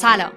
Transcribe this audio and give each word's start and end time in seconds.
سلام. 0.00 0.32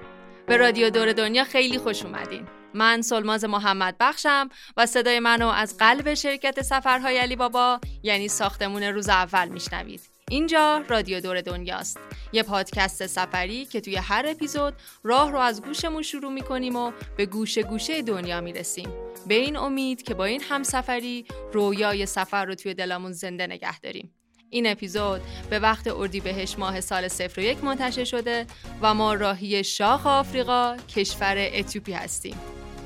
به 0.47 0.57
رادیو 0.57 0.89
دور 0.89 1.13
دنیا 1.13 1.43
خیلی 1.43 1.77
خوش 1.77 2.05
اومدین. 2.05 2.47
من 2.73 3.01
سلماز 3.01 3.45
محمد 3.45 3.95
بخشم 3.99 4.49
و 4.77 4.85
صدای 4.85 5.19
منو 5.19 5.47
از 5.47 5.77
قلب 5.77 6.13
شرکت 6.13 6.61
سفرهای 6.61 7.17
علی 7.17 7.35
بابا 7.35 7.79
یعنی 8.03 8.27
ساختمون 8.27 8.83
روز 8.83 9.09
اول 9.09 9.47
میشنوید. 9.47 10.01
اینجا 10.29 10.83
رادیو 10.87 11.19
دور 11.19 11.41
دنیاست. 11.41 11.99
یه 12.33 12.43
پادکست 12.43 13.07
سفری 13.07 13.65
که 13.65 13.81
توی 13.81 13.95
هر 13.95 14.25
اپیزود 14.27 14.73
راه 15.03 15.31
رو 15.31 15.39
از 15.39 15.61
گوشمون 15.61 16.01
شروع 16.01 16.31
می‌کنیم 16.31 16.75
و 16.75 16.91
به 17.17 17.25
گوشه 17.25 17.63
گوشه 17.63 18.01
دنیا 18.01 18.41
می‌رسیم. 18.41 18.89
به 19.27 19.33
این 19.33 19.57
امید 19.57 20.03
که 20.03 20.13
با 20.13 20.25
این 20.25 20.41
همسفری 20.41 21.25
رویای 21.53 22.05
سفر 22.05 22.45
رو 22.45 22.55
توی 22.55 22.73
دلمون 22.73 23.11
زنده 23.11 23.47
نگه 23.47 23.79
داریم. 23.79 24.15
این 24.53 24.67
اپیزود 24.67 25.21
به 25.49 25.59
وقت 25.59 25.87
اردیبهشت 25.87 26.59
ماه 26.59 26.81
سال 26.81 27.07
01 27.07 27.63
منتشر 27.63 28.03
شده 28.03 28.45
و 28.81 28.93
ما 28.93 29.13
راهی 29.13 29.63
شاخ 29.63 30.07
آفریقا 30.07 30.77
کشور 30.95 31.49
اتیوپی 31.53 31.93
هستیم. 31.93 32.35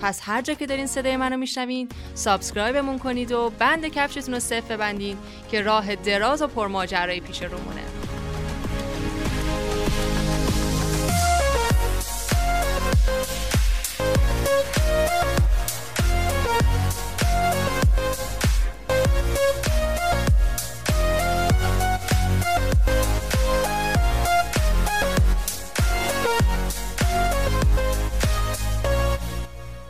پس 0.01 0.19
هر 0.23 0.41
جا 0.41 0.53
که 0.53 0.65
دارین 0.65 0.87
صدای 0.87 1.17
منو 1.17 1.37
میشنوین 1.37 1.89
subscribe 2.13 2.78
مون 2.78 2.99
کنید 2.99 3.31
و 3.31 3.49
بند 3.59 3.87
کفشتون 3.87 4.33
رو 4.33 4.39
سفت 4.39 4.71
ببندین 4.71 5.17
که 5.51 5.61
راه 5.61 5.95
دراز 5.95 6.41
و 6.41 6.47
پرماجرایی 6.47 7.19
پیش 7.19 7.43
رومونه. 7.43 7.94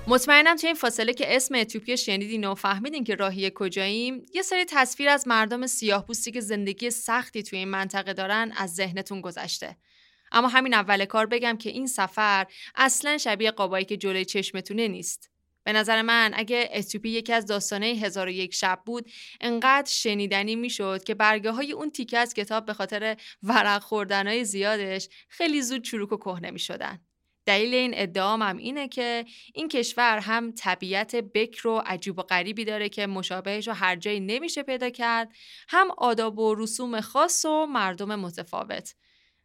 مطمئنم 0.08 0.56
توی 0.56 0.68
این 0.68 0.76
فاصله 0.76 1.14
که 1.14 1.36
اسم 1.36 1.56
اتیوپی 1.56 1.98
شنیدین 1.98 2.46
و 2.46 2.56
فهمیدین 2.56 3.04
که 3.04 3.16
راهی 3.16 3.52
کجاییم 3.56 4.26
یه 4.34 4.42
سری 4.42 4.66
تصویر 4.66 5.10
از 5.10 5.28
مردم 5.28 5.68
سیاه 5.68 6.06
پوستی 6.06 6.32
که 6.32 6.42
زندگی 6.42 6.90
سختی 6.90 7.44
توی 7.44 7.60
این 7.60 7.68
منطقه 7.68 8.14
دارن 8.14 8.52
از 8.58 8.76
ذهنتون 8.76 9.22
گذشته 9.22 9.78
اما 10.32 10.48
همین 10.48 10.74
اول 10.74 11.06
کار 11.06 11.26
بگم 11.26 11.58
که 11.58 11.70
این 11.70 11.88
سفر 11.88 12.48
اصلا 12.76 13.18
شبیه 13.18 13.52
قابایی 13.52 13.86
که 13.86 13.98
جلوی 13.98 14.26
چشمتونه 14.26 14.88
نیست 14.88 15.30
به 15.64 15.74
نظر 15.74 16.02
من 16.02 16.32
اگه 16.36 16.70
اتیوپی 16.74 17.10
یکی 17.10 17.34
از 17.34 17.46
داستانه 17.46 17.86
هزار 17.86 18.28
و 18.28 18.32
یک 18.32 18.54
شب 18.54 18.82
بود 18.86 19.12
انقدر 19.42 19.92
شنیدنی 19.92 20.56
می‌شد 20.56 21.04
که 21.04 21.14
برگه 21.14 21.52
های 21.52 21.72
اون 21.72 21.92
تیکه 21.92 22.18
از 22.18 22.34
کتاب 22.34 22.66
به 22.66 22.74
خاطر 22.74 23.18
ورق 23.44 23.82
خوردنهای 23.82 24.46
زیادش 24.46 25.10
خیلی 25.30 25.62
زود 25.62 25.84
چروک 25.84 26.12
و 26.12 26.18
کهنه 26.18 26.52
می 26.52 26.60
شدن. 26.60 27.05
دلیل 27.46 27.74
این 27.74 27.92
ادعام 27.96 28.42
هم 28.42 28.58
اینه 28.58 28.88
که 28.88 29.26
این 29.54 29.68
کشور 29.68 30.20
هم 30.20 30.52
طبیعت 30.52 31.16
بکر 31.16 31.68
و 31.68 31.84
عجیب 31.86 32.20
و 32.20 32.22
غریبی 32.22 32.66
داره 32.66 32.90
که 32.90 33.08
مشابهش 33.08 33.68
رو 33.68 33.74
هر 33.74 33.96
جایی 33.96 34.20
نمیشه 34.20 34.64
پیدا 34.64 34.90
کرد 34.90 35.32
هم 35.70 35.92
آداب 35.98 36.40
و 36.40 36.56
رسوم 36.56 37.02
خاص 37.02 37.46
و 37.46 37.66
مردم 37.66 38.16
متفاوت. 38.20 38.96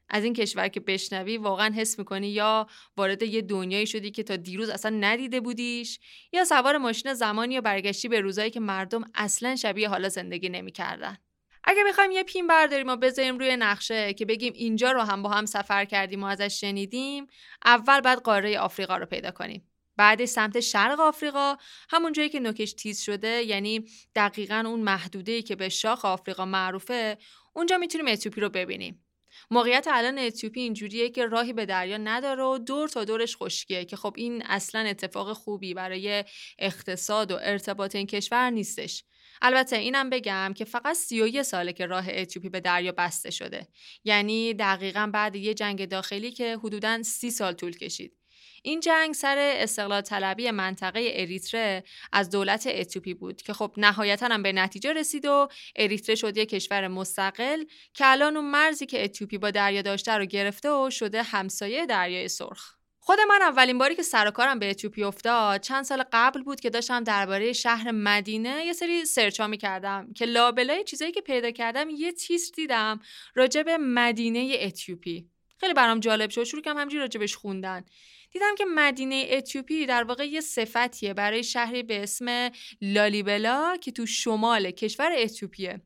از 0.08 0.24
این 0.24 0.32
کشور 0.32 0.68
که 0.68 0.80
بشنوی 0.80 1.36
واقعا 1.36 1.74
حس 1.74 1.98
می‌کنی 1.98 2.28
یا 2.28 2.66
وارد 2.96 3.22
یه 3.22 3.42
دنیایی 3.42 3.86
شدی 3.86 4.10
که 4.10 4.22
تا 4.22 4.36
دیروز 4.36 4.68
اصلا 4.68 4.96
ندیده 5.00 5.40
بودیش 5.40 5.98
یا 6.32 6.44
سوار 6.44 6.78
ماشین 6.78 7.14
زمانی 7.14 7.54
یا 7.54 7.60
برگشتی 7.60 8.08
به 8.08 8.20
روزایی 8.20 8.50
که 8.50 8.60
مردم 8.60 9.02
اصلا 9.14 9.56
شبیه 9.56 9.88
حالا 9.88 10.08
زندگی 10.08 10.48
نمی‌کردن. 10.48 11.18
اگه 11.64 11.82
می‌خوایم 11.82 12.10
یه 12.10 12.22
پین 12.22 12.46
برداریم 12.46 12.88
و 12.88 12.96
بذاریم 12.96 13.38
روی 13.38 13.56
نقشه 13.56 14.14
که 14.14 14.24
بگیم 14.24 14.52
اینجا 14.56 14.92
رو 14.92 15.00
هم 15.00 15.22
با 15.22 15.28
هم 15.28 15.46
سفر 15.46 15.84
کردیم 15.84 16.22
و 16.22 16.26
ازش 16.26 16.60
شنیدیم 16.60 17.26
اول 17.64 18.00
بعد 18.00 18.18
قاره 18.18 18.58
آفریقا 18.58 18.96
رو 18.96 19.06
پیدا 19.06 19.30
کنیم. 19.30 19.66
بعد 19.96 20.24
سمت 20.24 20.60
شرق 20.60 21.00
آفریقا 21.00 21.56
همون 21.90 22.12
جایی 22.12 22.28
که 22.28 22.40
نوکش 22.40 22.72
تیز 22.72 23.00
شده 23.00 23.42
یعنی 23.42 23.84
دقیقا 24.14 24.62
اون 24.66 24.80
محدوده 24.80 25.42
که 25.42 25.56
به 25.56 25.68
شاخ 25.68 26.04
آفریقا 26.04 26.44
معروفه 26.44 27.18
اونجا 27.52 27.78
می‌تونیم 27.78 28.06
اتیوپی 28.08 28.40
رو 28.40 28.48
ببینیم. 28.48 29.04
موقعیت 29.50 29.88
الان 29.90 30.18
اتیوپی 30.18 30.60
اینجوریه 30.60 31.10
که 31.10 31.26
راهی 31.26 31.52
به 31.52 31.66
دریا 31.66 31.96
نداره 31.96 32.42
و 32.42 32.58
دور 32.58 32.88
تا 32.88 33.04
دورش 33.04 33.36
خشکیه 33.36 33.84
که 33.84 33.96
خب 33.96 34.14
این 34.16 34.42
اصلا 34.46 34.80
اتفاق 34.80 35.32
خوبی 35.32 35.74
برای 35.74 36.24
اقتصاد 36.58 37.32
و 37.32 37.38
ارتباط 37.42 37.96
این 37.96 38.06
کشور 38.06 38.50
نیستش. 38.50 39.04
البته 39.42 39.76
اینم 39.76 40.10
بگم 40.10 40.54
که 40.56 40.64
فقط 40.64 40.96
31 40.96 41.42
ساله 41.42 41.72
که 41.72 41.86
راه 41.86 42.04
اتیوپی 42.08 42.48
به 42.48 42.60
دریا 42.60 42.92
بسته 42.92 43.30
شده. 43.30 43.68
یعنی 44.04 44.54
دقیقا 44.54 45.10
بعد 45.14 45.36
یه 45.36 45.54
جنگ 45.54 45.88
داخلی 45.88 46.30
که 46.30 46.56
حدوداً 46.56 47.02
30 47.02 47.30
سال 47.30 47.52
طول 47.52 47.76
کشید. 47.76 48.16
این 48.62 48.80
جنگ 48.80 49.14
سر 49.14 49.36
استقلال 49.38 50.00
طلبی 50.00 50.50
منطقه 50.50 51.10
اریتره 51.12 51.84
از 52.12 52.30
دولت 52.30 52.66
اتیوپی 52.66 53.14
بود 53.14 53.42
که 53.42 53.52
خب 53.52 53.74
نهایتا 53.76 54.26
هم 54.26 54.42
به 54.42 54.52
نتیجه 54.52 54.92
رسید 54.92 55.24
و 55.24 55.48
اریتره 55.76 56.14
شد 56.14 56.36
یه 56.36 56.46
کشور 56.46 56.88
مستقل 56.88 57.64
که 57.94 58.04
الان 58.06 58.36
اون 58.36 58.50
مرزی 58.50 58.86
که 58.86 59.04
اتیوپی 59.04 59.38
با 59.38 59.50
دریا 59.50 59.82
داشته 59.82 60.12
رو 60.12 60.24
گرفته 60.24 60.70
و 60.70 60.90
شده 60.90 61.22
همسایه 61.22 61.86
دریای 61.86 62.28
سرخ. 62.28 62.79
خود 63.10 63.20
من 63.28 63.42
اولین 63.42 63.78
باری 63.78 63.94
که 63.94 64.02
سر 64.02 64.30
کارم 64.30 64.58
به 64.58 64.70
اتیوپی 64.70 65.02
افتاد 65.02 65.60
چند 65.60 65.84
سال 65.84 66.04
قبل 66.12 66.42
بود 66.42 66.60
که 66.60 66.70
داشتم 66.70 67.04
درباره 67.04 67.52
شهر 67.52 67.90
مدینه 67.90 68.64
یه 68.66 68.72
سری 68.72 69.04
search 69.04 69.40
ها 69.40 69.56
کردم 69.56 70.12
که 70.12 70.24
لابلای 70.24 70.84
چیزایی 70.84 71.12
که 71.12 71.20
پیدا 71.20 71.50
کردم 71.50 71.90
یه 71.90 72.12
تیتر 72.12 72.52
دیدم 72.52 73.00
راجع 73.34 73.62
به 73.62 73.78
مدینه 73.78 74.56
اتیوپی. 74.60 75.28
خیلی 75.60 75.74
برام 75.74 76.00
جالب 76.00 76.30
شد 76.30 76.44
شروع 76.44 76.62
کردم 76.62 76.76
همینجوری 76.76 77.00
راجبش 77.00 77.36
خوندن. 77.36 77.84
دیدم 78.32 78.54
که 78.58 78.64
مدینه 78.64 79.26
اتیوپی 79.30 79.86
در 79.86 80.04
واقع 80.04 80.24
یه 80.28 80.40
صفتیه 80.40 81.14
برای 81.14 81.44
شهری 81.44 81.82
به 81.82 82.02
اسم 82.02 82.50
لالیبلا 82.80 83.76
که 83.80 83.92
تو 83.92 84.06
شمال 84.06 84.70
کشور 84.70 85.12
اتیوپیه. 85.18 85.80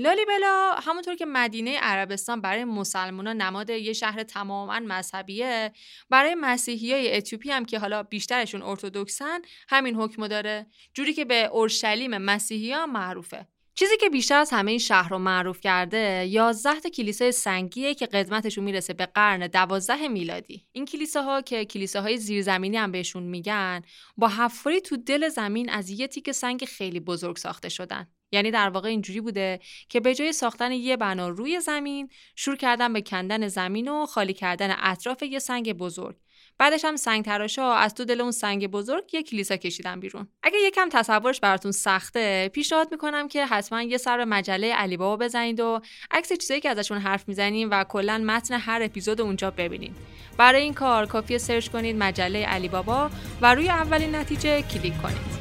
لالیبلا 0.00 0.74
همونطور 0.82 1.14
که 1.14 1.26
مدینه 1.26 1.78
عربستان 1.78 2.40
برای 2.40 2.64
مسلمونا 2.64 3.32
نماد 3.32 3.70
یه 3.70 3.92
شهر 3.92 4.22
تماما 4.22 4.80
مذهبیه 4.80 5.72
برای 6.10 6.34
مسیحی 6.34 6.92
های 6.92 7.16
اتیوپی 7.16 7.50
هم 7.50 7.64
که 7.64 7.78
حالا 7.78 8.02
بیشترشون 8.02 8.62
ارتودکسن 8.62 9.38
همین 9.68 9.94
حکم 9.94 10.28
داره. 10.28 10.66
جوری 10.94 11.12
که 11.12 11.24
به 11.24 11.44
اورشلیم 11.44 12.18
مسیحی 12.18 12.72
ها 12.72 12.86
معروفه. 12.86 13.46
چیزی 13.74 13.96
که 13.96 14.08
بیشتر 14.08 14.38
از 14.38 14.50
همه 14.50 14.70
این 14.70 14.78
شهر 14.78 15.08
رو 15.08 15.18
معروف 15.18 15.60
کرده 15.60 16.26
11 16.26 16.80
تا 16.80 16.88
کلیسای 16.88 17.32
سنگیه 17.32 17.94
که 17.94 18.06
قدمتشون 18.06 18.64
می‌رسه 18.64 18.92
به 18.92 19.06
قرن 19.06 19.46
12 19.46 20.08
میلادی. 20.08 20.66
این 20.72 20.84
کلیساها 20.84 21.42
که 21.42 21.64
کلیساهای 21.64 22.16
زیرزمینی 22.16 22.76
هم 22.76 22.92
بهشون 22.92 23.22
میگن 23.22 23.82
با 24.16 24.28
حفاری 24.28 24.80
تو 24.80 24.96
دل 24.96 25.28
زمین 25.28 25.70
از 25.70 25.90
یه 25.90 26.08
تیک 26.08 26.32
سنگ 26.32 26.64
خیلی 26.64 27.00
بزرگ 27.00 27.36
ساخته 27.36 27.68
شدن. 27.68 28.08
یعنی 28.32 28.50
در 28.50 28.68
واقع 28.68 28.88
اینجوری 28.88 29.20
بوده 29.20 29.60
که 29.88 30.00
به 30.00 30.14
جای 30.14 30.32
ساختن 30.32 30.72
یه 30.72 30.96
بنا 30.96 31.28
روی 31.28 31.60
زمین 31.60 32.08
شروع 32.36 32.56
کردن 32.56 32.92
به 32.92 33.02
کندن 33.02 33.48
زمین 33.48 33.88
و 33.88 34.06
خالی 34.06 34.32
کردن 34.32 34.76
اطراف 34.82 35.22
یه 35.22 35.38
سنگ 35.38 35.72
بزرگ. 35.72 36.16
بعدش 36.58 36.84
هم 36.84 36.96
سنگ 36.96 37.24
تراشا 37.24 37.72
از 37.72 37.94
تو 37.94 38.04
دل 38.04 38.20
اون 38.20 38.30
سنگ 38.30 38.66
بزرگ 38.66 39.14
یه 39.14 39.22
کلیسا 39.22 39.56
کشیدن 39.56 40.00
بیرون. 40.00 40.28
اگه 40.42 40.58
یکم 40.58 40.88
تصورش 40.88 41.40
براتون 41.40 41.72
سخته 41.72 42.48
پیشنهاد 42.48 42.88
می‌کنم 42.90 43.28
که 43.28 43.46
حتما 43.46 43.82
یه 43.82 43.96
سر 43.96 44.16
به 44.16 44.24
مجله 44.24 44.74
علی 44.74 44.96
بابا 44.96 45.24
بزنید 45.24 45.60
و 45.60 45.80
عکس 46.10 46.32
چیزایی 46.32 46.60
که 46.60 46.70
ازشون 46.70 46.98
حرف 46.98 47.28
می‌زنیم 47.28 47.70
و 47.70 47.84
کلا 47.84 48.18
متن 48.18 48.54
هر 48.54 48.82
اپیزود 48.82 49.20
اونجا 49.20 49.50
ببینید. 49.50 49.96
برای 50.36 50.62
این 50.62 50.74
کار 50.74 51.06
کافیه 51.06 51.38
سرچ 51.38 51.68
کنید 51.68 51.96
مجله 51.96 52.46
علی 52.46 52.68
بابا 52.68 53.10
و 53.40 53.54
روی 53.54 53.68
اولین 53.68 54.14
نتیجه 54.14 54.62
کلیک 54.62 55.02
کنید. 55.02 55.39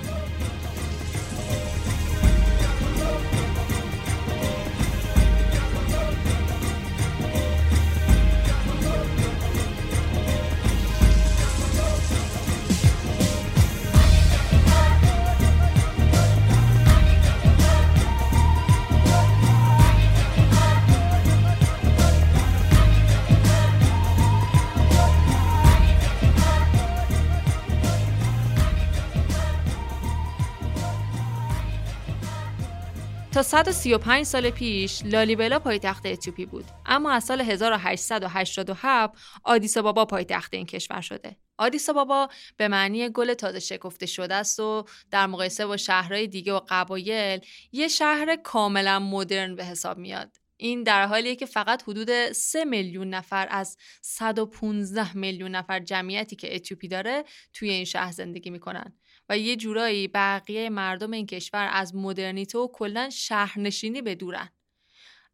تا 33.39 33.43
135 33.43 34.25
سال 34.25 34.49
پیش 34.49 35.01
لالیبلا 35.05 35.59
پایتخت 35.59 36.05
اتیوپی 36.05 36.45
بود. 36.45 36.65
اما 36.85 37.11
از 37.11 37.23
سال 37.23 37.41
1887 37.41 39.13
آدیسا 39.43 39.81
بابا 39.81 40.05
پایتخت 40.05 40.53
این 40.53 40.65
کشور 40.65 41.01
شده. 41.01 41.37
آدیسا 41.57 41.93
بابا 41.93 42.29
به 42.57 42.67
معنی 42.67 43.09
گل 43.09 43.33
تازه 43.33 43.59
شکفته 43.59 44.05
شده 44.05 44.35
است 44.35 44.59
و 44.59 44.85
در 45.11 45.27
مقایسه 45.27 45.65
با 45.65 45.77
شهرهای 45.77 46.27
دیگه 46.27 46.53
و 46.53 46.59
قبایل 46.69 47.39
یه 47.71 47.87
شهر 47.87 48.35
کاملا 48.35 48.99
مدرن 48.99 49.55
به 49.55 49.65
حساب 49.65 49.97
میاد. 49.97 50.37
این 50.57 50.83
در 50.83 51.05
حالیه 51.05 51.35
که 51.35 51.45
فقط 51.45 51.83
حدود 51.83 52.31
3 52.31 52.65
میلیون 52.65 53.09
نفر 53.09 53.47
از 53.49 53.77
115 54.01 55.17
میلیون 55.17 55.51
نفر 55.51 55.79
جمعیتی 55.79 56.35
که 56.35 56.55
اتیوپی 56.55 56.87
داره 56.87 57.23
توی 57.53 57.69
این 57.69 57.85
شهر 57.85 58.11
زندگی 58.11 58.49
می‌کنن. 58.49 58.93
و 59.29 59.37
یه 59.37 59.55
جورایی 59.55 60.07
بقیه 60.07 60.69
مردم 60.69 61.11
این 61.11 61.25
کشور 61.25 61.69
از 61.71 61.95
مدرنیته 61.95 62.57
و 62.57 62.67
کلا 62.73 63.09
شهرنشینی 63.09 64.01
به 64.01 64.15
دورن. 64.15 64.49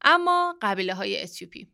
اما 0.01 0.55
قبیله 0.61 0.93
های 0.93 1.21
اتیوپی 1.21 1.67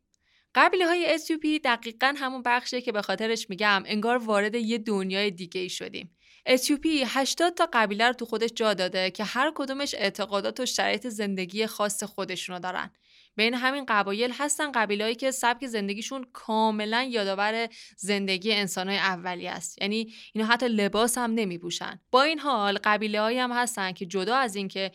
قبیله 0.55 0.85
های 0.85 1.13
اتیوپی 1.13 1.59
دقیقا 1.59 2.13
همون 2.17 2.41
بخشیه 2.45 2.81
که 2.81 2.91
به 2.91 3.01
خاطرش 3.01 3.49
میگم 3.49 3.83
انگار 3.85 4.17
وارد 4.17 4.55
یه 4.55 4.77
دنیای 4.77 5.31
دیگه 5.31 5.61
ای 5.61 5.69
شدیم. 5.69 6.17
اتیوپی 6.45 7.03
80 7.07 7.53
تا 7.53 7.69
قبیله 7.73 8.07
رو 8.07 8.13
تو 8.13 8.25
خودش 8.25 8.49
جا 8.55 8.73
داده 8.73 9.11
که 9.11 9.23
هر 9.23 9.51
کدومش 9.55 9.93
اعتقادات 9.93 10.59
و 10.59 10.65
شرایط 10.65 11.07
زندگی 11.07 11.67
خاص 11.67 12.03
خودشونو 12.03 12.59
دارن. 12.59 12.91
بین 13.35 13.53
همین 13.53 13.85
قبایل 13.87 14.31
هستن 14.37 14.71
قبیلهایی 14.71 15.15
که 15.15 15.31
سبک 15.31 15.67
زندگیشون 15.67 16.25
کاملا 16.33 17.03
یادآور 17.03 17.69
زندگی 17.97 18.53
انسانهای 18.53 18.97
اولی 18.97 19.47
است. 19.47 19.81
یعنی 19.81 20.13
اینا 20.33 20.47
حتی 20.47 20.67
لباس 20.67 21.17
هم 21.17 21.33
نمیپوشن. 21.33 21.99
با 22.11 22.23
این 22.23 22.39
حال 22.39 22.79
قبیله 22.83 23.41
هم 23.41 23.51
هستن 23.51 23.91
که 23.91 24.05
جدا 24.05 24.35
از 24.35 24.55
اینکه 24.55 24.91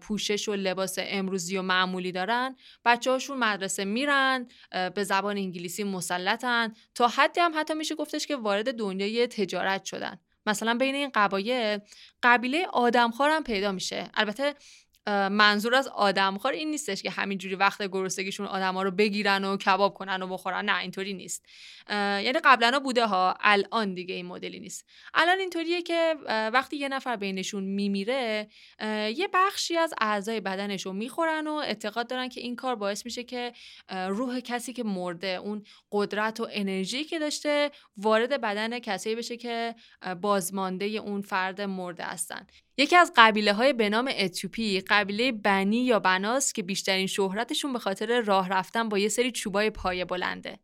پوشش 0.00 0.48
و 0.48 0.54
لباس 0.54 0.96
امروزی 0.98 1.56
و 1.56 1.62
معمولی 1.62 2.12
دارن 2.12 2.56
بچه 2.84 3.10
هاشون 3.10 3.38
مدرسه 3.38 3.84
میرن 3.84 4.48
به 4.94 5.04
زبان 5.04 5.36
انگلیسی 5.36 5.84
مسلطن. 5.84 6.74
تا 6.94 7.08
حدی 7.08 7.40
هم 7.40 7.52
حتی 7.56 7.74
میشه 7.74 7.94
گفتش 7.94 8.26
که 8.26 8.36
وارد 8.36 8.76
دنیای 8.76 9.26
تجارت 9.26 9.84
شدن. 9.84 10.18
مثلا 10.48 10.74
بین 10.74 10.94
این 10.94 11.10
قبایل 11.14 11.78
قبیله 12.22 12.66
آدمخوار 12.66 13.30
هم 13.30 13.42
پیدا 13.42 13.72
میشه. 13.72 14.10
البته 14.14 14.54
منظور 15.30 15.74
از 15.74 15.88
آدمخوار 15.88 16.52
این 16.52 16.70
نیستش 16.70 17.02
که 17.02 17.10
همینجوری 17.10 17.54
وقت 17.54 17.82
گرسنگیشون 17.82 18.46
آدما 18.46 18.82
رو 18.82 18.90
بگیرن 18.90 19.44
و 19.44 19.56
کباب 19.56 19.94
کنن 19.94 20.22
و 20.22 20.26
بخورن. 20.26 20.64
نه 20.64 20.78
اینطوری 20.78 21.14
نیست. 21.14 21.46
یعنی 21.90 22.38
قبلا 22.44 22.78
بوده 22.78 23.06
ها 23.06 23.36
الان 23.40 23.94
دیگه 23.94 24.14
این 24.14 24.26
مدلی 24.26 24.60
نیست. 24.60 24.84
الان 25.14 25.38
اینطوریه 25.38 25.82
که 25.82 26.14
وقتی 26.28 26.76
یه 26.76 26.88
نفر 26.88 27.16
بینشون 27.16 27.64
میمیره 27.64 28.48
یه 29.16 29.28
بخشی 29.34 29.76
از 29.76 29.94
اعضای 30.00 30.40
بدنش 30.40 30.86
رو 30.86 30.92
می‌خورن 30.92 31.46
و 31.46 31.52
اعتقاد 31.52 32.06
دارن 32.06 32.28
که 32.28 32.40
این 32.40 32.56
کار 32.56 32.74
باعث 32.74 33.04
میشه 33.04 33.24
که 33.24 33.52
روح 34.08 34.40
کسی 34.40 34.72
که 34.72 34.84
مرده 34.84 35.28
اون 35.28 35.64
قدرت 35.92 36.40
و 36.40 36.48
انرژی 36.50 37.04
که 37.04 37.18
داشته 37.18 37.70
وارد 37.96 38.40
بدن 38.40 38.78
کسی 38.78 39.14
بشه 39.14 39.36
که 39.36 39.74
بازمانده 40.20 40.84
اون 40.84 41.20
فرد 41.20 41.60
مرده 41.60 42.04
هستن. 42.04 42.46
یکی 42.78 42.96
از 42.96 43.12
قبیله 43.16 43.52
های 43.52 43.72
به 43.72 43.88
نام 43.88 44.10
اتیوپی 44.18 44.80
قبیله 44.80 45.32
بنی 45.32 45.84
یا 45.84 45.98
بناس 45.98 46.52
که 46.52 46.62
بیشترین 46.62 47.06
شهرتشون 47.06 47.72
به 47.72 47.78
خاطر 47.78 48.20
راه 48.20 48.48
رفتن 48.48 48.88
با 48.88 48.98
یه 48.98 49.08
سری 49.08 49.32
چوبای 49.32 49.70
پایه 49.70 50.04
بلنده. 50.04 50.58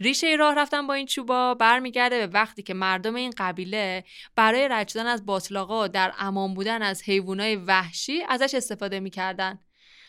ریشه 0.00 0.36
راه 0.38 0.54
رفتن 0.54 0.86
با 0.86 0.94
این 0.94 1.06
چوبا 1.06 1.54
برمیگرده 1.54 2.26
به 2.26 2.26
وقتی 2.26 2.62
که 2.62 2.74
مردم 2.74 3.14
این 3.14 3.32
قبیله 3.38 4.04
برای 4.36 4.68
رد 4.68 4.88
شدن 4.88 5.06
از 5.06 5.26
باطلاقا 5.26 5.88
در 5.88 6.12
امان 6.18 6.54
بودن 6.54 6.82
از 6.82 7.02
حیوانات 7.02 7.58
وحشی 7.66 8.22
ازش 8.28 8.54
استفاده 8.54 9.00
می‌کردن. 9.00 9.58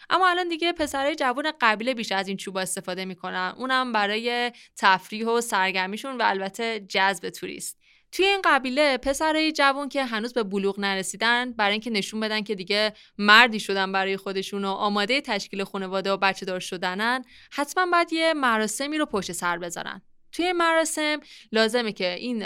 اما 0.09 0.30
الان 0.30 0.47
دیگه 0.47 0.71
پسرای 0.71 1.15
جوان 1.15 1.51
قبیله 1.62 1.94
بیش 1.94 2.12
از 2.12 2.27
این 2.27 2.38
چوبا 2.38 2.62
استفاده 2.62 3.06
می‌کنن. 3.06 3.54
اونم 3.57 3.92
برای 3.92 4.51
تفریح 4.77 5.27
و 5.27 5.42
سرگرمیشون 5.42 6.18
و 6.18 6.21
البته 6.25 6.80
جذب 6.80 7.30
توریست. 7.30 7.81
توی 8.12 8.25
این 8.25 8.42
قبیله 8.46 8.98
پسرای 8.98 9.52
جوان 9.52 9.90
که 9.90 10.06
هنوز 10.06 10.34
به 10.34 10.44
بلوغ 10.44 10.80
نرسیدن 10.80 11.54
برای 11.54 11.72
اینکه 11.72 11.90
نشون 11.90 12.19
بدن 12.19 12.42
که 12.42 12.56
دیگه 12.56 12.94
مردی 13.18 13.60
شدن 13.60 13.92
برای 13.92 14.18
خودشون 14.18 14.66
و 14.66 14.69
آماده 14.69 15.22
تشکیل 15.22 15.63
خانواده 15.63 16.12
و 16.12 16.18
بچه 16.18 16.46
دار 16.46 16.60
شدنن 16.60 17.25
حتما 17.52 17.86
باید 17.92 18.13
یه 18.13 18.34
مراسمی 18.34 18.98
رو 18.98 19.06
پشت 19.06 19.31
سر 19.31 19.58
بذارن. 19.58 20.02
توی 20.31 20.52
مراسم 20.52 21.19
لازمه 21.52 21.92
که 21.92 22.13
این 22.13 22.46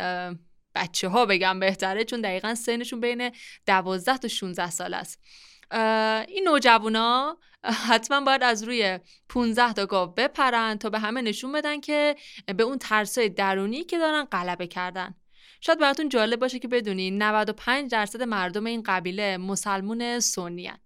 بچه 0.75 1.07
ها 1.07 1.25
بگم 1.25 1.59
بهتره 1.59 2.03
چون 2.03 2.21
دقیقا 2.21 2.55
سنشون 2.55 2.99
بین 2.99 3.31
12 3.65 4.17
تا 4.17 4.27
16 4.27 4.71
سال 4.71 4.93
است. 4.93 5.19
این 6.27 6.47
نوجوانا 6.47 7.37
حتما 7.63 8.21
باید 8.21 8.43
از 8.43 8.63
روی 8.63 8.99
15 9.29 9.73
تا 9.73 9.85
گاو 9.85 10.09
بپرن 10.09 10.77
تا 10.77 10.89
به 10.89 10.99
همه 10.99 11.21
نشون 11.21 11.51
بدن 11.51 11.79
که 11.79 12.15
به 12.57 12.63
اون 12.63 12.77
ترسای 12.77 13.29
درونی 13.29 13.83
که 13.83 13.97
دارن 13.97 14.23
غلبه 14.23 14.67
کردن. 14.67 15.15
شاید 15.65 15.79
براتون 15.79 16.09
جالب 16.09 16.39
باشه 16.39 16.59
که 16.59 16.67
بدونین 16.67 17.21
95 17.21 17.91
درصد 17.91 18.21
مردم 18.21 18.65
این 18.65 18.83
قبیله 18.85 19.37
مسلمون 19.37 20.19
سنی 20.19 20.67
هن. 20.67 20.79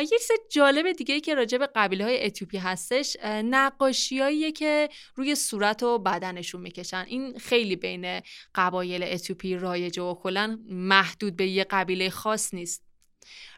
یه 0.00 0.06
چیز 0.06 0.30
جالب 0.50 0.92
دیگه 0.92 1.20
که 1.20 1.34
راجع 1.34 1.58
به 1.58 1.68
قبیله 1.74 2.04
های 2.04 2.26
اتیوپی 2.26 2.58
هستش 2.58 3.16
نقاشیاییه 3.24 4.52
که 4.52 4.88
روی 5.14 5.34
صورت 5.34 5.82
و 5.82 5.98
بدنشون 5.98 6.60
می‌کشن. 6.60 7.04
این 7.08 7.38
خیلی 7.38 7.76
بین 7.76 8.20
قبایل 8.54 9.02
اتیوپی 9.02 9.56
رایجه 9.56 10.02
و 10.02 10.14
کلا 10.14 10.58
محدود 10.68 11.36
به 11.36 11.46
یه 11.46 11.66
قبیله 11.70 12.10
خاص 12.10 12.54
نیست. 12.54 12.84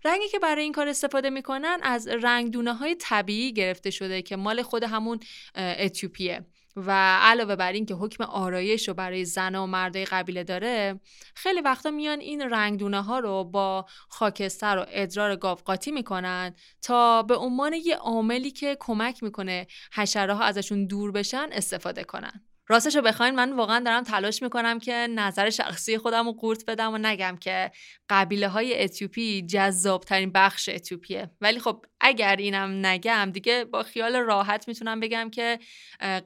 رنگی 0.04 0.28
که 0.28 0.38
برای 0.38 0.62
این 0.62 0.72
کار 0.72 0.88
استفاده 0.88 1.30
می‌کنن 1.30 1.78
از 1.82 2.08
رنگدونه 2.08 2.74
های 2.74 2.94
طبیعی 2.94 3.52
گرفته 3.52 3.90
شده 3.90 4.22
که 4.22 4.36
مال 4.36 4.62
خود 4.62 4.82
همون 4.82 5.20
اتیوپیه. 5.54 6.46
و 6.76 7.18
علاوه 7.20 7.56
بر 7.56 7.72
این 7.72 7.86
که 7.86 7.94
حکم 7.94 8.24
آرایش 8.24 8.88
رو 8.88 8.94
برای 8.94 9.24
زن 9.24 9.54
و 9.54 9.66
مردای 9.66 10.04
قبیله 10.04 10.44
داره 10.44 11.00
خیلی 11.34 11.60
وقتا 11.60 11.90
میان 11.90 12.20
این 12.20 12.42
رنگدونه 12.42 13.02
ها 13.02 13.18
رو 13.18 13.44
با 13.44 13.86
خاکستر 14.08 14.78
و 14.78 14.86
ادرار 14.88 15.36
گاو 15.36 15.58
قاطی 15.64 15.90
می‌کنن 15.90 16.54
تا 16.82 17.22
به 17.22 17.36
عنوان 17.36 17.72
یه 17.72 17.96
عاملی 17.96 18.50
که 18.50 18.76
کمک 18.80 19.22
می‌کنه 19.22 19.66
حشره 19.92 20.34
ها 20.34 20.44
ازشون 20.44 20.86
دور 20.86 21.12
بشن 21.12 21.48
استفاده 21.52 22.04
کنن. 22.04 22.44
راستش 22.68 22.96
رو 22.96 23.02
بخواین 23.02 23.34
من 23.34 23.52
واقعا 23.52 23.80
دارم 23.84 24.02
تلاش 24.02 24.42
می‌کنم 24.42 24.78
که 24.78 24.92
نظر 24.92 25.50
شخصی 25.50 25.98
خودم 25.98 26.26
رو 26.26 26.32
قورت 26.32 26.64
بدم 26.66 26.94
و 26.94 26.98
نگم 26.98 27.36
که 27.40 27.70
قبیله 28.08 28.48
های 28.48 28.82
اتیوپی 28.82 29.42
جذاب 29.42 30.04
ترین 30.04 30.32
بخش 30.32 30.68
اتیوپیه. 30.68 31.30
ولی 31.40 31.60
خب 31.60 31.84
اگر 32.00 32.36
اینم 32.36 32.86
نگم 32.86 33.30
دیگه 33.32 33.64
با 33.64 33.82
خیال 33.82 34.16
راحت 34.16 34.68
می‌تونم 34.68 35.00
بگم 35.00 35.30
که 35.30 35.58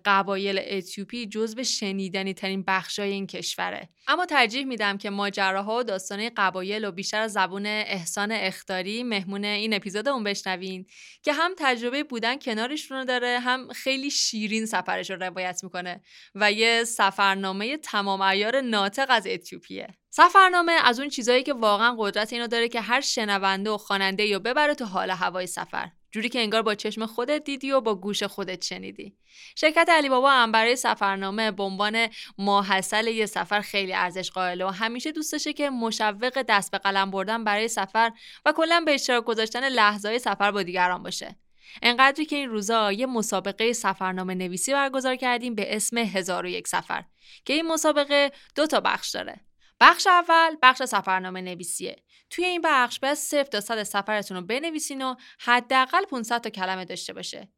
قبایل 0.04 0.60
اتیوپی 0.66 1.26
جزو 1.26 1.64
شنیدنی 1.64 2.34
ترین 2.34 2.64
بخشای 2.66 3.10
این 3.10 3.26
کشوره. 3.26 3.88
اما 4.08 4.26
ترجیح 4.26 4.64
میدم 4.64 4.98
که 4.98 5.10
ماجراها 5.10 5.78
و 5.78 5.82
داستانه 5.82 6.30
قبایل 6.36 6.84
و 6.84 6.92
بیشتر 6.92 7.20
از 7.20 7.32
زبون 7.32 7.66
احسان 7.66 8.32
اختاری 8.32 9.02
مهمون 9.02 9.44
این 9.44 9.74
اپیزودمون 9.74 10.24
بشنوین 10.24 10.86
که 11.22 11.32
هم 11.32 11.52
تجربه 11.58 12.04
بودن 12.04 12.38
کنارشون 12.38 12.98
رو 12.98 13.04
داره 13.04 13.38
هم 13.40 13.68
خیلی 13.72 14.10
شیرین 14.10 14.66
سفرش 14.66 15.10
رو 15.10 15.16
روایت 15.16 15.64
می‌کنه 15.64 16.02
و 16.34 16.52
یه 16.52 16.84
سفرنامه 16.84 17.76
تمام 17.76 18.20
ایار 18.20 18.60
ناطق 18.60 19.06
از 19.08 19.26
اتیوپیه. 19.26 19.88
سفرنامه 20.16 20.72
از 20.72 21.00
اون 21.00 21.08
چیزایی 21.08 21.42
که 21.42 21.52
واقعا 21.54 21.96
قدرت 21.98 22.32
اینو 22.32 22.46
داره 22.46 22.68
که 22.68 22.80
هر 22.80 23.00
شنونده 23.00 23.70
و 23.70 23.78
خواننده 23.78 24.26
یا 24.26 24.38
ببره 24.38 24.74
تو 24.74 24.84
حال 24.84 25.10
هوای 25.10 25.46
سفر. 25.46 25.90
جوری 26.10 26.28
که 26.28 26.40
انگار 26.40 26.62
با 26.62 26.74
چشم 26.74 27.06
خودت 27.06 27.44
دیدی 27.44 27.72
و 27.72 27.80
با 27.80 27.94
گوش 27.94 28.22
خودت 28.22 28.64
شنیدی. 28.64 29.16
شرکت 29.56 29.88
علی 29.88 30.08
بابا 30.08 30.30
هم 30.30 30.52
برای 30.52 30.76
سفرنامه 30.76 31.50
به 31.50 31.62
عنوان 31.62 32.08
ماحصل 32.38 33.06
یه 33.06 33.26
سفر 33.26 33.60
خیلی 33.60 33.94
ارزش 33.94 34.30
قائله 34.30 34.64
و 34.64 34.68
همیشه 34.68 35.12
دوست 35.12 35.32
داشته 35.32 35.52
که 35.52 35.70
مشوق 35.70 36.42
دست 36.48 36.70
به 36.70 36.78
قلم 36.78 37.10
بردن 37.10 37.44
برای 37.44 37.68
سفر 37.68 38.12
و 38.46 38.52
کلا 38.52 38.82
به 38.86 38.94
اشتراک 38.94 39.24
گذاشتن 39.24 39.68
لحظه 39.68 40.18
سفر 40.18 40.50
با 40.50 40.62
دیگران 40.62 41.02
باشه. 41.02 41.36
انقدری 41.82 42.24
که 42.24 42.36
این 42.36 42.48
روزا 42.48 42.92
یه 42.92 43.06
مسابقه 43.06 43.72
سفرنامه 43.72 44.34
نویسی 44.34 44.72
برگزار 44.72 45.16
کردیم 45.16 45.54
به 45.54 45.76
اسم 45.76 45.98
هزار 45.98 46.46
و 46.46 46.48
یک 46.48 46.68
سفر 46.68 47.04
که 47.44 47.52
این 47.52 47.66
مسابقه 47.66 48.32
دو 48.54 48.66
تا 48.66 48.80
بخش 48.80 49.10
داره. 49.10 49.40
بخش 49.80 50.06
اول 50.06 50.56
بخش 50.62 50.82
سفرنامه 50.82 51.40
نویسیه. 51.40 51.96
توی 52.30 52.44
این 52.44 52.60
بخش 52.64 53.00
باید 53.00 53.14
صفر 53.14 53.42
تا 53.42 53.60
صد 53.60 53.82
سفرتون 53.82 54.36
رو 54.36 54.42
بنویسین 54.42 55.02
و 55.02 55.14
حداقل 55.40 56.04
500 56.04 56.40
تا 56.40 56.50
کلمه 56.50 56.84
داشته 56.84 57.12
باشه. 57.12 57.48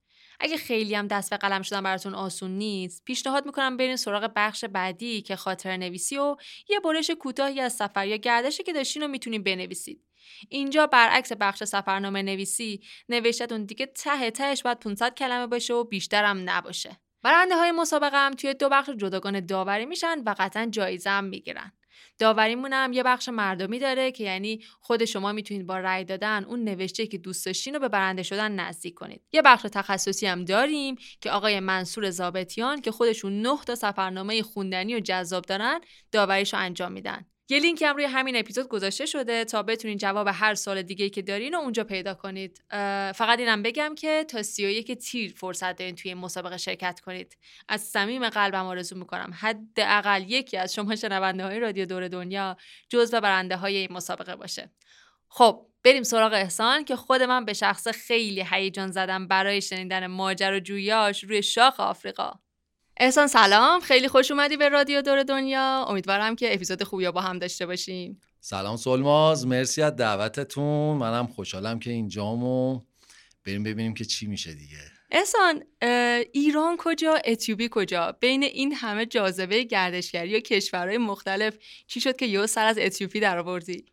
اگه 0.40 0.56
خیلی 0.56 0.94
هم 0.94 1.06
دست 1.06 1.30
به 1.30 1.36
قلم 1.36 1.62
شدن 1.62 1.82
براتون 1.82 2.14
آسون 2.14 2.50
نیست 2.50 3.04
پیشنهاد 3.04 3.46
می‌کنم 3.46 3.76
برین 3.76 3.96
سراغ 3.96 4.32
بخش 4.36 4.64
بعدی 4.64 5.22
که 5.22 5.36
خاطر 5.36 5.76
نویسی 5.76 6.18
و 6.18 6.36
یه 6.68 6.80
برش 6.80 7.10
کوتاهی 7.10 7.60
از 7.60 7.76
سفر 7.76 8.06
یا 8.06 8.16
گردشی 8.16 8.62
که 8.62 8.72
داشتین 8.72 9.02
رو 9.02 9.08
می‌تونین 9.08 9.42
بنویسید. 9.42 10.04
اینجا 10.48 10.86
برعکس 10.86 11.32
بخش 11.32 11.64
سفرنامه 11.64 12.22
نویسی 12.22 12.82
نوشتتون 13.08 13.64
دیگه 13.64 13.86
ته 13.86 14.30
تهش 14.30 14.62
باید 14.62 14.78
500 14.78 15.14
کلمه 15.14 15.46
باشه 15.46 15.74
و 15.74 15.84
بیشترم 15.84 16.50
نباشه. 16.50 16.96
برنده 17.22 17.56
های 17.56 17.72
مسابقه 17.72 18.16
هم 18.16 18.32
توی 18.32 18.54
دو 18.54 18.68
بخش 18.68 18.90
جداگانه 18.90 19.40
داوری 19.40 19.86
میشن 19.86 20.22
و 20.26 20.34
قطعا 20.38 20.66
جایزه 20.70 21.10
هم 21.10 21.24
می‌گیرن. 21.24 21.72
داوریمون 22.18 22.72
هم 22.72 22.92
یه 22.92 23.02
بخش 23.02 23.28
مردمی 23.28 23.78
داره 23.78 24.12
که 24.12 24.24
یعنی 24.24 24.62
خود 24.80 25.04
شما 25.04 25.32
می‌تونید 25.32 25.66
با 25.66 25.78
رأی 25.78 26.04
دادن 26.04 26.44
اون 26.44 26.64
نوشته 26.64 27.06
که 27.06 27.18
دوست 27.18 27.46
داشتین 27.46 27.74
رو 27.74 27.80
به 27.80 27.88
برنده 27.88 28.22
شدن 28.22 28.52
نزدیک 28.52 28.94
کنید. 28.94 29.22
یه 29.32 29.42
بخش 29.42 29.66
تخصصی 29.72 30.26
هم 30.26 30.44
داریم 30.44 30.96
که 31.20 31.30
آقای 31.30 31.60
منصور 31.60 32.10
زابتیان 32.10 32.80
که 32.80 32.90
خودشون 32.90 33.42
نه 33.42 33.58
تا 33.66 33.74
سفرنامه 33.74 34.42
خوندنی 34.42 34.94
و 34.94 35.00
جذاب 35.00 35.44
دارن 35.44 35.80
داوریش 36.12 36.54
رو 36.54 36.60
انجام 36.60 36.92
میدن. 36.92 37.26
یه 37.48 37.58
لینک 37.58 37.82
هم 37.82 37.96
روی 37.96 38.04
همین 38.04 38.36
اپیزود 38.36 38.68
گذاشته 38.68 39.06
شده 39.06 39.44
تا 39.44 39.62
بتونین 39.62 39.98
جواب 39.98 40.28
هر 40.32 40.54
سال 40.54 40.82
دیگه 40.82 41.08
که 41.08 41.22
دارین 41.22 41.54
و 41.54 41.58
اونجا 41.58 41.84
پیدا 41.84 42.14
کنید. 42.14 42.64
فقط 43.14 43.38
اینم 43.38 43.62
بگم 43.62 43.94
که 43.94 44.24
تا 44.28 44.42
31 44.42 44.92
تیر 44.92 45.32
فرصت 45.36 45.76
دارین 45.76 45.94
توی 45.94 46.14
مسابقه 46.14 46.56
شرکت 46.56 47.00
کنید. 47.00 47.36
از 47.68 47.80
صمیم 47.80 48.28
قلبم 48.28 48.66
آرزو 48.66 48.98
می‌کنم. 48.98 49.30
حداقل 49.40 50.22
یکی 50.28 50.56
از 50.56 50.74
شما 50.74 50.96
شنونده 50.96 51.44
های 51.44 51.60
رادیو 51.60 51.86
دور 51.86 52.08
دنیا 52.08 52.56
جزو 52.88 53.20
برنده 53.20 53.56
های 53.56 53.76
این 53.76 53.92
مسابقه 53.92 54.36
باشه. 54.36 54.70
خب 55.28 55.66
بریم 55.84 56.02
سراغ 56.02 56.32
احسان 56.32 56.84
که 56.84 56.96
خود 56.96 57.22
من 57.22 57.44
به 57.44 57.52
شخص 57.52 57.88
خیلی 57.88 58.44
هیجان 58.50 58.90
زدم 58.90 59.28
برای 59.28 59.62
شنیدن 59.62 60.06
ماجر 60.06 60.52
و 60.52 60.60
جویاش 60.60 61.24
روی 61.24 61.42
شاخ 61.42 61.80
آفریقا. 61.80 62.32
احسان 63.00 63.26
سلام. 63.26 63.80
خیلی 63.80 64.08
خوش 64.08 64.30
اومدی 64.30 64.56
به 64.56 64.68
رادیو 64.68 65.02
دور 65.02 65.22
دنیا. 65.22 65.84
امیدوارم 65.88 66.36
که 66.36 66.54
اپیزود 66.54 66.82
خوبی 66.82 67.10
با 67.10 67.20
هم 67.20 67.38
داشته 67.38 67.66
باشیم. 67.66 68.20
سلام 68.40 68.76
سولماز. 68.76 69.46
مرسی 69.46 69.82
از 69.82 69.96
دعوتتون. 69.96 70.96
منم 70.96 71.26
خوشحالم 71.26 71.78
که 71.78 71.90
اینجام. 71.90 72.80
بریم 73.44 73.62
ببینیم 73.62 73.94
که 73.94 74.04
چی 74.04 74.26
میشه 74.26 74.54
دیگه. 74.54 74.78
احسان 75.10 75.62
ایران 76.32 76.76
کجا؟ 76.78 77.14
اتیوپی 77.24 77.68
کجا؟ 77.70 78.12
بین 78.20 78.42
این 78.42 78.74
همه 78.74 79.06
جاذبه 79.06 79.62
گردشگری 79.62 80.36
و 80.36 80.40
کشورهای 80.40 80.98
مختلف 80.98 81.54
چی 81.86 82.00
شد 82.00 82.16
که 82.16 82.26
یه 82.26 82.46
سر 82.46 82.66
از 82.66 82.78
اتیوپی 82.78 83.20
در 83.20 83.38
آوردی؟ 83.38 83.84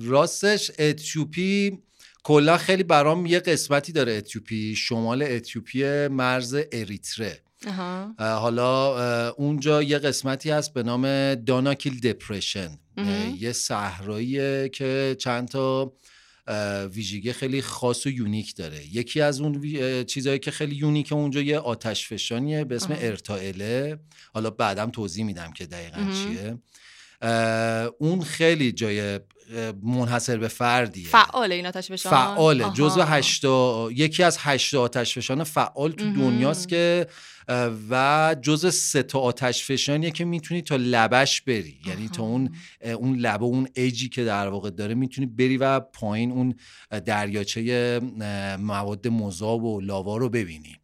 راستش 0.00 0.70
اتیوپی 0.78 1.78
کلا 2.24 2.56
خیلی 2.56 2.82
برام 2.82 3.26
یه 3.26 3.40
قسمتی 3.40 3.92
داره 3.92 4.12
اتیوپی. 4.12 4.76
شمال 4.76 5.22
اتیوپی 5.22 6.08
مرز 6.08 6.56
اریتره. 6.72 7.43
حالا 8.18 9.28
اونجا 9.30 9.82
یه 9.82 9.98
قسمتی 9.98 10.50
هست 10.50 10.74
به 10.74 10.82
نام 10.82 11.34
داناکیل 11.34 12.00
depression. 12.00 12.78
یه 13.38 13.52
صحراییه 13.52 14.68
که 14.68 15.16
چند 15.18 15.48
تا 15.48 15.92
ویژگی 16.92 17.32
خیلی 17.32 17.62
خاص 17.62 18.06
و 18.06 18.08
unique 18.08 18.56
داره. 18.56 18.96
یکی 18.96 19.20
از 19.20 19.40
اون 19.40 20.04
چیزهایی 20.04 20.38
که 20.38 20.50
خیلی 20.50 20.76
unique 20.76 21.12
اونجا 21.12 21.40
یه 21.40 21.58
آتش 21.58 22.08
فشانیه 22.08 22.64
به 22.64 22.76
اسم 22.76 22.96
ارتائله. 22.98 23.98
حالا 24.34 24.50
بعدم 24.50 24.90
توضیح 24.90 25.24
میدم 25.24 25.52
که 25.52 25.66
دقیقا 25.66 26.06
چیه. 26.12 26.58
اون 27.98 28.22
خیلی 28.22 28.72
جای 28.72 29.20
منحصر 29.82 30.36
به 30.36 30.48
فردیه. 30.48 31.08
فعال 31.08 31.52
این 31.52 31.66
آتش 31.66 31.92
فشان 31.92 32.12
فعاله 32.12 32.70
جزو 32.74 33.02
هشتا 33.02 33.88
یکی 33.92 34.22
از 34.22 34.38
هشتا 34.40 34.82
آتش 34.82 35.18
فشان 35.18 35.44
فعال 35.44 35.92
تو 35.92 36.12
دنیاست 36.12 36.68
که 36.68 37.06
و 37.90 38.36
جز 38.42 38.74
سه 38.74 39.02
تا 39.02 39.18
آتش 39.18 39.64
فشانیه 39.64 40.10
که 40.10 40.24
می‌تونی 40.24 40.62
تا 40.62 40.76
لبش 40.76 41.40
بری. 41.40 41.76
یعنی 41.86 42.08
تا 42.08 42.22
اون 42.22 42.54
اون 42.82 43.16
لبه 43.16 43.44
اون 43.44 43.68
ایجی 43.74 44.08
که 44.08 44.24
در 44.24 44.48
واقع 44.48 44.70
داره 44.70 44.94
می‌تونی 44.94 45.26
بری 45.26 45.56
و 45.56 45.80
پایین 45.80 46.32
اون 46.32 46.54
دریاچه 47.04 48.00
مواد 48.60 49.08
مذاب 49.08 49.64
و 49.64 49.80
لاوا 49.80 50.16
رو 50.16 50.28
ببینی. 50.28 50.76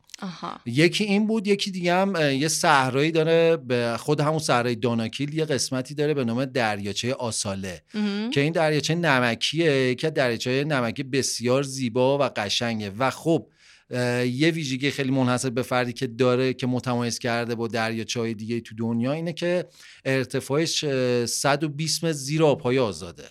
یکی 0.66 1.04
این 1.04 1.26
بود 1.26 1.46
یکی 1.46 1.70
دیگه 1.70 1.94
هم 1.94 2.14
یه 2.32 2.48
صحرایی 2.48 3.10
داره 3.10 3.56
به 3.56 3.96
خود 3.98 4.20
همون 4.20 4.38
صحرای 4.38 4.74
داناکیل 4.74 5.34
یه 5.34 5.44
قسمتی 5.44 5.94
داره 5.94 6.14
به 6.14 6.24
نام 6.24 6.44
دریاچه 6.44 7.14
آساله. 7.14 7.82
که 8.30 8.40
این 8.40 8.52
دریاچه 8.52 8.94
نمکیه 8.94 9.94
که 9.94 10.10
دریاچه 10.10 10.64
نمکی 10.64 11.02
بسیار 11.02 11.62
زیبا 11.62 12.18
و 12.18 12.22
قشنگه. 12.22 12.92
و 12.98 13.10
خب 13.10 13.46
یه 13.90 14.50
ویژگی 14.50 14.90
خیلی 14.90 15.11
منحصر 15.11 15.50
به 15.50 15.62
فردی 15.62 15.92
که 15.92 16.06
داره 16.06 16.54
که 16.54 16.66
متمایز 16.66 17.18
کرده 17.18 17.54
با 17.54 17.68
دریاچه 17.68 18.20
های 18.20 18.35
دیگه 18.35 18.61
تو 18.61 18.75
دنیا 18.75 19.12
اینه 19.12 19.32
که 19.32 19.66
ارتفاعش 20.04 20.85
120 21.25 22.04
متر 22.04 22.12
زیر 22.12 22.44
آبهای 22.44 22.78
آزاده. 22.78 23.25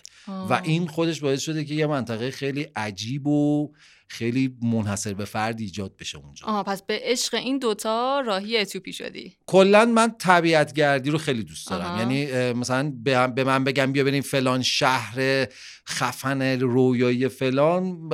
و 0.50 0.60
این 0.64 0.86
خودش 0.86 1.20
باعث 1.20 1.40
شده 1.40 1.64
که 1.64 1.74
یه 1.74 1.86
منطقه 1.86 2.30
خیلی 2.30 2.66
عجیب 2.76 3.26
و 3.26 3.72
خیلی 4.10 4.56
منحصر 4.62 5.14
به 5.14 5.24
فرد 5.24 5.60
ایجاد 5.60 5.96
بشه 5.96 6.18
اونجا. 6.18 6.46
آها 6.46 6.62
پس 6.62 6.82
به 6.82 7.00
عشق 7.02 7.34
این 7.34 7.58
دوتا 7.58 8.20
راهی 8.26 8.58
اتیوپی 8.58 8.92
شدی. 8.92 9.36
کلا 9.46 9.84
من 9.84 10.14
طبیعت 10.18 10.72
گردی 10.72 11.10
رو 11.10 11.18
خیلی 11.18 11.42
دوست 11.42 11.70
دارم. 11.70 11.98
یعنی 11.98 12.52
مثلا 12.52 12.92
به 13.34 13.44
من 13.44 13.64
بگم 13.64 13.92
بیا 13.92 14.04
بریم 14.04 14.22
فلان 14.22 14.62
شهر 14.62 15.46
خفن 15.88 16.42
رویایی 16.60 17.28
فلان 17.28 18.08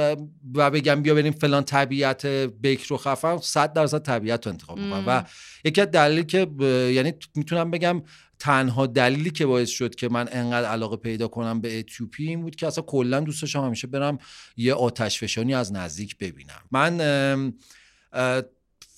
و 0.54 0.70
بگم 0.70 1.02
بیا 1.02 1.14
بریم 1.14 1.32
فلان 1.32 1.64
طبیعت 1.64 2.26
بکر 2.26 2.92
و 2.92 2.96
خفن. 2.96 3.38
صد 3.38 3.72
درصد 3.72 4.02
طبیعت 4.02 4.46
رو 4.46 4.52
انتخاب 4.52 4.78
می‌کنم. 4.78 5.04
و 5.06 5.24
یکی 5.64 5.80
از 5.80 5.90
دلیلی 5.90 6.24
که 6.24 6.46
یعنی 6.92 7.12
می‌تونم 7.34 7.70
بگم 7.70 8.02
تنها 8.38 8.86
دلیلی 8.86 9.30
که 9.30 9.46
باعث 9.46 9.68
شد 9.68 9.94
که 9.94 10.08
من 10.08 10.28
انقدر 10.32 10.68
علاقه 10.68 10.96
پیدا 10.96 11.28
کنم 11.28 11.60
به 11.60 11.78
اتیوپی 11.78 12.28
این 12.28 12.42
بود 12.42 12.56
که 12.56 12.66
اصلا 12.66 12.84
کلا 12.84 13.20
دوست 13.20 13.42
داشتم 13.42 13.64
همیشه 13.64 13.86
برم 13.86 14.18
یه 14.56 14.74
آتش 14.74 15.18
فشانی 15.18 15.54
از 15.54 15.72
نزدیک 15.72 16.18
ببینم. 16.18 16.60
من 16.70 17.52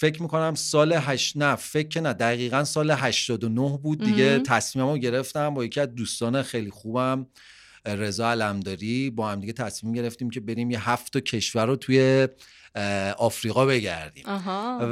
فکر 0.01 0.23
می‌کنم 0.23 0.55
سال 0.55 0.93
هشت 0.93 1.37
نه 1.37 1.57
فکر 1.57 2.01
نه 2.01 2.13
دقیقا 2.13 2.65
سال 2.65 2.91
89 2.91 3.79
بود. 3.83 4.05
دیگه 4.05 4.39
تصمیممو 4.39 4.99
گرفتم 4.99 5.55
با 5.55 5.65
یکی 5.65 5.81
از 5.81 5.95
دوستان 5.95 6.43
خیلی 6.43 6.71
خوبم 6.71 7.27
رضا 7.87 8.31
علمداری 8.31 9.11
با 9.11 9.31
هم 9.31 9.41
دیگه 9.41 9.53
تصمیم 9.53 9.93
گرفتیم 9.93 10.31
که 10.31 10.41
بریم 10.41 10.71
یه 10.71 10.91
هفت 10.91 11.17
کشور 11.17 11.67
رو 11.67 11.77
توی 11.77 12.29
آفریقا 13.19 13.67
بگردیم. 13.67 14.25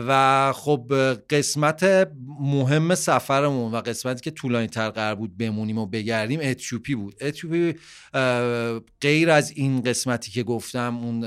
و 0.08 0.52
خب 0.56 0.92
قسمت 1.30 2.08
مهم 2.40 2.94
سفرمون 2.94 3.72
و 3.72 3.76
قسمتی 3.76 4.20
که 4.20 4.30
طولانی 4.30 4.66
تر 4.66 4.90
قرار 4.90 5.14
بود 5.14 5.38
بمونیم 5.38 5.78
و 5.78 5.86
بگردیم 5.86 6.40
اتیوپی 6.42 6.94
بود. 6.94 7.14
اتیوپی 7.20 7.78
غیر 9.00 9.30
از 9.30 9.50
این 9.50 9.82
قسمتی 9.82 10.30
که 10.30 10.42
گفتم 10.42 10.96
اون 10.96 11.26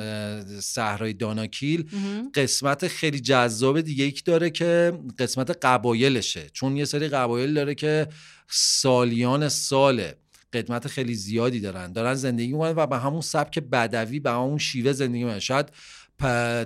صحرای 0.59 1.13
داناکیل 1.13 1.89
قسمت 2.33 2.87
خیلی 2.87 3.19
جذاب 3.19 3.81
دیگه 3.81 4.03
ای 4.03 4.13
داره 4.25 4.49
که 4.49 4.93
قسمت 5.19 5.57
قبایلشه. 5.65 6.49
چون 6.53 6.77
یه 6.77 6.85
سری 6.85 7.07
قبایل 7.07 7.53
داره 7.53 7.75
که 7.75 8.07
سالیان 8.47 9.49
ساله 9.49 10.15
قدمت 10.53 10.87
خیلی 10.87 11.13
زیادی 11.13 11.59
دارن. 11.59 11.93
دارن 11.93 12.13
زندگی 12.13 12.47
می‌کنن 12.47 12.73
و 12.75 12.87
به 12.87 12.97
همون 12.97 13.21
سبک 13.21 13.59
بدوی 13.59 14.19
به 14.19 14.31
همون 14.31 14.57
شیوه 14.57 14.91
زندگی 14.91 15.23
می‌کنن. 15.23 15.39
شاید 15.39 15.69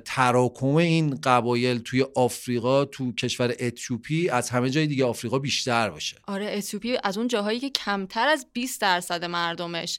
تراکم 0.06 0.76
این 0.76 1.20
قبایل 1.24 1.78
توی 1.80 2.06
آفریقا 2.16 2.86
تو 2.86 3.14
کشور 3.14 3.56
اتیوپی 3.60 4.30
از 4.30 4.50
همه 4.50 4.70
جای 4.70 4.88
دیگه 4.88 5.06
آفریقا 5.06 5.40
بیشتر 5.40 5.90
باشه. 5.90 6.18
آره 6.28 6.54
اتیوپی 6.58 6.98
از 7.04 7.18
اون 7.18 7.28
جاهایی 7.28 7.60
که 7.60 7.70
کمتر 7.70 8.28
از 8.28 8.46
20 8.54 8.82
درصد 8.82 9.26
مردمش 9.26 9.98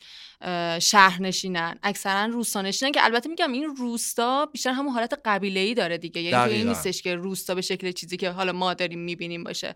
شهرنشینن. 0.78 1.78
اکثرا 1.82 2.24
روستانشینن 2.26 2.92
که 2.92 3.04
البته 3.04 3.28
میگم 3.28 3.52
این 3.52 3.64
روستا 3.76 4.46
بیشتر 4.46 4.70
همون 4.70 4.92
حالت 4.92 5.14
قبیله 5.24 5.60
ای 5.60 5.74
داره 5.74 5.98
دیگه. 5.98 6.20
یعنی 6.20 6.52
این 6.52 6.68
نیستش 6.68 7.02
که 7.02 7.14
روستا 7.14 7.54
به 7.54 7.60
شکل 7.60 7.92
چیزی 7.92 8.16
که 8.16 8.30
حالا 8.30 8.52
ما 8.52 8.74
داریم 8.74 8.98
می‌بینیم 8.98 9.44
باشه. 9.44 9.74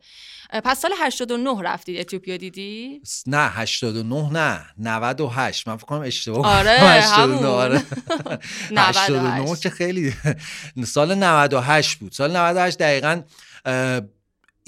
پس 0.65 0.81
سال 0.81 0.91
89 1.01 1.63
رفتید 1.63 2.01
اتیوپیا 2.01 2.37
دیدی؟ 2.37 3.01
نه 3.27 3.49
89 3.49 4.33
نه 4.33 4.65
98 4.79 5.69
من 5.69 5.77
فکر 5.77 5.87
کنم 5.87 6.01
اشتباه 6.01 6.59
آره 6.59 6.71
89 6.71 7.47
آره. 7.47 7.83
89 8.77 9.57
که 9.57 9.71
خیلی 9.71 10.15
سال 10.95 11.15
98 11.15 11.99
بود. 11.99 12.13
سال 12.13 12.37
98 12.37 12.79
دقیقاً 12.79 13.23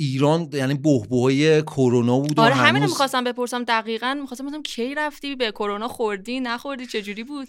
ایران 0.00 0.49
یعنی 0.52 0.75
بحبوهای 0.75 1.62
کرونا 1.62 2.21
بود 2.21 2.40
آره 2.40 2.54
همین 2.54 2.83
می‌خواستم 2.83 3.25
بپرسم 3.25 3.64
دقیقا. 3.64 4.14
می‌خواستم 4.21 4.47
بپرسم 4.47 4.62
کی 4.62 4.95
رفتی؟ 4.95 5.37
به 5.37 5.50
کرونا 5.50 5.88
خوردی؟ 5.88 6.40
نخوردی؟ 6.40 6.87
چجوری 6.87 7.25
بود؟ 7.25 7.49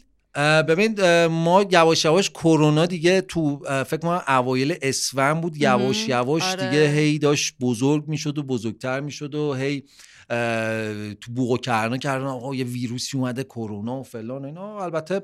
ببین 0.68 1.26
ما 1.26 1.66
یواش 1.72 2.06
یواش 2.06 2.30
کرونا 2.30 2.86
دیگه 2.86 3.22
تو 3.22 3.60
فکر 3.66 3.98
کنم 3.98 4.22
اوایل 4.28 4.76
اسفند 4.82 5.42
بود. 5.42 5.58
یواش 5.58 6.08
یواش 6.08 6.44
آره. 6.44 6.70
دیگه 6.70 6.92
هی 6.92 7.20
داشت 7.20 7.56
بزرگ 7.62 8.08
می‌شد 8.08 8.38
و 8.38 8.44
بزرگتر 8.44 9.00
می‌شد 9.00 9.36
و 9.36 9.54
هی 9.54 9.84
تو 11.22 11.32
بوق 11.36 11.52
و 11.52 11.58
کرنا 11.58 11.98
کردن 11.98 12.26
آقا 12.26 12.56
یه 12.56 12.66
ویروسی 12.66 13.18
اومده 13.18 13.44
کرونا 13.44 14.00
و 14.00 14.04
فلان 14.04 14.46
اینا. 14.46 14.84
البته 14.84 15.22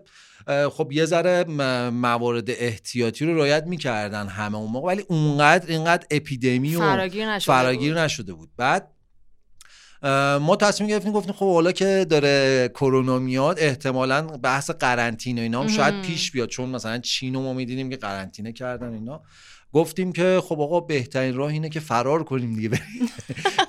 خب 0.70 0.92
یه 0.92 1.06
ذره 1.06 1.44
موارد 1.90 2.50
احتیاطی 2.50 3.26
رو 3.26 3.36
رعایت 3.36 3.64
می‌کردن 3.64 4.28
همه 4.28 4.58
اون 4.58 4.72
موقع 4.72 4.88
ولی 4.88 5.04
اونقدر 5.08 5.68
اینقدر 5.68 6.06
اپیدمی 6.12 6.76
و 6.76 6.80
فراگیر 6.80 7.30
نشده, 7.30 7.54
فراگیر 7.54 7.94
بود. 7.94 8.02
نشده 8.02 8.34
بود. 8.34 8.50
بعد 8.58 8.92
ما 10.42 10.56
تصمیم 10.56 10.90
گرفتیم 10.90 11.12
گفتیم 11.12 11.34
خب 11.34 11.54
حالا 11.54 11.72
که 11.72 12.06
داره 12.10 12.68
کرونا 12.74 13.20
میاد 13.20 13.60
احتمالا 13.60 14.22
بحث 14.22 14.70
قرنطینه 14.70 15.42
اینا 15.42 15.62
هم 15.62 15.68
شاید 15.68 16.02
پیش 16.02 16.32
بیاد 16.32 16.50
چون 16.50 16.70
مثلا 16.70 16.98
چین 16.98 17.34
رو 17.34 17.42
ما 17.42 17.54
می‌دیدیم 17.54 17.90
که 17.90 17.98
قرنطینه 17.98 18.54
کردن 18.54 18.94
اینا. 18.94 19.22
گفتیم 19.78 20.12
که 20.12 20.42
خب 20.44 20.62
آقا 20.62 20.80
بهترین 20.80 21.36
راه 21.36 21.52
اینه 21.52 21.70
که 21.70 21.80
فرار 21.80 22.24
کنیم 22.24 22.56
دیگه. 22.56 22.70
بریم 22.70 23.10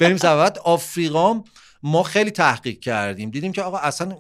بریم 0.01 0.17
سبت 0.17 0.59
آفریقا. 0.59 1.45
ما 1.83 2.03
خیلی 2.03 2.31
تحقیق 2.31 2.81
کردیم. 2.81 3.31
دیدیم 3.31 3.53
که 3.53 3.63
آقا 3.63 3.79
اصلا 3.79 4.17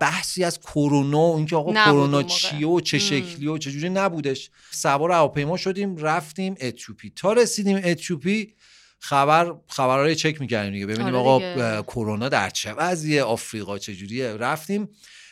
بحثی 0.00 0.44
از 0.44 0.60
کرونا 0.60 1.18
و 1.20 1.36
اینکه 1.36 1.56
آقا 1.56 1.72
کرونا 1.72 2.22
چیه 2.22 2.68
و 2.68 2.80
چه 2.80 2.98
شکلی 2.98 3.46
و 3.46 3.58
چه 3.58 3.70
جوری 3.70 3.88
نبودش. 3.88 4.50
سوار 4.70 5.10
هواپیما 5.10 5.56
شدیم 5.56 5.96
رفتیم 5.96 6.54
اتیوپی. 6.60 7.12
تا 7.16 7.32
رسیدیم 7.32 7.80
اتیوپی 7.84 8.54
خبر 8.98 9.54
خبرهای 9.68 10.14
چک 10.14 10.40
می‌کردیم 10.40 10.72
دیگه. 10.72 10.86
ببینیم 10.86 11.14
آره 11.14 11.56
آقا 11.56 11.82
کرونا 11.82 12.28
در 12.28 12.50
چه 12.50 12.72
وضعیه؟ 12.72 13.22
آفریقا 13.22 13.78
چجوریه 13.78 14.32
رفتیم. 14.32 14.88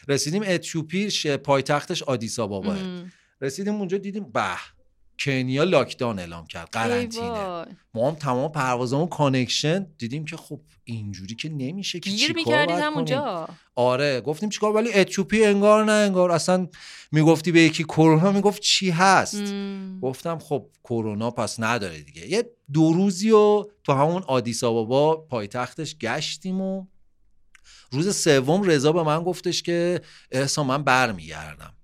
رسیدیم 0.09 0.43
اتیوپی 0.47 1.11
پایتختش 1.45 2.02
آدیس 2.02 2.38
آباباه 2.38 2.75
مهم. 2.75 3.12
رسیدیم 3.40 3.75
اونجا 3.75 3.99
دیدیم 3.99 4.25
به 4.33 4.75
کنیا 5.19 5.65
lockdown 5.65 6.19
اعلام 6.19 6.47
کرد. 6.47 6.69
قرنطینه. 6.73 7.67
ما 7.95 8.09
هم 8.09 8.15
تمام 8.15 8.53
پروازامون 8.53 9.09
connection 9.09 9.87
دیدیم 9.99 10.25
که 10.25 10.37
خب 10.37 10.61
اینجوری 10.85 11.35
که 11.35 11.49
نمیشه 11.49 12.01
که 12.01 12.11
گیر 12.11 12.19
چیکار 12.19 12.35
می‌کردید 12.35 12.77
همونجا. 12.77 13.49
آره 13.75 14.21
گفتیم 14.21 14.49
چیکار؟ 14.49 14.73
ولی 14.73 14.93
اتیوپی 14.93 15.45
انگار 15.45 15.85
نه 15.85 15.93
انگار 15.93 16.31
اصلا 16.31 16.69
می‌گفتی 17.13 17.53
به 17.53 17.61
یکی 17.61 17.85
کرونا 17.85 18.33
می‌گفت 18.33 18.63
چی 18.63 18.91
هست؟ 18.91 19.35
مم. 19.35 20.01
گفتم 20.03 20.39
خب 20.39 20.67
کرونا 20.85 21.31
پس 21.31 21.61
نداره 21.61 22.03
دیگه. 22.03 22.27
یه 22.27 22.51
دو 22.73 22.93
روزی 22.93 23.31
و 23.31 23.65
تو 23.85 23.93
همون 23.93 24.23
آدیس 24.23 24.65
آبابا 24.65 25.17
پایتختش 25.17 25.99
گشتیم 25.99 26.61
و 26.61 26.87
روز 27.91 28.17
سوم 28.17 28.63
رضا 28.63 28.93
به 28.93 29.03
من 29.03 29.23
گفتش 29.23 29.63
که 29.63 30.01
احسان 30.31 30.67
من 30.67 30.83
برمیگردم. 30.85 31.75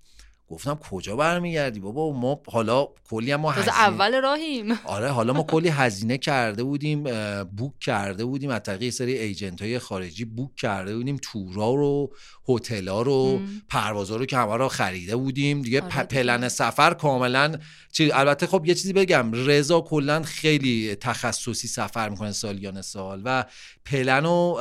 گفتم 0.53 0.79
کجا 0.89 1.15
برمیگردی 1.15 1.79
بابا؟ 1.79 2.11
ما 2.11 2.41
حالا 2.51 2.87
کلی 3.09 3.35
ما 3.35 3.51
هزینه- 3.51 3.79
اول 3.79 4.21
راهیم. 4.21 4.79
آره 4.85 5.09
حالا 5.09 5.33
ما 5.33 5.43
کلی 5.53 5.69
هزینه 5.69 6.17
کرده 6.17 6.63
بودیم 6.63 7.03
بوک 7.43 7.79
کرده 7.79 8.25
بودیم. 8.25 8.49
از 8.49 8.61
طریق 8.63 8.89
سری 8.93 9.17
ایجنت 9.17 9.61
های 9.61 9.79
خارجی 9.79 10.25
بوک 10.25 10.55
کرده 10.55 10.95
بودیم 10.95 11.17
تورا 11.21 11.73
رو 11.73 12.09
هتل‌ها 12.49 13.01
رو 13.01 13.39
مم. 13.39 13.61
پروازا 13.69 14.15
رو 14.15 14.25
که 14.25 14.37
همه 14.37 14.57
رو 14.57 14.67
خریده 14.67 15.15
بودیم 15.15 15.61
دیگه 15.61 15.81
آره. 15.81 16.03
پلن 16.03 16.49
سفر 16.49 16.93
کاملا 16.93 17.57
چی 17.91 18.11
البته 18.11 18.47
خب 18.47 18.63
یه 18.65 18.73
چیزی 18.73 18.93
بگم 18.93 19.31
رضا 19.33 19.81
کلا 19.81 20.21
خیلی 20.21 20.95
تخصصی 20.95 21.67
سفر 21.67 22.09
می‌کنه 22.09 22.31
سالیان 22.31 22.81
سال 22.81 23.21
و 23.25 23.45
پلن 23.85 24.25
و 24.25 24.57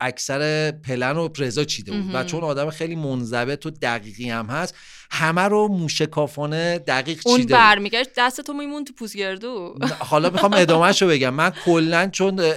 اکثر 0.00 0.70
پلن 0.70 1.16
رو 1.16 1.32
رضا 1.38 1.64
چیده 1.64 1.92
بود 1.92 2.14
و. 2.14 2.24
چون 2.24 2.40
آدم 2.40 2.70
خیلی 2.70 2.94
منضبط 2.94 3.66
و 3.66 3.70
دقیقی 3.70 4.30
هم 4.30 4.46
هست 4.46 4.74
همه 5.10 5.42
رو 5.42 5.68
موشکافانه 5.68 6.78
دقیق 6.78 7.20
اون 7.26 7.36
چیده 7.36 7.54
بود 7.54 7.60
برمیگشت 7.62 8.10
دست 8.16 8.40
تو 8.40 8.52
میمون 8.52 8.84
تو 8.84 8.92
پوزگردو 8.92 9.78
حالا 9.98 10.30
می‌خوام 10.30 10.52
ادامهش 10.64 11.02
رو 11.02 11.08
بگم 11.08 11.34
من 11.34 11.50
کلا 11.64 12.08
چون 12.12 12.52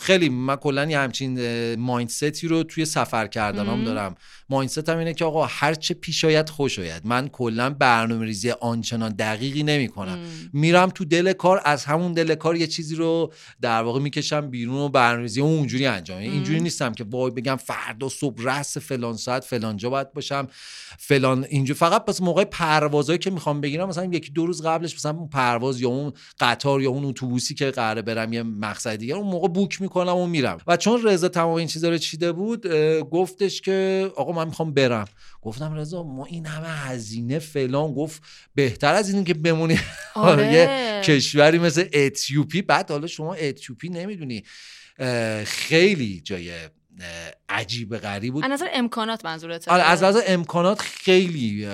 خیلی 0.00 0.28
من 0.28 0.56
کلا 0.56 0.84
یه 0.84 0.98
همچین 0.98 1.74
مایندستی 1.74 2.48
رو 2.48 2.62
توی 2.62 2.84
سفر 2.84 3.26
کردنام 3.26 3.74
مهم. 3.74 3.84
دارم 3.84 4.03
مایندست 4.48 4.88
هم 4.88 4.98
اینه 4.98 5.14
که 5.14 5.24
آقا 5.24 5.46
هر 5.46 5.74
چه 5.74 5.94
پیش 5.94 6.24
آید 6.24 6.48
خوش 6.48 6.78
آید. 6.78 7.06
من 7.06 7.28
کلا 7.28 7.70
برنامه 7.70 8.24
ریزی 8.24 8.50
آنچنان 8.50 9.12
دقیقی 9.12 9.62
نمی 9.62 9.88
کنم 9.88 10.18
میرم 10.52 10.90
تو 10.90 11.04
دل 11.04 11.32
کار 11.32 11.60
از 11.64 11.84
همون 11.84 12.12
دل 12.12 12.34
کار 12.34 12.56
یه 12.56 12.66
چیزی 12.66 12.96
رو 12.96 13.32
در 13.60 13.82
واقع 13.82 14.00
می‌کشم 14.00 14.50
بیرون 14.50 14.76
و 14.76 14.88
برنامه‌ریزی 14.88 15.40
اونجوری 15.40 15.86
انجام. 15.86 16.18
میدم. 16.18 16.32
اینجوری. 16.32 16.60
نیستم 16.60 16.92
که 16.92 17.04
وای 17.04 17.30
بگم 17.30 17.56
فردا 17.56 18.08
صبح 18.08 18.42
رأس 18.42 18.78
فلان 18.78 19.16
ساعت 19.16 19.44
فلان 19.44 19.76
جا 19.76 19.90
باید 19.90 20.12
باشم. 20.12 20.48
فلان 20.98 21.46
اینجا 21.48 21.74
فقط 21.74 22.04
پس 22.04 22.22
موقع 22.22 22.44
پروازایی 22.44 23.18
که 23.18 23.30
می‌خوام 23.30 23.60
بگیرم 23.60 23.88
مثلا 23.88 24.04
یکی 24.04 24.30
دو 24.32 24.46
روز 24.46 24.62
قبلش 24.62 24.94
مثلا 24.94 25.12
اون 25.12 25.28
پرواز 25.28 25.80
یا 25.80 25.88
اون 25.88 26.12
قطار 26.40 26.82
یا 26.82 26.90
اون 26.90 27.04
اتوبوسی 27.04 27.54
که 27.54 27.70
قراره 27.70 28.02
برم 28.02 28.32
یه 28.32 28.42
مقصد 28.42 28.96
دیگه 28.96 29.14
اون 29.14 29.26
موقع 29.26 29.48
بوک 29.48 29.82
می‌کنم 29.82 30.16
و 30.16 30.26
میرم. 30.26 30.58
و 30.66 30.76
چون 30.76 31.02
رضا 31.02 31.28
تمام 31.28 31.54
این 31.54 31.68
چیزا 31.68 31.88
رو 31.88 31.98
چیده 31.98 32.32
بود 32.32 32.66
گفتش 33.10 33.60
که 33.60 33.93
آقا 34.16 34.32
من 34.32 34.46
می‌خوام 34.46 34.74
برم. 34.74 35.08
گفتم 35.42 35.74
رضا 35.74 36.02
ما 36.02 36.26
این 36.26 36.46
همه 36.46 36.68
هزینه 36.68 37.38
فلان. 37.38 37.92
گفت 37.92 38.22
بهتر 38.54 38.94
از 38.94 39.10
این 39.14 39.24
که 39.24 39.34
بمونی. 39.34 39.78
آره. 40.14 40.52
یه 40.54 41.00
کشوری 41.04 41.58
مثل 41.58 41.88
اتیوپی. 41.92 42.62
بعد 42.62 42.90
حالا 42.90 43.06
شما 43.06 43.34
اتیوپی 43.34 43.88
نمی‌دونی. 43.88 44.44
خیلی 45.44 46.20
جای 46.20 46.52
عجیب 47.48 47.96
غریب 47.96 48.32
بود. 48.32 48.44
از 48.44 48.50
نظر 48.50 48.68
امکانات 48.72 49.24
منظورته 49.24 49.70
آره 49.70 49.82
از 49.82 50.02
لحاظ 50.02 50.16
امکانات 50.26 50.80
خیلی 50.80 51.68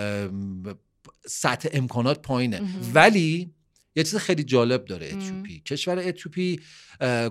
سطح 1.27 1.69
امکانات 1.73 2.23
پایینه. 2.23 2.63
ولی 2.95 3.55
یه 3.97 4.03
چیز 4.03 4.17
خیلی 4.17 4.45
جالب 4.45 4.85
داره 4.85 5.07
اتیوپی. 5.07 5.61
کشور 5.61 5.99
اتیوپی 5.99 6.61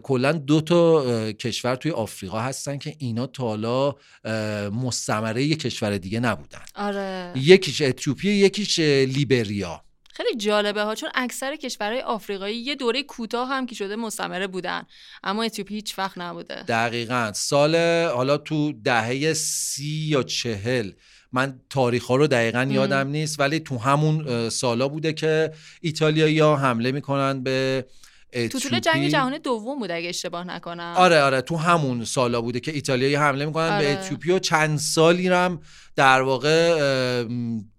کلا 0.03 0.31
دو 0.31 0.61
تا 0.61 1.31
کشور 1.31 1.75
توی 1.75 1.91
آفریقا 1.91 2.39
هستن 2.39 2.77
که 2.77 2.95
اینا 2.99 3.27
تا 3.27 3.43
حالا 3.43 3.95
اه، 4.23 4.69
مستعمره 4.69 5.43
یه 5.43 5.55
کشور 5.55 5.97
دیگه 5.97 6.19
نبودن. 6.19 6.61
آره. 6.75 7.33
یکیش 7.35 7.81
اتیوپی 7.81 8.29
یکیش 8.29 8.79
لیبریا. 8.79 9.83
خیلی 10.13 10.35
جالبه 10.37 10.83
ها 10.83 10.95
چون 10.95 11.09
اکثر 11.15 11.55
کشورهای 11.55 12.01
آفریقایی 12.01 12.57
یه 12.57 12.75
دوره 12.75 13.03
کوتاه 13.03 13.49
هم 13.49 13.65
که 13.65 13.75
شده 13.75 13.95
مستمره 13.95 14.47
بودن 14.47 14.83
اما 15.23 15.43
اتیوپی 15.43 15.75
هیچ 15.75 15.99
وقت 15.99 16.17
نبوده. 16.17 16.63
دقیقا. 16.63 17.31
سال 17.35 17.75
حالا 18.07 18.37
تو 18.37 18.73
دهه 18.83 19.33
سی 19.33 19.85
یا 19.85 20.23
چهل 20.23 20.91
من 21.31 21.59
تاریخ 21.69 22.05
ها 22.05 22.15
رو 22.15 22.27
دقیقا 22.27 22.67
یادم 22.71 23.07
نیست 23.07 23.39
ولی 23.39 23.59
تو 23.59 23.77
همون 23.77 24.49
سالا 24.49 24.87
بوده 24.87 25.13
که 25.13 25.53
ایتالیایی 25.81 26.39
ها 26.39 26.55
حمله 26.57 26.91
می‌کنن 26.91 27.43
به 27.43 27.85
تو 28.33 28.59
طول 28.59 28.79
جنگ 28.79 29.07
جهانی 29.07 29.39
دوم 29.39 29.79
بود 29.79 29.91
اگه 29.91 30.09
اشتباه 30.09 30.43
نکنم 30.43 30.93
آره 30.97 31.21
آره 31.21 31.41
تو 31.41 31.55
همون 31.55 32.05
سالا 32.05 32.41
بوده 32.41 32.59
که 32.59 32.71
ایتالیایی 32.71 33.15
حمله 33.15 33.45
می‌کنن 33.45 33.69
آره. 33.69 33.85
به 33.85 33.93
اتیوپی 33.93 34.31
و 34.31 34.39
چند 34.39 34.77
سالی 34.77 35.27
هم 35.27 35.61
در 35.95 36.21
واقع 36.21 37.23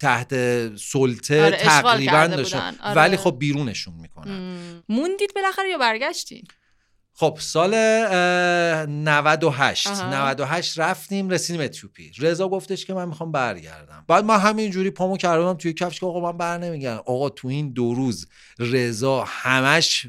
تحت 0.00 0.34
سلطه 0.76 1.44
آره، 1.44 1.56
تقریبا 1.56 2.26
داشتن. 2.26 2.74
آره. 2.80 2.96
ولی 2.96 3.16
خب 3.16 3.36
بیرونشون 3.38 3.94
می‌کنن 3.94 4.32
مم. 4.32 4.82
موندید 4.88 5.32
بالاخره 5.34 5.68
یا 5.68 5.78
برگشتین 5.78 6.42
خب 7.20 7.38
سال 7.40 7.74
اه، 7.74 8.86
98 8.86 9.86
آها. 9.86 10.30
98 10.30 10.78
رفتیم 10.78 11.28
رسیدیم 11.28 11.62
اتیوپی. 11.62 12.12
رضا 12.18 12.48
گفتش 12.48 12.86
که 12.86 12.94
من 12.94 13.08
می‌خوام 13.08 13.32
برگردم. 13.32 14.04
بعد 14.08 14.24
من 14.24 14.38
همینجوری 14.38 14.90
پامو 14.90 15.16
کردم 15.16 15.54
توی 15.54 15.72
کفش 15.72 16.00
که 16.00 16.06
آقا 16.06 16.20
من 16.20 16.38
بر 16.38 16.58
نمیگردم. 16.58 17.02
آقا 17.06 17.28
تو 17.28 17.48
این 17.48 17.72
دو 17.72 17.94
روز 17.94 18.26
رضا 18.58 19.24
همش 19.26 20.06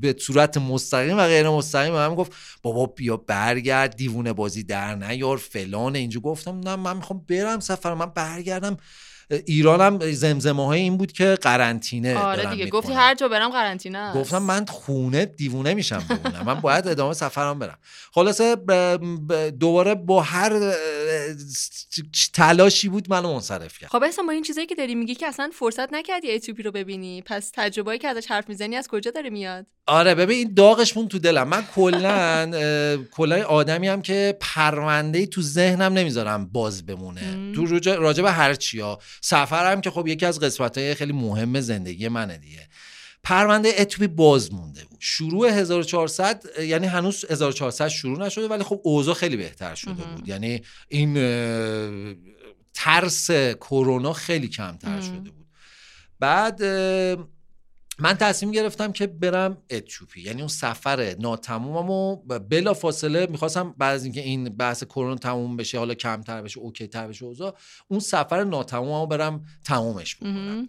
به 0.00 0.16
صورت 0.18 0.58
مستقیم 0.58 1.18
و 1.18 1.26
غیر 1.26 1.48
مستقیم 1.48 1.92
به 1.92 2.08
من 2.08 2.14
گفت 2.14 2.32
بابا 2.62 2.86
بیا 2.86 3.16
برگرد 3.16 3.96
دیوونه 3.96 4.32
بازی 4.32 4.62
در 4.62 4.94
نیار 4.94 5.36
فلان. 5.36 5.96
اینجا 5.96 6.20
گفتم 6.20 6.60
نه 6.60 6.76
من 6.76 6.96
می‌خوام 6.96 7.24
برم 7.28 7.60
سفر 7.60 7.94
من 7.94 8.06
برگردم. 8.06 8.76
ایرانم 9.30 10.12
زمزمه 10.12 10.66
های 10.66 10.80
این 10.80 10.96
بود 10.96 11.12
که 11.12 11.38
قرنطینه 11.42 12.18
آره 12.18 12.50
دیگه. 12.50 12.66
گفتی 12.66 12.92
هر 12.92 13.14
جا 13.14 13.28
برم 13.28 13.50
قرنطینه. 13.50 14.14
گفتم 14.14 14.42
من 14.42 14.64
خونه 14.64 15.24
دیوونه 15.24 15.74
میشم 15.74 16.04
بمونم. 16.08 16.44
من 16.46 16.60
باید 16.60 16.88
ادامه 16.88 17.14
سفرم 17.14 17.58
برم. 17.58 17.78
خلاصه 18.12 18.56
دوباره 19.60 19.94
با 19.94 20.22
هر 20.22 20.74
تلاشی 22.32 22.88
بود 22.88 23.10
منو 23.10 23.32
منصرف 23.32 23.78
کرد. 23.78 23.90
خب 23.90 24.02
اصلا 24.02 24.24
با 24.24 24.32
این 24.32 24.42
چیزایی 24.42 24.66
که 24.66 24.74
داری 24.74 24.94
میگی 24.94 25.14
که 25.14 25.26
اصلا 25.26 25.50
فرصت 25.54 25.92
نکردی 25.92 26.32
اتیوپی 26.32 26.62
رو 26.62 26.72
ببینی. 26.72 27.22
پس 27.22 27.50
تجربه‌ای 27.54 27.98
که 27.98 28.08
ازش 28.08 28.26
حرف 28.26 28.48
می‌زنی 28.48 28.76
از 28.76 28.88
کجا 28.88 29.10
داره 29.10 29.30
میاد؟ 29.30 29.66
آره 29.86 30.14
ببین 30.14 30.36
این 30.38 30.54
داغش 30.54 30.96
مون 30.96 31.08
تو 31.08 31.18
دلم. 31.18 31.48
من 31.48 31.64
کلا 31.74 33.04
کلا 33.10 33.42
آدمی 33.44 33.88
هم 33.88 34.02
که 34.02 34.36
پرونده 34.40 35.26
تو 35.26 35.42
ذهنم 35.42 35.92
نمی‌ذارم 35.92 36.46
باز 36.46 36.86
بمونه. 36.86 37.52
تو 37.54 37.66
راجع 37.96 38.22
به 38.22 38.32
هر 38.32 38.54
چیا 38.54 38.98
سفرم 39.20 39.80
که 39.80 39.90
خب 39.90 40.06
یکی 40.08 40.26
از 40.26 40.40
قسمت 40.40 40.78
های 40.78 40.94
خیلی 40.94 41.12
مهم 41.12 41.60
زندگی 41.60 42.08
منه 42.08 42.38
دیگه. 42.38 42.68
پرونده 43.22 43.72
اتوپی 43.78 44.06
باز 44.06 44.52
مونده 44.52 44.84
بود. 44.84 44.98
شروع 45.00 45.48
1400 45.48 46.44
یعنی 46.60 46.86
هنوز 46.86 47.24
1400 47.30 47.88
شروع 47.88 48.26
نشده 48.26 48.48
ولی 48.48 48.62
خب 48.62 48.80
اوضاع 48.82 49.14
خیلی 49.14 49.36
بهتر 49.36 49.74
شده. 49.74 49.92
بود. 49.92 50.28
یعنی 50.28 50.62
این 50.88 51.14
ترس 52.74 53.30
کرونا 53.60 54.12
خیلی 54.12 54.48
کمتر. 54.48 55.00
شده 55.00 55.30
بود. 55.30 55.46
بعد 56.20 56.60
من 57.98 58.14
تصمیم 58.14 58.52
گرفتم 58.52 58.92
که 58.92 59.06
برم 59.06 59.62
اتیوپی 59.70 60.20
یعنی 60.22 60.40
اون 60.40 60.48
سفر 60.48 61.16
ناتمومم 61.18 61.90
و 61.90 62.16
بلا 62.38 62.74
فاصله 62.74 63.26
می‌خواستم 63.26 63.74
بعد 63.78 63.94
از 63.94 64.04
اینکه 64.04 64.20
این 64.20 64.44
بحث 64.44 64.84
کرونا 64.84 65.14
تموم 65.14 65.56
بشه 65.56 65.78
حالا 65.78 65.94
کمتر 65.94 66.42
بشه 66.42 66.60
okay 66.60 66.86
تر 66.86 67.08
بشه 67.08 67.24
اوضاع 67.24 67.56
اون 67.88 68.00
سفر 68.00 68.44
ناتمومم 68.44 69.08
برم 69.08 69.44
تمومش 69.64 70.16
بکنم. 70.16 70.68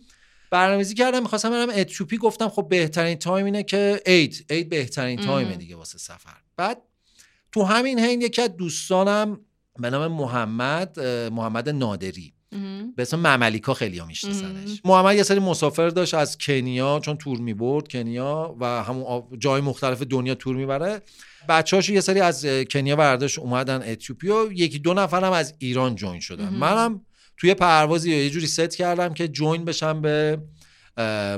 برنامه‌ریزی 0.51 0.93
کردم 0.93 1.21
می‌خواستم 1.21 1.49
برم 1.49 1.69
اتیوپی 1.75 2.17
گفتم 2.17 2.49
خب 2.49 2.67
بهترین 2.69 3.15
time 3.15 3.45
اینه 3.45 3.63
که 3.63 4.01
عید 4.05 4.45
عید 4.49 4.69
بهترین. 4.69 5.21
time 5.21 5.49
ه 5.49 5.55
دیگه 5.55 5.75
واسه 5.75 5.97
سفر 5.97 6.37
بعد 6.57 6.81
تو 7.51 7.63
همین 7.63 7.99
حین 7.99 8.21
یکی 8.21 8.41
از 8.41 8.57
دوستانم 8.57 9.39
به 9.79 9.89
نام 9.89 10.11
محمد 10.11 10.99
محمد 11.29 11.69
نادری. 11.69 12.34
به 12.95 13.01
اسم 13.01 13.19
مملیکا 13.19 13.73
خیلی 13.73 13.97
ها 13.97 14.05
میشناسنش. 14.05 14.81
محمد 14.85 15.15
یه 15.15 15.23
سری 15.23 15.39
مسافر 15.39 15.89
داشت 15.89 16.13
از 16.13 16.37
کنیا 16.37 16.99
چون 17.03 17.17
تور 17.17 17.37
می‌برد 17.37 17.87
کنیا 17.87 18.55
و 18.59 18.83
همون 18.83 19.23
جای 19.39 19.61
مختلف 19.61 20.01
دنیا 20.01 20.35
تور 20.35 20.55
می‌بره. 20.55 21.01
بچه‌هاش 21.49 21.89
یه 21.89 22.01
سری 22.01 22.19
از 22.19 22.45
کنیا 22.45 22.95
برداشت 22.95 23.39
اومدن 23.39 23.91
اتیوپی 23.91 24.29
و 24.29 24.51
یکی 24.51 24.79
دو 24.79 24.93
نفرم 24.93 25.31
از 25.31 25.53
ایران 25.59 25.95
join 25.95 26.19
شدن. 26.19 26.49
منم 26.49 27.01
توی 27.37 27.53
پروازی 27.53 28.15
یه 28.15 28.29
جوری 28.29 28.47
ست 28.47 28.75
کردم 28.75 29.13
که 29.13 29.27
join 29.27 29.65
بشم 29.65 30.01
به 30.01 30.37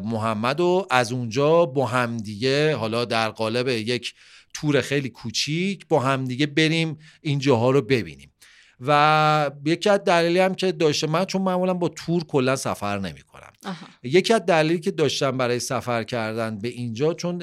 محمد 0.04 0.60
و 0.60 0.88
از 0.92 1.12
اونجا 1.12 1.66
با 1.66 1.86
همدیگه 1.86 2.76
حالا 2.76 3.06
در 3.06 3.30
قالب 3.30 3.68
یک 3.68 4.14
تور 4.54 4.82
خیلی 4.82 5.10
کوچیک 5.10 5.88
با 5.88 6.00
همدیگه 6.00 6.46
بریم 6.46 6.98
این 7.22 7.40
جاها 7.40 7.72
رو 7.72 7.82
ببینیم. 7.82 8.32
و 8.80 9.52
یکی 9.66 9.90
از 9.90 10.04
دلیلی 10.04 10.40
هم 10.40 10.56
که 10.56 10.72
داشته 10.72 11.08
من 11.08 11.26
چون 11.26 11.42
معمولا 11.42 11.74
با 11.74 11.90
تور 11.90 12.24
کلا 12.24 12.56
سفر 12.56 13.00
نمی 13.00 13.22
کنم 13.22 13.76
یکی 14.04 14.34
از 14.34 14.46
دلیلی 14.46 14.80
که 14.80 14.92
داشتم 14.92 15.38
برای 15.38 15.60
سفر 15.60 16.04
کردن 16.04 16.60
به 16.60 16.68
اینجا 16.68 17.14
چون 17.14 17.42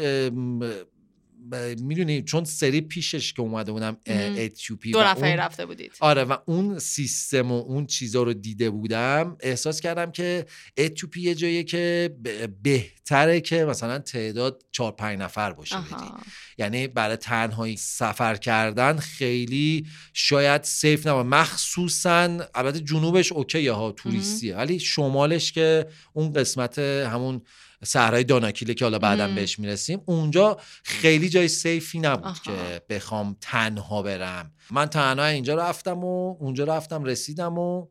می‌دونی 1.79 2.23
چون 2.23 2.45
سری 2.45 2.81
پیشش 2.81 3.33
که 3.33 3.43
اومده 3.43 3.73
بودم 3.73 3.97
اتیوپی 4.07 4.93
دو 4.93 5.01
نفری 5.03 5.37
رفته 5.37 5.67
بودید. 5.67 5.93
آره 6.01 6.25
و 6.25 6.37
اون 6.47 6.79
سیستم 6.79 7.53
و 7.53 7.55
اون 7.55 7.87
چیزا 7.87 8.23
رو 8.23 8.33
دیده 8.33 8.71
بودم 8.71 9.37
احساس 9.41 9.81
کردم 9.81 10.11
که 10.11 10.47
اتیوپی 10.77 11.21
یه 11.21 11.35
جاییه 11.35 11.63
که 11.63 12.17
بهتره 12.63 13.41
که 13.41 13.65
مثلا 13.65 13.99
تعداد 13.99 14.63
چهار 14.73 14.93
پنج 14.93 15.19
نفر 15.19 15.53
باشه 15.53 15.77
بدی. 15.77 16.11
یعنی 16.59 16.89
برای 16.89 17.17
تنهایی 17.17 17.77
سفر 17.77 18.37
کردن 18.37 18.97
خیلی 18.97 19.87
شاید 20.13 20.63
safe 20.63 21.07
نباشه. 21.07 21.29
مخصوصا 21.29 22.39
البته 22.55 22.81
جنوبش 22.81 23.33
okay 23.33 23.65
ه 23.65 23.73
ها 23.73 23.93
توریستیه. 23.93 24.57
ولی 24.57 24.79
شمالش 24.79 25.53
که 25.53 25.87
اون 26.13 26.33
قسمت 26.33 26.79
همون 26.79 27.43
صحرای 27.85 28.25
داناکیله 28.25 28.75
که 28.75 28.85
حالا 28.85 28.99
بعدا 28.99 29.29
بهش 29.35 29.59
می‌رسیم 29.59 30.03
اونجا 30.05 30.57
خیلی 30.85 31.29
جای 31.29 31.49
safe 31.49 31.89
ی 31.89 31.99
نبود 31.99 32.39
که 32.45 32.83
بخوام 32.89 33.37
تنها 33.41 34.03
برم. 34.03 34.53
من 34.71 34.87
تنها 34.87 35.27
اینجا 35.27 35.55
رفتم 35.55 36.05
و 36.05 36.37
اونجا 36.41 36.65
رفتم 36.65 37.05
رسیدم 37.05 37.59
و 37.59 37.87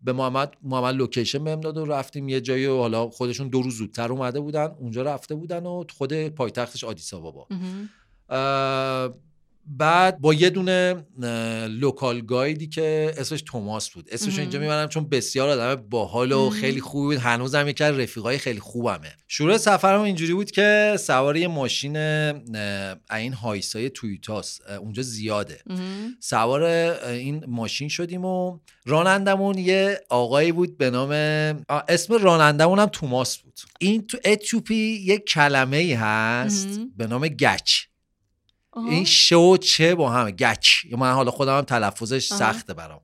به 0.00 0.12
محمد 0.12 0.54
محمد 0.62 0.94
location 0.94 1.44
بهم 1.44 1.60
داد 1.60 1.78
و 1.78 1.84
رفتیم 1.84 2.28
یه 2.28 2.40
جایی 2.40 2.66
و 2.66 2.78
حالا 2.78 3.10
خودشون 3.10 3.48
دو 3.48 3.62
روز 3.62 3.74
زودتر 3.74 4.12
اومده 4.12 4.40
بودن 4.40 4.74
اونجا 4.78 5.02
رفته 5.02 5.34
بودن 5.34 5.66
و 5.66 5.84
خود 5.96 6.28
پایتختش 6.28 6.84
آدیس 6.84 7.14
آبابا. 7.14 7.46
بعد 9.66 10.18
با 10.18 10.34
یه 10.34 10.50
دونه 10.50 11.04
local 11.68 12.20
guide 12.20 12.58
ی 12.58 12.66
که 12.66 13.14
اسمش 13.16 13.42
توماس 13.42 13.90
بود. 13.90 14.08
اسمش 14.12 14.38
اینجا 14.38 14.58
می‌برم 14.58 14.88
چون 14.88 15.08
بسیار 15.08 15.48
آدم 15.48 15.74
باحال 15.90 16.32
و 16.32 16.50
خیلی 16.50 16.80
خوبی 16.80 17.14
بود. 17.14 17.24
هنوزم 17.24 17.68
یکی 17.68 17.84
از 17.84 17.98
رفیقای 17.98 18.38
خیلی 18.38 18.60
خوبمه. 18.60 19.12
شروع 19.28 19.56
سفرم 19.56 20.00
اینجوری 20.00 20.34
بود 20.34 20.50
که 20.50 20.96
سوار 20.98 21.36
یه 21.36 21.48
ماشین 21.48 21.96
این 23.10 23.32
Hiace 23.32 23.90
های 23.90 24.08
تویوتاس 24.08 24.60
اونجا 24.80 25.02
زیاده. 25.02 25.60
سوار 26.20 26.62
این 26.62 27.44
ماشین 27.48 27.88
شدیم 27.88 28.24
و 28.24 28.58
رانندمون 28.86 29.58
یه 29.58 30.00
آقایی 30.08 30.52
بود 30.52 30.78
به 30.78 30.90
نام 30.90 31.10
اسم 31.88 32.14
رانندمون 32.14 32.78
هم 32.78 32.86
توماس 32.86 33.38
بود. 33.38 33.60
این 33.78 34.06
تو 34.06 34.18
اتیوپی 34.24 35.02
یه 35.04 35.18
کلمه 35.18 35.76
ای 35.76 35.92
هست 35.92 36.68
به 36.96 37.06
نام 37.06 37.28
گچ. 37.28 37.91
این 38.76 39.04
شو 39.04 39.56
چه 39.56 39.94
با 39.94 40.10
هم 40.10 40.30
گچ. 40.30 40.84
من 40.98 41.12
حالا 41.12 41.30
خودم 41.30 41.58
هم 41.58 41.64
تلفظش 41.64 42.26
سخته 42.26 42.74
برام. 42.74 43.00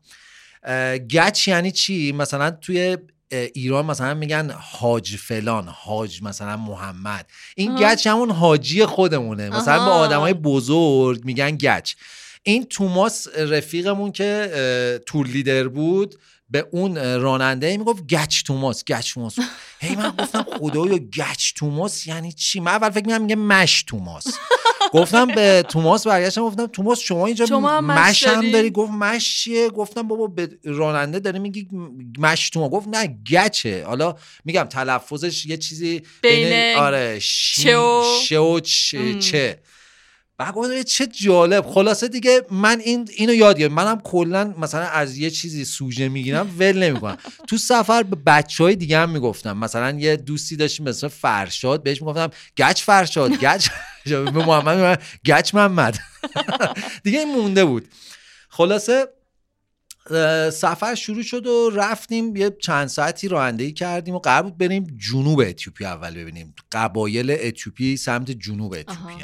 گچ 0.98 1.48
یعنی 1.48 1.72
چی؟ 1.72 2.12
مثلا 2.12 2.50
توی 2.50 2.96
ایران 3.30 3.86
مثلا 3.86 4.14
میگن 4.14 4.50
حاج 4.50 5.16
فلان 5.16 5.68
حاج 5.68 6.22
مثلا 6.22 6.56
محمد. 6.56 7.26
این 7.56 7.76
گچ 7.76 8.06
همون 8.06 8.30
حاجی 8.30 8.84
خودمونه. 8.84 9.50
مثلا 9.50 9.84
به 9.84 9.90
آدمای 9.90 10.34
بزرگ 10.34 11.24
میگن 11.24 11.56
گچ. 11.56 11.94
این 12.42 12.64
توماس 12.64 13.28
رفیقمون 13.38 14.12
که 14.12 15.02
تور 15.06 15.26
لیدر 15.26 15.68
بود 15.68 16.14
به 16.50 16.66
اون 16.72 16.96
راننده 16.96 17.76
می‌گفت 17.76 18.06
گچ 18.06 18.42
توماس 18.42 18.84
گچ 18.84 19.14
توماس 19.14 19.36
هی 19.80 19.96
من 19.96 20.14
گفتم 20.18 20.46
خدایا 20.58 20.98
گچ 20.98 21.52
توماس 21.56 22.06
یعنی 22.06 22.32
چی؟ 22.32 22.60
من 22.60 22.72
اول 22.72 22.90
فکر 22.90 23.06
میگم 23.06 23.22
میگه 23.22 23.36
مش 23.36 23.82
توماس 23.82 24.26
گفتم 24.92 25.26
به 25.26 25.64
توماس 25.68 26.06
برگشتم 26.06 26.42
گفتم 26.42 26.66
توماس 26.66 27.00
شما 27.00 27.26
اینجا 27.26 27.46
شما 27.46 27.80
مش 27.80 28.26
هم 28.26 28.50
داری؟ 28.50 28.70
گفت 28.70 28.92
مش 28.92 29.36
چیه؟ 29.36 29.70
گفتم 29.70 30.08
بابا 30.08 30.26
به 30.26 30.58
راننده 30.64 31.18
داره 31.18 31.38
میگی 31.38 31.68
مش 32.18 32.50
توماس 32.50 32.70
گفت 32.70 32.88
نه 32.88 33.18
گچه. 33.32 33.84
حالا 33.86 34.14
میگم 34.44 34.64
تلفظش 34.64 35.46
یه 35.46 35.56
چیزی 35.56 36.02
بین 36.22 36.76
آره 36.76 37.18
شی 37.18 37.62
شو 38.28 38.60
چه. 38.60 39.60
بعد 40.38 40.82
چه 40.82 41.06
جالب. 41.06 41.66
خلاصه 41.66 42.08
دیگه 42.08 42.42
من 42.50 42.80
این 42.80 43.08
اینو 43.16 43.34
یاد 43.34 43.58
گرفتم. 43.58 43.74
منم 43.74 44.00
کلا 44.00 44.54
مثلا 44.58 44.84
از 44.84 45.18
یه 45.18 45.30
چیزی 45.30 45.64
سوژه 45.64 46.08
می‌گیرم 46.08 46.54
ول 46.58 46.82
نمی‌کنم. 46.82 47.18
تو 47.48 47.56
سفر 47.56 48.02
به 48.02 48.16
بچه 48.26 48.64
های 48.64 48.76
دیگه 48.76 48.98
هم 48.98 49.10
می‌گفتم. 49.10 49.58
مثلا 49.58 49.98
یه 49.98 50.16
دوستی 50.16 50.56
داشتیم 50.56 50.88
مثلا 50.88 51.08
فرشاد 51.08 51.82
بهش 51.82 52.02
می‌گفتم 52.02 52.30
گچ 52.58 52.82
فرشاد 52.82 53.32
گچ 53.32 53.68
به 54.06 54.30
محمد 54.30 55.02
گچ 55.26 55.54
محمد. 55.54 55.98
دیگه 57.04 57.18
این 57.18 57.34
مونده 57.34 57.64
بود. 57.64 57.88
خلاصه 58.48 59.06
سفر 60.52 60.94
شروع 60.94 61.22
شد 61.22 61.46
و 61.46 61.70
رفتیم 61.74 62.36
یه 62.36 62.56
چند 62.62 62.88
ساعتی 62.88 63.28
رانندگی 63.28 63.72
کردیم 63.72 64.14
و 64.14 64.18
قرار 64.18 64.42
بود 64.42 64.58
بریم 64.58 64.86
جنوب 64.96 65.40
اتیوپی 65.40 65.84
اول 65.84 66.14
ببینیم. 66.14 66.54
قبایل 66.72 67.36
اتیوپی 67.40 67.96
سمت 67.96 68.30
جنوب 68.30 68.72
اتیوپی 68.72 69.14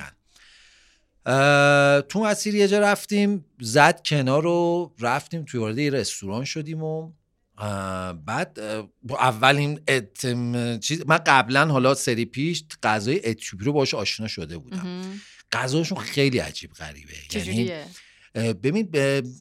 تو 2.08 2.20
مسیر 2.24 2.54
یه 2.54 2.68
جا 2.68 2.78
رفتیم 2.78 3.44
زد 3.60 4.02
کنار 4.02 4.42
رو 4.42 4.94
رفتیم 5.00 5.44
توی 5.44 5.60
وارد 5.60 5.78
یه 5.78 5.90
رستوران 5.90 6.44
شدیم 6.44 6.82
و 6.82 7.12
بعد 8.26 8.58
اولین 9.10 9.80
اتم... 9.88 10.78
چیز 10.78 11.02
من 11.06 11.18
قبلا 11.26 11.66
حالا 11.66 11.94
سری 11.94 12.24
پیش 12.24 12.64
غذای 12.82 13.28
اتیوپی 13.28 13.64
رو 13.64 13.72
باش 13.72 13.94
آشنا 13.94 14.28
شده 14.28 14.58
بودم. 14.58 15.04
غذاشون 15.52 15.98
خیلی 15.98 16.38
عجیب 16.38 16.72
غریبه. 16.72 17.12
یعنی 17.32 17.72
ببین 18.34 18.88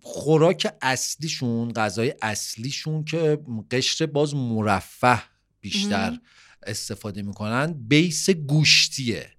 خوراک 0.01 0.73
اصلیشون 0.81 1.73
غذای 1.73 2.13
اصلیشون 2.21 3.03
که 3.03 3.39
قشر 3.71 4.05
باز 4.05 4.35
مرفه 4.35 5.23
بیشتر 5.61 6.19
استفاده 6.67 7.21
می‌کنن 7.21 7.73
بیس 7.73 8.29
گوشتیه. 8.29 9.29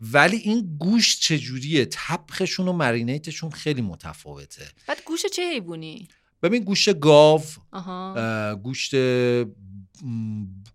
ولی 0.00 0.36
این 0.36 0.76
گوشت 0.78 1.22
چجوریه؟ 1.22 1.86
تبخشون 1.90 2.68
و 2.68 2.72
مرینیتشون 2.72 3.50
خیلی 3.50 3.82
متفاوته. 3.82 4.68
بعد 4.86 5.02
گوشت 5.04 5.26
چه 5.26 5.42
حیوانی؟ 5.42 6.08
ببین 6.42 6.64
گوشت 6.64 6.98
گاو 6.98 7.42
گوشت 8.62 8.94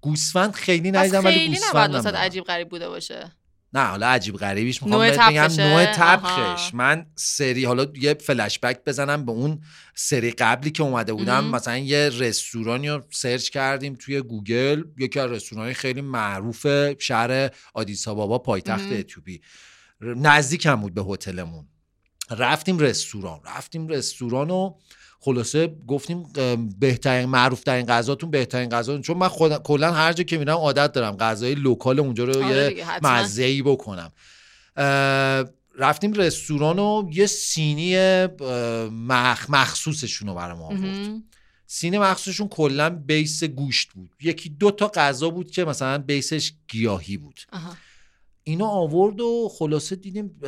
گوسفند 0.01 0.51
خیلی 0.53 0.91
ندیدم 0.91 1.25
ولی 1.25 1.47
گوسفند 1.47 2.15
عجیب 2.15 2.43
غریب 2.43 2.69
بوده 2.69 2.89
باشه. 2.89 3.31
نه 3.73 3.81
حالا 3.81 4.07
عجیب 4.07 4.35
غریبیش 4.35 4.83
می‌خوام 4.83 5.09
بگم 5.09 5.47
نوع 5.57 5.85
طبخش 5.85 6.73
من 6.73 7.05
سری 7.15 7.65
حالا 7.65 7.85
یه 7.95 8.13
فلش 8.13 8.59
بک 8.59 8.83
بزنم 8.85 9.25
به 9.25 9.31
اون 9.31 9.61
سری 9.95 10.31
قبلی 10.31 10.71
که 10.71 10.83
اومده 10.83 11.13
بودم. 11.13 11.45
مثلا 11.45 11.77
یه 11.77 12.09
رستورانی 12.09 12.89
رو 12.89 13.03
search 13.11 13.49
کردیم 13.49 13.95
توی 13.95 14.21
گوگل. 14.21 14.83
یکی 14.97 15.19
از 15.19 15.31
رستورانی 15.31 15.73
خیلی 15.73 16.01
معروف 16.01 16.67
شهر 16.99 17.49
آدیس 17.73 18.15
آبابا 18.15 18.39
پایتخت 18.39 18.91
اتیوپی. 18.91 19.41
نزدیک 20.01 20.65
هم 20.65 20.81
بود 20.81 20.93
به 20.93 21.03
هتلمون. 21.03 21.67
رفتیم 22.37 22.79
رستوران. 22.79 23.39
رفتیم 23.45 23.87
رستوران 23.87 24.51
و 24.51 24.73
خلاصه 25.23 25.75
گفتیم 25.87 26.23
بهترین 26.79 27.29
معروف 27.29 27.63
ترین 27.63 27.85
غذاتون 27.85 28.31
بهترین 28.31 28.69
غذاتون 28.69 29.01
چون 29.01 29.17
من 29.17 29.27
خود 29.27 29.57
کلا 29.57 29.91
هر 29.91 30.13
جا 30.13 30.23
که 30.23 30.37
میرم 30.37 30.57
عادت 30.57 30.91
دارم 30.91 31.17
غذای 31.17 31.55
local 31.55 31.99
اونجا 31.99 32.23
رو 32.23 32.43
آره 32.43 32.77
یه 32.77 33.05
مزه 33.05 33.43
ای 33.43 33.61
بکنم. 33.61 34.11
رفتیم 35.77 36.13
رستوران 36.13 36.79
و 36.79 37.09
یه 37.13 37.25
سینی 37.25 37.95
مخ 38.91 39.49
مخصوصشون 39.49 40.27
رو 40.27 40.35
برام 40.35 40.61
آورد. 40.61 41.21
سینی 41.67 41.97
مخصوصشون 41.97 42.47
کلا 42.47 42.89
base 42.89 43.43
گوشت 43.43 43.93
بود. 43.93 44.09
یکی 44.21 44.49
دو 44.49 44.71
تا 44.71 44.91
غذا 44.95 45.29
بود 45.29 45.51
که 45.51 45.65
مثلا 45.65 45.97
base 45.97 46.35
ش 46.35 46.53
گیاهی 46.67 47.17
بود. 47.17 47.39
اینو 48.43 48.65
آورد 48.65 49.21
و 49.21 49.51
خلاصه 49.57 49.95
دیدیم 49.95 50.39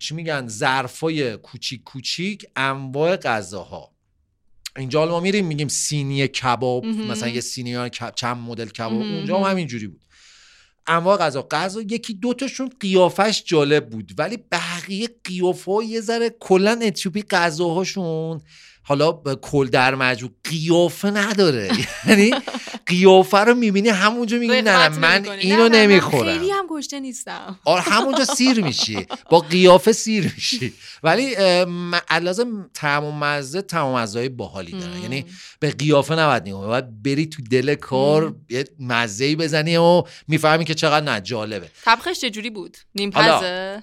چی 0.00 0.14
میگن 0.14 0.48
ظرفای 0.48 1.36
کوچیک 1.36 1.84
کوچیک 1.84 2.46
انواع 2.56 3.16
غذاها. 3.16 3.90
اینجا 4.76 5.06
ما 5.06 5.20
میریم 5.20 5.46
میگیم 5.46 5.68
سینی 5.68 6.28
کباب 6.28 6.86
مثلا 6.86 7.28
یه 7.28 7.40
سینی 7.40 7.90
چند 7.90 8.36
مدل 8.36 8.68
کباب 8.68 8.92
اونجا 8.92 9.38
هم 9.38 9.50
همینجوری 9.50 9.86
بود. 9.86 10.00
انواع 10.86 11.16
غذا 11.16 11.46
غذا 11.50 11.80
یکی 11.80 12.14
دوتاشون 12.14 12.70
قیافش 12.80 13.44
جالب 13.46 13.90
بود 13.90 14.12
ولی 14.18 14.36
بقیه 14.36 15.08
قیافه 15.24 15.72
یه 15.86 16.00
ذره 16.00 16.30
کلا 16.40 16.80
اتیوپی 16.82 17.22
غذاهاشون 17.22 18.40
حالا 18.82 19.12
کل 19.42 19.66
در 19.66 19.94
مجموع 19.94 20.32
قیافه 20.44 21.10
نداره. 21.10 21.70
یعنی 22.08 22.30
قیافه 22.86 23.38
رو 23.38 23.54
می‌بینی 23.54 23.88
همونجا 23.88 24.38
میگی 24.38 24.62
نه 24.62 24.88
من 24.88 25.28
اینو 25.28 25.68
نمی‌خورم. 25.68 26.38
خیلی 26.38 26.50
هم 26.50 26.66
گشته 26.70 27.00
نیستم. 27.00 27.58
آره 27.64 27.82
همونجا 27.82 28.24
سیر 28.24 28.64
میشی. 28.64 29.06
با 29.30 29.40
قیافه 29.40 29.92
سیر 29.92 30.32
میشی. 30.34 30.72
ولی 31.02 31.34
لازم 32.22 32.70
تمام 32.74 33.24
مزه 33.24 33.62
تمام 33.62 34.00
مزه 34.00 34.28
باحالی 34.28 34.72
داره. 34.72 35.00
یعنی 35.00 35.24
به 35.60 35.70
قیافه 35.70 36.14
نباید 36.14 36.48
نگاه 36.48 36.66
باید 36.66 37.02
بری 37.02 37.26
تو 37.26 37.42
دل 37.50 37.74
کار 37.74 38.34
یه 38.48 38.64
مزه 38.80 39.36
بزنی 39.36 39.76
و 39.76 40.02
می‌فهمی 40.28 40.64
که 40.64 40.74
چقدر 40.74 41.12
نه 41.12 41.20
جالبه. 41.20 41.70
تبخش 41.84 42.20
چجوری 42.20 42.50
بود؟ 42.50 42.76
نیم 42.94 43.10
پزه 43.10 43.82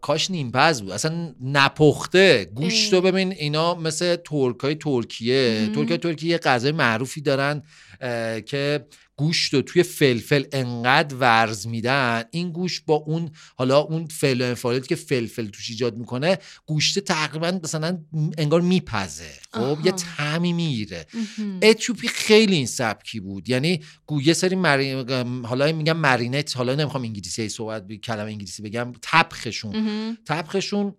کاش 0.00 0.30
نیمپز 0.30 0.82
بود. 0.82 0.90
اصلا 0.90 1.34
نپخته. 1.44 2.50
گوشت 2.54 2.92
رو 2.92 3.00
ببین 3.00 3.32
اینا 3.32 3.74
مثل 3.74 4.16
ترکای 4.16 4.74
ترکیه. 4.74 5.68
ترکای 5.74 5.98
ترکیه 5.98 6.30
یه 6.30 6.38
غذای 6.38 6.72
معروفی 6.72 7.20
دارن 7.20 7.62
که 8.46 8.86
گوشت 9.18 9.54
رو 9.54 9.62
توی 9.62 9.82
فلفل 9.82 10.44
انقدر 10.52 11.16
ورز 11.16 11.66
میدن 11.66 12.24
این 12.30 12.52
گوشت 12.52 12.82
با 12.86 12.94
اون 12.94 13.30
حالا 13.56 13.78
اون 13.78 14.06
فل 14.06 14.42
انفعالاتی 14.42 14.88
که 14.88 14.94
فلفل 14.94 15.46
توش 15.46 15.70
ایجاد 15.70 15.96
می‌کنه 15.96 16.38
گوشت 16.66 16.98
تقریبا 16.98 17.60
مثلا 17.64 18.04
انگار 18.38 18.60
میپزه. 18.60 19.32
خب 19.52 19.78
یه 19.84 19.92
تعمی 19.92 20.52
می‌گیره. 20.52 21.06
اتیوپی 21.62 22.08
خیلی 22.08 22.54
این 22.54 22.66
سبکی 22.66 23.20
بود. 23.20 23.48
یعنی 23.48 23.80
یه 24.24 24.32
سری 24.32 24.56
مری... 24.56 24.92
حالا 25.44 25.72
میگم 25.72 25.96
مرینت 25.96 26.56
حالا 26.56 26.74
نمی‌خوام 26.74 27.02
انگلیسی 27.02 27.48
صحبت 27.48 27.86
بی... 27.86 27.98
کلمه 27.98 28.30
انگلیسی 28.30 28.62
بگم 28.62 28.92
تبخشون. 29.02 30.16
تبخشون 30.26 30.94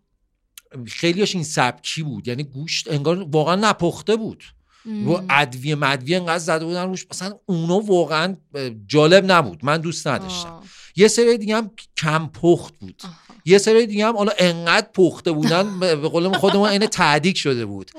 خیلیش 0.88 1.36
این 1.36 1.44
سبکی 1.44 2.04
بود. 2.04 2.28
یعنی 2.28 2.44
گوشت 2.44 2.92
انگار 2.92 3.28
واقعا 3.32 3.56
نپخته 3.56 4.16
بود. 4.16 4.44
و 4.88 5.22
ادویه 5.30 5.76
مدویه 5.76 6.18
انقدر 6.18 6.38
زده 6.38 6.66
بودن 6.66 6.86
روش. 6.88 7.06
مثلا 7.12 7.40
اونا 7.46 7.80
واقعا 7.80 8.36
جالب 8.88 9.32
نبود. 9.32 9.60
من 9.66 9.78
دوست 9.78 10.08
نداشتم. 10.08 10.62
یه 10.96 11.08
سری 11.08 11.38
دیگه 11.38 11.56
هم 11.56 11.72
کم 11.98 12.28
پخت 12.28 12.74
بود. 12.80 13.02
یه 13.46 13.58
سری 13.58 13.88
دیگه 13.88 14.06
هم 14.06 14.18
حالا 14.18 14.32
انقدر 14.38 14.88
پخته 14.94 15.32
بودن 15.32 15.80
به 15.80 15.96
قول 15.96 16.38
خودمون 16.38 16.70
این 16.70 16.86
تعدیق 16.88 17.36
شده 17.36 17.66
بود. 17.66 17.92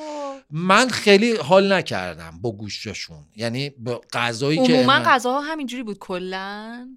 من 0.50 0.88
خیلی 0.88 1.36
حال 1.36 1.72
نکردم 1.72 2.38
با 2.42 2.52
گوشتشون. 2.52 3.24
یعنی 3.36 3.72
غذایی 4.12 4.66
که 4.66 4.72
عموما 4.72 4.98
غذاها 4.98 5.40
همینجوری 5.40 5.82
بود 5.82 5.98
کلا. 5.98 6.88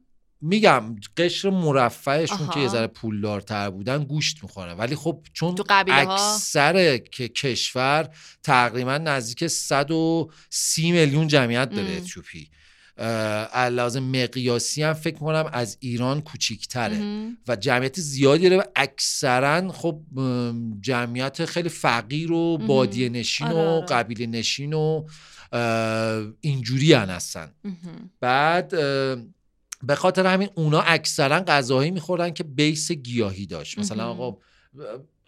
میگم 0.42 0.96
قشر 1.18 1.50
مرفعشون 1.50 2.48
که 2.48 2.60
یه 2.60 2.68
ذره 2.68 2.88
پولدارتر 2.88 3.70
بودن 3.70 4.04
گوشت 4.04 4.44
می‌خوره 4.44 4.74
ولی 4.74 4.96
خب 4.96 5.24
چون 5.34 5.56
اکثر 5.88 6.98
که 6.98 7.28
کشور 7.28 8.10
تقریبا 8.44 8.98
نزدیک 8.98 9.48
130 9.48 10.92
میلیون 10.92 11.28
جمعیت 11.28 11.70
داره 11.70 11.98
اتیوپی. 11.98 12.50
لازم 13.72 14.04
مقیاسی 14.04 14.84
هم 14.84 14.94
فکر 14.94 15.18
کنم 15.18 15.50
از 15.54 15.78
ایران 15.80 16.22
کوچیکتره 16.22 17.28
و 17.48 17.56
جمعیت 17.56 18.00
زیادی 18.00 18.50
داره 18.50 18.62
و 18.62 18.66
اکثرا 18.76 19.72
خب 19.72 20.02
جمعیت 20.82 21.46
خیلی 21.46 21.70
فقیر 21.70 22.32
و 22.32 22.58
بادیه 22.58 23.10
نشین 23.10 23.48
و 23.48 23.58
آره، 23.58 23.70
آره. 23.70 23.86
قبیله 23.86 24.26
نشین 24.26 24.74
و 24.74 25.04
اینجوری 26.42 26.94
هستن. 26.94 27.52
بعد 28.20 28.74
به 29.84 29.96
خاطر 29.96 30.26
همین 30.26 30.50
اونا 30.56 30.82
اکثرا 30.82 31.40
غذاهایی 31.40 31.92
می‌خورن 31.92 32.32
که 32.34 32.44
بیس 32.44 32.92
گیاهی 32.92 33.46
داشت. 33.46 33.80
مثلا 33.80 34.10
آقا 34.10 34.38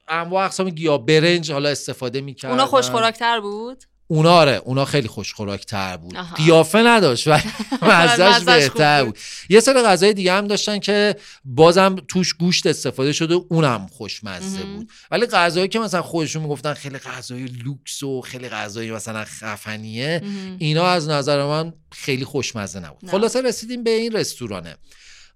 انواع 0.07 0.45
اقسام 0.45 0.69
گیاه 0.69 1.05
برنج 1.05 1.51
حالا 1.51 1.69
استفاده 1.69 2.21
می‌کردن. 2.21 2.53
اونا 2.53 2.65
خوشخوراکتر 2.65 3.39
بود؟ 3.39 3.83
اونا 4.13 4.31
آره 4.31 4.61
اونا 4.65 4.85
خیلی 4.85 5.07
خوشخوراکتر 5.07 5.97
بود. 5.97 6.17
قیافه 6.17 6.79
نداشت 6.79 7.27
ولی 7.27 7.43
مزهش 7.91 8.43
بهتر 8.43 9.03
بود. 9.03 9.17
یه 9.49 9.59
سری 9.59 9.81
غذای 9.81 10.13
دیگه 10.13 10.33
هم 10.33 10.47
داشتن 10.47 10.79
که 10.79 11.15
بازم 11.45 11.95
توش 12.07 12.33
گوشت 12.33 12.67
استفاده 12.67 13.13
شده 13.13 13.33
اونم 13.33 13.87
خوشمزه 13.91 14.63
بود. 14.63 14.89
ولی 15.11 15.25
غذایی 15.25 15.67
که 15.67 15.79
مثلا 15.79 16.01
خودشون 16.01 16.41
می‌گفتن 16.41 16.73
خیلی 16.73 16.97
غذای 16.97 17.43
لوکس 17.45 18.03
و 18.03 18.21
خیلی 18.21 18.49
غذای 18.49 18.91
مثلا 18.91 19.23
خفنیه 19.23 20.21
اینا 20.59 20.85
از 20.85 21.09
نظر 21.09 21.45
من 21.45 21.73
خیلی 21.91 22.25
خوشمزه 22.25 22.79
نبود. 22.79 23.09
خلاصه 23.09 23.41
رسیدیم 23.41 23.83
به 23.83 23.89
این 23.89 24.11
رستورانه. 24.11 24.75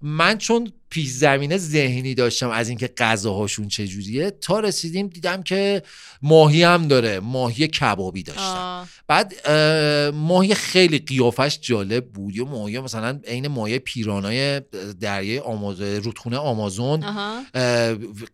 من 0.02 0.38
چون 0.38 0.72
پیش 0.89 1.10
زمینه 1.10 1.58
ذهنی 1.58 2.15
داشتم 2.15 2.50
از 2.50 2.69
اینکه 2.69 2.88
غذاهاشون 2.97 3.67
چجوریه 3.67 4.32
تا 4.32 4.60
رسیدیم 4.60 5.08
دیدم 5.08 5.43
که 5.43 5.84
ماهی 6.21 6.63
هم 6.63 6.88
داره 6.88 7.19
ماهی 7.19 7.67
کبابی 7.67 8.23
داشتم 8.23 8.88
بعد 9.08 9.50
ماهی 10.13 10.56
خیلی 10.56 11.00
قیافش 11.00 11.60
جالب 11.62 12.06
بود. 12.06 12.36
یا 12.36 12.45
ماهی 12.45 12.80
مثلا 12.80 13.19
عین 13.28 13.47
ماهی 13.47 13.80
پیرانای 13.80 14.62
دریای 15.02 15.39
آمازون 15.39 15.88
رودخونه 15.88 16.38
آمازون 16.38 17.04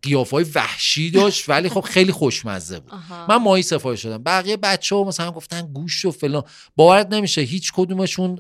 قیافای 0.02 0.46
وحشی 0.56 1.12
داشت 1.12 1.50
ولی 1.50 1.70
خب 1.70 1.82
خیلی 1.82 2.12
خوشمزه 2.12 2.80
بود. 2.80 2.94
من 3.30 3.36
ماهی 3.36 3.64
سفارش 3.64 4.02
شدم 4.02 4.24
بقیه 4.24 4.58
بچه 4.58 4.96
ها 4.96 5.04
مثلا 5.04 5.32
گفتن 5.32 5.62
گوشت 5.74 6.06
و 6.06 6.12
فلان. 6.12 6.44
باورت 6.76 7.08
نمیشه 7.14 7.42
هیچ 7.42 7.72
کدومشون 7.76 8.36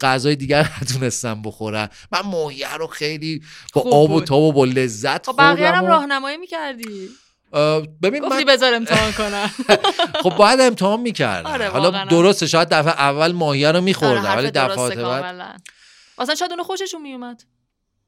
غذای 0.00 0.36
دیگر 0.36 0.70
نتونستن 0.82 1.42
بخورن. 1.42 1.88
من 2.12 2.20
ماهی 2.20 2.64
رو 2.78 2.86
خیلی 2.86 3.42
با 3.72 3.80
آب 3.80 4.10
و 4.10 4.20
تاب 4.20 4.42
و 4.42 4.52
با 4.52 4.64
لذت 4.64 5.26
خب 5.26 5.34
بقیه 5.38 5.70
هم 5.70 5.86
راهنمایی 5.86 6.36
می‌کردی؟ 6.36 7.08
ببین 8.02 8.24
من 8.24 8.44
بذار 8.44 8.74
امتحان 8.74 9.12
کنم. 9.12 9.50
خب 10.22 10.30
باید 10.30 10.60
امتحان 10.60 11.00
می‌کردم. 11.00 11.50
آره 11.50 11.68
حالا 11.68 12.04
درسته 12.04 12.46
شاید 12.46 12.68
دفعه 12.68 12.92
اول 12.92 13.32
ماهیه 13.32 13.72
رو 13.72 13.80
میخوردم 13.80 14.26
آره 14.26 14.36
ولی 14.36 14.50
دفعات 14.50 14.94
بعد 14.94 15.60
اصلا 16.18 16.34
شاید 16.34 16.50
اونو 16.50 16.62
خوششون 16.62 17.02
میومد. 17.02 17.42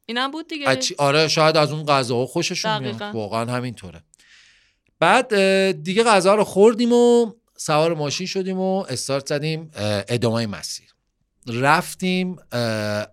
اینم 0.07 0.31
بود 0.31 0.49
دیگه. 0.49 0.79
آره 0.99 1.29
شاید 1.29 1.57
از 1.57 1.73
اون 1.73 1.87
غذاها 1.87 2.27
خوششون 2.27 2.79
میاد 2.79 3.03
واقعا 3.03 3.53
همینطوره. 3.53 4.03
بعد 5.01 5.35
دیگه 5.83 6.05
غذا 6.05 6.35
رو 6.35 6.45
خوردیم 6.45 6.93
و 6.93 7.33
سوار 7.57 7.95
ماشین 7.95 8.27
شدیم 8.27 8.59
و 8.59 8.85
استارت 8.89 9.27
زدیم 9.27 9.71
ادامه 10.09 10.47
مسیر. 10.47 10.94
رفتیم 11.47 12.37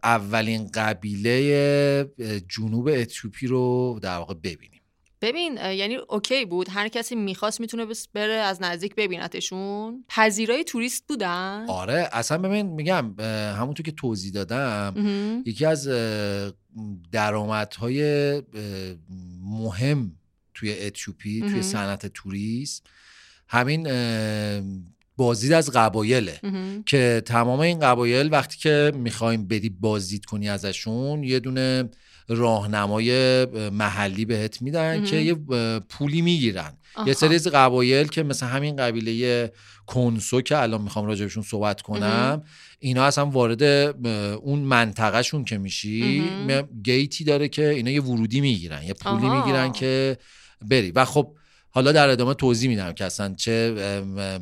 اولین 0.04 0.68
قبیله 0.74 2.12
جنوب 2.50 2.88
اتیوپی 2.88 3.48
رو 3.48 4.00
در 4.02 4.18
واقع 4.18 4.34
ببینیم. 4.34 4.82
ببین 5.22 5.58
یعنی 5.58 5.96
اوکی 5.96 6.46
بود. 6.46 6.70
هر 6.70 6.88
کسی 6.88 7.16
می‌خواست 7.16 7.60
می‌تونه 7.60 7.86
بره 8.14 8.34
از 8.34 8.62
نزدیک 8.62 8.96
ببینتشون. 8.96 10.06
پذیرای 10.10 10.64
توریست 10.64 11.04
بودن. 11.08 11.66
آره 11.70 12.10
اصلا 12.12 12.38
ببین 12.38 12.66
میگم 12.66 13.16
همونطور 13.60 13.86
که 13.86 13.92
توضیح 13.92 14.32
دادم 14.32 14.94
یکی 15.46 15.66
از 15.66 15.88
درآمدهای 17.12 18.42
مهم 19.44 20.16
توی 20.54 20.80
اتیوپی 20.80 21.42
توی 21.42 21.62
صنعت 21.62 22.08
توریست 22.08 22.88
همین 23.48 23.88
بازدید 25.22 25.54
از 25.54 25.72
قبایله. 25.72 26.40
که 26.86 27.22
تمام 27.26 27.60
این 27.60 27.80
قبایل 27.80 28.30
وقتی 28.32 28.58
که 28.58 28.92
می‌خوایم 28.96 29.48
بدی 29.48 29.70
بازدید 29.70 30.26
کنی 30.26 30.50
ازشون 30.50 31.24
یه 31.24 31.40
دونه 31.40 31.90
راهنمای 32.28 33.46
محلی 33.72 34.26
بهت 34.26 34.62
میدن 34.62 35.04
که 35.04 35.16
یه 35.18 35.34
پولی 35.90 36.22
می‌گیرن. 36.22 36.74
یه 37.08 37.14
سری 37.14 37.36
از 37.36 37.48
قبایل 37.48 38.08
که 38.08 38.24
مثل 38.24 38.46
همین 38.46 38.76
قبیله 38.76 39.52
کنسو 39.88 40.42
که 40.42 40.62
الان 40.62 40.82
می‌خوام 40.82 41.06
راجبشون 41.06 41.44
صحبت 41.44 41.82
کنم 41.82 42.44
اینا 42.80 43.04
اصلا 43.04 43.26
وارد 43.26 43.64
اون 44.44 44.60
منطقهشون 44.60 45.46
که 45.46 45.58
میشی 45.58 46.24
گیتی 46.84 47.24
داره 47.24 47.48
که 47.48 47.70
اینا 47.70 47.92
یه 47.92 48.02
ورودی 48.02 48.42
می‌گیرن 48.42 48.84
یه 48.84 48.94
پولی 48.94 49.30
می‌گیرن 49.30 49.72
که 49.72 50.18
بری. 50.70 50.92
و 50.92 51.06
خب 51.06 51.36
حالا 51.72 51.92
در 51.92 52.10
ادامه 52.10 52.34
توضیح 52.34 52.70
میدم 52.70 52.92
که 52.94 53.06
اصلا 53.06 53.36
چه 53.38 53.72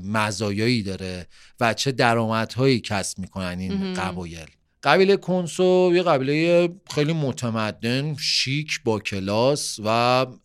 مزایایی 0.04 0.84
داره 0.84 1.28
و 1.60 1.74
چه 1.74 1.92
درآمدهایی 1.92 2.80
کسب 2.80 3.20
می‌کنن 3.20 3.60
این 3.60 3.94
قبایل. 3.94 4.46
قبیله 4.84 5.18
کنسو 5.18 5.92
یه 5.96 6.04
قبیله 6.04 6.70
خیلی 6.96 7.14
متمدن 7.14 8.16
شیک 8.16 8.80
با 8.84 9.00
کلاس 9.00 9.80
و 9.86 9.90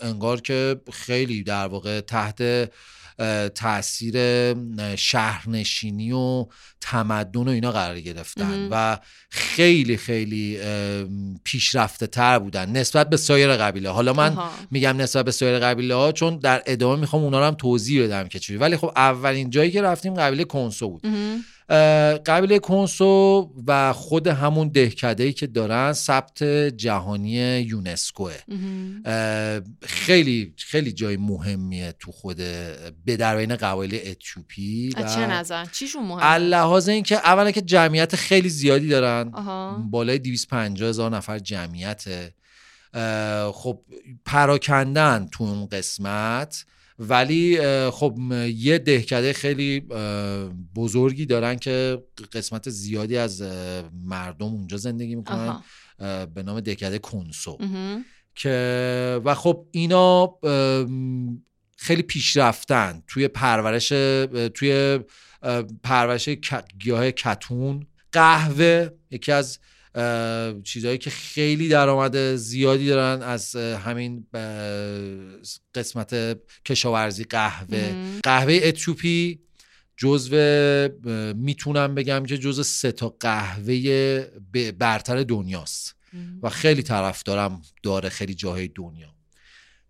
انگار 0.00 0.40
که 0.40 0.80
خیلی 0.92 1.42
در 1.42 1.66
واقع 1.66 2.00
تحت 2.00 2.70
تاثیر 3.54 4.14
شهرنشینی 4.96 6.12
و 6.12 6.46
تمدن 6.80 7.48
و 7.48 7.48
اینا 7.48 7.72
قرار 7.72 8.00
گرفتن 8.00 8.68
و 8.70 8.98
خیلی 9.30 9.96
خیلی 9.96 10.58
پیشرفته 11.44 12.06
تر 12.06 12.38
بودن 12.38 12.70
نسبت 12.70 13.10
به 13.10 13.16
سایر 13.16 13.56
قبیله. 13.56 13.90
حالا 13.90 14.12
من 14.12 14.38
میگم 14.70 14.96
نسبت 14.96 15.24
به 15.24 15.30
سایر 15.30 15.58
قبیله 15.58 15.94
ها 15.94 16.12
چون 16.12 16.38
در 16.38 16.62
ادامه 16.66 17.00
می‌خوام 17.00 17.22
اونا 17.22 17.40
رو 17.40 17.46
هم 17.46 17.54
توضیح 17.54 18.04
بدم 18.04 18.28
که 18.28 18.38
چی 18.38 18.56
ولی 18.56 18.76
خب 18.76 18.92
اولین 18.96 19.50
جایی 19.50 19.70
که 19.70 19.82
رفتیم 19.82 20.14
قبیله 20.14 20.44
کنسو 20.44 20.90
بود. 20.90 21.02
قبیله 22.26 22.58
کنسو 22.58 23.50
و 23.66 23.92
خود 23.92 24.26
همون 24.26 24.68
دهکده 24.68 25.32
که 25.32 25.46
دارن 25.46 25.92
ثبت 25.92 26.42
جهانی 26.76 27.60
یونسکوه. 27.60 28.34
خیلی 29.82 30.54
خیلی 30.56 30.92
جای 30.92 31.16
مهمیه 31.16 31.94
تو 31.98 32.12
خود 32.12 32.36
به 33.04 33.16
در 33.18 33.36
بین 33.36 33.56
قبایل 33.56 33.94
اتیوپی 33.94 34.92
چه 34.92 35.26
نظر؟ 35.26 35.64
چیشون 35.64 36.02
مهمه؟ 36.02 36.36
لحاظ 36.36 36.88
اینکه 36.88 37.16
اولا 37.16 37.50
که 37.50 37.60
جمعیت 37.62 38.16
خیلی 38.16 38.48
زیادی 38.48 38.88
دارن. 38.88 39.30
بالای 39.90 40.18
250 40.18 40.88
هزار 40.88 41.16
نفر 41.16 41.38
جمعیت 41.38 42.04
خب 43.52 43.80
پراکندن 44.24 45.28
تو 45.32 45.44
اون 45.44 45.66
قسمت 45.66 46.64
ولی 46.98 47.60
خب 47.90 48.18
یه 48.56 48.78
دهکده 48.78 49.32
خیلی 49.32 49.80
بزرگی 50.76 51.26
دارن 51.26 51.56
که 51.56 52.02
قسمت 52.32 52.70
زیادی 52.70 53.16
از 53.16 53.42
مردم 54.04 54.46
اونجا 54.46 54.76
زندگی 54.76 55.14
می‌کنن 55.14 55.62
به 56.34 56.42
نام 56.42 56.60
دهکده 56.60 56.98
کنسو 56.98 57.58
که 58.34 59.20
و 59.24 59.34
خب 59.34 59.66
اینا 59.70 60.38
خیلی 61.76 62.02
پیشرفتن 62.02 63.02
توی 63.06 63.28
پرورش 63.28 63.88
توی 64.54 64.98
پرورش 65.82 66.28
گیاه 66.78 67.10
کتون. 67.10 67.86
قهوه 68.12 68.88
یکی 69.10 69.32
از 69.32 69.58
چیزهایی 70.64 70.98
که 70.98 71.10
خیلی 71.10 71.68
درآمد 71.68 72.36
زیادی 72.36 72.88
دارن 72.88 73.22
از 73.22 73.56
همین 73.56 74.26
قسمت 75.74 76.38
کشاورزی 76.64 77.24
قهوه. 77.24 77.94
قهوه 78.22 78.60
اتیوپی 78.62 79.38
جزو 79.96 80.36
می‌تونم 81.36 81.94
بگم 81.94 82.26
که 82.26 82.38
جزو 82.38 82.62
سه 82.62 82.92
تا 82.92 83.16
قهوه 83.20 84.26
برتر 84.78 85.22
دنیاست. 85.22 85.96
و 86.42 86.48
خیلی 86.48 86.82
طرف 86.82 87.22
دارم 87.22 87.62
داره 87.82 88.08
خیلی 88.08 88.34
جاهای 88.34 88.68
دنیا. 88.68 89.14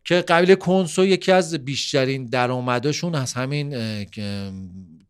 که 0.05 0.14
قبیله 0.14 0.57
کنسو 0.57 1.07
یکی 1.07 1.33
از 1.33 1.55
بیشترین 1.55 2.27
درآمدشون 2.27 3.14
از 3.14 3.33
همین 3.33 3.75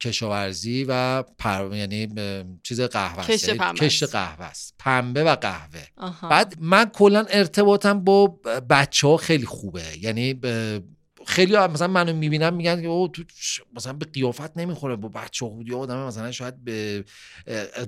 کشاورزی 0.01 0.87
و 0.89 1.23
پر... 1.23 1.71
یعنی 1.75 2.09
چیز 2.63 2.81
قهوه 2.81 3.25
کشت 3.25 3.49
یعنی 3.49 4.13
قهوه 4.13 4.45
است. 4.45 4.75
پنبه 4.79 5.25
و 5.25 5.37
قهوه. 5.37 5.85
بعد 6.31 6.55
من 6.61 6.85
کلا 6.85 7.25
ارتباطم 7.31 8.05
با 8.05 8.27
بچه 8.71 9.09
ها 9.09 9.17
خیلی 9.17 9.47
خوبه. 9.47 9.85
یعنی 10.01 10.41
خیلی 11.27 11.57
مثلا 11.57 11.89
منو 11.89 12.13
می‌بینم 12.13 12.55
میگن 12.55 12.83
که 12.83 12.89
او 12.89 13.09
تو 13.09 13.23
مثلا 13.77 13.93
به 13.93 14.07
قیافت 14.07 14.57
نمی‌خوره. 14.57 14.97
با 14.97 15.09
بچه 15.09 15.47
خود 15.47 15.69
یا 15.69 15.79
آدم 15.79 16.07
مثلا 16.07 16.33
شاید 16.33 16.65
به 16.65 17.05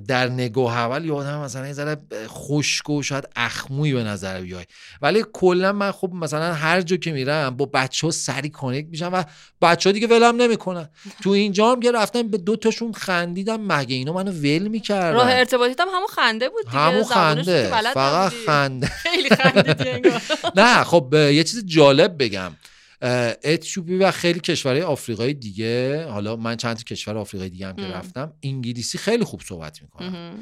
در 0.09 0.29
نگاه 0.29 0.79
اول 0.79 1.05
یا 1.05 1.15
آدم 1.15 1.39
مثلا 1.39 1.67
یه 1.67 1.73
ذره 1.73 1.97
خشک 2.27 2.91
و 2.91 3.03
شاید 3.03 3.29
اخموی 3.37 3.93
به 3.93 4.03
نظر 4.03 4.41
بیای. 4.41 4.65
ولی 5.03 5.25
کلا 5.33 5.73
من 5.73 5.93
خب 5.93 6.11
مثلا 6.13 6.55
هر 6.55 6.81
جا 6.81 6.97
که 6.97 7.13
میرم 7.13 7.57
با 7.57 7.67
بچه 7.67 8.07
ها 8.07 8.11
سری 8.11 8.49
کانکت 8.49 8.89
میشم 8.89 9.11
و 9.13 9.25
بچه 9.63 9.89
ها 9.89 9.93
دیگه 9.93 10.07
ولم 10.07 10.43
نمی‌کنن. 10.43 10.89
تو 11.23 11.31
اینجا 11.31 11.73
هم 11.73 11.81
که 11.81 11.93
رفتم 11.93 12.29
به 12.29 12.39
دو 12.39 12.57
تاشون 12.57 12.93
خندیدم 12.93 13.61
مگه 13.73 13.97
اینا 13.97 14.13
منو 14.13 14.31
ول 14.31 14.69
می‌کردن؟ 14.69 15.17
راه 15.17 15.33
ارتباطیت 15.33 15.81
هم 15.81 15.89
همون 15.89 16.09
خنده 16.09 16.49
بود 16.49 16.65
دیگه. 16.65 16.79
همون 16.79 17.05
خنده. 17.05 17.69
فقط 17.95 18.33
خنده. 18.47 18.87
خیلی 18.87 19.29
خندیدی 19.29 20.11
نه 20.57 20.85
خب 20.85 21.15
یه 21.15 21.45
چیز 21.45 21.67
جالب 21.67 22.23
بگم. 22.23 22.53
اتیوپی 23.03 23.97
و 23.97 24.11
خیلی 24.11 24.41
کشورهای 24.41 24.83
آفریقای 24.83 25.35
دیگه 25.35 26.07
حالا 26.07 26.37
من 26.37 26.57
چند 26.57 26.85
کشور 26.85 27.17
آفریقای 27.17 27.49
دیگه 27.49 27.67
هم 27.67 27.77
که 27.77 27.83
رفتم 27.83 28.33
انگلیسی 28.43 28.99
خیلی 28.99 29.25
خوب 29.25 29.41
صحبت 29.41 29.83
می‌کنم 29.83 30.35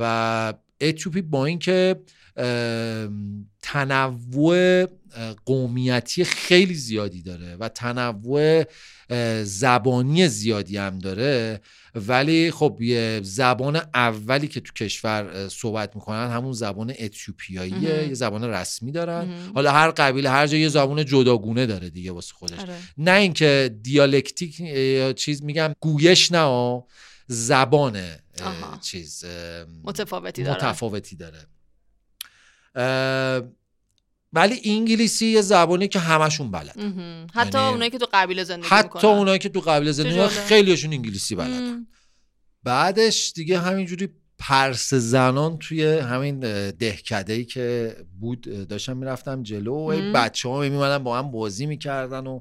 و 0.00 0.54
اتیوپی 0.80 1.22
با 1.22 1.46
اینکه 1.46 1.96
تنوع 3.62 4.86
قومیتی 5.46 6.24
خیلی 6.24 6.74
زیادی 6.74 7.22
داره 7.22 7.56
و 7.56 7.68
تنوع 7.68 8.64
زبانی 9.44 10.28
زیادی 10.28 10.76
هم 10.76 10.98
داره. 10.98 11.60
ولی 11.94 12.50
خب 12.50 12.78
یه 12.80 13.20
زبان 13.22 13.76
اولی 13.94 14.48
که 14.48 14.60
تو 14.60 14.72
کشور 14.72 15.48
صحبت 15.48 15.96
می‌کنن 15.96 16.30
همون 16.30 16.52
زبان 16.52 16.94
اتیوپیاییه. 16.98 18.08
یه 18.08 18.14
زبان 18.14 18.44
رسمی 18.44 18.92
دارن. 18.92 19.28
حالا 19.54 19.72
هر 19.72 19.90
قبیله 19.90 20.30
هر 20.30 20.46
جا 20.46 20.56
یه 20.56 20.68
زبان 20.68 21.04
جداگونه 21.04 21.66
داره 21.66 21.90
دیگه 21.90 22.12
واسه 22.12 22.34
خودش. 22.34 22.58
آره. 22.58 22.76
نه 22.98 23.12
اینکه 23.12 23.76
دیالکتیک 23.82 24.60
یا 24.60 25.12
چیز 25.12 25.42
میگم 25.42 25.74
گویش 25.80 26.32
نه 26.32 26.82
زبان 27.26 28.02
چیز 28.82 29.24
متفاوتی 29.84 30.42
داره. 30.42 30.56
متفاوتی 30.56 31.16
داره. 31.16 31.46
ولی 34.32 34.60
انگلیسی 34.64 35.26
یه 35.26 35.42
زبانی 35.42 35.88
که 35.88 35.98
همشون 35.98 36.50
بلد. 36.50 36.76
حتی 37.34 37.58
یعنی 37.58 37.70
اونایی 37.70 37.90
که 37.90 37.98
تو 37.98 38.06
قبیله 38.12 38.44
زندگی 38.44 38.68
حتی 38.68 38.96
می‌کنن. 38.96 39.10
اونایی 39.10 39.38
که 39.38 39.48
تو 39.48 39.60
قبیله 39.60 39.92
زندگی 39.92 40.14
می‌کنن. 40.14 40.28
خیلیشون 40.28 40.92
انگلیسی 40.92 41.34
بلدن 41.34 41.86
بعدش 42.62 43.32
دیگه 43.34 43.58
همینجوری 43.58 44.08
پرس 44.38 44.94
زنان 44.94 45.58
توی 45.58 45.84
همین 45.84 46.40
دهکده 46.70 47.32
ای 47.32 47.44
که 47.44 47.96
بود 48.20 48.68
داشتم 48.68 48.96
می‌رفتم 48.96 49.42
جلو 49.42 49.72
و. 49.72 50.12
بچه 50.12 50.48
ها 50.48 50.60
میمدن 50.60 50.98
با 50.98 51.18
هم 51.18 51.30
بازی 51.30 51.66
می‌کردن 51.66 52.26
و 52.26 52.40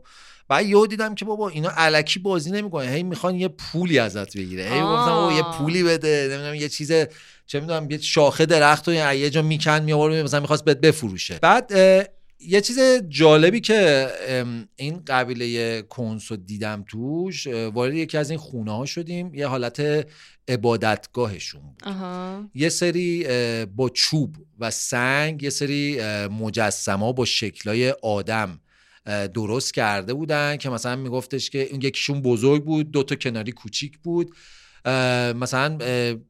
بعد 0.52 0.66
یهو 0.66 0.88
دیدم 0.88 1.16
که 1.16 1.26
بابا 1.26 1.50
اینا 1.50 1.70
علکی 1.70 2.20
بازی 2.20 2.52
نمی‌کنن. 2.52 2.94
هی 2.94 3.04
می‌خوان 3.04 3.36
یه 3.36 3.48
پولی 3.48 4.00
ازت 4.00 4.38
بگیره. 4.38 4.64
هی 4.64 4.82
گفتم 4.82 5.12
بابا 5.12 5.34
یه. 5.34 5.44
پولی 5.58 5.84
بده. 5.84 6.28
نمی‌دونم 6.32 6.56
یه 6.56 6.70
چیز 6.70 6.92
چه 7.46 7.60
می‌دونم 7.60 7.92
یه 7.92 7.98
شاخه 7.98 8.46
درخت 8.46 8.88
و 8.88 8.94
یه 8.94 9.30
جا 9.30 9.42
میکن 9.42 9.80
میآورد 9.80 10.16
مثلا 10.16 10.40
می‌خواست 10.40 10.66
بهت 10.66 10.78
بفروشه. 10.78 11.40
بعد 11.42 11.72
یه 12.40 12.62
چیز 12.62 12.80
جالبی 13.10 13.60
که 13.60 14.08
این 14.76 15.02
قبیله 15.08 15.82
کنسو 15.82 16.36
دیدم 16.36 16.86
توش 16.88 17.48
وارد 17.48 17.94
یکی 17.94 18.18
از 18.18 18.30
این 18.30 18.40
خونه 18.40 18.72
ها 18.72 18.86
شدیم. 18.86 19.34
یه 19.34 19.48
حالت 19.48 20.08
عبادتگاهشون 20.48 21.62
بود. 21.62 21.84
آها. 21.84 22.44
یه 22.56 22.70
سری 22.70 23.28
با 23.76 23.90
چوب 23.90 24.36
و 24.60 24.72
سنگ 24.72 25.44
یه 25.44 25.50
سری 25.50 26.02
مجسمه 26.28 27.14
با 27.14 27.26
شکلای 27.26 27.92
آدم. 27.92 28.60
درست 29.06 29.74
کرده 29.74 30.14
بودن 30.14 30.58
که 30.58 30.70
مثلا 30.70 30.96
میگفتش 30.96 31.50
که 31.50 31.68
اون 31.72 31.82
یکیشون 31.82 32.22
بزرگ 32.22 32.64
بود 32.64 32.92
دو 32.92 33.04
تا 33.04 33.16
کناری 33.16 33.52
کوچیک 33.52 33.98
بود. 33.98 34.36
مثلا 35.36 35.78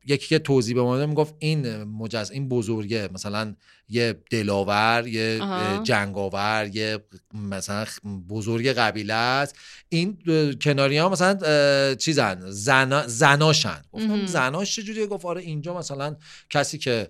یکی 0.06 0.28
که 0.28 0.40
توضیح 0.40 0.76
به 0.76 0.82
ما 0.82 1.06
می‌گفت 1.06 1.36
این 1.40 1.84
مجز 1.84 2.32
این 2.32 2.50
بزرگه 2.50 3.10
مثلا 3.14 3.56
یه 3.92 4.16
دلاور 4.30 5.08
یه 5.08 5.40
آها. 5.42 5.84
جنگاور 5.84 6.70
یه 6.74 7.00
مثلا 7.34 7.86
بزرگ 8.30 8.68
قبیله 8.68 9.14
است. 9.14 9.56
این 9.90 10.18
کناری 10.62 10.98
ها 10.98 11.10
مثلا 11.10 11.96
چیزن 11.96 12.50
زنا 12.50 13.08
زناشن. 13.08 13.82
گفتم. 13.92 14.26
زناش 14.26 14.76
چجوریه؟ 14.76 15.08
گفت 15.08 15.26
آره 15.26 15.42
اینجا 15.42 15.78
مثلا 15.78 16.16
کسی 16.50 16.78
که 16.78 17.10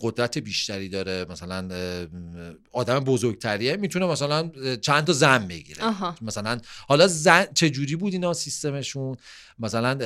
قدرت 0.00 0.38
بیشتری 0.38 0.88
داره 0.88 1.26
مثلا 1.30 1.68
آدم 2.72 3.00
بزرگتریه 3.00 3.76
می‌تونه 3.76 4.06
مثلا 4.06 4.50
چند 4.80 5.04
تا 5.04 5.12
زن 5.12 5.48
بگیره. 5.48 5.84
آها. 5.84 6.14
مثلا 6.22 6.60
حالا 6.88 7.06
زن 7.06 7.46
چجوری 7.54 7.96
بود 7.96 8.12
اینا 8.12 8.32
سیستمشون؟ 8.32 9.16
مثلا 9.58 9.98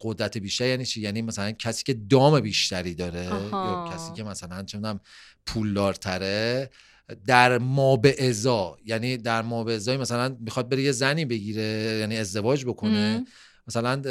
قدرت 0.00 0.38
بیشتر 0.38 0.66
یعنی 0.66 0.86
چی 0.86 1.00
یعنی 1.00 1.22
مثلا 1.22 1.52
کسی 1.52 1.84
که 1.84 1.94
دام 1.94 2.40
بیشتری 2.40 2.94
داره 2.94 3.28
آها. 3.28 3.86
یا 3.88 3.96
کسی 3.96 4.12
که 4.12 4.22
مثلا 4.22 4.62
چه 4.62 4.78
پولدارتره 5.46 6.70
در 7.26 7.58
ما 7.58 7.96
به 7.96 8.28
ازا 8.28 8.76
یعنی 8.84 9.16
در 9.16 9.42
ما 9.42 9.64
به 9.64 9.74
ازای 9.74 9.96
مثلا 9.96 10.36
می‌خواد 10.40 10.68
بره 10.68 10.82
یه 10.82 10.92
زنی 10.92 11.24
بگیره 11.24 11.96
یعنی 12.00 12.16
ازدواج 12.16 12.64
بکنه. 12.64 13.24
مثلا 13.68 14.02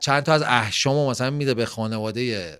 چند 0.00 0.22
تا 0.22 0.32
از 0.32 0.42
احشامو 0.42 1.10
مثلا 1.10 1.30
میده 1.30 1.54
به 1.54 1.66
خانواده 1.66 2.52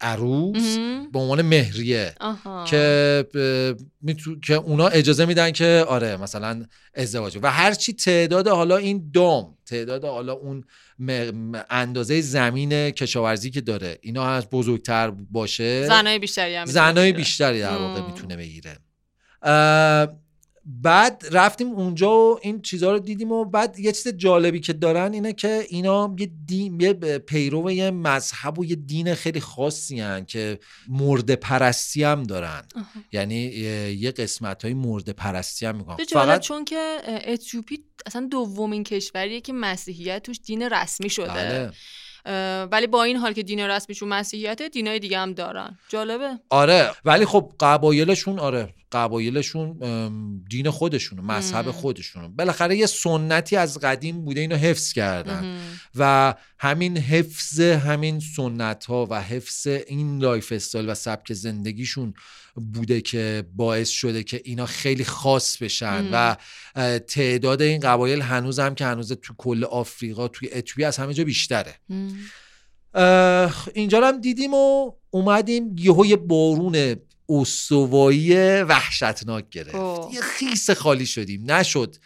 عروس. 0.00 0.76
به 1.12 1.18
عنوان 1.18 1.42
مهریه 1.42 2.14
آها 2.20 2.64
که 2.64 3.24
اه، 3.34 3.86
میتو... 4.00 4.40
که 4.40 4.54
اونا 4.54 4.88
اجازه 4.88 5.26
میدن 5.26 5.50
که 5.50 5.84
آره 5.88 6.16
مثلا 6.16 6.64
ازدواج 6.94 7.38
و 7.42 7.50
هرچی 7.50 7.92
تعداد 7.92 8.48
حالا 8.48 8.76
این 8.76 9.10
دام 9.14 9.54
تعداد 9.66 10.04
حالا 10.04 10.32
اون 10.32 10.64
م... 10.98 11.52
اندازه 11.70 12.20
زمین 12.20 12.90
کشاورزی 12.90 13.50
که 13.50 13.60
داره 13.60 13.98
اینا 14.00 14.26
از 14.26 14.50
بزرگتر 14.50 15.10
باشه 15.10 15.86
زنای 15.86 16.18
بیشتری 16.18 16.54
هم 16.54 16.66
زنای 16.66 17.06
می‌تونه 17.06 17.12
بیشتری 17.12 17.60
در 17.60 17.76
واقع. 17.76 18.06
می‌تونه 18.06 18.36
بگیره 18.36 18.76
بعد 20.68 21.22
رفتیم 21.32 21.68
اونجا 21.68 22.10
و 22.10 22.38
این 22.42 22.62
چیزها 22.62 22.92
رو 22.92 22.98
دیدیم 22.98 23.32
و 23.32 23.44
بعد 23.44 23.78
یه 23.78 23.92
چیز 23.92 24.08
جالبی 24.08 24.60
که 24.60 24.72
دارن 24.72 25.12
اینه 25.12 25.32
که 25.32 25.66
اینا 25.68 26.14
یه 26.18 26.30
دین 26.46 26.80
یه 26.80 26.92
پیرو 27.18 27.70
یه 27.70 27.90
مذهب 27.90 28.58
و 28.58 28.64
یه 28.64 28.76
دین 28.76 29.14
خیلی 29.14 29.40
خاصی 29.40 30.00
هن 30.00 30.24
که 30.24 30.58
مرد 30.88 31.34
پرستی 31.34 32.04
هم 32.04 32.22
دارن. 32.22 32.62
یعنی 33.12 33.42
یه 33.98 34.10
قسمت 34.10 34.64
های 34.64 34.74
مرد 34.74 35.10
پرستی 35.10 35.66
هم 35.66 35.76
می‌کنن. 35.76 35.96
فقط 36.12 36.40
چون 36.40 36.64
که 36.64 36.96
اتیوپی 37.26 37.78
اصلا 38.06 38.28
دومین 38.30 38.84
کشوریه 38.84 39.40
که 39.40 39.52
مسیحیت 39.52 40.22
توش 40.22 40.40
دین 40.46 40.62
رسمی 40.62 41.10
شده. 41.10 41.26
بله. 41.28 41.70
ولی 42.72 42.86
با 42.86 43.02
این 43.02 43.16
حال 43.16 43.32
که 43.32 43.42
دین 43.42 43.60
رسمیشون 43.60 44.08
مسیحیت 44.08 44.62
دینای 44.62 44.98
دیگه 44.98 45.18
هم 45.18 45.32
دارن. 45.32 45.78
جالبه. 45.88 46.38
آره. 46.50 46.90
ولی 47.04 47.24
خب 47.24 47.52
قبایلشون 47.60 48.38
آره. 48.38 48.74
قبایلشون 48.92 49.78
دین 50.50 50.70
خودشونه 50.70 51.22
مذهب 51.22 51.70
خودشونه 51.70 52.28
بالاخره 52.28 52.76
یه 52.76 52.86
سنتی 52.86 53.56
از 53.56 53.78
قدیم 53.78 54.24
بوده 54.24 54.40
اینو 54.40 54.56
حفظ 54.56 54.92
کردن. 54.92 55.58
و 55.94 56.34
همین 56.58 56.98
حفظ 56.98 57.60
همین 57.60 58.20
سنت 58.20 58.84
ها 58.84 59.06
و 59.10 59.22
حفظ 59.22 59.66
این 59.66 60.18
lifestyle 60.18 60.90
و 60.90 60.94
سبک 60.94 61.32
زندگیشون 61.32 62.14
بوده 62.72 63.00
که 63.00 63.44
باعث 63.56 63.88
شده 63.88 64.22
که 64.22 64.40
اینا 64.44 64.66
خیلی 64.66 65.04
خاص 65.04 65.56
بشن. 65.56 66.08
و 66.12 66.36
تعداد 66.98 67.62
این 67.62 67.80
قبایل 67.80 68.20
هنوز 68.20 68.58
هم 68.58 68.74
که 68.74 68.84
هنوز 68.84 69.12
تو 69.12 69.34
کل 69.38 69.64
آفریقا 69.64 70.28
توی 70.28 70.50
اتوی 70.52 70.84
از 70.84 70.96
همه 70.96 71.14
جا 71.14 71.24
بیشتره. 71.24 71.74
اینجا 73.74 74.08
هم 74.08 74.20
دیدیم 74.20 74.54
و 74.54 74.92
اومدیم 75.10 75.76
یهو 75.78 76.06
یه 76.06 76.16
بارون 76.16 76.96
استوایی 77.28 78.34
وحشتناک 78.62 79.50
گرفت. 79.50 80.14
یه 80.14 80.20
خیس 80.20 80.70
خالی 80.70 81.06
شدیم. 81.06 81.50
نشد 81.50 81.96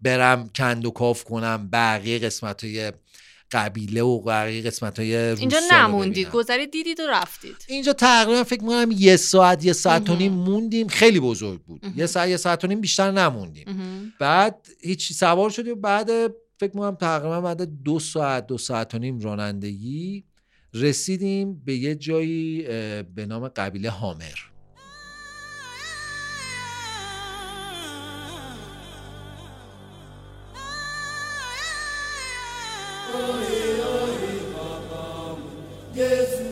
برم 0.00 0.48
کند 0.48 0.84
و 0.84 0.90
کاف 0.90 1.24
کنم 1.24 1.68
بقیه 1.72 2.18
قسمت 2.18 2.64
های 2.64 2.92
قبیله 3.52 4.02
و 4.02 4.20
بقیه 4.20 4.62
قسمت 4.62 4.98
های 4.98 5.16
اینجا 5.16 5.60
نموندید 5.72 6.30
گذری 6.30 6.66
دیدید 6.66 7.00
و 7.00 7.06
رفتید. 7.10 7.56
اینجا 7.68 7.92
تقریبا 7.92 8.44
فکر 8.44 8.62
می‌کنم 8.62 8.90
یه 8.96 9.16
ساعت 9.16 9.64
یه 9.64 9.72
ساعت 9.72 10.10
و 10.10 10.16
نیم 10.16 10.32
موندیم. 10.32 10.88
خیلی 10.88 11.20
بزرگ 11.20 11.62
بود. 11.62 11.82
یه 11.96 12.06
ساعت 12.06 12.28
یه 12.28 12.36
ساعت 12.36 12.64
و 12.64 12.66
نیم 12.66 12.80
بیشتر 12.80 13.10
نموندیم. 13.10 13.66
بعد 14.20 14.66
هیچ 14.80 15.12
سوار 15.12 15.50
شدیم. 15.50 15.80
بعد 15.80 16.10
فکر 16.60 16.74
می‌کنم 16.74 16.94
تقریبا 16.94 17.40
بعد 17.40 17.62
دو 17.62 17.98
ساعت 17.98 18.46
دو 18.46 18.58
ساعت 18.58 18.94
و 18.94 18.98
نیم 18.98 19.20
رانندگی 19.20 20.24
رسیدیم 20.74 21.62
به 21.64 21.76
یه 21.76 21.94
جایی 21.94 22.62
به 23.14 23.26
نام 23.26 23.48
قبیله 23.48 23.90
هامر. 23.90 24.55
Yes. 35.96 36.45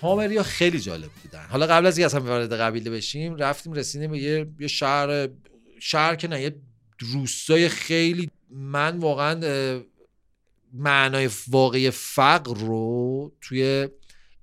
هامریا 0.00 0.42
خیلی 0.42 0.80
جالب 0.80 1.10
بودن. 1.22 1.46
حالا 1.50 1.66
قبل 1.66 1.86
از 1.86 1.98
اینکه 1.98 2.06
اصلا 2.06 2.20
وارد 2.28 2.52
قبیله 2.52 2.90
بشیم 2.90 3.36
رفتیم 3.36 3.72
رسیدیم 3.72 4.10
به 4.10 4.18
یه, 4.18 4.46
یه 4.60 4.68
شهر 4.68 5.28
شهر 5.80 6.14
که 6.14 6.28
نه 6.28 6.42
یه 6.42 6.56
روستای 7.00 7.68
خیلی 7.68 8.30
من 8.50 8.98
واقعا 8.98 9.40
معنای 10.72 11.30
واقعی 11.48 11.90
فقر 11.90 12.54
رو 12.54 13.32
توی 13.40 13.88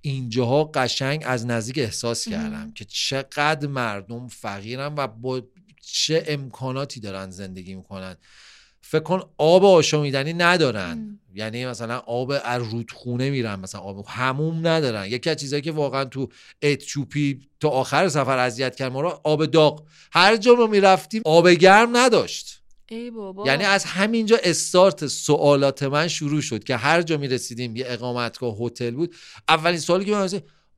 اینجاها 0.02 0.64
قشنگ 0.64 1.24
از 1.26 1.46
نزدیک 1.46 1.78
احساس 1.78 2.28
کردم 2.28 2.72
که 2.76 2.86
چقدر 2.86 3.68
مردم 3.68 4.28
فقیرن 4.28 4.96
و 4.98 5.08
با 5.08 5.42
چه 5.82 6.24
امکاناتی 6.28 7.00
دارن 7.00 7.30
زندگی 7.30 7.76
می‌کنن. 7.76 8.16
فکر 8.90 9.04
کن 9.04 9.22
آب 9.38 9.66
آشامیدنی 9.66 10.34
ندارن. 10.34 11.20
یعنی 11.36 11.66
مثلا 11.66 11.98
آب 11.98 12.34
از 12.44 12.64
رودخونه 12.64 13.30
میرن 13.30 13.60
مثلا 13.60 13.82
آب 13.82 14.06
هموم 14.08 14.68
ندارن. 14.68 15.06
یکی 15.06 15.30
از 15.30 15.38
چیزایی 15.38 15.62
که 15.62 15.72
واقعا 15.72 16.06
تو 16.06 16.30
اتیوپی 16.62 17.40
تا 17.60 17.70
آخر 17.70 18.10
سفر 18.10 18.38
اذیت 18.38 18.76
کرد 18.76 18.92
ما 18.92 19.02
رو 19.02 19.22
آب 19.24 19.46
داغ. 19.46 19.84
هر 20.12 20.38
جا 20.38 20.54
رو 20.54 20.68
می‌رفتیم 20.68 21.22
آب 21.26 21.50
گرم 21.50 21.98
نداشت. 21.98 22.62
ای 22.90 23.12
بابا. 23.12 23.46
یعنی 23.46 23.64
از 23.64 23.86
همینجا 23.86 24.38
استارت 24.44 25.08
سوالات 25.08 25.84
من 25.84 26.08
شروع 26.08 26.42
شد 26.42 26.64
که 26.64 26.76
هر 26.76 27.02
جا 27.02 27.18
می 27.18 27.28
رسیدیم 27.28 27.76
یه 27.76 27.86
اقامتگاه 27.88 28.56
هتل 28.60 28.92
بود. 28.92 29.16
اولین 29.50 29.80
سوالی 29.80 30.06
که 30.06 30.12
من 30.12 30.30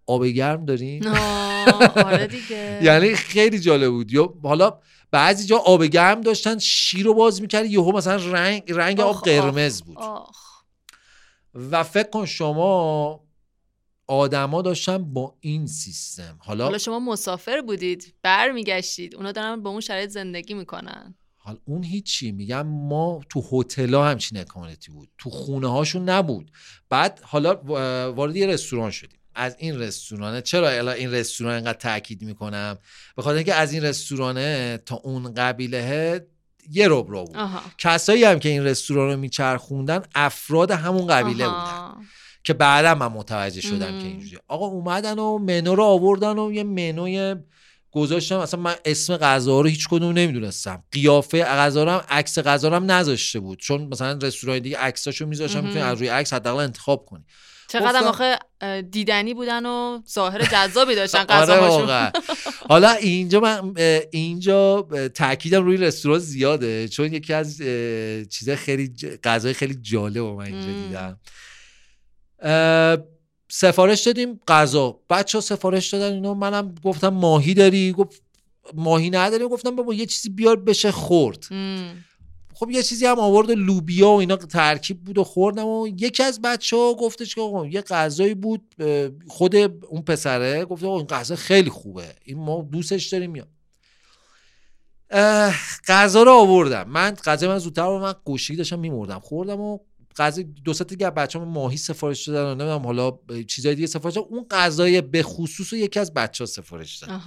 آب 0.08 0.26
گرم 0.26 0.66
دارین؟ 0.66 1.08
آره 1.08 2.28
دیگه. 2.28 2.80
یعنی 2.88 3.16
خیلی 3.16 3.60
جالب 3.60 3.92
بود. 3.92 4.12
حالا 4.44 4.80
بعضی 5.12 5.46
جا 5.46 5.58
آب 5.58 5.84
گرم 5.84 6.22
داشتن 6.22 6.58
شیر 6.58 7.06
رو 7.06 7.14
باز 7.14 7.42
می‌کرد 7.42 7.66
یهو 7.66 7.92
مثلا 7.92 8.16
رنگ 8.16 8.64
رنگ 8.68 9.00
آب 9.00 9.16
قرمز 9.16 9.82
بود. 9.82 9.98
و 11.54 11.84
فکر 11.84 12.10
کن 12.10 12.26
شما 12.26 13.24
آدما 14.08 14.62
داشتن 14.62 15.14
با 15.14 15.38
این 15.40 15.68
سیستم. 15.68 16.38
حالا 16.42 16.64
حالا 16.64 16.78
شما 16.78 17.00
مسافر 17.00 17.62
بودید 17.62 18.16
برمیگشتید 18.24 19.16
اونا 19.16 19.32
دارن 19.32 19.64
با 19.64 19.70
اون 19.70 19.82
شرایط 19.82 20.10
زندگی 20.10 20.54
می‌کنن. 20.54 21.16
حال 21.38 21.60
اون 21.66 21.84
هیچی 21.84 22.32
میگم 22.32 22.68
ما 22.68 23.22
تو 23.30 23.44
هتل‌ها 23.52 24.08
همچین 24.10 24.40
اکانتی 24.40 24.92
بود. 24.92 25.10
تو 25.18 25.30
خونه 25.30 25.68
هاشون 25.72 26.10
نبود. 26.10 26.52
بعد 26.90 27.20
حالا 27.24 27.56
وارد 28.12 28.36
یه 28.36 28.48
رستوران 28.48 28.92
شدیم. 28.92 29.19
از 29.36 29.56
این 29.60 29.80
رستورانه 29.80 30.42
چرا 30.42 30.70
الا 30.70 30.92
این 30.92 31.12
رستوران 31.12 31.56
اینقدر 31.56 31.78
تاکید 31.78 32.22
می‌کنم؟ 32.22 32.78
به 33.16 33.22
خاطر 33.22 33.36
اینکه 33.36 33.54
از 33.54 33.74
این 33.74 33.84
رستورانه 33.84 34.80
تا 34.86 34.96
اون 34.96 35.34
قبیله 35.34 36.28
یه 36.72 36.88
رو 36.88 37.04
بود. 37.04 37.38
کسایی 37.78 38.24
هم 38.24 38.40
که 38.40 38.50
این 38.50 38.64
رستوران 38.64 39.12
رو 39.12 39.20
میچرخوندن 39.20 40.02
افراد 40.16 40.72
همون 40.72 41.08
قبیله 41.08 41.46
بودن 41.46 41.94
که 42.44 42.54
بعدا 42.54 42.96
من 42.96 43.08
متوجه 43.08 43.62
شدم 43.62 44.00
که 44.00 44.06
اینجوری 44.06 44.38
آقا 44.48 44.66
اومدن 44.66 45.20
و 45.20 45.38
منو 45.38 45.76
رو 45.76 45.84
آوردن 45.84 46.40
و 46.40 46.54
یه 46.54 46.64
منوی 46.64 47.36
گذاشتم. 47.92 48.40
اصلا 48.40 48.60
من 48.60 48.76
اسم 48.86 49.18
غذا 49.18 49.62
رو 49.62 49.68
هیچ 49.68 49.88
کدوم 49.88 50.14
نمی‌دونستم. 50.14 50.84
قیافه 50.92 51.44
غذا 51.44 51.84
رو 51.84 51.92
هم 51.92 52.02
عکس 52.10 52.40
غذا 52.40 52.68
رو 52.68 52.76
هم 52.76 52.92
نذاشته 52.92 53.40
بود. 53.40 53.60
چون 53.60 53.82
مثلا 53.82 54.20
رستوران 54.22 54.60
دیگه 54.60 54.78
عکساشو 54.78 55.26
میذاشتم 55.26 55.64
می‌تونی 55.64 55.82
از 55.82 55.98
روی 55.98 56.08
عکس 56.08 56.34
حداقل 56.34 56.64
انتخاب 56.64 57.06
کنی. 57.06 57.26
چقدر 57.70 58.04
آخه 58.04 58.40
دیدنی 58.82 59.34
بودن 59.34 59.66
و 59.66 60.02
ظاهر 60.10 60.46
جذابی 60.46 60.96
داشتن 60.96 61.26
آره 61.30 62.12
حالا 62.70 62.92
اینجا 62.92 63.40
من 63.40 63.74
اینجا 64.12 64.88
تاکیدم 65.14 65.64
روی 65.64 65.78
رستوران 65.78 66.20
زیاده 66.20 66.88
چون 66.88 67.14
یکی 67.14 67.34
از 67.34 67.58
چیزای 68.30 68.56
خیلی 68.56 68.94
غذای 69.24 69.54
خیلی 69.54 69.78
جالب 69.82 70.18
من 70.18 70.46
اینجا 70.46 70.68
دیدم. 70.88 71.20
سفارش 73.52 74.02
دادیم 74.02 74.40
غذا. 74.48 75.00
بچه 75.10 75.38
ها 75.38 75.42
سفارش 75.42 75.94
دادن 75.94 76.14
اینو 76.14 76.34
منم 76.34 76.76
گفتم 76.84 77.10
ماهی 77.10 77.54
داری؟ 77.54 77.92
گفت 77.92 78.22
ماهی 78.74 79.10
نداریم 79.10 79.48
گفتم 79.48 79.76
بابا 79.76 79.94
یه 79.94 80.06
چیزی 80.06 80.30
بیار 80.30 80.56
بشه 80.56 80.92
خورد. 80.92 81.46
خب 82.60 82.70
یه 82.70 82.84
چیزی 82.84 83.06
هم 83.06 83.20
آورد 83.20 83.52
لوبیا 83.52 84.10
و 84.10 84.20
اینا 84.20 84.36
ترکیب 84.36 85.04
بود 85.04 85.18
و 85.18 85.24
خوردم 85.24 85.66
و 85.66 85.88
یکی 85.88 86.24
از 86.24 86.42
بچه 86.42 86.78
ها 86.78 86.94
گفتش 86.94 87.36
که 87.36 87.42
یه 87.72 87.82
غذایی 87.82 88.34
بود 88.36 88.76
خود 89.28 89.56
اون 89.56 90.02
پسره 90.02 90.66
گفته 90.66 90.88
این 90.88 91.06
غذا 91.06 91.36
خیلی 91.36 91.70
خوبه 91.70 92.16
این 92.24 92.40
ما 92.40 92.68
دوستش 92.72 93.08
داریم 93.08 93.36
یا. 93.36 93.48
غذا 95.88 96.24
رو 96.24 96.32
آوردم. 96.32 96.90
من 96.90 97.12
غذا 97.12 97.48
من 97.48 97.58
زودتر 97.58 97.86
رو 97.86 98.00
من 98.00 98.14
گوشی 98.24 98.56
داشتم 98.56 98.80
میمردم 98.80 99.20
خوردم 99.20 99.60
و 99.60 99.80
غذا 100.18 100.42
دو 100.66 100.74
سه 100.74 100.84
دیگه 100.84 101.10
بچه‌ها 101.10 101.46
ماهی 101.46 101.78
سفارش 101.78 102.30
دادن 102.30 102.44
و 102.44 102.56
نمی‌دونم 102.56 102.86
حالا 102.86 103.20
چیزای 103.48 103.76
دیگه 103.76 103.88
سفارش 103.88 104.16
دادن. 104.16 104.28
اون 104.30 104.46
غذای 104.52 105.02
به 105.02 105.24
خصوص 105.24 105.74
یکی 105.74 106.00
از 106.00 106.14
بچه‌ها 106.14 106.46
سفارش 106.46 106.98
داد 106.98 107.22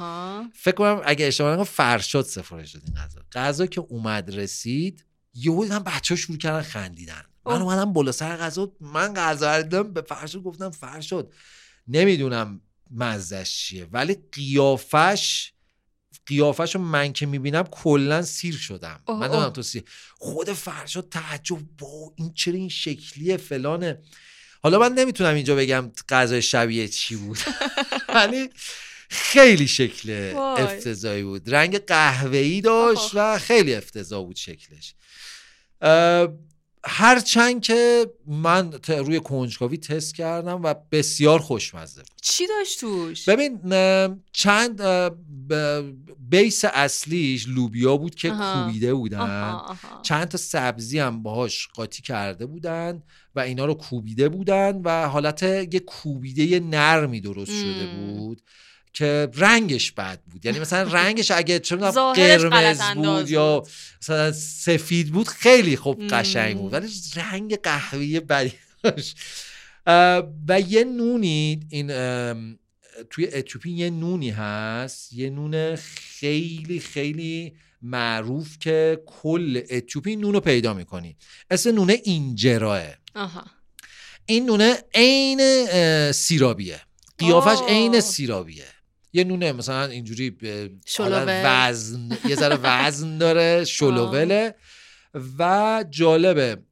فکر 0.54 0.74
کنم 0.74 1.00
اگه 1.04 1.26
اشتباه 1.26 1.52
نکنم 1.52 1.64
فرشاد 1.64 2.24
سفارش 2.24 2.72
داد 2.72 2.82
این 2.86 2.94
غذا. 2.94 3.20
غذا 3.32 3.66
که 3.66 3.80
اومد 3.80 4.36
رسید 4.36 5.04
یهو 5.34 5.62
دیدم 5.62 5.78
بچه‌ها 5.78 6.20
شروع 6.20 6.38
کردن 6.38 6.62
خندیدن. 6.62 7.24
من 7.46 7.62
اومدم 7.62 7.92
بالا 7.92 8.12
سر 8.12 8.36
غذا 8.36 8.72
من 8.80 9.14
غذا 9.14 9.62
دیدم 9.62 9.92
به 9.92 10.02
فرشاد 10.02 10.42
گفتم 10.42 10.70
فرشاد 10.70 11.32
نمی‌دونم 11.88 12.60
مزش 12.90 13.56
چیه 13.56 13.86
ولی 13.92 14.16
قیافش 14.32 15.52
قیافش 16.26 16.74
رو 16.74 16.80
من 16.80 17.12
که 17.12 17.26
می‌بینم 17.26 17.62
کلا 17.62 18.22
سیر 18.22 18.56
شدم. 18.56 19.00
من 19.08 19.28
دارم 19.28 19.50
تو 19.50 19.62
سیر. 19.62 19.84
خود 20.18 20.52
فرشاد 20.52 21.08
تعجب 21.08 21.58
با 21.78 22.12
این 22.16 22.34
چرا 22.34 22.54
این 22.54 22.68
شکلیه 22.68 23.36
فلانه. 23.36 23.98
حالا 24.62 24.78
من 24.78 24.92
نمی‌تونم 24.92 25.34
اینجا 25.34 25.56
بگم 25.56 25.92
غذای 26.08 26.42
شبیه 26.42 26.88
چی 26.88 27.16
بود. 27.16 27.38
ولی 28.14 28.50
خیلی 29.08 29.68
شکل 29.68 30.32
افتضایی 30.36 31.22
بود. 31.22 31.54
رنگ 31.54 31.78
قهوه‌ای 31.78 32.60
داشت 32.60 33.10
و 33.14 33.38
خیلی 33.38 33.74
افتضاح 33.74 34.24
بود 34.24 34.36
شکلش. 34.36 34.94
هرچند 36.84 37.62
که 37.62 38.06
من 38.26 38.72
روی 38.88 39.20
کنجکاوی 39.20 39.76
تست 39.76 40.14
کردم 40.14 40.62
و 40.62 40.74
بسیار 40.92 41.38
خوشمزه 41.38 42.00
بود. 42.00 42.10
چی 42.22 42.46
داشت 42.46 42.80
توش؟ 42.80 43.28
ببین 43.28 43.60
چند 44.32 44.82
بیس 46.30 46.64
اصلیش 46.64 47.48
لوبیا 47.48 47.96
بود 47.96 48.14
که 48.14 48.30
کوبیده 48.30 48.94
بودن. 48.94 49.60
چند 50.02 50.28
تا 50.28 50.38
سبزی 50.38 50.98
هم 50.98 51.22
باهاش 51.22 51.68
قاطی 51.74 52.02
کرده 52.02 52.46
بودن 52.46 53.02
و 53.34 53.40
اینا 53.40 53.64
رو 53.64 53.74
کوبیده 53.74 54.28
بودن 54.28 54.80
و 54.84 55.08
حالت 55.08 55.42
یه 55.42 55.80
کوبیده 55.80 56.60
نرمی 56.60 57.20
درست 57.20 57.52
شده 57.52 57.86
بود. 57.86 58.42
که 58.92 59.28
رنگش 59.34 59.92
بد 59.92 60.20
بود. 60.20 60.46
یعنی 60.46 60.58
مثلا 60.58 60.82
رنگش 60.92 61.30
اگه 61.30 61.58
چه 61.58 61.76
قرمز 61.76 62.80
بود 62.94 63.30
یا 63.30 63.62
مثلا 64.02 64.32
سفید 64.32 65.12
بود 65.12 65.28
خیلی 65.28 65.76
خوب 65.76 66.08
قشنگ 66.08 66.56
بود. 66.56 66.72
ولی 66.72 66.88
رنگ 67.16 67.56
قهوه‌ای 67.62 68.20
بدی 68.20 68.52
و 70.48 70.60
یه 70.60 70.84
نونی 70.84 71.60
این 71.68 71.86
توی 73.10 73.26
اتیوپی 73.26 73.70
یه 73.70 73.90
نونی 73.90 74.30
هست. 74.30 75.12
یه 75.12 75.30
نون 75.30 75.76
خیلی 75.76 76.80
خیلی 76.80 77.52
معروف 77.82 78.58
که 78.58 79.02
کل 79.06 79.62
اتیوپی 79.70 80.16
نون 80.16 80.34
رو 80.34 80.40
پیدا 80.40 80.74
می‌کنی. 80.74 81.16
اسم 81.50 81.70
نونه 81.70 82.00
اینجراه 82.04 82.82
این 84.26 84.46
نونه 84.46 84.78
عین 84.94 85.66
سیرابیه. 86.12 86.80
قیافش 87.18 87.58
عین 87.68 88.00
سیرابیه. 88.00 88.64
یه 89.12 89.24
نونه 89.24 89.52
مثلا 89.52 89.84
اینجوری 89.84 90.36
وزن 91.44 92.18
یه 92.28 92.36
ذره 92.36 92.58
وزن 92.62 93.18
داره 93.18 93.64
شلووله. 93.78 94.54
و 95.38 95.84
جالبه 95.90 96.62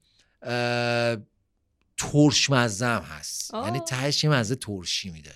ترش 1.96 2.50
مزه 2.50 2.86
هست. 2.86 3.54
یعنی 3.54 3.80
تهش 3.80 4.24
یه 4.24 4.30
مزه 4.30 4.54
ترشی 4.54 5.10
میده. 5.10 5.32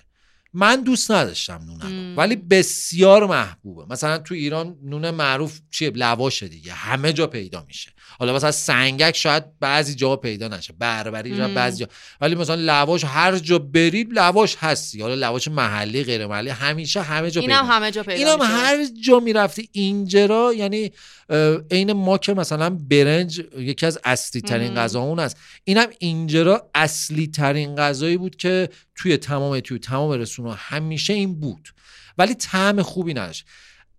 من 0.53 0.81
دوست 0.81 1.11
نداشتم 1.11 1.63
نونم 1.65 2.17
ولی 2.17 2.35
بسیار 2.35 3.25
محبوبه. 3.25 3.85
مثلا 3.89 4.17
تو 4.17 4.33
ایران 4.33 4.77
نون 4.83 5.11
معروف 5.11 5.59
چیه؟ 5.71 5.89
لواشه 5.89 6.47
دیگه. 6.47 6.73
همه 6.73 7.13
جا 7.13 7.27
پیدا 7.27 7.65
میشه. 7.67 7.91
حالا 8.19 8.33
مثلا 8.33 8.51
سنگک 8.51 9.15
شاید 9.15 9.59
بعضی 9.59 9.95
جا 9.95 10.15
پیدا 10.15 10.47
نشه 10.47 10.73
بربری 10.79 11.37
شاید 11.37 11.53
بعضی 11.53 11.79
جا. 11.85 11.91
ولی 12.21 12.35
مثلا 12.35 12.55
لواش 12.55 13.03
هر 13.03 13.37
جا 13.37 13.59
برید 13.59 14.13
لواش 14.13 14.55
هستی. 14.59 15.01
حالا 15.01 15.15
لواش 15.15 15.47
محلی 15.47 16.03
غیر 16.03 16.27
محلی 16.27 16.49
همیشه 16.49 17.01
همه 17.01 17.31
جا 17.31 17.41
اینم 17.41 17.65
همه 17.65 17.91
جا 17.91 18.03
پیدا 18.03 18.31
اینم 18.31 18.41
هر 18.41 18.77
جا 19.05 19.19
می‌رفتی 19.19 19.69
اینجرا 19.71 20.53
یعنی 20.53 20.91
عین 21.71 21.93
ما 21.93 22.17
که 22.17 22.33
مثلا 22.33 22.69
برنج 22.69 23.41
یکی 23.57 23.85
از 23.85 23.99
اصلی 24.03 24.41
ترین 24.41 24.75
غذاون 24.75 25.19
است. 25.19 25.37
اینم 25.63 25.87
اینجرا 25.99 26.69
اصلی 26.75 27.27
ترین 27.27 27.75
غذایی 27.75 28.17
بود 28.17 28.35
که 28.35 28.69
توی 28.95 29.17
تمام 29.17 29.59
توی 29.59 29.79
تمام 29.79 30.11
رسونا 30.11 30.53
همیشه 30.53 31.13
این 31.13 31.39
بود. 31.39 31.69
ولی 32.17 32.33
طعم 32.33 32.81
خوبی 32.81 33.13
نداشت. 33.13 33.45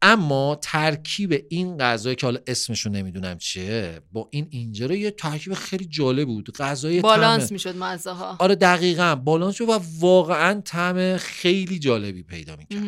اما 0.02 0.58
ترکیب 0.62 1.44
این 1.48 1.78
غذایی 1.78 2.16
که 2.16 2.26
حالا 2.26 2.40
اسمشو 2.46 2.90
نمی‌دونم 2.90 3.38
چیه 3.38 4.00
با 4.12 4.28
این 4.30 4.46
اینجرا 4.50 4.94
یه 4.94 5.10
ترکیب 5.10 5.54
خیلی 5.54 5.84
جالب 5.84 6.28
بود. 6.28 6.56
غذای 6.56 7.00
بالانس 7.00 7.52
می‌شد 7.52 7.76
مزه 7.76 8.10
ها 8.10 8.36
آره 8.38 8.54
دقیقا. 8.54 9.14
بالانس 9.14 9.54
شد 9.54 9.68
و 9.68 9.80
واقعا 9.98 10.60
طعم 10.60 11.16
خیلی 11.16 11.78
جالبی 11.78 12.22
پیدا 12.22 12.56
می‌کرد. 12.56 12.82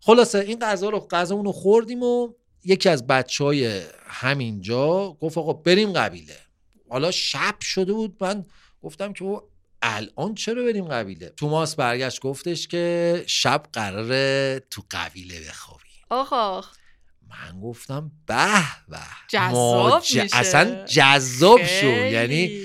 خلاصه 0.00 0.38
این 0.38 0.58
غذا 0.58 0.88
رو 0.90 1.06
غذا 1.10 1.40
رو 1.40 1.52
خوردیم 1.52 2.02
و 2.02 2.32
یکی 2.64 2.88
از 2.88 3.06
بچه 3.06 3.44
های 3.44 3.80
همینجا 4.06 5.16
گفت 5.20 5.38
آقا 5.38 5.52
بریم 5.52 5.92
قبیله. 5.92 6.36
حالا 6.88 7.10
شب 7.10 7.54
شده 7.60 7.92
بود 7.92 8.16
من 8.20 8.44
گفتم 8.82 9.12
که 9.12 9.42
الان 9.82 10.34
چرا 10.34 10.62
بریم 10.64 10.84
قبیله؟ 10.84 11.32
توماس 11.36 11.76
برگشت 11.76 12.20
گفتش 12.20 12.68
که 12.68 13.24
شب 13.26 13.62
قراره 13.72 14.62
تو 14.70 14.82
قبیله 14.90 15.40
بخوابی 15.48 15.81
آخ 16.12 16.76
من 17.28 17.60
گفتم 17.60 18.10
به 18.26 18.62
به. 18.88 18.98
جذاب 19.28 20.02
اصلا 20.32 20.84
جذاب 20.84 21.64
شو. 21.64 21.86
یعنی 21.86 22.62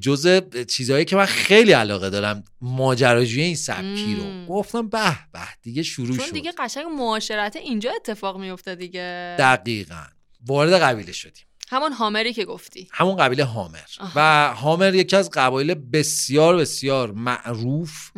جز 0.00 0.42
چیزهایی 0.68 1.04
که 1.04 1.16
من 1.16 1.26
خیلی 1.26 1.72
علاقه 1.72 2.10
دارم 2.10 2.44
ماجراجوی 2.60 3.42
این 3.42 3.56
سبکی 3.56 4.16
رو. 4.16 4.46
گفتم 4.46 4.88
به 4.88 5.18
به. 5.32 5.40
دیگه 5.62 5.82
شروع 5.82 6.16
چون 6.16 6.30
دیگه 6.32 6.52
قشنگ 6.58 6.86
معاشرت 6.86 7.56
اینجا 7.56 7.92
اتفاق 7.96 8.38
میفته 8.38 8.74
دیگه. 8.74 9.36
دقیقا. 9.38 10.04
وارد 10.46 10.72
قبیله 10.72 11.12
شدیم. 11.12 11.44
همون 11.68 11.92
هامری 11.92 12.32
که 12.32 12.44
گفتی. 12.44 12.88
همون 12.92 13.16
قبیله 13.16 13.44
هامر. 13.44 13.80
و 14.14 14.48
هامر 14.54 14.94
یکی 14.94 15.16
از 15.16 15.30
قبایل 15.30 15.74
بسیار 15.74 16.56
بسیار 16.56 17.12
معروف 17.12 18.10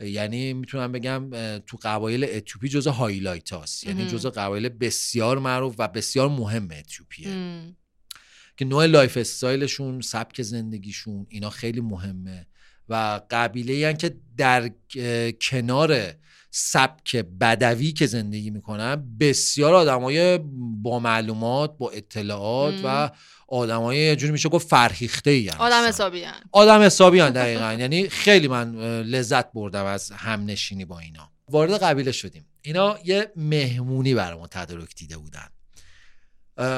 یعنی 0.00 0.52
می‌تونم 0.52 0.92
بگم 0.92 1.30
تو 1.58 1.78
قبایل 1.82 2.24
اتیوپی 2.24 2.68
جز 2.68 2.86
highlight 2.86 3.52
هاست. 3.52 3.84
یعنی 3.84 4.06
جز 4.06 4.26
قبایل 4.26 4.68
بسیار 4.68 5.38
معروف 5.38 5.74
و 5.78 5.88
بسیار 5.88 6.28
مهم 6.28 6.68
اتیوپیه. 6.70 7.28
که 8.56 8.64
نوع 8.64 8.86
lifestyle 8.86 9.16
شون 9.16 10.00
سبک 10.00 10.42
زندگیشون 10.42 11.26
اینا 11.28 11.50
خیلی 11.50 11.80
مهمه. 11.80 12.46
و 12.88 13.20
قبیله 13.30 13.94
که 13.94 14.16
در 14.36 14.70
کنار 15.40 16.14
سبک 16.50 17.16
بدوی 17.16 17.92
که 17.92 18.06
زندگی 18.06 18.50
می‌کنن 18.50 19.16
بسیار 19.20 19.74
آدمای 19.74 20.38
با 20.82 20.98
معلومات 20.98 21.78
با 21.78 21.90
اطلاعات 21.90 22.74
و 22.84 23.10
آدمای 23.48 23.98
یه 23.98 24.16
جوری 24.16 24.32
میشه 24.32 24.48
گفت 24.48 24.68
فرهیخته 24.68 25.30
ای 25.30 25.50
آدم 25.50 25.88
حسابی 25.88 26.24
آدم 26.52 26.82
حسابی 26.82 27.18
دقیقا. 27.18 27.72
یعنی 27.72 28.08
خیلی 28.08 28.48
من 28.48 28.76
لذت 29.02 29.52
بردم 29.52 29.84
از 29.84 30.10
همنشینی 30.10 30.84
با 30.84 30.98
اینا. 30.98 31.30
وارد 31.48 31.82
قبیله 31.82 32.12
شدیم. 32.12 32.46
اینا 32.62 32.98
یه 33.04 33.32
مهمونی 33.36 34.14
برای 34.14 34.38
ما 34.38 34.46
تدارک 34.46 34.94
دیده 34.94 35.18
بودن. 35.18 35.48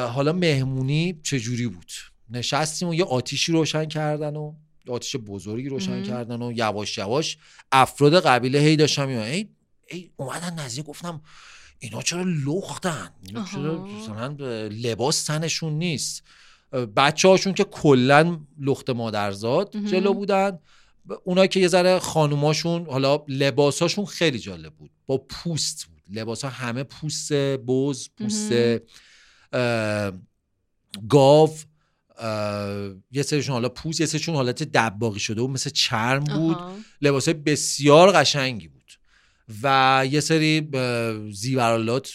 حالا 0.06 0.32
مهمونی 0.32 1.20
چجوری 1.22 1.66
بود؟ 1.66 1.92
نشستیم 2.30 2.88
و 2.88 2.94
یه 2.94 3.04
آتیشی 3.04 3.52
روشن 3.52 3.84
کردن 3.84 4.36
و 4.36 4.54
آتیش 4.88 5.16
بزرگی 5.16 5.68
روشن 5.68 6.02
کردن 6.02 6.42
و 6.42 6.52
یواش 6.52 6.98
یواش 6.98 7.38
افراد 7.72 8.26
قبیله 8.26 8.58
هی 8.58 8.76
داشتم 8.76 9.08
ای, 9.08 9.48
ای 9.88 10.10
اومدن 10.16 10.54
نزدیک 10.54 10.84
گفتم 10.84 11.22
اینا 11.78 12.02
چرا 12.02 12.22
لختن؟ 12.22 13.10
اینا 13.26 13.44
چرا 13.52 13.88
لباس 14.68 15.24
تنشون 15.24 15.72
نیست. 15.72 16.22
بچه 16.72 17.28
هاشون 17.28 17.54
که 17.54 17.64
کلا 17.64 18.40
لخت 18.60 18.90
مادرزاد 18.90 19.76
جلو 19.76 20.14
بودن. 20.14 20.58
اونایی 21.24 21.48
که 21.48 21.60
یه 21.60 21.68
ذره 21.68 21.98
خانوماشون 21.98 22.86
حالا 22.86 23.24
لباساشون 23.28 24.04
خیلی 24.04 24.38
جالب 24.38 24.72
بود. 24.74 24.90
با 25.06 25.18
پوست 25.18 25.84
بود. 25.84 26.18
لباس 26.18 26.44
ها 26.44 26.50
همه 26.50 26.82
پوست 26.82 27.32
بز 27.32 28.08
پوست 28.18 28.52
گاو 31.08 31.50
یه 33.10 33.22
سریشون 33.22 33.52
حالا 33.52 33.68
پوست 33.68 34.00
یه 34.00 34.06
سریشون 34.06 34.34
حالت 34.34 34.62
دباغی 34.62 35.20
شده 35.20 35.40
بود 35.40 35.50
مثل 35.50 35.70
چرم 35.70 36.24
بود. 36.24 36.56
لباس 37.02 37.28
بسیار 37.28 38.12
قشنگی 38.12 38.68
بود. 38.68 38.80
و 39.62 40.04
یه 40.10 40.20
سری 40.20 40.68
زیورالات 41.32 42.12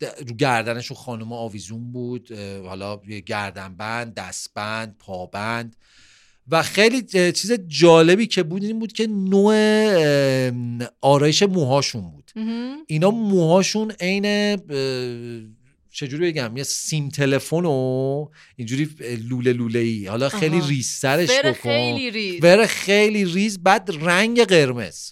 رو 0.00 0.34
گردنشون 0.38 0.96
خانم 0.96 1.32
آویزون 1.32 1.92
بود 1.92 2.32
حالا 2.66 2.96
گردنبند 3.26 4.14
دستبند 4.14 4.96
پابند 4.98 5.76
و 6.48 6.62
خیلی 6.62 7.02
چیز 7.32 7.52
جالبی 7.68 8.26
که 8.26 8.42
بود 8.42 8.64
این 8.64 8.78
بود 8.78 8.92
که 8.92 9.06
نوع 9.06 9.54
آرایش 11.00 11.42
موهاشون 11.42 12.10
بود. 12.10 12.32
اینا 12.86 13.10
موهاشون 13.10 13.90
عین 14.00 14.56
چجوری 15.92 16.32
بگم 16.32 16.56
یه 16.56 16.62
سیم 16.62 17.08
تلفن 17.08 17.64
و 17.64 18.28
اینجوری 18.56 18.88
لوله 19.28 19.52
لوله 19.52 19.78
ای 19.78 20.06
حالا 20.06 20.28
خیلی 20.28 20.60
ریز 20.60 20.86
سرش 20.86 21.30
بکن. 21.30 21.52
خیلی 21.52 22.10
ریز. 22.10 22.40
بره 22.40 22.66
خیلی 22.66 23.24
ریز 23.24 23.62
بعد 23.62 23.90
رنگ 24.00 24.44
قرمز. 24.44 25.10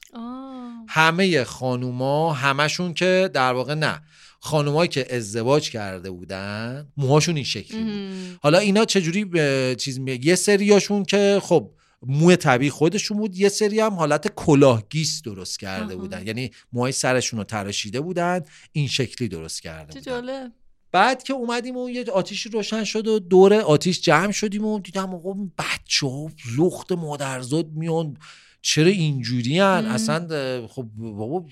همه 0.88 1.44
خانوما 1.44 2.32
همشون 2.32 2.94
که 2.94 3.30
در 3.34 3.52
واقع 3.52 3.74
نه. 3.74 4.00
خانمایی 4.44 4.88
که 4.88 5.16
ازدواج 5.16 5.70
کرده 5.70 6.10
بودن 6.10 6.92
موهاشون 6.96 7.36
این 7.36 7.44
شکلی 7.44 7.84
بود. 7.84 8.38
حالا 8.42 8.58
اینا 8.58 8.84
چجوری 8.84 9.24
به 9.24 9.76
چیز 9.78 10.00
می... 10.00 10.20
یه 10.22 10.34
سریاشون 10.34 11.04
که 11.04 11.40
خب 11.42 11.70
موی 12.06 12.36
طبیعی 12.36 12.70
خودشون 12.70 13.18
بود 13.18 13.36
یه 13.36 13.48
سری 13.48 13.80
هم 13.80 13.92
حالت 13.92 14.34
کلاهگیس 14.34 15.22
درست 15.22 15.58
کرده 15.58 15.96
بودن. 15.96 16.26
یعنی 16.26 16.50
موهای 16.72 16.92
سرشون 16.92 17.38
رو 17.38 17.44
تراشیده 17.44 18.00
بودن 18.00 18.40
این 18.72 18.88
شکلی 18.88 19.28
درست 19.28 19.62
کرده 19.62 20.00
بودن. 20.00 20.52
بعد 20.92 21.22
که 21.22 21.32
اومدیم 21.32 21.76
و 21.76 21.90
یه 21.90 22.04
آتیش 22.14 22.46
روشن 22.46 22.84
شد 22.84 23.06
و 23.06 23.18
دور 23.18 23.54
آتیش 23.54 24.00
جمع 24.00 24.32
شدیم 24.32 24.64
و 24.64 24.80
دیدم 24.80 25.14
آقا 25.14 25.32
بچه 25.58 26.06
ها 26.06 26.30
لخت 26.58 26.92
مادرزاد 26.92 27.70
میان. 27.72 28.16
چرا 28.62 28.86
اینجوری 28.86 29.58
هن؟ 29.58 29.86
اصلا 29.86 30.66
خب 30.66 30.86
بابا 30.96 31.44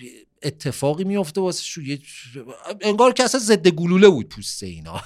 اتفاقی 0.42 1.04
میفته 1.04 1.40
واسه 1.40 1.62
شو 1.62 1.80
انگار 2.80 3.12
که 3.12 3.24
اصلا 3.24 3.40
ضد 3.40 3.68
گلوله 3.68 4.08
بود 4.08 4.28
پوست 4.28 4.62
اینا. 4.62 5.00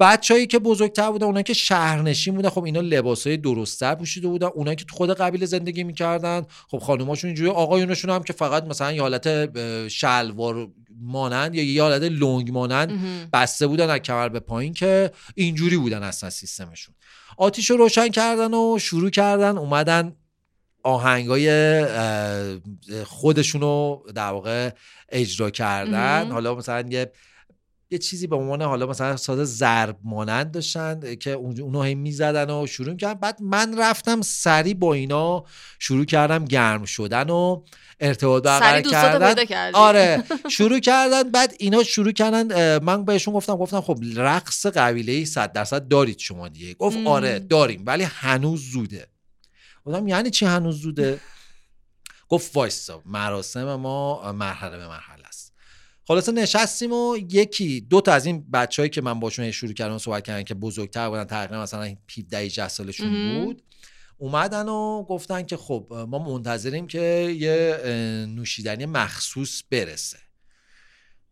بچههایی 0.00 0.46
که 0.46 0.58
بزرگتر 0.58 1.10
بودن 1.10 1.26
اونایی 1.26 1.44
که 1.44 1.52
شهرنشین 1.52 2.34
بودن 2.34 2.48
خب 2.48 2.64
اینا 2.64 2.80
لباسای 2.80 3.36
درستتر 3.36 3.94
پوشیده 3.94 4.28
بودن 4.28 4.46
اونایی 4.54 4.76
که 4.76 4.84
تو 4.84 4.96
خود 4.96 5.10
قبیله 5.10 5.46
زندگی 5.46 5.84
می‌کردن 5.84 6.46
خب 6.68 6.78
خانوماشون 6.78 7.28
اینجوری 7.28 7.50
آقایونشون 7.50 8.10
هم 8.10 8.22
که 8.22 8.32
فقط 8.32 8.64
مثلا 8.64 8.92
یه 8.92 9.02
حالت 9.02 9.58
شلوار 9.88 10.68
مانند 11.00 11.54
یا 11.54 11.62
یه 11.62 11.82
حالت 11.82 12.02
لنگ 12.02 12.50
مانند 12.50 12.90
بسته 13.32 13.66
بودن 13.66 13.90
از 13.90 13.98
کمر 13.98 14.28
به 14.28 14.40
پایین 14.40 14.72
که 14.72 15.10
اینجوری 15.34 15.76
بودن 15.76 16.02
اصلا 16.02 16.30
سیستمشون. 16.30 16.94
آتیش 17.36 17.70
رو 17.70 17.76
روشن 17.76 18.08
کردن 18.08 18.54
و 18.54 18.78
شروع 18.78 19.10
کردن 19.10 19.58
اومدن 19.58 20.16
آهنگای 20.82 21.84
خودشونو 23.04 24.02
در 24.14 24.30
واقع 24.30 24.70
اجرا 25.08 25.50
کردن. 25.50 26.30
حالا 26.30 26.54
مثلا 26.54 26.84
یه 26.90 27.12
یه 27.90 27.98
چیزی 27.98 28.26
به 28.26 28.36
عنوان 28.36 28.62
حالا 28.62 28.86
مثلا 28.86 29.16
ساز 29.16 29.56
ضرب 29.56 29.96
مانند 30.04 30.50
داشتن 30.50 31.14
که 31.14 31.30
اونو 31.30 31.82
هی 31.82 31.94
می‌زدن 31.94 32.50
و 32.50 32.66
شروع 32.66 32.96
کردن 32.96 33.20
بعد 33.20 33.42
من 33.42 33.78
رفتم 33.78 34.20
سری 34.22 34.74
با 34.74 34.94
اینا 34.94 35.44
شروع 35.78 36.04
کردم 36.04 36.44
گرم 36.44 36.84
شدن 36.84 37.30
و 37.30 37.62
ارتباط 38.00 38.42
برقرار 38.42 38.82
کردن. 38.82 39.44
آره. 39.74 40.24
شروع 40.56 40.78
کردن 40.78 41.22
بعد 41.22 41.54
اینا 41.58 41.82
شروع 41.82 42.12
کردن 42.12 42.78
من 42.78 43.04
بهشون 43.04 43.34
گفتم 43.34 43.56
گفتم 43.56 43.80
خب 43.80 43.98
رقص 44.16 44.66
قبیله 44.66 45.24
100 45.24 45.52
درصد 45.52 45.88
دارید 45.88 46.18
شما 46.18 46.48
دیگه. 46.48 46.74
گفت 46.74 46.96
آره 47.04 47.38
داریم 47.38 47.82
ولی 47.86 48.02
هنوز 48.04 48.70
زوده. 48.72 49.06
گفتم 49.84 50.08
یعنی 50.08 50.30
چی 50.30 50.46
هنوز 50.46 50.80
زوده؟ 50.80 51.20
گفت 52.28 52.56
وایسا 52.56 53.02
مراسم 53.06 53.74
ما 53.74 54.32
مرحله 54.32 54.76
به 54.76 54.88
مرحله 54.88 55.26
است. 55.26 55.52
خلاصه 56.04 56.32
نشستیم 56.32 56.92
و 56.92 57.16
یکی 57.30 57.80
دو 57.80 58.00
تا 58.00 58.12
از 58.12 58.26
این 58.26 58.50
بچههایی 58.50 58.90
که 58.90 59.00
من 59.00 59.20
باشون 59.20 59.50
شروع 59.50 59.72
کردم 59.72 59.98
صحبت 59.98 60.24
کردن 60.24 60.42
که 60.42 60.54
بزرگتر 60.54 61.08
بودن 61.08 61.24
تقریبا 61.24 61.62
مثلا 61.62 61.94
17 62.18 62.38
18 62.38 62.68
سالشون 62.68 63.44
بود 63.44 63.62
اومدن 64.18 64.68
و 64.68 65.02
گفتن 65.02 65.42
که 65.42 65.56
خب 65.56 66.06
ما 66.08 66.18
منتظریم 66.18 66.86
که 66.86 67.36
یه 67.38 67.78
نوشیدنی 68.28 68.86
مخصوص 68.86 69.62
برسه. 69.70 70.18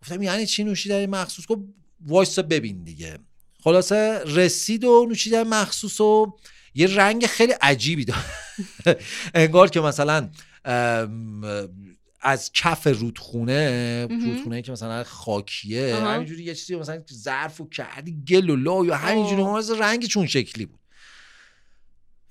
گفتم 0.02 0.22
یعنی 0.22 0.46
چی 0.46 0.64
نوشیدنی 0.64 1.06
مخصوص؟ 1.06 1.46
گفت 1.46 1.60
وایسا 2.06 2.42
ببین 2.42 2.84
دیگه. 2.84 3.18
خلاصه 3.64 4.22
رسید 4.24 4.84
و 4.84 5.06
نوشیدنی 5.08 5.42
مخصوص 5.42 6.00
و 6.00 6.36
یه 6.74 6.96
رنگ 6.96 7.26
خیلی 7.26 7.52
عجیبی 7.52 8.04
داره. 8.04 8.20
انگار 9.34 9.70
که 9.70 9.80
مثلا 9.80 10.30
از 12.20 12.52
کف 12.52 12.86
رودخونه 12.86 14.06
رودخونه 14.06 14.62
که 14.62 14.72
مثلا 14.72 15.04
خاکیه 15.04 15.96
همینجوری 15.96 16.42
یه 16.42 16.54
چیزی 16.54 16.76
مثلا 16.76 17.02
ظرف 17.12 17.60
و 17.60 17.68
کردی 17.68 18.22
گل 18.28 18.50
و 18.50 18.56
لا 18.56 18.84
یا 18.84 18.96
همینجوری 18.96 19.42
رنگ 19.78 20.06
چون 20.06 20.26
شکلی 20.26 20.66
بود. 20.66 20.79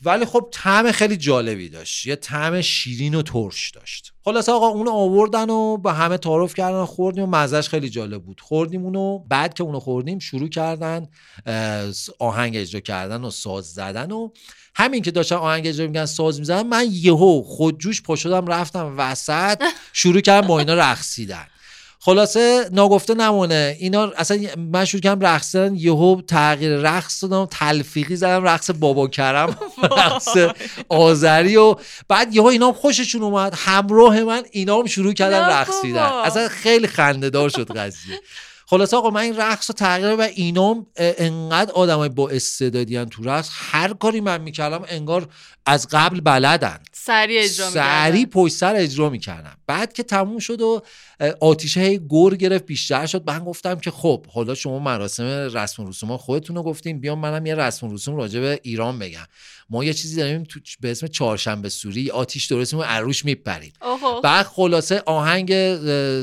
ولی 0.03 0.25
خب 0.25 0.49
طعم 0.51 0.91
خیلی 0.91 1.17
جالبی 1.17 1.69
داشت. 1.69 2.05
یه 2.05 2.15
طعم 2.15 2.61
شیرین 2.61 3.15
و 3.15 3.21
ترش 3.21 3.71
داشت. 3.71 4.13
خلاص 4.25 4.49
آقا 4.49 4.67
اونو 4.67 4.91
آوردن 4.91 5.49
و 5.49 5.77
به 5.77 5.93
همه 5.93 6.17
تعارف 6.17 6.53
کردن 6.53 6.77
و 6.77 6.85
خوردیم 6.85 7.23
و 7.23 7.27
مزهش 7.27 7.69
خیلی 7.69 7.89
جالب 7.89 8.23
بود. 8.23 8.41
خوردیم 8.41 8.83
اونو 8.83 9.19
بعد 9.19 9.53
که 9.53 9.63
اونو 9.63 9.79
خوردیم 9.79 10.19
شروع 10.19 10.49
کردن 10.49 11.07
آهنگ 12.19 12.57
اجرا 12.57 12.81
کردن 12.81 13.23
و 13.23 13.29
ساز 13.29 13.73
زدن 13.73 14.11
و 14.11 14.29
همین 14.75 15.01
که 15.01 15.11
داشتن 15.11 15.35
آهنگ 15.35 15.67
اجرا 15.67 15.87
میگن 15.87 16.05
ساز 16.05 16.39
می‌زنن 16.39 16.67
من 16.67 16.87
یهو 16.91 17.43
خودجوش 17.45 18.01
پا 18.01 18.15
شدم 18.15 18.47
رفتم 18.47 18.93
وسط 18.97 19.63
شروع 19.93 20.21
کردم 20.21 20.47
با 20.47 20.59
اینا 20.59 20.73
رقصیدن. 20.73 21.47
خلاصه 22.01 22.69
ناگفته 22.71 23.13
نمونه. 23.13 23.75
اینا 23.79 24.11
اصلا 24.17 24.39
من 24.57 24.85
شروع 24.85 25.01
کردم 25.01 25.25
رقص 25.25 25.55
یهو 25.73 26.21
تغییر 26.21 26.77
رقص 26.77 27.23
دادم 27.23 27.47
تلفیقی 27.51 28.15
زدم 28.15 28.43
رقص 28.43 28.71
بابا 28.79 29.07
کرم 29.07 29.57
رقص 29.97 30.37
آذری 30.89 31.55
و 31.55 31.75
بعد 32.07 32.35
یهو 32.35 32.45
اینا 32.45 32.73
خوششون 32.73 33.21
اومد. 33.21 33.53
همراه 33.57 34.23
من 34.23 34.43
اینا 34.51 34.79
هم 34.79 34.85
شروع 34.85 35.13
کردن 35.13 35.49
رقصیدن. 35.49 36.03
اصلا 36.03 36.47
خیلی 36.47 36.87
خنده 36.87 37.29
دار 37.29 37.49
شد 37.49 37.71
قضیه. 37.77 38.19
خلاصه 38.65 38.97
آقا 38.97 39.09
من 39.09 39.21
این 39.21 39.37
رقص 39.37 39.69
رو 39.69 39.75
تغییر 39.75 40.15
و 40.15 40.21
اینام 40.21 40.87
انقدر 40.97 41.71
آدمای 41.71 42.09
با 42.09 42.29
استعدادیان 42.29 43.09
تو 43.09 43.23
رقص. 43.23 43.49
هر 43.53 43.93
کاری 43.93 44.21
من 44.21 44.41
می‌کردم 44.41 44.85
انگار 44.87 45.27
از 45.65 45.87
قبل 45.91 46.21
بلدن. 46.21 46.79
سریع 47.09 47.41
اجرا 47.43 47.69
سریع 47.69 48.25
پشت 48.25 48.53
سر 48.53 48.75
اجرا 48.75 49.09
می‌کردم 49.09 49.57
بعد 49.67 49.93
که 49.93 50.03
تموم 50.03 50.39
شد 50.39 50.61
و 50.61 50.81
آتیشه 51.39 51.81
هی 51.81 51.99
گر 52.09 52.35
گرفت 52.35 52.65
بیشتر 52.65 53.05
شد. 53.05 53.23
من 53.27 53.39
گفتم 53.39 53.75
که 53.75 53.91
خب 53.91 54.25
حالا 54.25 54.55
شما 54.55 54.79
مراسم 54.79 55.23
رسم 55.53 55.87
رسوم 55.87 56.17
خودتون 56.17 56.55
رو 56.55 56.63
گفتیم 56.63 56.99
بیام 56.99 57.19
منم 57.19 57.45
یه 57.45 57.55
رسم 57.55 57.91
رسوم 57.91 58.15
راجع 58.15 58.39
به 58.39 58.59
ایران 58.63 58.99
بگم. 58.99 59.25
ما 59.69 59.83
یه 59.83 59.93
چیزی 59.93 60.15
داریم 60.15 60.43
تو 60.43 60.59
به 60.79 60.91
اسم 60.91 61.07
چهارشنبه 61.07 61.69
سوری 61.69 62.11
آتیش 62.11 62.45
درست 62.45 62.73
و 62.73 62.81
عروش 62.81 63.25
میپرید. 63.25 63.75
بعد 64.23 64.45
خلاصه 64.45 65.03
آهنگ 65.05 65.53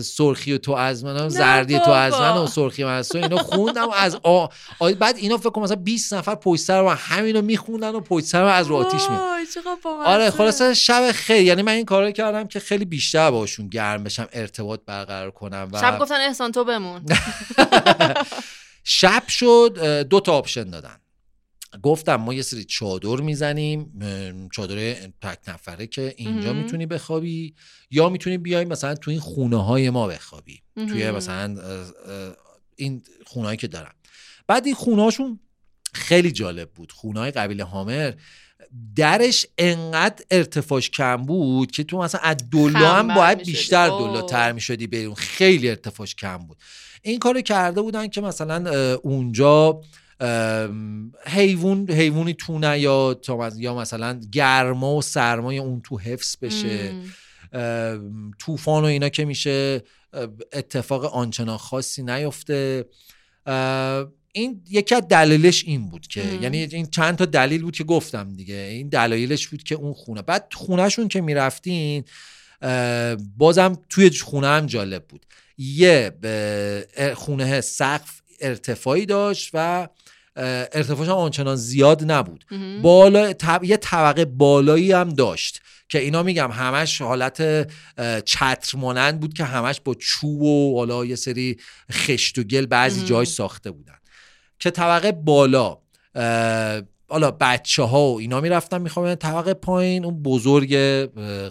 سرخی 0.02 0.52
و 0.52 0.58
تو 0.58 0.72
از 0.72 1.04
من 1.04 1.28
زردی 1.28 1.78
تو 1.78 1.90
از 1.90 2.12
من 2.12 2.36
و 2.36 2.46
سرخی 2.46 2.84
من 2.84 2.96
از 2.98 3.08
تو 3.08 3.18
اینو 3.18 3.36
خوندم 3.36 3.88
از 3.90 4.18
آ... 4.22 4.46
بعد 4.98 5.16
اینا 5.16 5.36
فکر 5.36 5.50
کنم 5.50 5.64
مثلا 5.64 5.76
20 5.76 6.12
نفر 6.14 6.34
پشت 6.34 6.62
سر 6.62 6.82
و 6.82 6.88
همینو 6.88 7.42
میخوندن 7.42 7.94
و 7.94 8.00
پشت 8.00 8.24
سر 8.26 8.44
از 8.44 8.66
رو 8.66 8.76
آتیش 8.76 9.02
می 9.10 9.16
آره 10.04 10.30
خلاصه 10.30 10.74
شب 10.74 11.12
خیلی 11.12 11.44
یعنی 11.44 11.62
من 11.62 11.72
این 11.72 11.84
کارو 11.84 12.10
کردم 12.10 12.46
که 12.46 12.60
خیلی 12.60 12.84
بیشتر 12.84 13.30
باشون 13.30 13.68
گرم 13.68 14.04
بشم 14.04 14.28
ارتباط 14.32 14.80
برقرار 14.86 15.30
کنم 15.30 15.68
و 15.72 15.80
شب 15.80 15.98
گفتن 15.98 16.20
احسان 16.20 16.52
تو 16.52 16.64
بمون. 16.64 17.02
شب 18.84 19.22
شد 19.28 20.02
دو 20.10 20.20
تا 20.20 20.32
آپشن 20.32 20.64
دادن. 20.70 20.96
گفتم 21.82 22.16
ما 22.16 22.34
یه 22.34 22.42
سری 22.42 22.64
چادر 22.64 23.16
می‌زنیم 23.16 23.92
چادر 24.52 24.94
تک 25.22 25.38
نفره 25.48 25.86
که 25.86 26.14
اینجا 26.16 26.52
می‌تونی 26.52 26.86
بخوابی 26.86 27.54
یا 27.90 28.08
می‌تونی 28.08 28.38
بیای 28.38 28.64
مثلا 28.64 28.94
تو 28.94 29.10
این 29.10 29.20
خونه 29.20 29.64
های 29.64 29.90
ما 29.90 30.06
بخوابی 30.06 30.62
توی 30.74 31.10
مثلا 31.10 31.56
این 32.76 33.02
خونه 33.26 33.56
که 33.56 33.66
دارم. 33.66 33.94
بعد 34.46 34.66
این 34.66 34.74
خونه 34.74 35.02
هاشون 35.02 35.40
خیلی 35.92 36.32
جالب 36.32 36.70
بود. 36.70 36.92
خونه 36.92 37.20
های 37.20 37.30
قبیل 37.30 37.60
هامر 37.60 38.14
درش 38.96 39.46
انقدر 39.58 40.24
ارتفاعش 40.30 40.90
کم 40.90 41.16
بود 41.16 41.70
که 41.70 41.84
تو 41.84 41.98
مثلا 41.98 42.20
از 42.20 42.36
دلا 42.50 42.94
هم 42.94 43.14
باید 43.14 43.38
بیشتر 43.38 43.88
دلا 43.88 44.22
تر 44.22 44.52
می 44.52 44.60
شدی 44.60 44.86
بریم 44.86 45.14
خیلی 45.14 45.68
ارتفاعش 45.68 46.14
کم 46.14 46.38
بود. 46.38 46.56
این 47.02 47.18
کارو 47.18 47.40
کرده 47.40 47.82
بودن 47.82 48.08
که 48.08 48.20
مثلا 48.20 48.96
اونجا 48.96 49.80
حیوان 51.26 51.90
حیوانی 51.90 52.34
تو 52.34 52.58
نیاد 52.58 53.26
یا 53.56 53.74
مثلا 53.74 54.20
گرما 54.32 54.94
و 54.94 55.02
سرمای 55.02 55.58
اون 55.58 55.80
تو 55.80 55.98
حفظ 55.98 56.36
بشه. 56.42 56.94
طوفان 58.38 58.82
و 58.82 58.86
اینا 58.86 59.08
که 59.08 59.24
میشه 59.24 59.82
اتفاق 60.52 61.04
آنچنان 61.04 61.56
خاصی 61.56 62.02
نیفته. 62.02 62.84
این 64.32 64.62
یکی 64.70 64.94
از 64.94 65.02
دلیلش 65.08 65.64
این 65.64 65.88
بود 65.88 66.06
که 66.06 66.24
یعنی 66.42 66.58
این 66.58 66.86
چند 66.86 67.16
تا 67.16 67.24
دلیل 67.24 67.62
بود 67.62 67.76
که 67.76 67.84
گفتم 67.84 68.36
دیگه. 68.36 68.54
این 68.54 68.88
دلایلش 68.88 69.48
بود 69.48 69.62
که 69.62 69.74
اون 69.74 69.92
خونه. 69.92 70.22
بعد 70.22 70.52
خونهشون 70.54 71.08
که 71.08 71.20
می‌رفتین 71.20 72.04
بازم 73.36 73.78
توی 73.88 74.10
خونه 74.10 74.46
هم 74.46 74.66
جالب 74.66 75.04
بود. 75.08 75.26
یه 75.58 76.12
خونه 77.14 77.60
سقف 77.60 78.20
ارتفاعی 78.40 79.06
داشت 79.06 79.50
و 79.54 79.88
ارتفاعش 80.36 81.08
هم 81.08 81.14
آنچنان 81.14 81.56
زیاد 81.56 82.12
نبود. 82.12 82.44
بالا 82.82 83.34
یه 83.62 83.76
طبقه 83.76 84.24
بالایی 84.24 84.92
هم 84.92 85.08
داشت 85.08 85.60
که 85.88 85.98
اینا 85.98 86.22
میگم 86.22 86.50
همش 86.50 87.02
حالت 87.02 87.68
چتر 88.24 88.78
مانند 88.78 89.20
بود 89.20 89.34
که 89.34 89.44
همش 89.44 89.80
با 89.84 89.94
چوب 89.94 90.42
و 90.42 90.76
حالا 90.78 91.04
یه 91.04 91.16
سری 91.16 91.56
خشت 91.92 92.38
و 92.38 92.42
گل 92.42 92.66
بعضی 92.66 93.04
جای 93.04 93.26
ساخته 93.26 93.70
بودن. 93.70 93.96
که 94.58 94.70
طبقه 94.70 95.12
بالا 95.12 95.78
حالا 97.08 97.30
بچه 97.40 97.82
ها 97.82 98.12
و 98.12 98.18
اینا 98.18 98.40
می‌رفتن 98.40 98.82
می‌خوام 98.82 99.14
طبقه 99.14 99.54
پایین 99.54 100.04
اون 100.04 100.22
بزرگ 100.22 100.74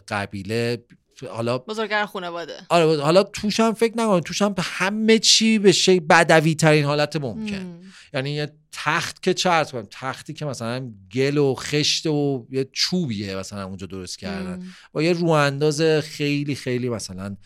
قبیله 0.08 0.84
حالا 1.30 1.58
بزرگتر 1.58 2.06
خانواده. 2.06 2.54
آره 2.70 3.02
حالا 3.02 3.24
توش 3.24 3.60
هم 3.60 3.74
فکر 3.74 3.94
نکنم 3.98 4.20
توش 4.20 4.42
هم 4.42 4.56
همه 4.60 5.20
چی 5.20 5.60
به 5.60 5.72
شی 5.72 6.00
بدوی 6.00 6.56
ترین 6.56 6.86
حالت 6.86 7.16
ممکن. 7.16 7.82
یعنی 8.14 8.32
یه 8.32 8.52
تخت 8.72 9.24
که 9.24 9.34
چرت 9.34 9.72
کنم 9.72 9.88
تختی 9.92 10.34
که 10.34 10.46
مثلا 10.46 10.92
گل 11.14 11.38
و 11.38 11.56
خشت 11.56 12.06
و 12.06 12.48
یه 12.52 12.70
چوبیه 12.72 13.36
مثلا 13.36 13.66
اونجا 13.66 13.88
درست 13.88 14.20
کردن. 14.20 14.68
با 14.92 15.04
یه 15.04 15.14
روانداز 15.14 15.82
خیلی 15.82 16.56
خیلی 16.56 16.90
مثلا 16.90 17.38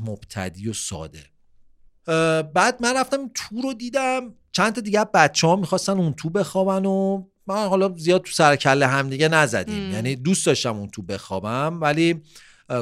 مبتدی 0.00 0.68
و 0.68 0.72
ساده. 0.72 1.24
بعد 2.54 2.82
من 2.82 2.96
رفتم 2.96 3.30
تو 3.34 3.60
رو 3.62 3.74
دیدم. 3.74 4.34
چند 4.52 4.72
تا 4.72 4.80
دیگه 4.80 5.04
بچه 5.14 5.46
ها 5.46 5.56
می‌خواستن 5.56 5.98
اون 5.98 6.12
تو 6.12 6.30
بخوابن 6.30 6.86
و 6.86 7.24
من 7.46 7.68
حالا 7.68 7.94
زیاد 7.96 8.22
تو 8.22 8.32
سر 8.32 8.56
کله 8.56 8.86
هم 8.86 9.10
دیگه 9.10 9.28
نزدیم 9.28 9.92
یعنی 9.92 10.16
دوست 10.16 10.46
داشتم 10.46 10.76
اون 10.76 10.88
تو 10.88 11.02
بخوابم 11.02 11.78
ولی 11.80 12.20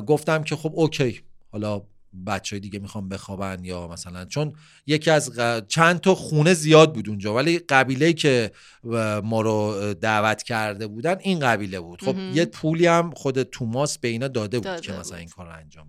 گفتم 0.06 0.42
که 0.42 0.56
خب 0.56 0.72
اوکی 0.74 1.20
حالا 1.52 1.82
بچه 2.26 2.56
های 2.56 2.60
دیگه 2.60 2.78
می‌خوام 2.78 3.08
بخوابن 3.08 3.64
یا 3.64 3.88
مثلا 3.88 4.24
چون 4.24 4.52
یکی 4.86 5.10
از 5.10 5.40
چند 5.68 6.00
تا 6.00 6.14
خونه 6.14 6.54
زیاد 6.54 6.94
بود 6.94 7.08
اونجا 7.08 7.34
ولی 7.34 7.58
قبیله 7.58 8.12
که 8.12 8.52
ما 9.24 9.40
رو 9.40 9.94
دعوت 9.94 10.42
کرده 10.42 10.86
بودن 10.86 11.16
این 11.20 11.38
قبیله 11.40 11.80
بود. 11.80 12.02
خب 12.02 12.18
یه 12.18 12.44
پولی 12.44 12.86
هم 12.86 13.10
خود 13.10 13.42
توماس 13.42 13.98
به 13.98 14.08
اینا 14.08 14.28
داده 14.28 14.60
بود 14.60 14.80
که 14.80 14.92
مثلا 14.92 15.18
این 15.18 15.28
کار 15.28 15.46
رو 15.46 15.52
انجام 15.52 15.88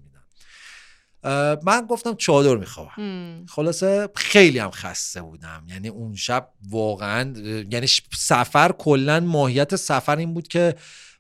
من 1.64 1.86
گفتم 1.90 2.16
چادر 2.16 2.56
میخوابم. 2.56 3.46
خلاصه 3.50 4.10
خیلی 4.16 4.60
هم 4.60 4.72
خسته 4.72 5.22
بودم. 5.22 5.66
یعنی 5.70 5.88
اون 5.88 6.16
شب 6.16 6.50
واقعا 6.70 7.34
یعنی 7.72 7.88
سفر 8.18 8.72
کلا 8.72 9.20
ماهیت 9.20 9.76
سفر 9.76 10.18
این 10.18 10.34
بود 10.34 10.48
که 10.48 10.76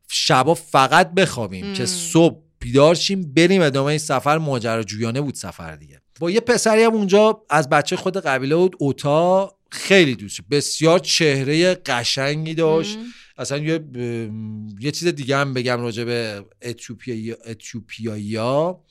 شبا 0.09 0.53
فقط 0.53 1.13
بخوابیم 1.13 1.73
که 1.73 1.85
صبح 1.85 2.43
بیدار 2.59 2.95
شیم 2.95 3.33
بریم 3.33 3.61
ادامه 3.61 3.87
این 3.87 3.97
سفر. 3.97 4.37
ماجراجویانه 4.37 5.21
بود 5.21 5.35
سفر 5.35 5.75
دیگه. 5.75 6.01
با 6.19 6.31
یه 6.31 6.39
پسری 6.39 6.83
هم 6.83 6.93
اونجا 6.93 7.45
از 7.49 7.69
بچه 7.69 7.95
خود 7.95 8.17
قبیله 8.17 8.55
بود. 8.55 8.75
اوتا 8.79 9.55
خیلی 9.71 10.15
دوست 10.15 10.39
بسیار 10.51 10.99
چهره 10.99 11.75
قشنگی 11.75 12.53
داشت. 12.53 12.97
اصلا 13.37 13.57
یه 13.57 13.83
یه 14.79 14.91
چیز 14.91 15.07
دیگه 15.07 15.37
هم 15.37 15.53
بگم 15.53 15.81
راجع 15.81 16.03
به 16.03 16.45
اتیوپیایی 17.45 18.35
ها 18.35 18.83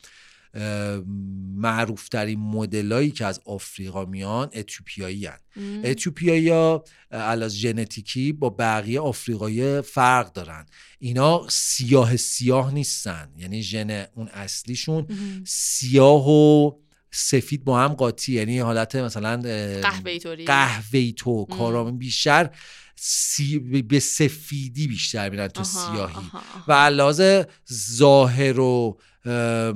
معروفترین 1.55 2.41
مدلایی 2.41 3.11
که 3.11 3.27
از 3.27 3.41
آفریقا 3.47 4.05
میان 4.05 4.51
اتیوپیایی 4.55 5.27
هن. 5.27 5.39
اتیوپیایی 5.85 6.49
ها 6.49 6.85
علاز 7.11 7.57
ژنتیکی 7.57 8.33
با 8.33 8.51
بقیه 8.51 9.01
آفریقایی 9.01 9.81
فرق 9.81 10.33
دارن. 10.33 10.67
اینا 10.99 11.47
سیاه 11.49 12.17
سیاه 12.17 12.75
نیستن 12.75 13.29
یعنی 13.37 13.63
ژن 13.63 14.07
اون 14.15 14.29
اصلیشون 14.29 15.07
سیاه 15.47 16.31
و 16.31 16.73
سفید 17.11 17.65
با 17.65 17.81
هم 17.81 17.95
قاطی 17.95 18.33
یعنی 18.33 18.59
حالت 18.59 18.97
مثلا 18.97 19.43
قهوه‌ای 20.47 21.13
تو 21.13 21.45
کارامون 21.45 21.99
بیشتر 21.99 22.51
سی... 22.97 23.59
به 23.59 24.01
سفیدی 24.01 24.89
بیشتر 24.89 25.31
میرن 25.31 25.49
تو 25.49 25.65
سیاهی. 25.65 26.31
و 26.69 26.73
علاوه 26.73 27.45
ظاهر 27.73 28.61
و 28.61 29.01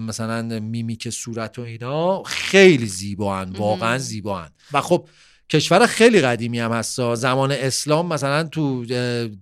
مثلا 0.00 0.42
میمیک 0.42 1.10
صورت 1.10 1.58
و 1.58 1.62
اینا 1.62 2.22
خیلی 2.22 2.86
زیبان 2.86 3.50
واقعا 3.50 3.98
زیبان 3.98 4.50
و 4.72 4.80
خب 4.80 5.08
کشور 5.50 5.86
خیلی 5.86 6.20
قدیمی 6.20 6.60
هم 6.60 6.72
هست. 6.72 7.14
زمان 7.14 7.52
اسلام 7.52 8.06
مثلا 8.06 8.42
تو 8.42 8.84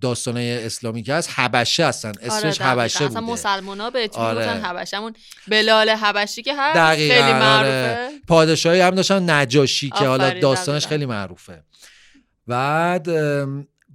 داستانه 0.01 0.61
اسلامی 0.65 1.03
که 1.03 1.13
هست 1.13 1.29
حبشه 1.35 1.85
هستن. 1.85 2.11
اسمش 2.21 2.61
آره 2.61 2.71
حبشه 2.71 2.99
بوده. 3.07 3.19
اصلا 3.19 3.33
مسلمان 3.33 3.79
ها 3.79 3.89
به 3.89 4.09
آره. 4.13 4.45
حبشهمون 4.45 5.13
بلال 5.47 5.89
حبشی 5.89 6.41
که 6.41 6.53
هست 6.57 6.95
خیلی 6.95 7.13
آره. 7.13 7.39
معروفه. 7.39 8.05
آره. 8.05 8.09
پادشاهی 8.27 8.81
هم 8.81 8.95
داشتن 8.95 9.29
نجاشی 9.29 9.89
که 9.89 10.05
حالا 10.05 10.39
داستانش 10.39 10.87
خیلی 10.87 11.05
معروفه. 11.05 11.63
بعد 12.47 13.09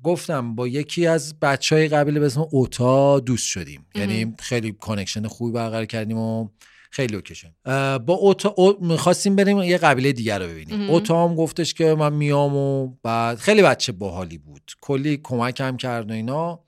گفتم 0.07 0.55
با 0.55 0.69
یکی 0.69 1.07
از 1.07 1.41
بچه 1.41 1.77
های 1.77 1.89
قبیله 1.89 2.21
به 2.21 2.27
اسم 2.27 2.47
اوتا 2.51 3.21
دوست 3.21 3.47
شدیم. 3.47 3.87
یعنی 3.95 4.35
خیلی 4.39 4.73
connection 4.73 5.27
خوبی 5.27 5.53
برقرار 5.53 5.85
کردیم 5.85 6.19
و 6.19 6.49
خیلی 6.91 7.15
اوکیشن 7.15 7.55
با 7.99 8.15
اوتا 8.15 8.49
او... 8.49 8.85
می‌خواستیم 8.85 9.37
بریم 9.37 9.59
یه 9.59 9.79
قبیله 9.79 10.13
دیگر 10.13 10.39
رو 10.39 10.47
ببینیم. 10.49 10.91
اوتا 10.91 11.29
هم 11.29 11.35
گفتش 11.35 11.75
که 11.75 11.95
من 11.95 12.13
میام 12.13 12.57
و 12.57 12.97
بعد 13.03 13.39
خیلی 13.39 13.63
بچه 13.63 13.93
باحالی 13.93 14.39
بود. 14.39 14.73
کلی 14.81 15.21
کمک 15.23 15.61
هم 15.61 15.77
کرد 15.77 16.11
و 16.11 16.15
اینا. 16.15 16.61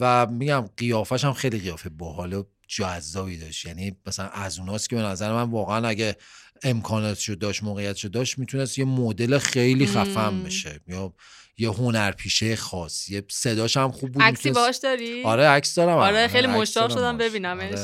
و 0.00 0.26
میگم 0.30 0.64
قیافش 0.76 1.24
هم 1.24 1.32
خیلی 1.32 1.58
قیافه 1.58 1.88
باحال 1.88 2.32
و 2.32 2.42
جذابی 2.68 3.36
داشت. 3.36 3.66
یعنی 3.66 3.96
مثلا 4.06 4.28
از 4.28 4.58
اوناست 4.58 4.90
که 4.90 4.96
به 4.96 5.02
نظر 5.02 5.32
من 5.32 5.50
واقعا 5.50 5.88
اگه 5.88 6.16
امکاناتشو 6.62 7.34
داشت 7.34 7.62
موقعیتشو 7.62 8.08
داشت 8.08 8.38
می‌تونست 8.38 8.78
یه 8.78 8.84
مدل 8.84 9.38
خیلی 9.38 9.86
خفن 9.86 10.42
بشه. 10.42 10.80
یا 10.88 11.14
یه 11.58 11.68
هنرپیشه 11.68 12.56
خاص. 12.56 13.08
یه 13.08 13.24
صداش 13.30 13.76
هم 13.76 13.90
خوب 13.90 14.12
بود 14.12 14.22
عکسی 14.22 14.50
باش 14.50 14.76
داری؟ 14.76 15.22
آره 15.22 15.46
عکس 15.46 15.74
دارم. 15.74 15.98
آره 15.98 16.28
خیلی 16.28 16.46
مشتاق 16.46 16.90
شدم 16.90 17.18
ببینمش. 17.18 17.78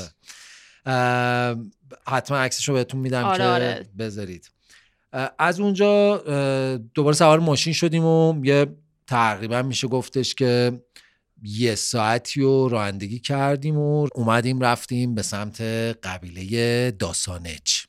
آره. 0.86 1.56
حتما 2.06 2.38
عکسش 2.38 2.68
رو 2.68 2.74
بهتون 2.74 3.00
میدم 3.00 3.24
آره 3.24 3.38
که 3.38 3.44
آره. 3.44 3.88
بذارید. 3.98 4.50
از 5.38 5.60
اونجا 5.60 6.16
دوباره 6.94 7.16
سوار 7.16 7.38
ماشین 7.38 7.72
شدیم 7.72 8.04
و 8.04 8.46
یه 8.46 8.66
تقریبا 9.06 9.62
میشه 9.62 9.88
گفتش 9.88 10.34
که 10.34 10.80
یه 11.42 11.74
ساعتی 11.74 12.40
رو 12.40 12.68
رانندگی 12.68 13.18
کردیم 13.18 13.78
و 13.78 14.08
اومدیم 14.14 14.60
رفتیم 14.60 15.14
به 15.14 15.22
سمت 15.22 15.60
قبیله 16.02 16.90
داسانچ 16.90 17.84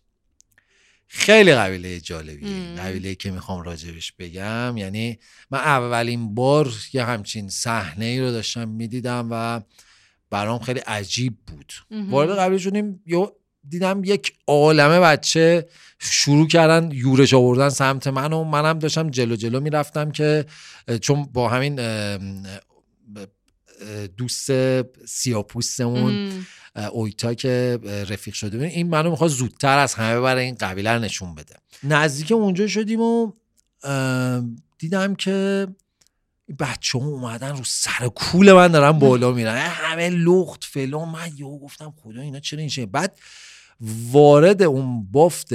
خیلی 1.14 1.54
قبیله 1.56 2.00
جالبیه. 2.00 2.76
قبیله 2.78 3.16
که 3.16 3.32
می‌خوام 3.32 3.62
راجبش 3.62 4.12
بگم 4.20 4.78
یعنی 4.78 5.20
من 5.52 5.60
اولین 5.60 6.36
بار 6.36 6.74
یه 6.94 7.04
همچین 7.06 7.50
صحنه 7.50 8.06
ای 8.06 8.20
رو 8.20 8.32
داشتم 8.32 8.70
می‌دیدم 8.70 9.28
و 9.32 9.62
برام 10.30 10.60
خیلی 10.60 10.80
عجیب 10.80 11.34
بود. 11.48 11.74
وارد 12.10 12.38
قبیله 12.38 12.62
شدیم 12.62 13.04
دیدم 13.70 14.02
یک 14.04 14.34
عالمه 14.48 15.00
بچه 15.00 15.68
شروع 16.00 16.48
کردن 16.48 16.92
یورش 16.92 17.34
آوردن 17.34 17.70
سمت 17.70 18.08
من 18.08 18.34
و 18.34 18.44
منم 18.44 18.80
داشتم 18.80 19.10
جلو 19.10 19.36
جلو 19.36 19.60
می‌رفتم 19.60 20.12
که 20.12 20.46
چون 21.02 21.24
با 21.24 21.50
همین 21.50 21.80
دوست 24.18 24.52
سیاپوستمون 25.06 26.32
اویتا 26.76 27.34
که 27.34 27.80
رفیق 28.10 28.34
شده 28.34 28.66
این 28.66 28.90
منو 28.90 29.10
می‌خواد 29.10 29.30
زودتر 29.30 29.78
از 29.78 29.94
همه 29.94 30.20
برای 30.20 30.46
این 30.46 30.56
قبیله 30.56 31.00
نشون 31.00 31.36
بده. 31.36 31.56
نزدیک 31.84 32.32
اونجا 32.32 32.68
شدیم 32.68 33.02
و 33.02 33.32
دیدم 34.78 35.16
که 35.16 35.68
بچه 36.60 37.00
ها 37.00 37.06
اومدن 37.06 37.58
رو 37.58 37.64
سر 37.64 38.08
کول 38.16 38.52
من 38.52 38.68
دارن 38.68 38.92
بالا 38.92 39.32
میرن. 39.32 39.56
همه 39.58 40.10
لخت 40.10 40.64
فلان. 40.64 41.10
من 41.10 41.32
یهو 41.38 41.60
گفتم 41.60 41.94
خدا 42.04 42.22
اینا 42.22 42.40
چرا 42.40 42.60
این 42.60 42.86
بعد 42.86 43.18
وارد 44.12 44.64
اون 44.64 45.12
بافت 45.12 45.54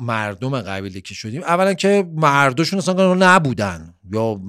مردم 0.00 0.60
قبیله 0.60 1.00
که 1.00 1.14
شدیم. 1.14 1.42
اولا 1.42 1.74
که 1.74 2.08
مرداشون 2.14 2.78
اصلا 2.78 3.14
نبودن. 3.14 3.94
یا 4.12 4.40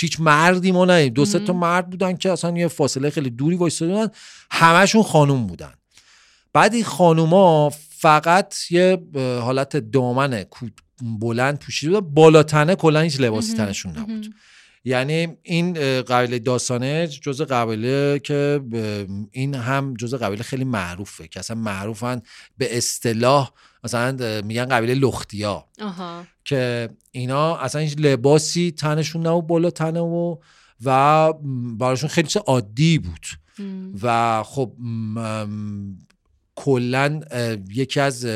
هیچ 0.00 0.20
مردی 0.20 0.72
ما 0.72 0.84
نه. 0.84 1.08
دو 1.08 1.24
سه 1.24 1.38
تا 1.38 1.52
مرد 1.52 1.90
بودن 1.90 2.16
که 2.16 2.32
اصلا 2.32 2.58
یه 2.58 2.68
فاصله 2.68 3.10
خیلی 3.10 3.30
دوری 3.30 3.56
وایساده 3.56 3.92
بودن 3.92 4.10
همشون 4.50 5.02
خانوم 5.02 5.46
بودن. 5.46 5.72
بعد 6.52 6.74
این 6.74 6.84
خانوما 6.84 7.70
فقط 7.98 8.54
یه 8.70 8.98
حالت 9.42 9.76
دامن 9.76 10.44
بلند 11.02 11.58
پوشیده 11.58 12.00
بود 12.00 12.14
بالاتنه 12.14 12.74
کلا 12.74 13.00
هیچ 13.00 13.20
لباسی 13.20 13.54
تنشون 13.54 13.98
نبود. 13.98 14.34
یعنی 14.86 15.28
این 15.42 15.72
قبیله 16.02 16.38
داستانه 16.38 17.06
جز 17.06 17.42
قبیله 17.42 18.18
که 18.18 18.60
این 19.30 19.54
هم 19.54 19.94
جز 19.94 20.14
قبیله 20.14 20.42
خیلی 20.42 20.64
معروفه 20.64 21.28
که 21.28 21.40
اصلا 21.40 21.56
معروفن 21.56 22.22
به 22.58 22.76
اصطلاح 22.76 23.52
مثلا 23.84 24.42
میگن 24.42 24.64
قبیله 24.64 24.94
لختیا. 24.94 25.64
که 26.44 26.88
اینا 27.10 27.56
اصلا 27.56 27.80
هیچ 27.80 27.94
لباسی 27.98 28.70
تنشون 28.70 29.26
نبود 29.26 29.46
بالا 29.46 29.70
تنه 29.70 30.00
و 30.00 30.36
و 30.84 31.32
براشون 31.78 32.08
خیلی 32.08 32.28
چیز 32.28 32.42
عادی 32.46 32.98
بود. 32.98 33.26
و 34.02 34.42
خب 34.42 34.72
کلا 36.54 37.20
یکی 37.74 38.00
از 38.00 38.26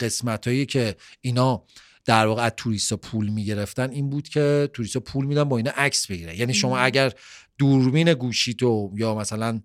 قسمت 0.00 0.46
هایی 0.46 0.66
که 0.66 0.96
اینا 1.20 1.64
در 2.04 2.26
واقع 2.26 2.42
از 2.42 2.52
توریستا 2.56 2.96
پول 2.96 3.28
می‌گرفتن 3.28 3.90
این 3.90 4.10
بود 4.10 4.28
که 4.28 4.70
توریستا 4.72 5.00
پول 5.00 5.26
میدن 5.26 5.44
با 5.44 5.56
اینا 5.56 5.70
عکس 5.76 6.06
بگیره 6.06 6.38
یعنی 6.38 6.54
شما 6.54 6.78
اگر 6.78 7.12
دوربین 7.58 8.14
گوشی 8.14 8.54
تو 8.54 8.92
یا 8.96 9.14
مثلا 9.14 9.60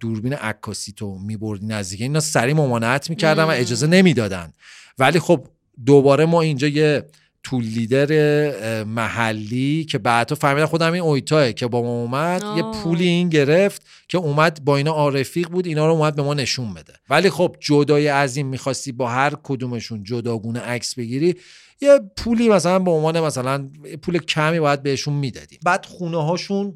دوربین 0.00 0.32
عکاسی 0.32 0.92
تو 0.92 1.18
میبردی 1.18 1.66
نزدیک 1.66 2.00
اینا 2.00 2.20
سریع 2.20 2.54
ممانعت 2.54 3.10
می‌کردن 3.10 3.44
و 3.44 3.48
اجازه 3.48 3.86
نمی‌دادن. 3.86 4.52
ولی 4.98 5.18
خب 5.18 5.46
دوباره 5.86 6.24
ما 6.24 6.42
اینجا 6.42 6.68
یه 6.68 7.06
تول 7.42 7.64
لیدر 7.64 8.84
محلی 8.84 9.84
که 9.84 9.98
بعدها 9.98 10.34
فهمیدن 10.36 10.66
خودم 10.66 10.92
این 10.92 11.02
اویتاه 11.02 11.52
که 11.52 11.66
با 11.66 11.82
ما 11.82 11.88
اومد 11.88 12.42
یه 12.56 12.62
پولی 12.62 13.08
این 13.08 13.28
گرفت 13.28 13.86
که 14.08 14.18
اومد 14.18 14.64
با 14.64 14.76
اینا 14.76 14.92
آرفیق 14.92 15.48
بود 15.48 15.66
اینا 15.66 15.86
رو 15.86 15.92
اومد 15.92 16.16
به 16.16 16.22
ما 16.22 16.34
نشون 16.34 16.74
بده. 16.74 16.92
ولی 17.10 17.30
خب 17.30 17.56
جدای 17.60 18.08
از 18.08 18.36
این 18.36 18.46
می‌خواستی 18.46 18.92
با 18.92 19.08
هر 19.08 19.32
کدومشون 19.42 20.04
جداگونه 20.04 20.60
عکس 20.60 20.94
بگیری 20.94 21.34
یه 21.80 22.00
پولی 22.16 22.48
مثلا 22.48 22.78
به 22.78 22.90
عنوان 22.90 23.20
مثلا 23.20 23.70
پول 24.02 24.18
کمی 24.18 24.60
باید 24.60 24.82
بهشون 24.82 25.14
می‌دادیم. 25.14 25.58
بعد 25.64 25.86
خونه 25.86 26.24
هاشون 26.24 26.74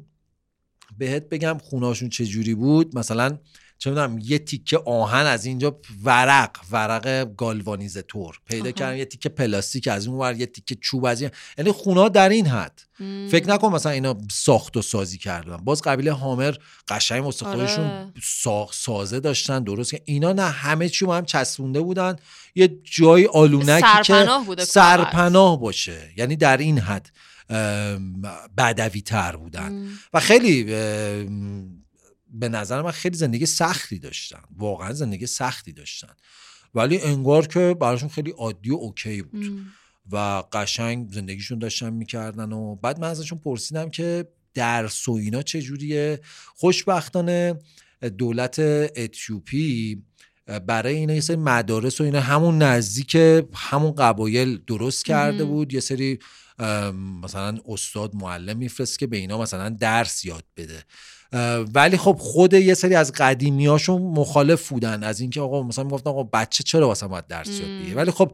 بهت 0.97 1.29
بگم 1.29 1.57
خونه 1.61 1.85
هاشون 1.85 2.09
چجوری 2.09 2.55
بود 2.55 2.97
مثلا 2.97 3.37
چه 3.77 3.89
می‌دونم 3.89 4.19
یه 4.21 4.39
تیکه 4.39 4.77
آهن 4.77 5.25
از 5.25 5.45
اینجا 5.45 5.79
ورق 6.03 6.57
ورق 6.71 7.35
گالوانیزه 7.37 8.01
تور. 8.01 8.39
پیدا 8.45 8.71
کردم 8.71 8.97
یه 8.97 9.05
تیکه 9.05 9.29
پلاستیک 9.29 9.87
از 9.87 10.07
اون 10.07 10.17
ور 10.17 10.35
یه 10.35 10.45
تیکه 10.45 10.75
چوب 10.75 11.05
از 11.05 11.21
این. 11.21 11.31
یعنی 11.57 11.71
خونه 11.71 12.09
در 12.09 12.29
این 12.29 12.47
حد. 12.47 12.81
فکر 13.31 13.49
نکن 13.49 13.71
مثلا 13.73 13.91
اینا 13.91 14.17
ساخت 14.31 14.77
و 14.77 14.81
سازی 14.81 15.17
کردن 15.17 15.57
باز 15.57 15.81
قبیله 15.81 16.11
هامر 16.11 16.55
قشنگ 16.87 17.25
واسه 17.25 17.45
خودشون 17.45 18.11
آره. 18.45 18.67
سازه 18.71 19.19
داشتن 19.19 19.63
درست 19.63 19.91
که 19.91 20.01
اینا 20.05 20.33
نه 20.33 20.49
همه 20.49 20.89
چی 20.89 21.05
هم 21.05 21.25
چسبونده 21.25 21.81
بودن. 21.81 22.15
یه 22.55 22.79
جای 22.83 23.25
آلونکی 23.25 24.03
که 24.03 24.27
سرپناه 24.59 25.59
باشه. 25.59 26.11
یعنی 26.17 26.35
در 26.35 26.57
این 26.57 26.79
حد 26.79 27.11
بدوی 28.57 29.01
تر 29.01 29.35
بودن. 29.35 29.87
و 30.13 30.19
خیلی 30.19 30.63
به 32.39 32.49
نظر 32.49 32.81
من 32.81 32.91
خیلی 32.91 33.17
زندگی 33.17 33.45
سختی 33.45 33.99
داشتن. 33.99 34.41
واقعا 34.57 34.93
زندگی 34.93 35.27
سختی 35.27 35.73
داشتن. 35.73 36.13
ولی 36.73 37.01
انگار 37.01 37.47
که 37.47 37.75
براشون 37.81 38.09
خیلی 38.09 38.31
عادی 38.31 38.71
و 38.71 38.75
اوکی 38.75 39.21
بود. 39.21 39.67
و 40.11 40.43
قشنگ 40.53 41.11
زندگیشون 41.11 41.59
داشتن 41.59 41.89
می‌کردن 41.89 42.51
و 42.51 42.75
بعد 42.75 42.99
من 42.99 43.07
ازشون 43.07 43.39
پرسیدم 43.39 43.89
که 43.89 44.27
درس 44.53 45.07
و 45.07 45.11
اینا 45.11 45.41
چجوریه. 45.41 46.19
خوشبختانه 46.55 47.59
دولت 48.17 48.59
اتیوپی 48.95 50.03
برای 50.67 50.95
اینا 50.95 51.13
یه 51.13 51.21
سری 51.21 51.35
مدارس 51.35 52.01
و 52.01 52.03
اینا 52.03 52.21
همون 52.21 52.57
نزدیک 52.57 53.17
همون 53.53 53.95
قبایل 53.95 54.57
درست 54.57 55.05
کرده 55.05 55.45
بود. 55.45 55.73
یه 55.73 55.79
سری 55.79 56.19
مثلا 57.23 57.57
استاد 57.67 58.15
معلم 58.15 58.57
میفرست 58.57 58.99
که 58.99 59.07
به 59.07 59.17
اینا 59.17 59.41
مثلا 59.41 59.69
درس 59.69 60.25
یاد 60.25 60.43
بده. 60.57 60.83
ولی 61.73 61.97
خب 61.97 62.17
خود 62.19 62.53
یه 62.53 62.73
سری 62.73 62.95
از 62.95 63.11
قدیمیاشون 63.11 64.01
مخالف 64.01 64.69
بودن. 64.69 65.03
از 65.03 65.19
اینکه 65.19 65.41
آقا 65.41 65.63
مثلا 65.63 65.83
می‌گفتن 65.83 66.09
آقا 66.09 66.23
بچه 66.23 66.63
چرا 66.63 66.87
واسه 66.87 67.07
باید 67.07 67.27
درس 67.27 67.59
یاد 67.59 67.69
بگیره 67.81 67.95
ولی 67.95 68.11
خب 68.11 68.31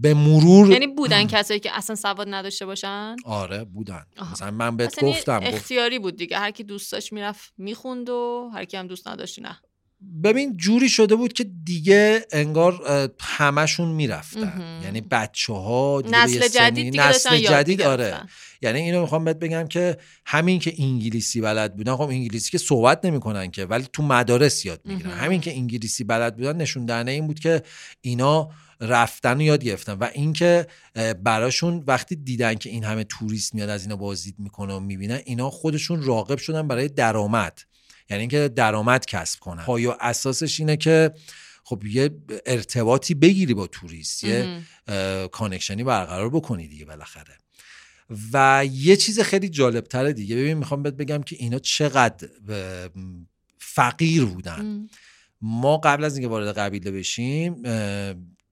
به 0.00 0.14
مرور 0.14 0.70
یعنی 0.70 0.86
بودن 0.86 1.26
کسایی 1.26 1.60
که 1.60 1.76
اصلا 1.76 1.96
سواد 1.96 2.26
نداشته 2.30 2.66
باشن؟ 2.66 3.16
آره 3.24 3.64
بودن. 3.64 4.02
مثلا 4.32 4.50
من 4.50 4.76
بهت 4.76 5.04
گفتم 5.04 5.40
اختیاری 5.42 5.98
بود 5.98 6.16
دیگه. 6.16 6.38
هر 6.38 6.50
کی 6.50 6.64
دوست 6.64 6.92
داشت 6.92 7.12
می‌رفت 7.12 7.52
می‌خوند 7.58 8.08
و 8.08 8.50
هر 8.54 8.64
کی 8.64 8.76
هم 8.76 8.86
دوست 8.86 9.08
نداشت 9.08 9.38
نه. 9.38 9.58
ببین 10.24 10.56
جوری 10.56 10.88
شده 10.88 11.16
بود 11.16 11.32
که 11.32 11.44
دیگه 11.64 12.26
انگار 12.32 12.80
همشون 13.20 13.88
می‌رفتن. 13.88 14.80
یعنی 14.84 15.00
بچه 15.00 15.52
ها 15.52 16.02
نسل 16.10 16.48
جدید 16.48 17.00
نسل 17.00 17.38
جدید 17.38 17.82
آره. 17.82 18.20
یعنی 18.62 18.80
اینو 18.80 19.00
می‌خوام 19.00 19.24
بهت 19.24 19.38
بگم 19.38 19.66
که 19.68 19.96
همین 20.26 20.58
که 20.58 20.74
انگلیسی 20.78 21.40
بلد 21.40 21.76
بودن 21.76 21.96
خب 21.96 22.08
انگلیسی 22.08 22.50
که 22.50 22.58
صحبت 22.58 23.04
نمی‌کنن 23.04 23.50
که 23.50 23.64
ولی 23.64 23.86
تو 23.92 24.02
مدارس 24.02 24.64
یاد 24.64 24.80
می‌گیرن. 24.84 25.10
همین 25.10 25.40
که 25.40 25.52
انگلیسی 25.52 26.04
بلد 26.04 26.36
بودن 26.36 26.56
نشون 26.56 26.86
دهنه 26.86 27.10
این 27.10 27.26
بود 27.26 27.40
که 27.40 27.62
اینا 28.00 28.50
رفتن 28.80 29.38
و 29.38 29.42
یاد 29.42 29.64
گرفتن. 29.64 29.92
و 29.92 30.08
اینکه 30.14 30.66
براشون 31.24 31.84
وقتی 31.86 32.16
دیدن 32.16 32.54
که 32.54 32.70
این 32.70 32.84
همه 32.84 33.04
توریست 33.04 33.54
میاد 33.54 33.68
از 33.68 33.82
اینا 33.82 33.96
بازدید 33.96 34.34
می‌کنه 34.38 34.74
و 34.74 34.80
می‌بینن 34.80 35.20
اینا 35.24 35.50
خودشون 35.50 36.02
راغب 36.02 36.38
شدن 36.38 36.68
برای 36.68 36.88
درآمد. 36.88 37.60
یعنی 38.12 38.20
اینکه 38.20 38.48
درآمد 38.48 39.06
کسب 39.06 39.40
کنن. 39.40 39.64
پایه 39.64 39.96
اساسش 40.00 40.60
اینه 40.60 40.76
که 40.76 41.14
خب 41.64 41.84
یه 41.84 42.10
ارتباطی 42.46 43.14
بگیری 43.14 43.54
با 43.54 43.66
توریست 43.66 44.24
یه 44.24 44.62
connection 45.32 45.79
ی 45.79 45.84
برقرار 45.84 46.30
بکنی 46.30 46.68
دیگه 46.68 46.84
بالاخره. 46.84 47.38
و 48.32 48.64
یه 48.72 48.96
چیز 48.96 49.20
خیلی 49.20 49.48
جالب 49.48 49.84
تره 49.84 50.12
دیگه. 50.12 50.36
ببین 50.36 50.58
می‌خوام 50.58 50.82
بهت 50.82 50.94
بگم 50.94 51.22
که 51.22 51.36
اینا 51.38 51.58
چقدر 51.58 52.28
فقیر 53.58 54.24
بودن. 54.24 54.86
ما 55.40 55.76
قبل 55.76 56.04
از 56.04 56.16
اینکه 56.16 56.28
وارد 56.28 56.58
قبیله 56.58 56.90
بشیم 56.90 57.62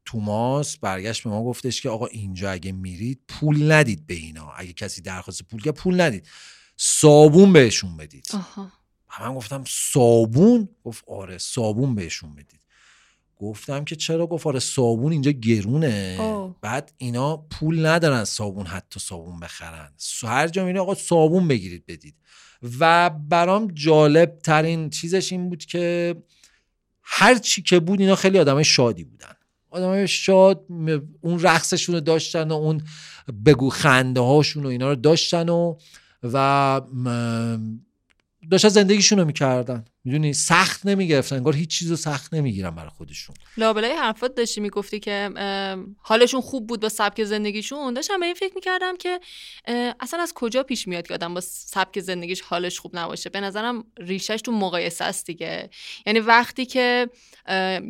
توماس 0.05 0.77
برگشت 0.77 1.25
به 1.25 1.31
ما 1.31 1.45
گفتش 1.45 1.81
که 1.81 1.89
آقا 1.89 2.07
اینجا 2.07 2.51
اگه 2.51 2.73
میرید 2.73 3.21
پول 3.29 3.73
ندید 3.73 4.07
به 4.07 4.15
اینا. 4.15 4.53
اگه 4.57 4.73
کسی 4.73 5.03
درخواست 5.03 5.43
پول 5.43 5.63
که 5.63 5.73
پول 5.73 6.01
ندید. 6.01 6.27
صابون 6.77 7.53
بهشون 7.53 7.97
بدید. 7.97 8.27
آها. 8.35 8.73
من 9.21 9.35
گفتم 9.35 9.65
صابون؟ 9.67 10.69
گفت 10.85 11.05
آره 11.09 11.39
صابون 11.39 11.95
بهشون 11.95 12.35
بدید. 12.35 12.61
گفتم 13.37 13.85
که 13.85 13.97
چرا؟ 13.97 14.27
گفت 14.27 14.47
آره 14.47 14.59
صابون 14.59 15.13
اینجا 15.13 15.31
گرونه. 15.31 16.19
بعد 16.61 16.93
اینا 16.97 17.37
پول 17.37 17.87
ندارن 17.87 18.25
صابون 18.25 18.67
حتی 18.67 19.01
صابون 19.01 19.41
بخرن. 19.41 19.93
هر 20.23 20.49
جا 20.49 20.65
میره 20.65 20.81
آقا 20.81 20.95
صابون 20.95 21.49
بگیرید 21.49 21.87
بدید. 21.87 22.15
و 22.81 23.11
برام 23.11 23.71
جالب 23.75 24.39
ترین 24.39 24.91
چیزش 24.91 25.33
این 25.33 25.49
بود 25.49 25.65
که 25.65 26.17
هر 27.03 27.39
چی 27.39 27.63
که 27.63 27.81
بود 27.81 28.01
اینا 28.01 28.17
خیلی 28.17 28.39
آدمای 28.39 28.65
شادی 28.65 29.05
بودن. 29.05 29.35
آدمای 29.71 30.09
شاد 30.09 30.65
اون 31.21 31.41
رقصشون 31.41 31.95
رو 31.95 32.01
داشتن 32.01 32.51
و 32.51 32.55
اون 32.55 32.83
بگو 33.47 33.71
خنده 33.71 34.21
هاشون 34.21 34.67
و 34.67 34.69
اینا 34.69 34.89
رو 34.89 34.95
داشتن 34.95 35.49
و 35.49 35.77
و 36.23 36.81
داشتن 38.51 38.69
زندگیشون 38.69 39.19
رو 39.19 39.25
می‌کردن. 39.25 39.85
می‌دونی؟ 40.05 40.33
سخت 40.33 40.87
نمی‌گرفتن 40.87 41.37
انگار 41.37 41.55
هیچ 41.55 41.79
چیز 41.79 42.01
سخت 42.01 42.35
نمی‌گیرن 42.35 42.71
برای 42.71 42.91
خودشون. 42.91 43.37
لابلای 43.57 43.93
حرفات 43.93 44.35
داشتی 44.35 44.61
می‌گفتی 44.61 45.01
که 45.01 45.31
حالشون 46.03 46.41
خوب 46.41 46.67
بود 46.67 46.81
با 46.81 46.89
سبک 46.89 47.25
زندگیشون. 47.25 47.95
داشتم 47.95 48.21
به 48.21 48.27
این 48.27 48.35
فکر 48.35 48.53
می‌کردم 48.55 48.97
که 48.97 49.21
اصلا 50.01 50.21
از 50.21 50.35
کجا 50.35 50.63
پیش 50.63 50.89
میاد 50.89 51.07
که 51.07 51.15
آدم 51.15 51.35
با 51.35 51.41
سبک 51.41 52.01
زندگیش 52.01 52.41
حالش 52.41 52.81
خوب 52.81 52.99
نباشه؟ 52.99 53.31
به 53.31 53.41
نظرم 53.41 53.85
ریشش 53.99 54.41
تو 54.45 54.53
مقایسه 54.53 55.05
است 55.05 55.27
دیگه. 55.27 55.71
یعنی 56.07 56.21
وقتی 56.21 56.67
که 56.67 57.09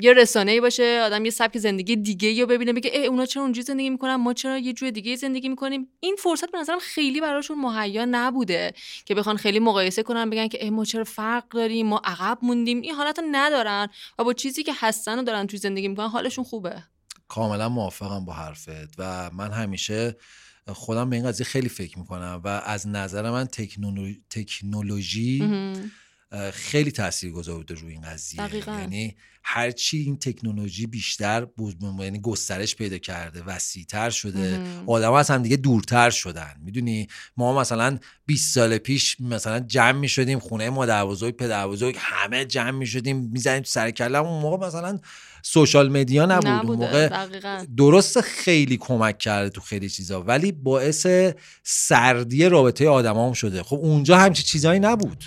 یه 0.00 0.12
رسانه 0.16 0.60
باشه 0.60 1.00
آدم 1.04 1.24
یه 1.24 1.30
سبک 1.30 1.58
زندگی 1.58 1.96
دیگه 1.96 2.40
رو 2.40 2.46
ببینه 2.46 2.72
بگه 2.72 2.90
ای 2.94 3.06
اونا 3.06 3.26
چرا 3.26 3.42
اونجوری 3.42 3.64
زندگی 3.64 3.90
می‌کنن؟ 3.90 4.14
ما 4.14 4.34
چرا 4.34 4.58
یه 4.58 4.72
جور 4.72 4.90
دیگه 4.90 5.16
زندگی 5.16 5.48
می‌کنیم؟ 5.48 5.88
این 6.00 6.16
فرصت 6.18 6.50
به 6.50 6.58
نظرم 6.58 6.78
خیلی 6.78 7.20
براشون 7.20 7.60
مهیا 7.60 8.04
نبوده 8.04 8.72
که 9.04 9.14
بخوان 9.14 9.36
خیلی 9.36 9.58
مقایسه 9.58 10.02
کنن 10.02 10.30
بگن 10.30 10.48
که 10.48 10.70
ما 10.70 10.84
چرا 10.84 11.04
فرق 11.04 11.48
داریم؟ 11.48 11.86
ما 11.86 11.99
عقب 12.04 12.38
موندیم 12.42 12.80
این 12.80 12.94
حالت 12.94 13.18
رو 13.18 13.24
ندارن 13.32 13.88
و 14.18 14.24
با 14.24 14.32
چیزی 14.32 14.62
که 14.62 14.72
هستن 14.76 15.18
و 15.18 15.22
دارن 15.22 15.46
توی 15.46 15.58
زندگی 15.58 15.88
می‌کنن 15.88 16.08
حالشون 16.08 16.44
خوبه. 16.44 16.82
کاملا 17.28 17.68
موافقم 17.68 18.24
با 18.24 18.32
حرفت 18.32 18.94
و 18.98 19.30
من 19.30 19.50
همیشه 19.50 20.16
خودم 20.68 21.10
به 21.10 21.16
این 21.16 21.26
قضیه 21.26 21.46
خیلی 21.46 21.68
فکر 21.68 21.98
می‌کنم 21.98 22.40
و 22.44 22.48
از 22.48 22.88
نظر 22.88 23.30
من 23.30 23.48
تکنولوژی 24.30 25.50
خیلی 26.52 26.90
تاثیر 26.90 27.30
گذارده 27.30 27.74
روی 27.74 27.92
این 27.92 28.02
قضیه. 28.02 28.56
یعنی 28.66 29.16
هرچی 29.42 29.98
این 29.98 30.18
تکنولوژی 30.18 30.86
بیشتر 30.86 31.46
یعنی 31.98 32.20
گسترش 32.20 32.76
پیدا 32.76 32.98
کرده 32.98 33.42
وسیعتر 33.42 34.10
شده 34.10 34.60
آدم 34.86 35.12
از 35.12 35.30
هم 35.30 35.42
دیگه 35.42 35.56
دورتر 35.56 36.10
شدن. 36.10 36.54
می‌دونی؟ 36.64 37.08
ما 37.36 37.60
مثلا 37.60 37.98
20 38.26 38.54
سال 38.54 38.78
پیش 38.78 39.20
مثلا 39.20 39.60
جمع 39.60 39.98
می 39.98 40.08
شدیم 40.08 40.38
خونه 40.38 40.70
مادر 40.70 41.04
بزرگ 41.04 41.36
پدر 41.36 41.68
بزرگ 41.68 41.96
همه 41.98 42.44
جمع 42.44 42.70
می 42.70 42.86
شدیم 42.86 43.16
می‌زنیم 43.16 43.62
تو 43.62 43.68
سر 43.68 43.90
کله 43.90 44.18
اون 44.18 44.42
موقع 44.42 44.66
مثلا 44.66 44.98
سوشال 45.42 45.88
مدیا 45.88 46.26
نبود. 46.26 46.70
اون 46.70 46.78
موقع 46.78 47.26
درست 47.76 48.20
خیلی 48.20 48.76
کمک 48.76 49.18
کرده 49.18 49.50
تو 49.50 49.60
خیلی 49.60 49.88
چیزا. 49.88 50.22
ولی 50.22 50.52
باعث 50.52 51.06
سردی 51.62 52.48
رابطه 52.48 52.88
آدمام 52.88 53.32
شده. 53.32 53.62
خب 53.62 53.76
اونجا 53.76 54.18
همچی 54.18 54.42
چیزایی 54.42 54.80
نبود. 54.80 55.24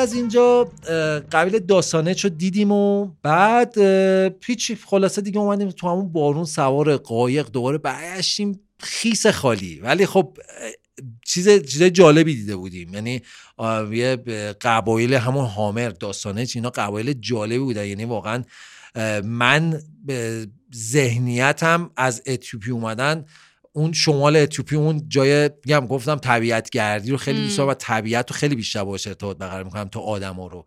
از 0.00 0.12
اینجا 0.12 0.72
قبیل 1.32 1.58
داستانه 1.58 2.12
رو 2.12 2.30
دیدیم 2.30 2.72
و 2.72 3.10
بعد 3.22 3.78
پیچ 4.28 4.72
خلاصه 4.86 5.22
دیگه 5.22 5.38
اومدیم 5.38 5.70
تو 5.70 5.88
همون 5.88 6.12
بارون 6.12 6.44
سوار 6.44 6.96
قایق 6.96 7.50
دوباره 7.50 7.78
برگشتیم. 7.78 8.60
خیس 8.78 9.26
خالی. 9.26 9.80
ولی 9.80 10.06
خب 10.06 10.38
چیز 11.26 11.48
چیز 11.48 11.82
جالبی 11.82 12.34
دیده 12.34 12.56
بودیم. 12.56 12.94
یعنی 12.94 13.22
یه 13.92 14.16
قبایل 14.60 15.14
همون 15.14 15.44
هامر 15.44 15.88
داستانه 15.88 16.46
اینا 16.54 16.70
قبایل 16.70 17.12
جالبی 17.12 17.58
بودن. 17.58 17.86
یعنی 17.86 18.04
واقعا 18.04 18.44
من 19.24 19.80
ذهنیتم 20.74 21.90
از 21.96 22.22
اتیوپی 22.26 22.70
اومدن 22.70 23.24
اون 23.72 23.92
شمال 23.92 24.36
اتیوپی 24.36 24.76
اون 24.76 25.04
جای 25.08 25.50
میگم 25.64 25.86
گفتم 25.86 26.16
طبیعت 26.16 26.70
گردی 26.70 27.10
رو 27.10 27.16
خیلی 27.16 27.42
دوست 27.42 27.58
و 27.60 27.74
طبیعت 27.74 28.30
رو 28.30 28.36
خیلی 28.36 28.54
بیشتر 28.54 28.84
باشه 28.84 29.10
ارتباط 29.10 29.36
برقرار 29.36 29.64
می‌کنم 29.64 29.88
تا 29.88 30.00
آدما 30.00 30.46
رو. 30.46 30.66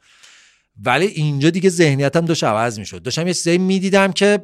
ولی 0.86 1.06
اینجا 1.06 1.50
دیگه 1.50 1.70
ذهنیتم 1.70 2.26
داشت 2.26 2.44
عوض 2.44 2.80
می‌شد. 2.80 3.02
داشتم 3.04 3.28
یه 3.28 3.34
چیزایی 3.34 3.58
می‌دیدم 3.58 4.12
که 4.12 4.40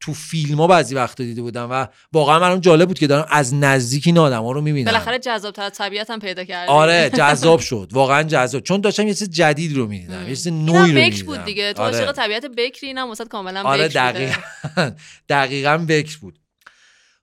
تو 0.00 0.14
فیلم 0.14 0.60
ها 0.60 0.66
بعضی 0.66 0.94
وقتا 0.94 1.24
دیده 1.24 1.42
بودم 1.42 1.68
و 1.70 1.86
واقعا 2.12 2.38
من 2.38 2.60
جالب 2.60 2.88
بود 2.88 2.98
که 2.98 3.06
دارم 3.06 3.26
از 3.30 3.54
نزدیک 3.54 4.06
این 4.06 4.18
آدم 4.18 4.42
ها 4.42 4.52
رو 4.52 4.60
می‌بینم. 4.60 4.84
بالاخره 4.90 5.18
جذاب 5.18 5.54
تر 5.54 5.70
طبیعت 5.70 6.10
هم 6.10 6.18
پیدا 6.18 6.44
کردی. 6.44 6.72
آره 6.72 7.10
جذاب 7.18 7.60
شد. 7.60 7.88
واقعا 7.92 8.22
جذاب. 8.22 8.62
چون 8.62 8.80
داشتم 8.80 9.08
یه 9.08 9.14
چیز 9.14 9.30
جدید 9.30 9.76
رو 9.76 9.86
می‌دیدم 9.86 10.22
یه 10.22 10.36
چیز 10.36 10.48
نوعی 10.48 10.92
رو 10.92 10.98
می‌دیدم. 10.98 11.26
بود 11.26 11.44
دیگه. 11.44 11.72
تو 11.72 11.82
آره. 11.82 12.12
طبیعت 12.12 12.46
بکری 12.56 12.92
واسه 12.94 13.24
کاملا 13.24 13.62
آره 13.62 13.88
دقیقاً. 13.88 14.40
دقیقاً 15.28 15.78
بکر 15.88 16.18
بود. 16.18 16.38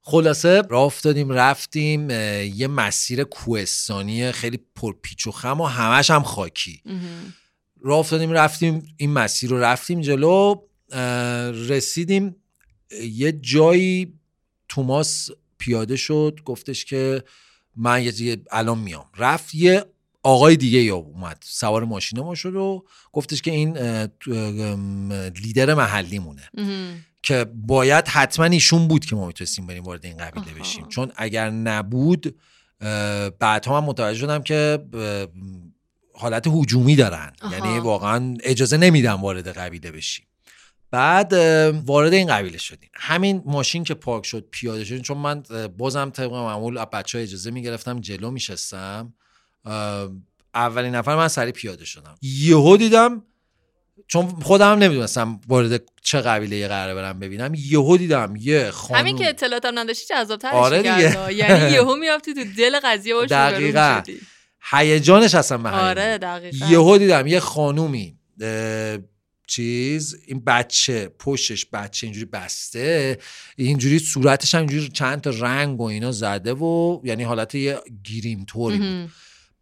خلاصه 0.08 0.62
راه 0.62 0.84
افتادیم 0.84 1.30
رفتیم 1.30 2.10
یه 2.10 2.68
مسیر 2.68 3.24
کوهستانی 3.24 4.32
خیلی 4.32 4.60
پرپیچ 4.76 5.28
و 5.28 5.32
خم 5.32 5.62
و 5.62 5.66
همش 5.66 6.12
هم 6.12 6.24
خاکی. 6.24 6.82
راه 7.82 8.00
افتادیم 8.00 8.32
رفتیم 8.32 8.96
این 8.98 9.14
مسیر 9.14 9.50
رو 9.50 9.60
رفتیم 9.60 10.02
جلو 10.02 10.56
رسیدیم 11.70 12.36
یه 13.02 13.32
جایی 13.32 14.14
توماس 14.70 15.30
پیاده 15.58 15.96
شد 15.96 16.40
گفتش 16.46 16.86
که 16.86 17.24
من 17.76 18.04
یه 18.04 18.38
الان 18.52 18.78
میام. 18.78 19.06
رفت 19.18 19.56
یه 19.56 19.86
آقای 20.24 20.56
دیگه 20.56 20.80
یا 20.80 20.96
اومد 20.96 21.44
سوار 21.46 21.84
ماشین 21.84 22.20
ما 22.20 22.36
شد 22.36 22.56
و 22.56 22.86
گفتش 23.14 23.42
که 23.42 23.52
این 23.52 23.78
لیدر 25.30 25.74
محلی 25.74 26.20
مونه 26.20 26.50
که 27.26 27.46
باید 27.54 28.08
حتما 28.08 28.46
ایشون 28.46 28.88
بود 28.88 29.06
که 29.06 29.16
ما 29.16 29.28
می‌تونستیم 29.28 29.68
بریم 29.68 29.84
وارد 29.84 30.06
این 30.06 30.18
قبیله 30.18 30.60
بشیم. 30.60 30.88
چون 30.88 31.12
اگر 31.16 31.50
نبود 31.50 32.36
بعدها 33.40 33.82
من 33.82 33.88
متوجه 33.88 34.20
شدم 34.20 34.44
که 34.44 34.86
حالت 36.14 36.48
هجومی 36.48 36.96
دارن. 36.96 37.34
یعنی 37.52 37.80
واقعا 37.80 38.38
اجازه 38.44 38.78
نمیدم 38.78 39.22
وارد 39.22 39.48
قبیله 39.48 39.92
بشیم. 39.92 40.26
بعد 40.92 41.34
وارد 41.86 42.14
این 42.14 42.28
قبیله 42.28 42.58
شدیم. 42.58 42.90
همین 42.94 43.44
ماشین 43.46 43.84
که 43.84 43.94
پارک 43.94 44.26
شد 44.26 44.48
پیاده 44.52 44.86
شدیم 44.86 45.02
چون 45.02 45.18
من 45.18 45.44
بازم 45.78 46.10
طبق 46.10 46.34
معمول 46.34 46.86
بچه 46.86 47.18
ها 47.18 47.24
اجازه 47.24 47.52
می‌گرفتم 47.52 48.00
جلو 48.00 48.32
میشستم. 48.32 49.14
اولین 50.54 50.96
نفر 50.96 51.16
من 51.16 51.28
سری 51.28 51.52
پیاده 51.52 51.86
شدم. 51.86 52.16
یهو 52.22 52.78
دیدم 52.78 53.24
چون 54.08 54.28
خودم 54.28 54.72
هم 54.72 54.78
نمی‌دونستم 54.80 55.42
وارد 55.48 55.82
چه 56.02 56.22
قبیله 56.22 56.56
یه 56.56 56.68
قراره 56.68 56.96
برم 56.96 57.20
ببینم. 57.20 57.54
یهو 57.56 57.98
دیدم 57.98 58.34
یه 58.40 58.72
خانم 58.72 59.00
همین 59.00 59.18
که 59.18 59.30
اطلاعاتم 59.30 59.80
نداشتی 59.80 60.06
جذاب 60.10 60.46
آره 60.46 60.78
دیگه. 60.78 61.34
یعنی 61.34 61.72
یهو 61.76 61.96
میافتی 61.96 62.34
تو 62.34 62.44
دل 62.58 62.80
قضیه 62.84 63.14
باش 63.14 63.30
دقیقاً. 63.30 64.02
هیجانش 64.72 65.36
اصلا 65.36 65.58
به 65.58 65.70
آره 65.70 66.18
دقیقاً. 66.18 66.68
یهو 66.70 66.98
دیدم 66.98 67.28
یه 67.28 67.40
خانومی 67.40 68.18
چیز 69.48 70.16
این 70.28 70.44
بچه 70.46 71.10
پشتش 71.20 71.66
بچه 71.74 72.08
اینجوری 72.08 72.26
بسته 72.26 73.18
اینجوری 73.56 74.00
صورتش 74.00 74.56
هم 74.56 74.62
اینجوری 74.62 74.90
چند 74.90 75.22
تا 75.22 75.30
رنگ 75.30 75.82
و 75.82 75.84
اینا 75.84 76.12
زده 76.12 76.54
و 76.54 77.00
یعنی 77.04 77.24
حالت 77.24 77.56
یه 77.56 77.80
گیریم 78.04 78.46
طوری 78.48 78.78
بود. 78.78 79.10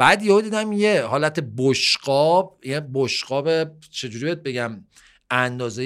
بعد 0.04 0.24
یهو 0.24 0.42
دیدم 0.42 0.72
یه 0.72 1.04
حالت 1.04 1.40
بشقاب 1.58 2.60
یه 2.66 2.80
بشقاب 2.94 3.50
چجوری 3.92 4.26
بهت 4.26 4.38
بگم 4.38 4.84
اندازه 5.32 5.86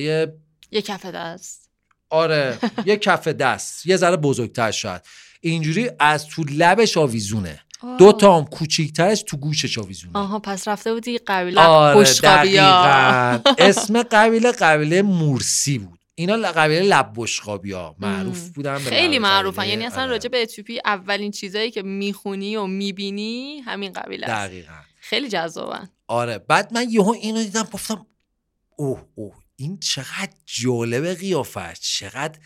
یه 0.72 0.82
کف 0.82 1.06
دست. 1.06 1.70
آره 2.10 2.58
یه 2.86 2.98
کف 2.98 3.28
دست 3.28 3.86
یه 3.86 3.98
ذره 3.98 4.16
بزرگتر 4.16 4.72
شاید. 4.72 5.02
اینجوری 5.42 5.90
از 6.00 6.28
تو 6.28 6.44
لبش 6.52 6.98
آویزونه. 6.98 7.60
دو 8.00 8.12
تا 8.12 8.38
هم 8.38 8.46
کوچیکترش 8.46 9.24
تو 9.28 9.38
گوشش 9.38 9.78
آویزونه. 9.78 10.18
آها 10.20 10.40
پس 10.40 10.68
رفته 10.68 10.94
بودی 10.94 11.18
قبیله 11.18 11.62
آره 11.62 11.98
اسم 13.58 14.04
قبیله 14.04 14.52
قبیله 14.52 15.02
مورسی 15.02 15.78
بود. 15.78 15.97
اینا 16.20 16.52
قبیله 16.52 16.82
لب 16.82 17.18
ها 17.74 17.96
معروف 18.00 18.50
بودن 18.50 18.78
خیلی 18.78 19.20
معروفن. 19.20 19.68
یعنی 19.68 19.86
اصلا 19.86 20.02
آره. 20.02 20.12
راجع 20.12 20.30
به 20.30 20.42
اتیوپی 20.42 20.80
اولین 20.86 21.32
چیزایی 21.32 21.72
که 21.72 21.82
می‌خونی 21.82 22.56
و 22.56 22.66
می‌بینی 22.66 23.60
همین 23.60 23.94
قبیله 23.94 24.28
است. 24.28 24.50
دقیقا. 24.50 24.74
خیلی 25.00 25.30
جذابن. 25.30 25.90
آره. 26.08 26.38
بعد 26.38 26.74
من 26.74 26.90
یهو 26.90 27.10
اینو 27.10 27.44
دیدم 27.44 27.68
گفتم 27.74 28.06
اوه 28.76 29.04
اوه 29.16 29.36
این 29.56 29.80
چقدر 29.80 30.34
جالب 30.46 31.14
قیافه 31.14 31.74
چقدر 31.82 32.40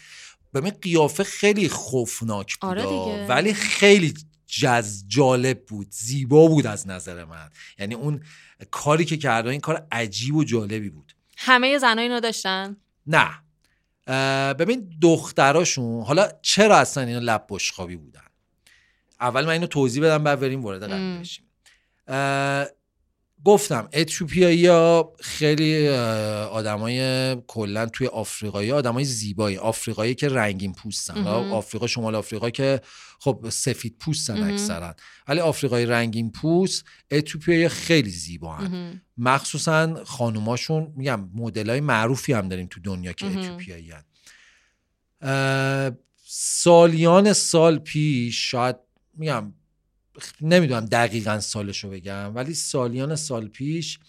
به 0.52 0.62
قیافه 0.72 1.24
خیلی 1.24 1.70
خوفناک 1.70 2.58
بود 2.60 2.70
آره 2.70 3.26
ولی 3.28 3.54
خیلی 3.54 4.14
جز 4.48 5.04
جالب 5.08 5.66
بود. 5.66 5.88
زیبا 5.92 6.48
بود 6.48 6.68
از 6.68 6.88
نظر 6.88 7.26
من. 7.26 7.50
یعنی 7.80 7.96
اون 7.96 8.24
کاری 8.72 9.06
که 9.06 9.18
کرده 9.18 9.50
این 9.50 9.60
کار 9.60 9.88
عجیب 9.92 10.36
و 10.36 10.44
جالبی 10.44 10.90
بود. 10.90 11.14
همه 11.38 11.78
زنای 11.78 12.04
اینو 12.04 12.20
داشتن؟ 12.20 12.78
نه. 13.08 13.30
ببین 14.60 14.90
دختراشون 15.02 16.04
حالا 16.04 16.30
چرا 16.42 16.78
اصلا 16.78 17.04
اینا 17.04 17.20
لب 17.20 17.46
بشخابی 17.50 17.96
بودن؟ 17.96 18.22
اول 19.20 19.46
من 19.46 19.52
اینو 19.52 19.68
توضیح 19.68 20.04
بدم 20.04 20.24
بعد 20.24 20.40
بریم 20.40 20.64
وارد 20.64 20.84
قضیه 20.84 21.20
بشیم. 21.20 21.46
گفتم 23.46 23.90
اتیوپیایی 23.94 24.68
ها 24.68 25.14
خیلی 25.20 25.90
آدمای 25.90 27.36
کلا 27.48 27.86
توی 27.86 28.08
آفریقایی 28.08 28.72
آدمای 28.72 29.04
زیبایی 29.04 29.58
آفریقایی 29.58 30.16
که 30.16 30.30
رنگین 30.30 30.74
پوستن 30.74 31.28
آفریقا 31.28 31.88
شمال 31.88 32.16
آفریقا 32.16 32.50
که 32.50 32.82
خب 33.20 33.46
سفید 33.50 33.96
پوستن 34.00 34.44
اکثرا. 34.52 34.96
ولی 35.28 35.40
آفریقای 35.40 35.86
رنگین 35.86 36.32
پوست 36.32 36.84
اتیوپیایی 37.12 37.70
خیلی 37.70 38.10
زیبا 38.10 38.56
هن. 38.56 39.02
مخصوصا 39.18 40.04
خانوماشون 40.04 40.94
میگم 40.96 41.30
مدل 41.36 41.70
های 41.70 41.80
معروفی 41.80 42.34
هم 42.34 42.50
داریم 42.50 42.68
تو 42.68 42.80
دنیا 42.80 43.14
که 43.14 43.26
اتیوپیایی. 43.26 43.94
سالیان 46.26 47.34
سال 47.34 47.80
پیش 47.80 48.52
شاید 48.52 48.76
میگم 49.14 49.54
نمی‌دونم 50.42 50.86
دقیقا 50.86 51.40
سالشو 51.40 51.90
بگم 51.90 52.36
ولی 52.36 52.54
سالیان 52.54 53.16
سال 53.16 53.48
پیش 53.48 54.00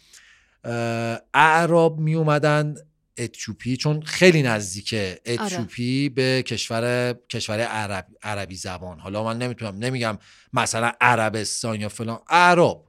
اعراب 1.34 1.98
می 1.98 2.14
اومدن 2.14 2.74
اتیوپی 3.18 3.76
چون 3.76 4.02
خیلی 4.02 4.42
نزدیکه 4.42 5.20
اتیوپی 5.26 6.04
آره. 6.04 6.14
به 6.14 6.42
کشور 6.42 7.14
کشور 7.30 7.60
عرب، 7.60 8.06
عربی 8.22 8.56
زبان. 8.56 8.98
حالا 8.98 9.24
من 9.24 9.38
نمی‌تونم 9.38 9.78
نمیگم 9.78 10.18
مثلا 10.52 10.92
عربستان 11.00 11.80
یا 11.80 11.88
فلان. 11.88 12.20
اعراب. 12.28 12.88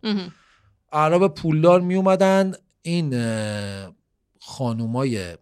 اعراب 0.92 1.34
پولدار 1.34 1.82
می 1.82 1.96
اومدن 1.96 2.54
این 2.82 3.14
خانومای 4.40 5.38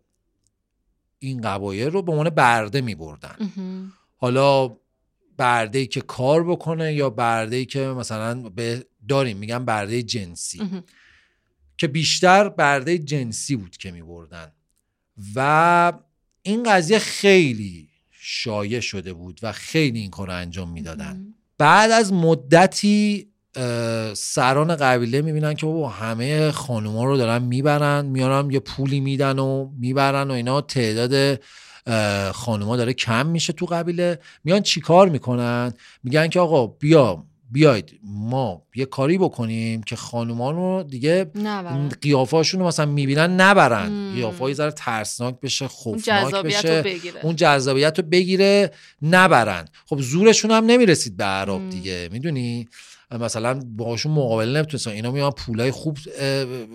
این 1.20 1.42
قبایل 1.42 1.92
رو 1.92 2.02
به 2.02 2.12
عنوان 2.12 2.30
برده 2.30 2.82
می 2.82 2.96
بردن 2.96 3.36
حالا 4.18 4.78
برده 5.38 5.80
ای 5.80 5.88
که 5.88 6.02
کار 6.02 6.44
بکنه 6.44 6.94
یا 6.94 7.10
برده 7.10 7.56
ای 7.56 7.66
که 7.66 7.80
مثلا 7.80 8.50
به 8.50 8.86
داریم 9.10 9.38
میگن 9.38 9.66
برده 9.66 10.04
جنسی. 10.04 10.62
که 11.78 11.88
بیشتر 11.88 12.50
برده 12.50 12.98
جنسی 12.98 13.56
بود 13.56 13.78
که 13.78 13.92
می 13.92 14.02
بردن 14.02 14.52
و 15.36 15.94
این 16.42 16.64
قضیه 16.64 17.00
خیلی 17.00 17.90
شایع 18.12 18.80
شده 18.80 19.14
بود 19.14 19.40
و 19.44 19.52
خیلی 19.52 20.00
این 20.00 20.10
کار 20.10 20.28
رو 20.28 20.34
انجام 20.34 20.72
می‌دادن. 20.72 21.26
بعد 21.58 21.92
از 21.92 22.14
مدتی 22.14 23.28
سران 24.14 24.76
قبیله 24.76 25.22
می‌بینن 25.22 25.54
که 25.54 25.66
بابا 25.66 25.90
همه 25.90 26.52
خانوما 26.52 27.06
رو 27.06 27.18
دارن 27.18 27.44
می‌برن 27.44 28.06
میارن 28.06 28.52
یه 28.52 28.60
پولی 28.60 29.00
میدن 29.00 29.40
و 29.40 29.72
می‌برن 29.80 30.32
و 30.32 30.34
اینا 30.34 30.62
تعداد 30.62 31.42
خانوما 32.34 32.78
داره 32.78 32.94
کم 32.94 33.26
میشه 33.26 33.54
تو 33.54 33.66
قبیله. 33.66 34.20
میان 34.44 34.62
چیکار 34.62 35.10
می‌کنن؟ 35.10 35.74
میگن 36.04 36.28
که 36.28 36.40
آقا 36.40 36.68
بیا 36.68 37.24
بیاید 37.52 38.00
ما 38.04 38.64
یه 38.76 38.86
کاری 38.86 39.18
بکنیم 39.18 39.84
که 39.84 39.96
خانومان 39.96 40.56
رو 40.56 40.84
دیگه 40.84 41.26
قیافاشون 42.02 42.60
رو 42.60 42.68
مثلا 42.68 42.86
می‌بینن 42.86 43.42
نبرن. 43.42 44.14
قیافه 44.14 44.54
ذره 44.54 44.72
ترسناک 44.72 45.40
بشه 45.40 45.68
خوفناک 45.68 46.34
بشه. 46.36 46.84
اون 47.24 47.36
جذابیت 47.36 48.00
رو 48.00 48.06
بگیره 48.06 48.72
نبرن. 49.02 49.66
خب 49.86 50.00
زورشون 50.00 50.52
هم 50.52 50.66
نمی‌رسید 50.66 51.18
به 51.18 51.24
عرب 51.24 51.70
دیگه 51.70 52.10
می‌دونی؟ 52.12 52.68
مثلا 53.12 53.54
باهاشون 53.54 54.12
مقابله 54.12 54.60
نمی‌تونستن. 54.60 54.92
اینا 54.92 55.12
میان 55.12 55.32
پولای 55.32 55.72
خوب 55.72 55.98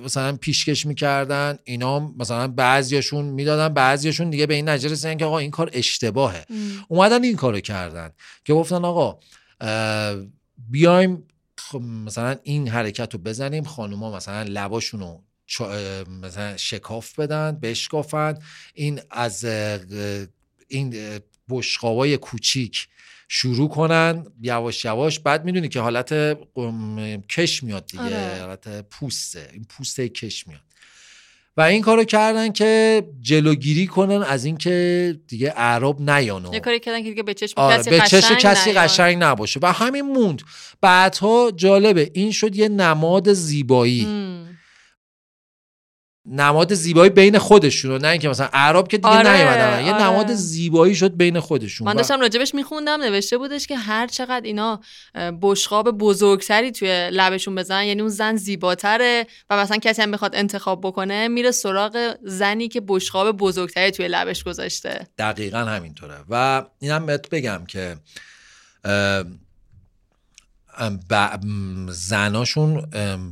مثلا 0.04 0.36
پیشکش 0.36 0.86
می‌کردن. 0.86 1.58
اینا 1.64 2.12
مثلا 2.18 2.48
بعضیاشون 2.48 3.24
می‌دادن 3.24 3.74
بعضیاشون 3.74 4.30
دیگه 4.30 4.46
به 4.46 4.54
این 4.54 4.68
نتیجه 4.68 4.88
رسیدن 4.88 5.16
که 5.16 5.24
آقا 5.24 5.38
این 5.38 5.50
کار 5.50 5.70
اشتباهه. 5.72 6.46
اومدن 6.88 7.24
این 7.24 7.36
کارو 7.36 7.60
کردن. 7.60 8.10
که 8.44 8.52
گفتن 8.52 8.84
آقا 8.84 9.18
بیایم 10.68 11.22
خب 11.58 11.78
مثلا 11.78 12.36
این 12.42 12.68
حرکت 12.68 13.14
رو 13.14 13.20
بزنیم 13.20 13.64
خانوما 13.64 14.16
مثلا 14.16 14.42
لباشون 14.42 15.00
رو 15.00 15.22
مثلا 16.22 16.56
شکاف 16.56 17.18
بدن 17.18 17.58
بشکافن. 17.62 18.34
این 18.74 19.00
از 19.10 19.44
این 20.68 20.94
بشقابای 21.50 22.16
کوچیک 22.16 22.88
شروع 23.28 23.68
کنن 23.68 24.26
یواش 24.42 24.84
یواش. 24.84 25.20
بعد 25.20 25.44
می‌دونی 25.44 25.68
که 25.68 25.80
حالت 25.80 26.38
کش 27.28 27.62
میاد 27.62 27.86
دیگه 27.86 28.04
آره. 28.04 28.40
حالت 28.40 28.88
پوسته. 28.88 29.50
این 29.52 29.64
پوسته 29.68 30.08
کش 30.08 30.46
میاد. 30.46 30.60
و 31.56 31.60
این 31.60 31.82
کارو 31.82 32.04
کردن 32.04 32.52
که 32.52 33.02
جلوگیری 33.20 33.86
کنن 33.86 34.22
از 34.22 34.44
اینکه 34.44 35.18
دیگه 35.28 35.52
اعراب 35.56 36.10
نیانو 36.10 36.54
یه 36.54 36.60
کاری 36.60 36.80
کردن 36.80 37.02
که 37.02 37.08
دیگه 37.08 37.22
به 37.22 37.34
چشم 37.34 37.54
آره 37.56 37.78
کسی 37.78 37.90
به 37.90 38.00
چشم 38.00 38.72
قشنگ 38.72 39.16
نباشه. 39.20 39.60
و 39.62 39.72
همین 39.72 40.00
موند. 40.00 40.42
بعدها 40.80 41.50
جالبه 41.56 42.10
این 42.14 42.32
شد 42.32 42.56
یه 42.56 42.68
نماد 42.68 43.32
زیبایی. 43.32 44.06
نماد 46.28 46.74
زیبایی 46.74 47.10
بین 47.10 47.38
خودشون 47.38 48.00
نه 48.00 48.08
اینکه 48.08 48.28
مثلا 48.28 48.48
عرب 48.52 48.88
که 48.88 48.96
دیگه 48.96 49.08
آره، 49.08 49.36
نیومدن. 49.36 49.84
یه 49.84 49.94
آره. 49.94 50.04
نماد 50.04 50.34
زیبایی 50.34 50.94
شد 50.94 51.16
بین 51.16 51.40
خودشون 51.40 51.86
من 51.86 51.94
داشتم 51.94 52.20
راجبش 52.20 52.54
میخوندم 52.54 53.00
نوشته 53.02 53.38
بودش 53.38 53.66
که 53.66 53.76
هر 53.76 54.06
چقدر 54.06 54.40
اینا 54.44 54.80
بشقاب 55.42 55.90
بزرگتری 55.90 56.72
توی 56.72 57.10
لبشون 57.12 57.54
بزنن 57.54 57.84
یعنی 57.84 58.00
اون 58.00 58.10
زن 58.10 58.36
زیباتره 58.36 59.26
و 59.50 59.56
مثلا 59.56 59.76
کسی 59.76 60.02
هم 60.02 60.10
بخواد 60.10 60.36
انتخاب 60.36 60.80
بکنه 60.80 61.28
میره 61.28 61.50
سراغ 61.50 62.14
زنی 62.22 62.68
که 62.68 62.80
بشقاب 62.88 63.36
بزرگتری 63.36 63.90
توی 63.90 64.08
لبش 64.08 64.44
گذاشته. 64.44 65.06
دقیقا 65.18 65.58
همینطوره. 65.58 66.16
و 66.28 66.62
اینم 66.80 67.06
بهت 67.06 67.30
بگم 67.30 67.64
که 67.68 67.96
زناشون 71.88 72.86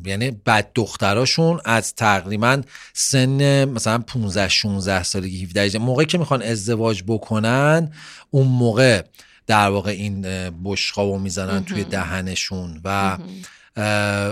یعنی 0.04 0.30
بد 0.30 0.70
دختراشون 0.74 1.60
از 1.64 1.94
تقریبا 1.94 2.62
سن 2.92 3.64
مثلا 3.64 3.98
15 3.98 4.48
16 4.48 5.02
سالگی 5.02 5.44
17 5.44 5.78
موقعی 5.78 6.06
که 6.06 6.18
می‌خوان 6.18 6.42
ازدواج 6.42 7.02
بکنن 7.06 7.92
اون 8.30 8.46
موقع 8.46 9.02
در 9.46 9.68
واقع 9.68 9.90
این 9.90 10.22
بشقابو 10.64 11.18
می‌زنن 11.18 11.64
توی 11.64 11.84
دهنشون 11.84 12.80
و 12.84 13.18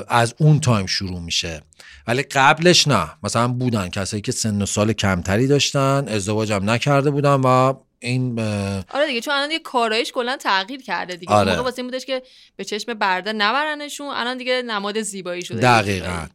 از 0.08 0.34
اون 0.38 0.60
تایم 0.60 0.86
شروع 0.86 1.20
میشه. 1.20 1.62
ولی 2.06 2.22
قبلش 2.22 2.88
نه. 2.88 3.10
مثلا 3.22 3.48
بودن 3.48 3.88
کسایی 3.88 4.20
که 4.20 4.32
سن 4.32 4.62
و 4.62 4.66
سال 4.66 4.92
کمتری 4.92 5.46
داشتن 5.46 6.08
ازدواج 6.08 6.52
نکرده 6.52 7.10
بودن 7.10 7.40
و 7.40 7.74
این 8.02 8.40
آره 8.40 9.06
دیگه 9.06 9.20
چون 9.20 9.34
الان 9.34 9.48
دیگه 9.48 9.60
کارایش 9.60 10.12
کلا 10.12 10.36
تغییر 10.36 10.82
کرده 10.82 11.16
دیگه. 11.16 11.32
آره. 11.32 11.50
موقع 11.50 11.62
واسه 11.62 11.82
بودش 11.82 12.06
که 12.06 12.22
به 12.56 12.64
چشم 12.64 12.94
برده 12.94 13.32
نبرنشون 13.32 14.06
الان 14.06 14.38
دیگه 14.38 14.62
نماد 14.62 15.02
زیبایی 15.02 15.42
شده. 15.42 15.60
دقیقا. 15.60 16.26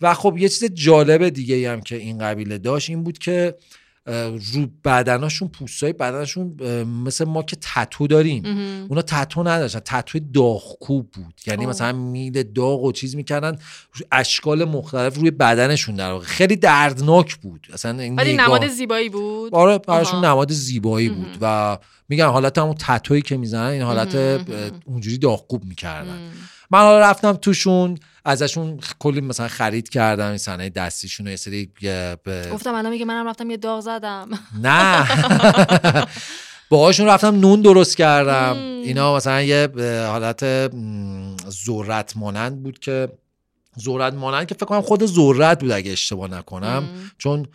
و 0.00 0.14
خب 0.14 0.38
یه 0.38 0.48
چیز 0.48 0.64
جالب 0.64 1.28
دیگه 1.28 1.70
هم 1.72 1.80
که 1.80 1.96
این 1.96 2.18
قبیله 2.18 2.58
داشت 2.58 2.90
این 2.90 3.04
بود 3.04 3.18
که 3.18 3.54
رو 4.52 4.66
بدناشون 4.84 5.48
پوستای 5.48 5.92
بدنشون 5.92 6.56
مثل 7.04 7.24
ما 7.24 7.42
که 7.42 7.56
تتو 7.60 8.06
داریم. 8.06 8.44
اونا 8.88 9.02
تتو 9.02 9.42
نداشتن. 9.42 9.80
تتو 9.84 10.18
داغکوب 10.34 11.10
بود. 11.10 11.40
یعنی 11.46 11.66
مثلا 11.66 11.92
میل 11.92 12.42
داغ 12.42 12.84
و 12.84 12.92
چیز 12.92 13.16
می‌کردن 13.16 13.58
اشکال 14.12 14.64
مختلف 14.64 15.16
روی 15.16 15.30
بدنشون 15.30 15.94
در 15.94 16.12
واقع. 16.12 16.24
خیلی 16.24 16.56
دردناک 16.56 17.34
بود. 17.36 17.66
اصلا 17.72 18.02
این 18.02 18.16
ولی 18.16 18.36
نماد 18.36 18.68
زیبایی 18.68 19.08
بود؟ 19.08 19.54
آره 19.54 19.78
براشون 19.78 20.24
نماد 20.24 20.52
زیبایی 20.52 21.08
بود. 21.08 21.38
و 21.40 21.78
میگن 22.08 22.26
حالت 22.26 22.58
همون 22.58 22.74
تتویی 22.78 23.22
که 23.22 23.36
می‌زنن 23.36 23.70
این 23.70 23.82
حالت 23.82 24.14
اونجوری 24.84 25.18
داغکوب 25.18 25.64
می‌کردن. 25.64 26.18
من 26.70 26.78
حالا 26.78 27.00
رفتم 27.00 27.32
توشون. 27.32 27.98
ازشون 28.24 28.80
کلی 28.98 29.20
مثلا 29.20 29.48
خرید 29.48 29.88
کردم 29.88 30.28
این 30.28 30.38
صنایع 30.38 30.70
دستیشون 30.70 31.26
یه 31.26 31.36
سری 31.36 31.70
گفتم 32.52 32.74
الان 32.74 32.90
میگه 32.90 33.04
منم 33.04 33.28
رفتم 33.28 33.50
یه 33.50 33.56
داغ 33.56 33.80
زدم. 33.80 34.28
نه. 34.62 35.08
باهاشون 36.70 37.06
رفتم 37.06 37.40
نون 37.40 37.60
درست 37.60 37.96
کردم. 37.96 38.56
اینا 38.56 39.16
مثلا 39.16 39.42
یه 39.42 39.68
حالت 40.06 40.70
ذرت 41.50 42.16
مانند 42.16 42.62
بود 42.62 42.78
که 42.78 43.08
ذرت 43.80 44.14
مانند 44.14 44.46
که 44.46 44.54
فکر 44.54 44.66
کنم 44.66 44.80
خود 44.80 45.06
ذرت 45.06 45.60
بود 45.60 45.70
اگه 45.70 45.92
اشتباه 45.92 46.30
نکنم. 46.30 46.88
چون 47.18 47.46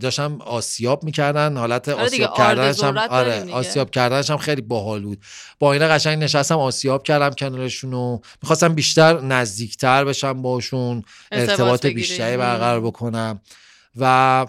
داشتم 0.00 0.40
آسیاب 0.40 1.04
می‌کردن 1.04 1.56
حالت 1.56 1.88
آره 1.88 2.04
آسیاب 2.04 2.36
کردنش 2.36 2.82
هم 2.82 2.98
آره 2.98 3.52
آسیاب 3.52 3.90
کردنش 3.90 4.30
هم 4.30 4.36
خیلی 4.36 4.60
باحال 4.60 5.02
بود. 5.02 5.20
با 5.58 5.72
اینا 5.72 5.88
قشنگ 5.88 6.22
نشستم 6.22 6.58
آسیاب 6.58 7.02
کردم 7.02 7.30
کنارشون 7.30 7.94
و 7.94 8.18
می‌خواستم 8.42 8.74
بیشتر 8.74 9.20
نزدیکتر 9.20 10.04
بشم 10.04 10.42
باشون 10.42 11.02
ارتباط 11.32 11.86
بیشتری 11.86 12.36
برقرار 12.36 12.80
بکنم. 12.80 13.40
و 13.96 14.46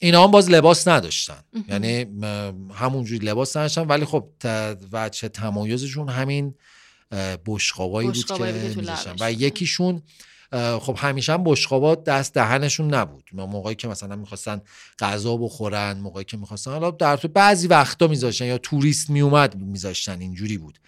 اینا 0.00 0.24
هم 0.24 0.30
باز 0.30 0.50
لباس 0.50 0.88
نداشتن. 0.88 1.44
یعنی 1.68 2.06
همونجوری 2.74 3.26
لباس 3.26 3.56
نداشتن 3.56 3.82
ولی 3.82 4.04
خب 4.04 4.28
وچه 4.92 5.28
تمایزشون 5.28 6.08
همین 6.08 6.54
بشقابایی 7.46 8.08
بود 8.08 8.24
که 8.24 8.64
و 9.20 9.32
یکیشون 9.32 10.02
خب 10.52 10.96
همیشه 10.98 11.32
هم 11.32 11.44
بشقابات 11.44 12.04
دست 12.04 12.34
دهنشون 12.34 12.94
نبود. 12.94 13.30
موقعی 13.32 13.74
که 13.74 13.88
مثلا 13.88 14.16
می‌خواستن 14.16 14.60
غذا 14.98 15.36
بخورن 15.36 15.98
موقعی 15.98 16.24
که 16.24 16.36
می‌خواستن 16.36 16.70
حالا 16.70 16.90
در 16.90 17.16
تو 17.16 17.28
بعضی 17.28 17.66
وقتا 17.66 18.06
میذاشتن 18.06 18.44
یا 18.44 18.58
توریست 18.58 19.10
میومد 19.10 19.56
میذاشتن 19.56 20.20
اینجوری 20.20 20.58
بود. 20.58 20.78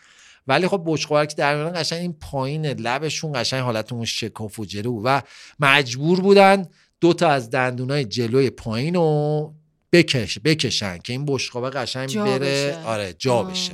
ولی 0.46 0.68
خب 0.68 0.82
بشقابا 0.86 1.26
که 1.26 1.34
در 1.34 1.56
میان 1.56 1.72
قشنگ 1.80 2.00
این 2.00 2.12
پایین 2.12 2.66
لبشون 2.66 3.32
قشنگ 3.34 3.60
حالت 3.60 3.92
اون 3.92 4.04
شکاف 4.04 4.58
و 4.58 4.64
جلو 4.64 5.02
و 5.04 5.20
مجبور 5.60 6.20
بودن 6.20 6.66
دو 7.00 7.12
تا 7.12 7.28
از 7.28 7.50
دندونای 7.50 8.04
جلوی 8.04 8.50
پایین 8.50 8.94
رو 8.94 9.54
بکش 9.92 10.38
بکشن 10.44 10.98
که 10.98 11.12
این 11.12 11.24
بشقابه 11.26 11.70
قشنگ 11.70 12.18
بره. 12.18 12.78
آره 12.84 13.14
جا 13.18 13.42
بشه. 13.42 13.72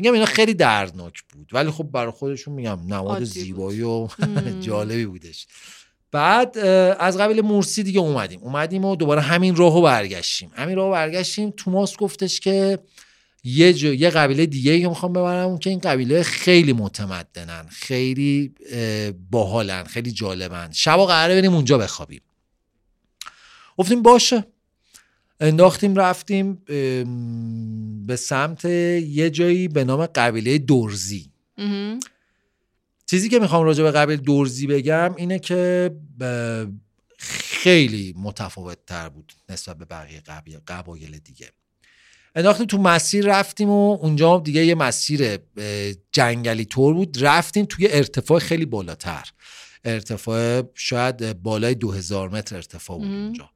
میگم 0.00 0.12
اینا 0.12 0.26
خیلی 0.26 0.54
دردناک 0.54 1.22
بود. 1.22 1.50
ولی 1.52 1.70
خب 1.70 1.84
برای 1.84 2.12
خودشون 2.12 2.54
میگم 2.54 2.78
نماد 2.86 3.24
زیبایی 3.24 3.82
و 3.82 4.08
جالبی 4.66 5.06
بودش. 5.06 5.46
بعد 6.12 6.58
از 6.98 7.18
قبل 7.18 7.40
مرسی 7.40 7.82
دیگه 7.82 8.00
اومدیم. 8.00 8.40
اومدیم 8.40 8.84
و 8.84 8.96
دوباره 8.96 9.20
همین 9.20 9.56
راهو 9.56 9.82
برگشتیم. 9.82 10.50
همین 10.54 10.76
راهو 10.76 10.90
برگشتیم. 10.92 11.50
توماس 11.50 11.96
گفتش 11.96 12.40
که 12.40 12.78
یه 13.44 13.72
جو، 13.72 13.94
یه 13.94 14.10
قبیله 14.10 14.46
دیگه 14.46 14.80
که 14.80 14.88
می‌خوام 14.88 15.12
ببرم 15.12 15.58
که 15.58 15.70
این 15.70 15.78
قبیله 15.78 16.22
خیلی 16.22 16.72
متمدنن 16.72 17.66
خیلی 17.68 18.54
باحالن 19.30 19.84
خیلی 19.84 20.12
جالبن. 20.12 20.70
شبا 20.72 21.06
قراره 21.06 21.40
بریم 21.40 21.54
اونجا 21.54 21.78
بخوابیم. 21.78 22.20
گفتیم 23.76 24.02
باشه. 24.02 24.44
انداختیم 25.40 25.94
رفتیم 25.94 26.54
به 28.06 28.16
سمت 28.16 28.64
یه 28.64 29.30
جایی 29.30 29.68
به 29.68 29.84
نام 29.84 30.06
قبیله 30.06 30.58
دورزی. 30.58 31.32
چیزی 33.06 33.28
که 33.28 33.38
می‌خوام 33.38 33.64
راجع 33.64 33.82
به 33.82 33.90
قبیله 33.90 34.22
دورزی 34.22 34.66
بگم 34.66 35.14
اینه 35.16 35.38
که 35.38 35.90
خیلی 37.18 38.14
متفاوت 38.18 38.78
تر 38.86 39.08
بود 39.08 39.32
نسبت 39.48 39.76
به 39.78 39.84
بقیه 39.84 40.22
قبایل 40.66 41.18
دیگه. 41.18 41.48
انداختیم 42.34 42.66
تو 42.66 42.78
مسیر 42.78 43.26
رفتیم 43.26 43.70
و 43.70 43.98
اونجا 44.00 44.38
دیگه 44.38 44.66
یه 44.66 44.74
مسیر 44.74 45.38
جنگلی 46.12 46.64
طور 46.64 46.94
بود. 46.94 47.18
رفتیم 47.20 47.64
توی 47.64 47.88
ارتفاع 47.90 48.38
خیلی 48.38 48.66
بالاتر. 48.66 49.28
ارتفاع 49.84 50.62
شاید 50.74 51.42
بالای 51.42 51.74
دو 51.74 51.92
هزار 51.92 52.28
متر 52.28 52.56
ارتفاع 52.56 52.98
بود 52.98 53.08
اونجا. 53.08 53.50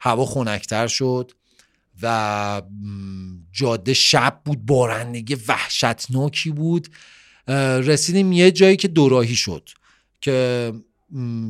هوا 0.00 0.26
خنکتر 0.26 0.86
شد. 0.86 1.32
و 2.02 2.62
جاده 3.52 3.94
شب 3.94 4.40
بود 4.44 4.66
بارندگی 4.66 5.36
وحشتناکی 5.48 6.50
بود. 6.50 6.88
رسیدیم 7.86 8.32
یه 8.32 8.50
جایی 8.50 8.76
که 8.76 8.88
دوراهی 8.88 9.34
شد 9.34 9.68
که 10.20 10.72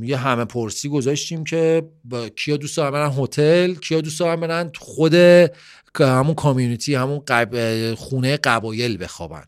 یه 0.02 0.16
همه 0.16 0.44
پرسی 0.44 0.88
گذاشتیم 0.88 1.44
که 1.44 1.82
کیا 2.36 2.56
دوست 2.56 2.76
دارن 2.76 2.90
برن 2.90 3.12
هتل 3.18 3.74
کیا 3.74 4.00
دوست 4.00 4.20
دارن 4.20 4.40
برن 4.40 4.70
خود 4.78 5.14
همون 5.98 6.34
کامیونیتی 6.34 6.94
همون 6.94 7.22
قب... 7.26 7.94
خونه 7.94 8.36
قبایل 8.36 9.04
بخوابن. 9.04 9.44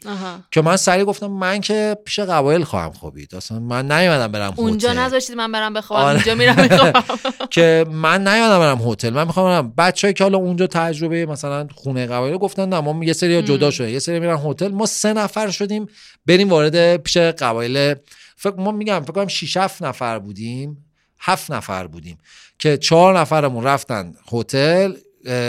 که 0.51 0.63
من 0.63 0.77
سریع 0.77 1.05
گفتم 1.05 1.27
من 1.27 1.61
که 1.61 1.97
پیش 2.05 2.19
قبایل 2.19 2.65
خواهم 2.65 2.93
خوابید. 2.93 3.35
اصلا 3.35 3.59
من 3.59 3.93
نیومدم 3.93 4.33
برم 4.33 4.53
هتل. 4.53 4.63
اونجا 4.63 4.93
نذاشتید 4.93 5.37
من 5.37 5.53
برم 5.53 5.75
بخوابم 5.75 6.03
آره. 6.03 6.15
اونجا 6.15 6.35
میرم 6.35 6.57
بخوابم. 6.57 7.03
که 7.51 7.85
من 7.91 8.29
نیومدم 8.29 8.59
برم 8.59 8.91
هتل. 8.91 9.11
من 9.11 9.27
می‌خوام 9.27 9.47
برم. 9.47 9.73
بچه‌ای 9.79 10.15
که 10.15 10.25
حالا 10.25 10.39
اونجا 10.39 10.67
تجربه 10.67 11.27
مثلا 11.27 11.67
خونه 11.75 12.07
قبایل 12.07 12.37
گفتن 12.37 12.69
نه 12.69 12.81
ما 12.81 13.05
یه 13.05 13.13
سری 13.13 13.43
جدا 13.43 13.71
شده 13.71 13.91
یه 13.91 13.99
سری 13.99 14.21
میرن 14.21 14.41
هتل. 14.45 14.69
ما 14.69 14.87
سه 14.87 15.13
نفر 15.13 15.51
شدیم 15.51 15.87
بریم 16.27 16.49
وارد 16.49 16.97
پیش 16.97 17.17
قبایل 17.17 17.95
فکر 18.37 18.57
ما 18.57 18.71
میگم 18.71 19.01
فکر 19.01 19.13
کنم 19.13 19.29
6 19.29 19.57
7 19.57 19.83
نفر 19.83 20.19
بودیم. 20.19 20.85
هفت 21.25 21.51
نفر 21.51 21.87
بودیم 21.87 22.19
که 22.59 22.77
چهار 22.77 23.19
نفرمون 23.19 23.65
رفتن 23.65 24.15
هتل 24.33 24.95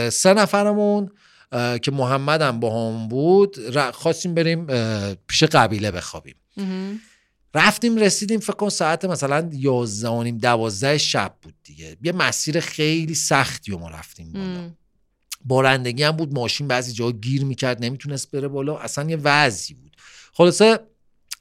سه 0.09 0.33
نفرمون 0.33 1.11
که 1.81 1.91
محمد 1.91 2.41
هم 2.41 2.59
با 2.59 2.89
هم 2.89 3.07
بود 3.07 3.79
خواستیم 3.91 4.33
بریم 4.33 4.67
پیش 5.27 5.43
قبیله 5.43 5.91
بخوابیم. 5.91 6.35
رفتیم 7.55 7.97
رسیدیم 7.97 8.39
فکر 8.39 8.53
کن 8.53 8.69
ساعت 8.69 9.05
مثلا 9.05 9.49
یازده 9.53 10.09
و 10.09 10.23
نیم 10.23 10.37
دوازده 10.37 10.97
شب 10.97 11.35
بود 11.41 11.53
دیگه. 11.63 11.97
یه 12.03 12.11
مسیر 12.11 12.59
خیلی 12.59 13.15
سختی 13.15 13.71
و 13.71 13.77
ما 13.77 13.89
رفتیم 13.89 14.33
بالا. 14.33 14.71
بارندگی 15.45 16.03
هم 16.03 16.11
بود 16.11 16.33
ماشین 16.33 16.67
بعضی 16.67 16.93
جا 16.93 17.11
گیر 17.11 17.45
می‌کرد 17.45 17.85
نمی‌تونست 17.85 18.31
بره 18.31 18.47
بالا. 18.47 18.77
اصلا 18.77 19.09
یه 19.09 19.17
وضعی 19.23 19.75
بود. 19.75 19.97
خلاصه 20.33 20.79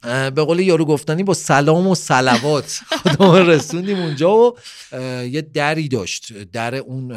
به 0.03 0.43
قول 0.43 0.59
یارو 0.59 0.85
گفتنی 0.85 1.23
با 1.23 1.33
سلام 1.33 1.87
و 1.87 1.95
سلوات. 1.95 2.81
خودمون 3.03 3.47
رسوندیم 3.47 3.99
اونجا 3.99 4.31
و 4.31 4.55
یه 5.25 5.41
دری 5.41 5.87
داشت. 5.87 6.33
در 6.33 6.75
اون 6.75 7.15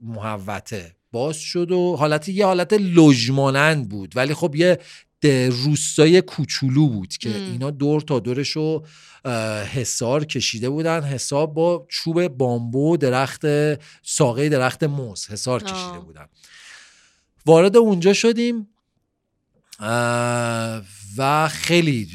محوته 0.00 0.96
باز 1.12 1.36
شد 1.36 1.72
و 1.72 1.96
حالت 1.96 2.28
یه 2.28 2.46
حالت 2.46 2.72
لژمانند 2.72 3.88
بود. 3.88 4.16
ولی 4.16 4.34
خب 4.34 4.54
یه 4.54 4.78
روستای 5.50 6.22
کوچولو 6.22 6.88
بود 6.88 7.16
که 7.16 7.36
اینا 7.36 7.70
دور 7.70 8.00
تا 8.00 8.18
دورش 8.18 8.50
رو 8.50 8.86
حسار 9.72 10.24
کشیده 10.24 10.70
بودن. 10.70 11.02
حساب 11.02 11.54
با 11.54 11.86
چوب 11.88 12.28
بامبو 12.28 12.96
درخت 12.96 13.42
ساقه 14.02 14.48
درخت 14.48 14.84
موز 14.84 15.26
حسار 15.26 15.62
کشیده 15.62 15.98
بودن. 15.98 16.26
وارد 17.46 17.76
اونجا 17.76 18.12
شدیم. 18.12 18.68
و 21.18 21.48
خیلی 21.48 22.08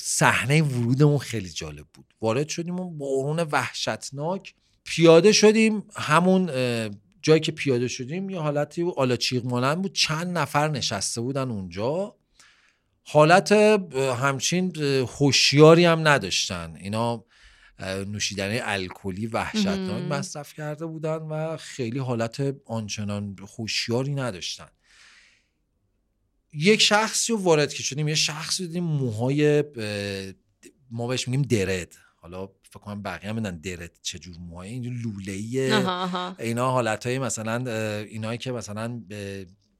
صحنه 0.00 0.62
ورودمون 0.62 1.18
خیلی 1.18 1.48
جالب 1.48 1.86
بود. 1.94 2.14
وارد 2.20 2.48
شدیم 2.48 2.80
و 2.80 2.90
بارون 2.90 3.40
وحشتناک. 3.40 4.54
پیاده 4.84 5.32
شدیم 5.32 5.84
همون 5.96 6.50
جایی 7.22 7.40
که 7.40 7.52
پیاده 7.52 7.88
شدیم 7.88 8.30
یه 8.30 8.38
حالتی 8.38 8.92
آلاچیق 8.96 9.44
مانند 9.44 9.82
بود. 9.82 9.92
چند 9.92 10.38
نفر 10.38 10.68
نشسته 10.68 11.20
بودن 11.20 11.50
اونجا. 11.50 12.16
حالت 13.04 13.52
همچین 14.22 14.76
هوشیاری 15.18 15.84
هم 15.84 16.08
نداشتن. 16.08 16.76
اینا 16.80 17.24
نوشیدنی 18.06 18.58
الکلی 18.58 19.26
وحشتناک 19.26 20.02
مصرف 20.02 20.54
کرده 20.54 20.86
بودن 20.86 21.16
و 21.16 21.56
خیلی 21.56 21.98
حالت 21.98 22.56
آنچنان 22.66 23.36
هوشیاری 23.58 24.14
نداشتن. 24.14 24.68
یک 26.52 26.80
شخصی 26.80 27.32
رو 27.32 27.38
وارد 27.42 27.74
که 27.74 27.82
شدیم 27.82 28.08
یه 28.08 28.14
شخصی 28.14 28.66
دیدیم 28.66 28.84
موهای 28.84 29.64
ما 30.90 31.06
بهش 31.06 31.28
میگیم 31.28 31.42
درد. 31.42 31.96
حالا 32.16 32.48
فکر 32.70 32.80
کنم 32.80 33.02
بقیه 33.02 33.30
هم 33.30 33.36
بدن 33.36 33.60
درد 33.60 33.98
چجور 34.02 34.36
موهای 34.38 34.68
اینجور 34.68 34.92
لوله 34.92 35.32
اینا 36.38 36.70
حالت 36.70 37.06
های 37.06 37.18
مثلا 37.18 37.72
اینایی 38.02 38.38
که 38.38 38.52
مثلا 38.52 39.02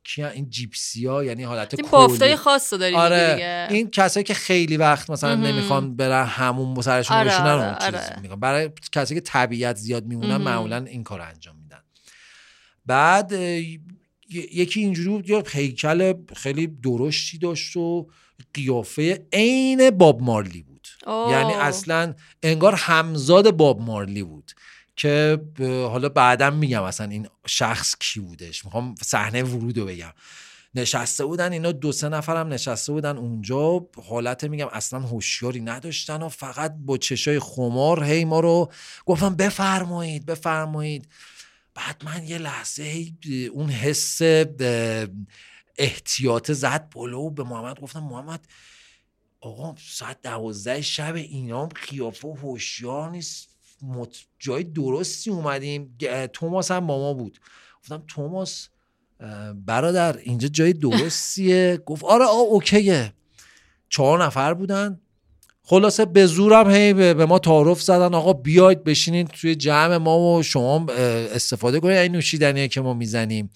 کیا 0.05 0.29
این 0.29 0.51
جیپسی 0.51 1.07
ها 1.07 1.25
یعنی 1.25 1.43
حالت 1.43 1.75
این 1.75 1.89
بافتای 1.91 2.37
خاص 2.37 2.73
داری 2.73 2.95
آره. 2.95 3.35
دیگه. 3.35 3.69
این 3.71 3.91
کسایی 3.91 4.25
که 4.25 4.35
خیلی 4.35 4.77
وقت 4.77 5.11
مثلا 5.11 5.35
نمی‌خوان 5.35 5.97
برن 5.97 6.27
همون 6.27 6.83
سرشون 6.83 7.17
آره 7.17 7.31
بشونن 7.31 7.47
آره 7.47 8.17
آره. 8.19 8.37
برای 8.37 8.71
کسایی 8.93 9.21
که 9.21 9.27
طبیعت 9.27 9.77
زیاد 9.77 10.07
میمونن 10.07 10.37
معمولا 10.37 10.85
این 10.85 11.05
کار 11.05 11.21
انجام 11.21 11.57
میدن. 11.57 11.83
بعد 12.87 13.33
یکی 14.31 14.81
اینجوری 14.81 15.09
بود 15.09 15.31
یا 15.31 15.43
هیکل 15.52 16.15
خیلی 16.36 16.66
درشتی 16.66 17.39
داشت 17.39 17.77
و 17.77 18.09
قیافه 18.55 19.27
عین 19.32 19.90
باب 19.90 20.23
مارلی 20.23 20.62
بود. 20.62 20.89
یعنی 21.07 21.52
اصلا 21.52 22.15
انگار 22.43 22.74
همزاد 22.74 23.51
باب 23.51 23.81
مارلی 23.81 24.23
بود 24.23 24.52
که 24.97 25.40
حالا 25.59 26.09
بعدا 26.09 26.51
میگم 26.51 26.82
اصلا 26.82 27.09
این 27.09 27.28
شخص 27.47 27.94
کی 28.01 28.20
بودش؟ 28.20 28.65
می‌خوام 28.65 28.94
صحنه 29.02 29.43
ورود 29.43 29.78
رو 29.78 29.86
بگم. 29.86 30.12
نشسته 30.74 31.24
بودن 31.24 31.52
اینا 31.52 31.73
دو 31.73 31.93
سه 31.93 32.09
نفرم 32.09 32.48
نشسته 32.48 32.93
بودن 32.93 33.16
اونجا. 33.16 33.86
حالت 34.09 34.44
میگم 34.44 34.69
اصلا 34.73 35.01
هوشیاری 35.01 35.61
نداشتن 35.61 36.23
و 36.23 36.28
فقط 36.28 36.74
با 36.78 36.98
چشای 36.98 37.39
خمار 37.39 38.05
هی 38.05 38.24
ما 38.24 38.40
رو 38.40 38.73
گفتم 39.07 39.35
بفرمایید 39.35 40.27
بفرمایید. 40.27 41.09
بعد 41.75 42.03
من 42.05 42.25
یه 42.25 42.39
لحظه 42.39 43.13
اون 43.53 43.71
حس 43.71 44.23
احتیاط 45.79 46.51
زد 46.53 46.89
بلو 46.95 47.31
به 47.31 47.45
محمد 47.45 47.81
گفتم 47.81 48.01
محمد 48.01 48.47
آقا 49.41 49.75
ساعت 49.79 50.23
دوازده 50.23 50.81
شب 50.81 51.15
اینام 51.15 51.69
خیافه 51.69 52.29
و 52.29 52.35
هوشیار 52.35 53.11
نیست. 53.11 53.49
جای 54.39 54.65
درستی 54.65 55.31
اومدیم. 55.31 55.97
توماس 56.33 56.71
هم 56.71 56.87
با 56.87 56.99
ما 56.99 57.15
بود. 57.15 57.41
گفتم 57.83 58.03
توماس 58.09 58.69
برادر 59.55 60.17
اینجا 60.17 60.49
جای 60.49 60.73
درستیه. 60.73 61.83
گفت 61.87 62.05
آره 62.05 62.25
آه 62.25 62.39
اوکیه. 62.39 63.13
چهار 63.89 64.25
نفر 64.25 64.55
بودن. 64.55 65.01
خلاصه 65.71 66.05
به 66.05 66.27
زورم 66.27 66.71
هی 66.71 66.93
به 66.93 67.27
ما 67.27 67.39
تعارف 67.39 67.83
زدن 67.83 68.15
آقا 68.15 68.33
بیاید 68.33 68.85
بشینید 68.85 69.29
توی 69.29 69.55
جمع 69.55 69.97
ما 69.97 70.19
و 70.19 70.43
شما 70.43 70.87
استفاده 71.35 71.81
کنید 71.81 71.97
این 71.97 72.13
نوشیدنیه 72.13 72.69
که 72.69 72.81
ما 72.81 72.95
می‌زنیم. 72.95 73.51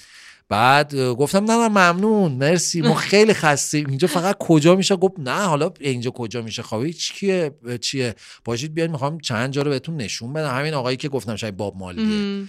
بعد 0.49 0.95
گفتم 0.97 1.45
نه 1.45 1.57
نه 1.57 1.69
ممنون 1.69 2.33
مرسی. 2.33 2.83
ما 2.83 2.95
خیلی 3.11 3.35
خستیم. 3.35 3.87
اینجا 3.89 4.09
فقط 4.09 4.37
کجا 4.39 4.75
میشه؟ 4.75 4.97
گفت 4.97 5.15
نه 5.19 5.45
حالا 5.45 5.71
اینجا 5.81 6.11
کجا 6.11 6.43
میشه؟ 6.43 6.63
خوابی 6.63 6.93
چیه؟ 6.93 7.51
چیه؟ 7.81 8.15
باشید 8.45 8.75
بیاید 8.75 8.91
می‌خوام 8.91 9.19
چند 9.19 9.53
جا 9.53 9.63
رو 9.63 9.71
بهتون 9.71 9.97
نشون 9.97 10.33
بدم. 10.33 10.55
همین 10.55 10.75
آقایی 10.75 10.97
که 10.97 11.09
گفتم 11.09 11.37
شاید 11.37 11.57
باب 11.57 11.77
مالیه. 11.77 12.45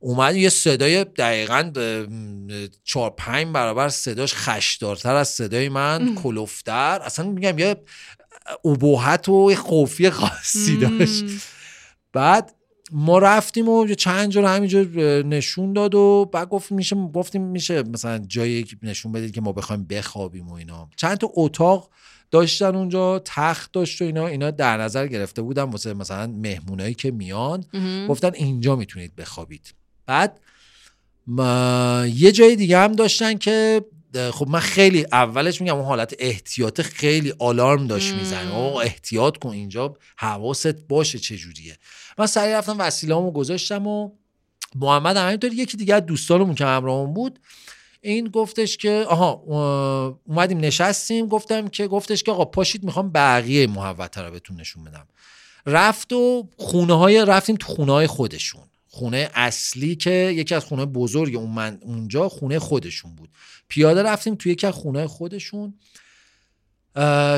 اومد 0.00 0.36
یه 0.36 0.48
صدای 0.48 1.04
دقیقا 1.04 1.72
چهار 2.84 3.14
پنج 3.16 3.46
برابر 3.46 3.88
صداش 3.88 4.34
خشدارتر 4.34 5.14
از 5.14 5.28
صدای 5.28 5.68
من 5.68 6.14
کلوفتر. 6.14 7.00
اصلا 7.04 7.30
میگم 7.30 7.58
یه 7.58 7.76
ابهت 8.64 9.28
و 9.28 9.54
خوفی 9.54 10.10
خاصی 10.10 10.76
داشت. 10.76 11.24
بعد 12.12 12.54
ما 12.92 13.18
رفتیم 13.18 13.68
و 13.68 13.94
چند 13.94 14.30
جا 14.30 14.40
رو 14.40 14.46
همینجا 14.46 14.82
نشون 15.22 15.72
داد 15.72 15.94
و 15.94 16.30
بعد 16.32 16.48
گفت 16.48 16.72
میشه 16.72 16.96
گفتیم 16.96 17.42
میشه 17.42 17.82
مثلا 17.82 18.18
جایی 18.18 18.66
نشون 18.82 19.12
بدید 19.12 19.34
که 19.34 19.40
ما 19.40 19.52
بخوایم 19.52 19.84
بخوابیم 19.84 20.48
و 20.48 20.52
اینا. 20.52 20.88
چند 20.96 21.16
تا 21.18 21.30
اتاق 21.34 21.90
داشتن 22.30 22.76
اونجا 22.76 23.18
تخت 23.24 23.72
داشت 23.72 24.02
و 24.02 24.04
اینا 24.04 24.26
اینا 24.26 24.50
در 24.50 24.76
نظر 24.76 25.06
گرفته 25.06 25.42
بودن 25.42 25.62
واسه 25.62 25.94
مثلا 25.94 26.26
مهمونایی 26.26 26.94
که 26.94 27.10
میان. 27.10 27.64
گفتن 28.08 28.30
اینجا 28.34 28.76
می‌تونید 28.76 29.16
بخوابید. 29.16 29.74
بعد 30.06 30.40
یه 32.14 32.32
جای 32.32 32.56
دیگه 32.56 32.78
هم 32.78 32.92
داشتن 32.92 33.38
که 33.38 33.84
خب 34.32 34.48
من 34.48 34.60
خیلی 34.60 35.06
اولش 35.12 35.60
میگم 35.60 35.76
اون 35.76 35.84
حالت 35.84 36.14
احتیاط 36.18 36.80
خیلی 36.80 37.34
آلارم 37.38 37.86
داشت 37.86 38.14
می‌زنه. 38.14 38.56
او 38.56 38.80
احتیاط 38.80 39.36
کن 39.36 39.50
اینجا 39.50 39.96
حواست 40.16 40.74
باشه 40.88 41.18
چجوریه. 41.18 41.76
من 42.18 42.26
سریع 42.26 42.58
رفتم 42.58 42.78
وسیله‌امو 42.78 43.30
گذاشتم 43.30 43.86
و 43.86 44.10
محمد 44.74 45.16
همینطور 45.16 45.52
یکی 45.52 45.76
دیگه 45.76 45.94
از 45.94 46.06
دوستانمون 46.06 46.54
که 46.54 46.64
همراهمون 46.64 47.14
بود 47.14 47.38
این 48.00 48.28
گفتش 48.28 48.76
که 48.76 49.04
آها 49.08 49.32
اومدیم 50.26 50.58
نشستیم 50.58 51.26
گفتم 51.26 51.68
که 51.68 51.86
گفتش 51.86 52.22
که 52.22 52.32
آقا 52.32 52.44
پاشید 52.44 52.84
می‌خوام 52.84 53.10
بقیه 53.10 53.66
محوطه 53.66 54.22
رو 54.22 54.30
بهتون 54.30 54.60
نشون 54.60 54.84
بدم. 54.84 55.06
رفت 55.66 56.12
و 56.12 56.48
خونه 56.56 56.98
های 56.98 57.24
رفتیم 57.24 57.56
تو 57.56 57.66
خونه 57.66 57.92
های 57.92 58.06
خودشون. 58.06 58.62
خونه 58.92 59.30
اصلی 59.34 59.96
که 59.96 60.10
یکی 60.10 60.54
از 60.54 60.64
خونه 60.64 60.86
بزرگ 60.86 61.36
اون 61.36 61.50
من 61.50 61.78
اونجا 61.82 62.28
خونه 62.28 62.58
خودشون 62.58 63.14
بود. 63.14 63.30
پیاده 63.68 64.02
رفتیم 64.02 64.34
توی 64.34 64.52
یکی 64.52 64.66
از 64.66 64.74
خونه 64.74 65.06
خودشون. 65.06 65.78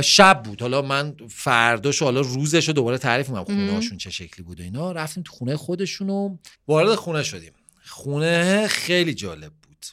شب 0.04 0.42
بود. 0.44 0.60
حالا 0.60 0.82
من 0.82 1.16
فرداش 1.28 2.02
حالا 2.02 2.20
روزش 2.20 2.68
رو 2.68 2.74
دوباره 2.74 2.98
تعریف 2.98 3.28
می‌کنم. 3.28 3.44
خونه 3.44 3.72
هاشون 3.72 3.98
چه 3.98 4.10
شکلی 4.10 4.42
بود 4.42 4.60
و 4.60 4.62
اینا. 4.62 4.92
رفتیم 4.92 5.22
تو 5.22 5.32
خونه 5.32 5.56
خودشون 5.56 6.10
و 6.10 6.36
وارد 6.68 6.94
خونه 6.94 7.22
شدیم. 7.22 7.52
خونه 7.84 8.66
خیلی 8.66 9.14
جالب 9.14 9.52
بود. 9.52 9.86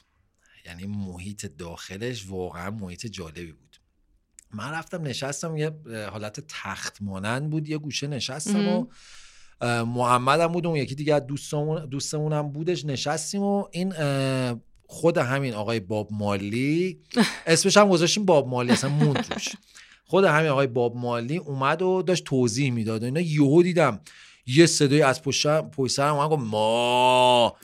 یعنی 0.65 0.86
محیط 0.86 1.45
داخلش 1.45 2.26
واقعا 2.27 2.69
محیط 2.69 3.06
جالبی 3.06 3.52
بود. 3.52 3.77
من 4.53 4.72
رفتم 4.72 5.02
نشستم 5.02 5.57
یه 5.57 5.72
حالت 6.11 6.40
تخت 6.48 7.02
مانند 7.02 7.49
بود. 7.49 7.69
یه 7.69 7.77
گوشه 7.77 8.07
نشستم 8.07 8.68
و 8.68 8.88
محمد 9.61 10.40
هم 10.40 10.48
بود 10.48 10.68
اون 10.68 10.76
یکی 10.76 10.95
دیگه 10.95 11.19
دوستمون 11.19 11.86
دوستمون 11.86 12.34
هم 12.34 12.52
بودش 12.52 12.86
نشستیم 12.86 13.41
و 13.44 13.65
این 13.72 13.94
خود 14.88 15.18
همین 15.18 15.53
آقای 15.53 15.80
باب 15.80 16.10
مالی 16.11 16.99
اسمش 17.48 17.77
هم 17.77 17.90
گذاشتیم 17.90 18.26
باب 18.26 18.48
مالی 18.48 18.72
اصلا 18.72 18.90
موند 18.90 19.34
روش 19.34 19.48
خود 20.03 20.26
همین 20.26 20.49
آقای 20.49 20.68
باب 20.68 20.95
مالی 20.95 21.38
اومد 21.38 21.81
و 21.81 22.02
داشت 22.02 22.23
توضیح 22.23 22.72
می‌داد 22.72 23.02
و 23.02 23.06
اینا. 23.06 23.19
یهو 23.19 23.64
دیدم 23.64 23.99
یه 24.45 24.65
صدای 24.65 25.02
از 25.02 25.22
پشت 25.22 25.48
پشت 25.48 25.95
سرم 25.95 26.15
اومد 26.15 26.30
گفت 26.30 26.44
ما. 26.44 27.56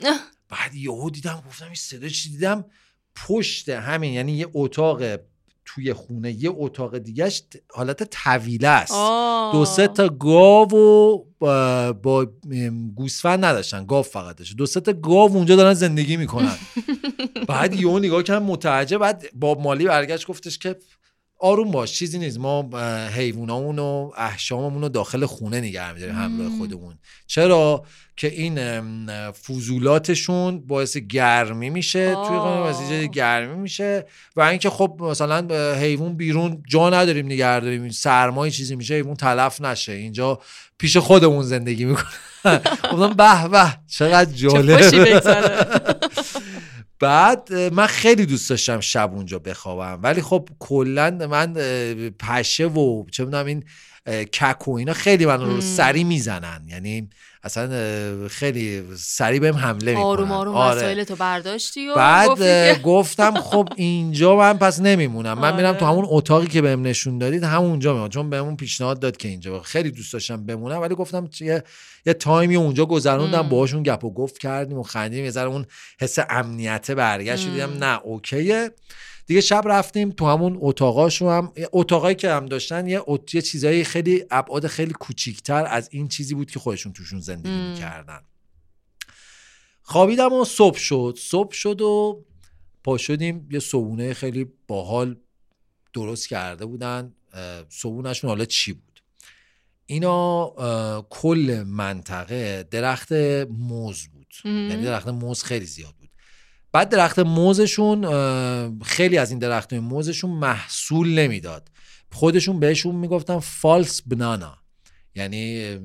بعد 0.48 0.74
یهو 0.74 1.10
دیدم 1.10 1.42
گفتم 1.48 1.64
این 1.64 1.74
صدا 1.74 2.08
چی؟ 2.08 2.30
دیدم 2.30 2.64
پشت 3.26 3.68
همین 3.68 4.12
یعنی 4.12 4.32
یه 4.32 4.46
اتاق 4.54 5.02
توی 5.76 5.92
خونه. 5.92 6.32
یه 6.32 6.50
اتاق 6.54 6.98
دیگهش 6.98 7.42
حالت 7.74 8.02
طویله 8.02 8.68
است. 8.68 8.92
دو 9.52 9.64
سه 9.64 9.88
تا 9.88 10.08
گاو 10.08 10.74
و 10.74 11.24
با, 11.38 11.92
با 11.92 12.26
گوسفند 12.94 13.44
نداشتن. 13.44 13.86
گاو 13.86 14.02
فقط 14.02 14.36
داشت 14.36 14.56
دو 14.56 14.66
سه 14.66 14.80
تا 14.80 14.92
گاو 14.92 15.36
اونجا 15.36 15.56
دارن 15.56 15.74
زندگی 15.74 16.16
می‌کنن. 16.16 16.56
بعد 17.48 17.74
یهو 17.74 17.98
نگاه 17.98 18.22
کردم 18.22 18.44
متعجب. 18.44 18.98
بعد 18.98 19.24
باب 19.34 19.60
مالی 19.60 19.84
برگشت 19.84 20.26
گفتش 20.26 20.58
که 20.58 20.76
آروم 21.38 21.70
باش 21.70 21.92
چیزی 21.92 22.18
نیست. 22.18 22.38
ما 22.38 22.70
حیوانامون 23.08 23.78
و 23.78 24.10
احشاممون 24.16 24.82
رو 24.82 24.88
داخل 24.88 25.26
خونه 25.26 25.60
نگه 25.60 25.92
میداریم 25.92 26.14
همراه 26.14 26.50
خودمون. 26.58 26.98
چرا؟ 27.26 27.84
که 28.16 28.26
این 28.28 29.32
فضولاتشون 29.32 30.66
باعث 30.66 30.96
گرمی 30.96 31.70
میشه 31.70 32.14
توی 32.14 32.38
خانه 32.38 33.06
گرمی 33.06 33.56
میشه 33.56 34.06
و 34.36 34.40
اینکه 34.40 34.70
خب 34.70 34.96
مثلا 35.00 35.74
حیوان 35.74 36.16
بیرون 36.16 36.62
جا 36.68 36.90
نداریم 36.90 37.26
نگه 37.26 37.60
داریم. 37.60 37.90
سرمایه 37.90 38.52
چیزی 38.52 38.76
میشه 38.76 38.94
حیوان 38.94 39.14
تلف 39.14 39.60
نشه. 39.60 39.92
اینجا 39.92 40.40
پیش 40.78 40.96
خودمون 40.96 41.42
زندگی 41.42 41.84
می‌کنه. 41.84 42.06
گفتم 42.92 43.12
به 43.12 43.48
به 43.48 43.72
چقدر 43.86 44.32
جالب. 44.32 44.80
بعد 47.00 47.52
من 47.52 47.86
خیلی 47.86 48.26
دوست 48.26 48.50
داشتم 48.50 48.80
شب 48.80 49.10
اونجا 49.14 49.38
بخوابم. 49.38 50.02
ولی 50.02 50.22
خب 50.22 50.48
کلا 50.58 51.10
من 51.30 51.52
پشه 52.18 52.66
و 52.66 53.04
چه 53.10 53.24
می‌دونم 53.24 53.46
این 53.46 53.64
کک 54.24 54.68
و 54.68 54.72
اینا 54.72 54.92
خیلی 54.92 55.26
من 55.26 55.40
رو 55.40 55.60
سری 55.60 56.04
می‌زنن. 56.04 56.64
یعنی 56.68 57.10
اصلا 57.42 58.28
خیلی 58.28 58.82
سریع 58.96 59.40
بهم 59.40 59.54
حمله 59.54 59.90
می‌کنن. 59.90 60.04
آروم 60.04 60.32
آروم 60.32 60.54
آره. 60.54 61.04
تو 61.04 61.16
برداشتی 61.16 61.88
و 61.88 61.94
بعد 61.94 62.82
گفتم 62.82 63.34
خب 63.34 63.68
اینجا 63.76 64.36
من 64.36 64.58
پس 64.58 64.80
نمیمونم. 64.80 65.38
من 65.38 65.56
میرم 65.56 65.72
تو 65.72 65.84
آره. 65.84 65.94
همون 65.94 66.06
اتاقی 66.08 66.46
که 66.46 66.62
بهم 66.62 66.82
نشون 66.82 67.18
دادید 67.18 67.42
همونجا 67.42 67.92
میمونم. 67.92 68.10
چون 68.10 68.30
بهمون 68.30 68.56
پیشنهاد 68.56 69.00
داد 69.00 69.16
که 69.16 69.28
اینجا 69.28 69.60
خیلی 69.60 69.90
دوست 69.90 70.12
داشتم 70.12 70.46
بمونم 70.46 70.80
ولی 70.80 70.94
گفتم 70.94 71.28
یه, 71.40 71.62
یه 72.06 72.12
تایمی 72.12 72.56
اونجا 72.56 72.86
گذروندم 72.86 73.48
باهاشون 73.48 73.82
گپ 73.82 74.04
و 74.04 74.14
گفت 74.14 74.38
کردیم 74.38 74.78
و 74.78 74.82
خندیم 74.82 75.24
یه 75.24 75.30
ذره 75.30 75.48
اون 75.48 75.66
حس 76.00 76.18
امنیته 76.30 76.94
برگشت. 76.94 77.48
دیدم 77.48 77.84
نه 77.84 78.00
اوکیه. 78.04 78.70
دیگه 79.26 79.40
شب 79.40 79.62
رفتیم 79.66 80.10
تو 80.10 80.26
همون 80.26 80.58
اتاقاشو 80.60 81.30
هم 81.30 81.52
اتاقایی 81.72 82.16
که 82.16 82.30
هم 82.30 82.46
داشتن 82.46 82.86
یه, 82.86 83.02
ات... 83.06 83.34
یه 83.34 83.42
چیزایی 83.42 83.84
خیلی 83.84 84.24
ابعاد 84.30 84.66
خیلی 84.66 84.92
کوچیکتر 84.92 85.66
از 85.66 85.88
این 85.92 86.08
چیزی 86.08 86.34
بود 86.34 86.50
که 86.50 86.58
خودشون 86.58 86.92
توشون 86.92 87.20
زندگی 87.20 87.70
می‌کردن. 87.70 88.20
خوابیدم 89.82 90.32
و 90.32 90.44
صبح 90.44 90.78
شد. 90.78 91.18
صبح 91.20 91.52
شد 91.52 91.80
و 91.80 92.24
پا 92.84 92.98
شدیم. 92.98 93.48
یه 93.50 93.60
صبونه 93.60 94.14
خیلی 94.14 94.46
باحال 94.68 95.16
درست 95.92 96.28
کرده 96.28 96.66
بودن. 96.66 97.12
صبونشون 97.68 98.30
حالا 98.30 98.44
چی 98.44 98.72
بود؟ 98.72 99.02
اینا 99.86 101.06
کل 101.10 101.64
منطقه 101.66 102.68
درخت 102.70 103.12
موز 103.50 104.06
بود. 104.06 104.34
یعنی 104.44 104.84
درخت 104.84 105.08
موز 105.08 105.42
خیلی 105.42 105.66
زیاد 105.66 105.94
بعد 106.76 106.88
درخت 106.88 107.18
موزشون 107.18 108.04
خیلی 108.82 109.18
از 109.18 109.30
این 109.30 109.38
درخت 109.38 109.72
موزشون 109.72 110.30
محصول 110.30 111.08
نمی‌داد. 111.08 111.68
خودشون 112.12 112.60
بهشون 112.60 112.94
می‌گفتن 112.94 113.38
فالس 113.38 114.02
بنانا. 114.02 114.58
یعنی 115.14 115.78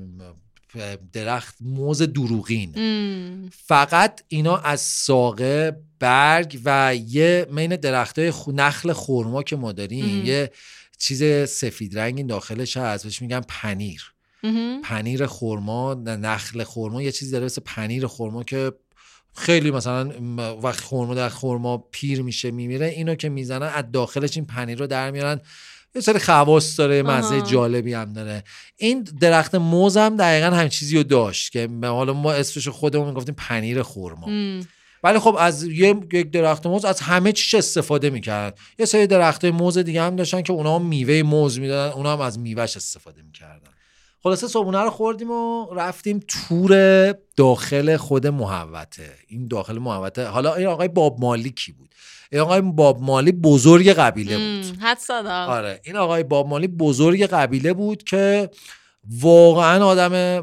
درخت 1.12 1.56
موز 1.60 2.02
دروغین. 2.02 2.72
فقط 3.50 4.22
اینا 4.28 4.56
از 4.56 4.80
ساقه 4.80 5.76
برگ 5.98 6.60
و 6.64 6.94
یه 7.06 7.46
مین 7.50 7.76
درخت 7.76 8.18
های 8.18 8.32
نخل 8.48 8.92
خورما 8.92 9.42
که 9.42 9.56
ما 9.56 9.72
داریم. 9.72 10.24
یه 10.24 10.50
چیز 10.98 11.48
سفید 11.50 11.98
رنگی 11.98 12.22
داخلش 12.22 12.76
هست 12.76 13.04
بهش 13.04 13.22
میگن 13.22 13.40
پنیر. 13.48 14.12
پنیر 14.84 15.26
خورما 15.26 15.94
نخل 15.94 16.64
خورما 16.64 17.02
یه 17.02 17.12
چیزی 17.12 17.32
داره 17.32 17.44
مثل 17.44 17.62
پنیر 17.64 18.06
خورما 18.06 18.44
که 18.44 18.72
خیلی 19.34 19.70
مثلا 19.70 20.10
وقت 20.62 20.80
خورما 20.80 21.14
در 21.14 21.28
خورما 21.28 21.78
پیر 21.78 22.22
میشه 22.22 22.50
میمیره 22.50 22.86
اینو 22.86 23.14
که 23.14 23.28
می‌زنن 23.28 23.70
از 23.74 23.84
داخلش 23.92 24.36
این 24.36 24.46
پنیر 24.46 24.78
رو 24.78 24.86
در 24.86 25.10
میارن. 25.10 25.40
یه 25.94 26.00
سری 26.00 26.18
خواص 26.18 26.78
داره 26.78 27.02
مزه 27.02 27.42
جالبی 27.42 27.94
هم 27.94 28.12
داره. 28.12 28.44
این 28.76 29.02
درخت 29.20 29.54
موز 29.54 29.96
هم 29.96 30.16
دقیقا 30.16 30.56
همین 30.56 30.68
چیزی 30.68 30.96
رو 30.96 31.02
داشت 31.02 31.52
که 31.52 31.68
حالا 31.82 32.12
ما 32.12 32.32
اسمش 32.32 32.68
خودمون 32.68 33.08
می‌گفتیم 33.08 33.34
پنیر 33.38 33.82
خورما 33.82 34.28
ولی 35.04 35.18
خب 35.18 35.36
از 35.38 35.62
یک 35.64 36.30
درخت 36.30 36.66
موز 36.66 36.84
از 36.84 37.00
همه 37.00 37.32
چیش 37.32 37.54
استفاده 37.54 38.10
می‌کرد 38.10 38.58
یه 38.78 38.86
سری 38.86 39.06
درخت 39.06 39.44
موز 39.44 39.78
دیگه 39.78 40.02
هم 40.02 40.16
داشتن 40.16 40.42
که 40.42 40.52
اونا 40.52 40.78
هم 40.78 40.86
میوه 40.86 41.22
موز 41.22 41.58
می‌دادن 41.58 41.92
اونا 41.92 42.12
هم 42.12 42.20
از 42.20 42.38
میوهش 42.38 42.76
استفاده 42.76 43.22
می‌کردن. 43.22 43.70
خلاصه 44.22 44.48
صبحونه 44.48 44.80
رو 44.80 44.90
خوردیم 44.90 45.30
و 45.30 45.74
رفتیم 45.74 46.20
تور 46.28 47.12
داخل 47.36 47.96
خود 47.96 48.26
محوته 48.26 49.10
این 49.28 49.48
داخل 49.48 49.78
محوته 49.78 50.26
حالا 50.26 50.54
این 50.54 50.66
آقای 50.66 50.88
باب 50.88 51.20
مالی 51.20 51.50
کی 51.50 51.72
بود؟ 51.72 51.94
این 52.32 52.40
آقای 52.40 52.60
باب 52.60 53.02
مالی 53.02 53.32
بزرگ 53.32 53.88
قبیله 53.88 54.36
بود. 54.36 54.76
حد 54.80 54.98
آره 55.28 55.80
این 55.84 55.96
آقای 55.96 56.22
باب 56.22 56.46
مالی 56.46 56.66
بزرگ 56.66 57.22
قبیله 57.22 57.72
بود 57.72 58.02
که 58.04 58.50
واقعا 59.20 59.84
آدم 59.84 60.42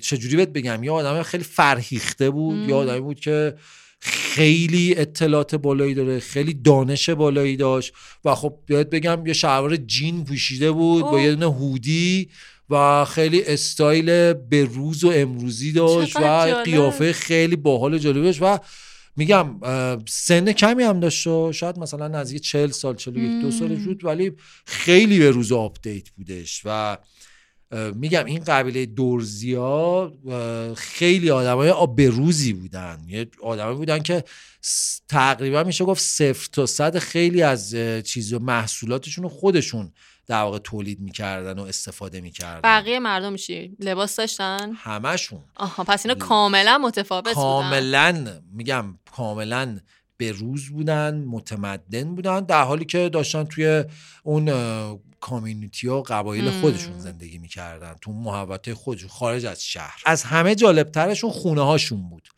چجوری 0.00 0.36
بهت 0.36 0.48
بگم؟ 0.48 0.84
یا 0.84 0.94
آدم 0.94 1.22
خیلی 1.22 1.44
فرهیخته 1.44 2.30
بود 2.30 2.68
یا 2.68 2.76
آدمی 2.76 3.00
بود 3.00 3.20
که 3.20 3.54
خیلی 4.00 4.94
اطلاعات 4.96 5.54
بالایی 5.54 5.94
داره 5.94 6.20
خیلی 6.20 6.54
دانش 6.54 7.10
بالایی 7.10 7.56
داشت 7.56 7.92
و 8.24 8.34
خب 8.34 8.58
باید 8.70 8.90
بگم 8.90 9.26
یه 9.26 9.32
شلوار 9.32 9.76
جین 9.76 10.24
پوشیده 10.24 10.72
بود 10.72 11.02
با 11.02 11.20
یه 11.20 11.34
دونه 11.34 11.54
هودی 11.54 12.28
و 12.70 13.04
خیلی 13.04 13.42
استایل 13.42 14.32
به 14.32 14.64
روز 14.64 15.04
و 15.04 15.10
امروزی 15.10 15.72
داشت 15.72 16.16
و 16.16 16.62
قیافه 16.64 17.12
خیلی 17.12 17.56
باحال 17.56 17.98
جالبش 17.98 18.42
و 18.42 18.58
میگم 19.16 19.60
سن 20.08 20.52
کمی 20.52 20.82
هم 20.82 21.00
داشت 21.00 21.26
و 21.26 21.52
شاید 21.52 21.78
مثلا 21.78 22.08
نزدیک 22.08 22.42
چل 22.42 22.70
سال 22.70 22.94
یک 22.94 23.42
دو 23.42 23.50
سال 23.50 23.76
بود 23.76 24.04
ولی 24.04 24.32
خیلی 24.66 25.18
به 25.18 25.30
روز 25.30 25.52
update 25.52 26.10
بودش 26.10 26.62
و 26.64 26.98
میگم 27.94 28.24
این 28.24 28.44
قبیله 28.44 28.86
دورزیا 28.86 30.12
خیلی 30.76 31.30
آدمای 31.30 31.74
بروزی 31.96 32.52
بودن. 32.52 32.98
یه 33.08 33.26
آدمایی 33.42 33.76
بودن 33.76 33.98
که 33.98 34.24
تقریبا 35.08 35.64
میشه 35.64 35.84
گفت 35.84 36.02
صفر 36.02 36.48
تا 36.52 36.66
صد 36.66 36.98
خیلی 36.98 37.42
از 37.42 37.76
چیز 38.04 38.32
و 38.32 38.38
محصولاتشون 38.38 39.24
رو 39.24 39.28
خودشون 39.28 39.92
در 40.26 40.42
واقع 40.42 40.58
تولید 40.58 41.00
می‌کردن 41.00 41.58
و 41.58 41.62
استفاده 41.62 42.20
می‌کردن. 42.20 42.60
بقیه 42.64 42.98
مردم 42.98 43.36
چی؟ 43.36 43.76
لباس 43.80 44.16
داشتن؟ 44.16 44.72
همشون. 44.76 45.40
آها 45.56 45.84
پس 45.84 46.06
اینا 46.06 46.18
کاملا 46.18 46.78
متفاوت 46.78 47.34
کاملا 47.34 48.40
میگم 48.52 48.98
کاملا 49.16 49.78
به 50.16 50.32
روز 50.32 50.68
بودن 50.68 51.24
متمدن 51.24 52.14
بودن 52.14 52.40
در 52.40 52.62
حالی 52.62 52.84
که 52.84 53.08
داشتن 53.08 53.44
توی 53.44 53.84
اون 54.22 54.48
کامیونیتی 55.20 55.88
ها 55.88 55.98
و 55.98 56.02
قبایل 56.02 56.60
خودشون 56.60 56.98
زندگی 56.98 57.38
می‌کردن. 57.38 57.94
تو 58.00 58.12
محوطه 58.12 58.74
خودشون 58.74 59.08
خارج 59.08 59.46
از 59.46 59.64
شهر. 59.64 60.02
از 60.06 60.22
همه 60.22 60.54
جالبترشون 60.54 61.30
خونه 61.30 61.62
هاشون 61.62 62.08
بود. 62.08 62.28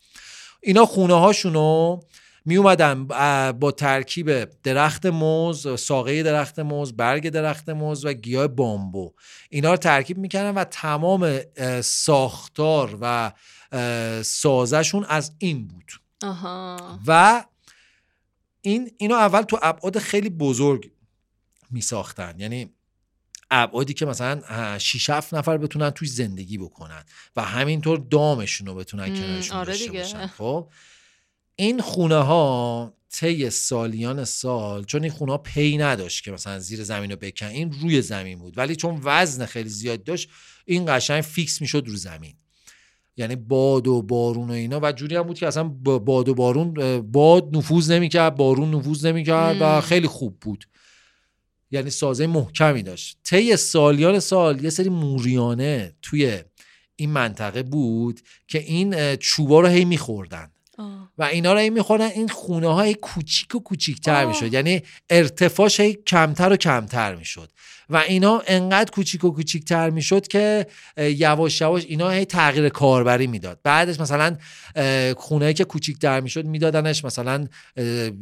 اینا 0.60 0.86
خونه 0.86 1.14
هاشون 1.14 1.54
رو 1.54 2.04
می 2.44 2.56
اومدن 2.56 3.06
با 3.52 3.72
ترکیب 3.72 4.44
درخت 4.62 5.06
موز 5.06 5.80
ساقه 5.80 6.22
درخت 6.22 6.58
موز 6.58 6.96
برگ 6.96 7.28
درخت 7.28 7.68
موز 7.68 8.04
و 8.04 8.12
گیاه 8.12 8.46
بامبو. 8.46 9.12
اینا 9.50 9.70
رو 9.70 9.76
ترکیب 9.76 10.18
می‌کردن 10.18 10.54
و 10.54 10.64
تمام 10.64 11.40
ساختار 11.80 12.98
و 13.00 13.32
سازشون 14.22 15.04
از 15.08 15.32
این 15.38 15.68
بود. 15.68 15.92
و 17.06 17.44
این 18.60 18.90
اینو 18.98 19.14
اول 19.14 19.42
تو 19.42 19.58
ابعاد 19.62 19.98
خیلی 19.98 20.30
بزرگ 20.30 20.90
می 21.72 21.80
ساختن 21.80 22.34
یعنی 22.38 22.70
ابعادی 23.50 23.94
که 23.94 24.06
مثلا 24.06 24.78
6 24.78 25.10
7 25.10 25.34
نفر 25.34 25.58
بتونن 25.58 25.90
توی 25.90 26.08
زندگی 26.08 26.58
بکنن 26.58 27.04
و 27.36 27.42
همینطور 27.42 27.98
دامشون 28.10 28.66
رو 28.66 28.74
بتونن 28.74 29.16
کنارشون 29.16 29.56
آره 29.56 29.72
داشته 29.72 29.92
باشن. 29.92 30.26
خب 30.26 30.70
این 31.56 31.80
خونه 31.80 32.16
ها 32.16 32.94
طی 33.10 33.50
سالیان 33.50 34.24
سال 34.24 34.84
چون 34.84 35.02
این 35.02 35.12
خونه 35.12 35.36
پی 35.36 35.76
نداشت 35.76 36.24
که 36.24 36.32
مثلا 36.32 36.58
زیر 36.58 36.84
زمین 36.84 37.10
رو 37.10 37.16
بکن 37.16 37.46
این 37.46 37.72
روی 37.72 38.02
زمین 38.02 38.38
بود. 38.38 38.58
ولی 38.58 38.76
چون 38.76 39.00
وزن 39.04 39.46
خیلی 39.46 39.68
زیاد 39.68 40.04
داشت 40.04 40.28
این 40.64 40.84
قشنگ 40.88 41.22
فیکس 41.22 41.60
می‌شد 41.60 41.84
رو 41.86 41.96
زمین. 41.96 42.34
یعنی 43.16 43.36
باد 43.36 43.88
و 43.88 44.02
بارون 44.02 44.50
و 44.50 44.52
اینا. 44.52 44.80
و 44.82 44.92
جوری 44.92 45.16
هم 45.16 45.22
بود 45.22 45.38
که 45.38 45.46
اصلا 45.46 45.64
باد 45.64 46.28
و 46.28 46.34
بارون 46.34 47.00
باد 47.00 47.56
نفوذ 47.56 47.90
نمی‌کرد 47.90 48.36
بارون 48.36 48.74
نفوذ 48.74 49.06
نمی‌کرد 49.06 49.56
و 49.60 49.80
خیلی 49.80 50.06
خوب 50.06 50.40
بود. 50.40 50.64
یعنی 51.72 51.90
سازه 51.90 52.26
محکمی 52.26 52.82
داشت. 52.82 53.18
طی 53.24 53.56
سالیان 53.56 54.20
سال 54.20 54.64
یه 54.64 54.70
سری 54.70 54.88
موریانه 54.88 55.94
توی 56.02 56.38
این 56.96 57.10
منطقه 57.10 57.62
بود 57.62 58.20
که 58.48 58.58
این 58.58 59.16
چوبا 59.16 59.60
رو 59.60 59.66
هی 59.66 59.84
میخوردن. 59.84 60.50
و 61.18 61.22
اینا 61.22 61.52
رو 61.52 61.58
هی 61.58 61.70
میخوردن. 61.70 62.06
این 62.06 62.28
خونه 62.28 62.68
های 62.68 62.94
کوچیک 62.94 63.54
و 63.54 63.58
کوچیکتر 63.58 64.26
می‌شد. 64.26 64.52
یعنی 64.52 64.82
ارتفاعش 65.10 65.80
هی 65.80 65.94
کمتر 66.06 66.52
و 66.52 66.56
کمتر 66.56 67.14
می‌شد. 67.14 67.50
و 67.90 67.96
اینا 67.96 68.42
انقدر 68.46 68.90
کوچیک 68.90 69.24
و 69.24 69.30
کوچیکتر 69.30 69.90
می‌شد 69.90 70.26
که 70.28 70.66
یواش 70.96 71.60
یواش 71.60 71.84
اینا 71.84 72.10
هی 72.10 72.24
تغییر 72.24 72.68
کاربری 72.68 73.26
می‌داد. 73.26 73.58
بعدش 73.62 74.00
مثلا 74.00 74.36
خونه 75.16 75.52
که 75.52 75.64
کوچیکتر 75.64 76.20
می‌شد 76.20 76.44
میدادنش 76.44 77.04
مثلا 77.04 77.46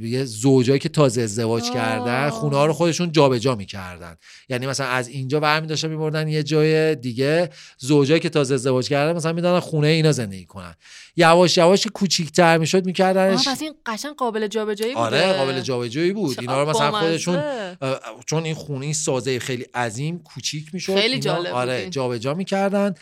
یه 0.00 0.24
زوجایی 0.24 0.78
که 0.78 0.88
تازه 0.88 1.22
ازدواج 1.22 1.70
کردن 1.70 2.30
خونه 2.30 2.56
ها 2.56 2.66
رو 2.66 2.72
خودشون 2.72 3.12
جابجا 3.12 3.54
می‌کردن. 3.54 4.16
یعنی 4.48 4.66
مثلا 4.66 4.86
از 4.86 5.08
اینجا 5.08 5.40
برمی 5.40 5.66
داشتن 5.66 5.88
میبردن 5.88 6.28
یه 6.28 6.42
جای 6.42 6.94
دیگه. 6.94 7.50
زوجایی 7.78 8.20
که 8.20 8.28
تازه 8.28 8.54
ازدواج 8.54 8.88
کردن 8.88 9.16
مثلا 9.16 9.32
می‌دادن 9.32 9.60
خونه 9.60 9.88
اینا 9.88 10.12
زندگی 10.12 10.44
کنن. 10.44 10.74
یواش 11.16 11.56
یواش 11.56 11.86
کوچیکتر 11.86 12.58
می‌شد 12.58 12.86
میکردنش. 12.86 13.48
پس 13.48 13.62
این 13.62 13.74
قشنگ 13.86 14.14
قابل 14.16 14.46
جابجایی 14.46 14.94
بود 14.94 15.02
آره 15.02 15.32
قابل 15.32 15.60
جابجایی 15.60 16.12
بود. 16.12 16.40
اینا 16.40 16.62
رو 16.62 16.70
مثلا 16.70 16.92
خودشون 16.92 17.42
چون 18.26 18.44
این 18.44 18.54
خونه 18.54 18.84
این 18.84 18.94
سازه 18.94 19.38
خیلی 19.50 19.62
عظیم 19.62 20.18
کوچیک 20.18 20.74
می‌شد 20.74 20.94
خیلی 20.94 21.18
جالب 21.18 21.54
آره 21.54 21.90
جابجا 21.90 22.34
می‌کردن 22.34 22.94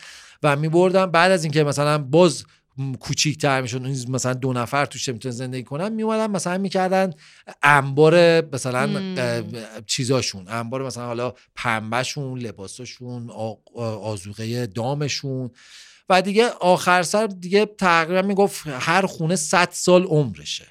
و 0.43 0.55
میبردن. 0.55 1.05
بعد 1.05 1.31
از 1.31 1.43
اینکه 1.43 1.63
مثلا 1.63 1.97
باز 1.97 2.43
کوچیک 2.99 3.37
تر 3.37 3.61
می‌شد 3.61 3.81
مثلا 4.09 4.33
دو 4.33 4.53
نفر 4.53 4.85
توش 4.85 5.09
می‌تونن 5.09 5.35
زندگی 5.35 5.63
کنن 5.63 5.93
میومدن 5.93 6.31
مثلا 6.31 6.57
می‌کردن 6.57 7.13
انبار 7.63 8.45
مثلا 8.55 8.89
چیزاشون. 9.85 10.47
انبار 10.47 10.85
مثلا 10.85 11.05
حالا 11.05 11.33
پنبهشون 11.55 12.39
لباساشون 12.39 13.29
آزوقه 14.03 14.67
دامشون. 14.67 15.49
و 16.11 16.21
دیگه 16.21 16.49
آخر 16.49 17.03
سر 17.03 17.27
دیگه 17.27 17.65
تقریبا 17.65 18.21
می‌گفت 18.21 18.67
هر 18.67 19.05
خونه 19.05 19.35
100 19.35 19.69
سال 19.71 20.03
عمرشه. 20.03 20.67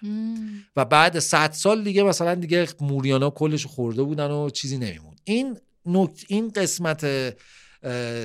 و 0.77 0.85
بعد 0.85 1.19
100 1.19 1.53
سال 1.53 1.85
دیگه 1.85 2.03
مثلا 2.03 2.35
دیگه 2.35 2.69
موریانا 2.81 3.31
کلش 3.31 3.67
خورده 3.67 4.03
بودن 4.03 4.31
و 4.31 4.51
چیزی 4.51 4.79
نمیموند. 4.79 5.21
این 5.25 5.59
نکت 5.89 6.25
این 6.29 6.49
قسمت 6.51 7.07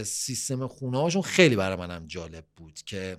سیستم 0.04 0.68
خونه 0.68 1.02
هاشون 1.02 1.22
خیلی 1.22 1.56
برای 1.56 1.78
منم 1.78 2.06
جالب 2.08 2.46
بود 2.56 2.80
که 2.86 3.18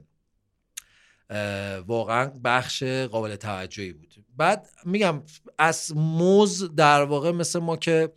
واقعا 1.87 2.33
بخش 2.45 2.83
قابل 2.83 3.37
توجهی 3.37 3.93
بود. 3.93 4.15
بعد 4.37 4.67
میگم 4.85 5.23
از 5.59 5.93
موز 5.97 6.75
در 6.75 7.03
واقع 7.03 7.31
مثل 7.31 7.59
ما 7.59 7.77
که 7.77 8.13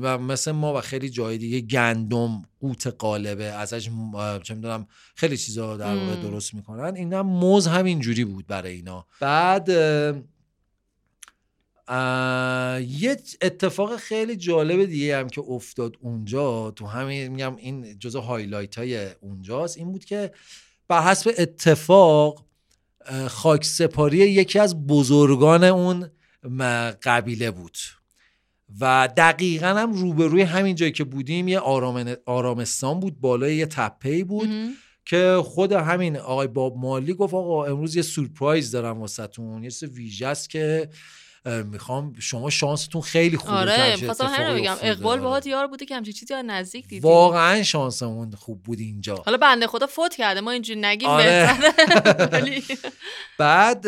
و 0.00 0.18
مثل 0.18 0.50
ما 0.50 0.78
و 0.78 0.80
خیلی 0.80 1.10
جای 1.10 1.38
دیگه 1.38 1.60
گندم 1.60 2.42
قوت 2.60 2.86
قالبه 2.86 3.44
ازش 3.44 3.90
چه 4.42 4.54
می‌دونم 4.54 4.86
خیلی 5.14 5.36
چیزا 5.36 5.76
در 5.76 5.96
واقع 5.96 6.16
درست 6.22 6.54
می‌کنن. 6.54 6.96
اینا 6.96 7.22
موز 7.22 7.66
همین 7.66 8.00
جوری 8.00 8.24
بود 8.24 8.46
برای 8.46 8.72
اینا. 8.72 9.06
بعد 9.20 9.70
یه 11.88 13.16
اتفاق 13.42 13.96
خیلی 13.96 14.36
جالب 14.36 14.84
دیگه 14.84 15.18
هم 15.18 15.28
که 15.28 15.40
افتاد 15.48 15.96
اونجا 16.00 16.70
تو 16.70 16.86
همین 16.86 17.28
میگم 17.28 17.56
این 17.56 17.98
جزء 17.98 18.20
هایلایت 18.20 18.78
های 18.78 19.08
اونجاست 19.20 19.76
این 19.78 19.92
بود 19.92 20.04
که 20.04 20.32
بر 20.88 21.02
حسب 21.02 21.30
اتفاق 21.38 22.44
خاک 23.28 23.64
سپاری 23.64 24.18
یکی 24.18 24.58
از 24.58 24.86
بزرگان 24.86 25.64
اون 25.64 26.10
قبیله 27.02 27.50
بود. 27.50 27.78
و 28.80 29.08
دقیقا 29.16 29.66
هم 29.66 29.92
روبروی 29.92 30.42
همین 30.42 30.74
جایی 30.74 30.92
که 30.92 31.04
بودیم 31.04 31.48
یه 31.48 31.58
آرامستان 32.26 33.00
بود 33.00 33.20
بالای 33.20 33.56
یه 33.56 33.66
تپه 33.66 34.24
بود 34.24 34.48
که 35.04 35.42
خود 35.44 35.72
همین 35.72 36.16
آقای 36.16 36.46
باب 36.46 36.76
مالی 36.76 37.14
گفت 37.14 37.34
آقا 37.34 37.64
امروز 37.64 37.96
یه 37.96 38.02
سورپرایز 38.02 38.70
دارم 38.70 39.00
واسهتون 39.00 39.64
یه 39.64 39.70
سه 39.70 39.86
ویژه 39.86 40.26
است 40.26 40.50
که 40.50 40.88
می‌خوام 41.46 42.14
شما 42.18 42.50
شانستون 42.50 43.02
خیلی 43.02 43.36
خوبه 43.36 43.52
آره 43.52 43.96
خواستم 43.96 44.26
همین 44.26 44.62
بگم. 44.62 44.76
اقبال 44.82 45.20
باهات 45.20 45.46
یار 45.46 45.66
بوده 45.66 45.84
که 45.86 45.96
همچین 45.96 46.12
چیزی 46.12 46.34
نزدیک 46.46 46.88
دیدی 46.88 47.00
واقعا 47.00 47.62
شانسمون 47.62 48.30
خوب 48.30 48.62
بود 48.62 48.78
اینجا. 48.78 49.14
حالا 49.14 49.36
بنده 49.36 49.66
خدا 49.66 49.86
فوت 49.86 50.14
کرده 50.14 50.40
ما 50.40 50.50
اینجوری 50.50 50.80
نگیم 50.80 51.08
آره. 51.08 51.50
بعد 53.38 53.84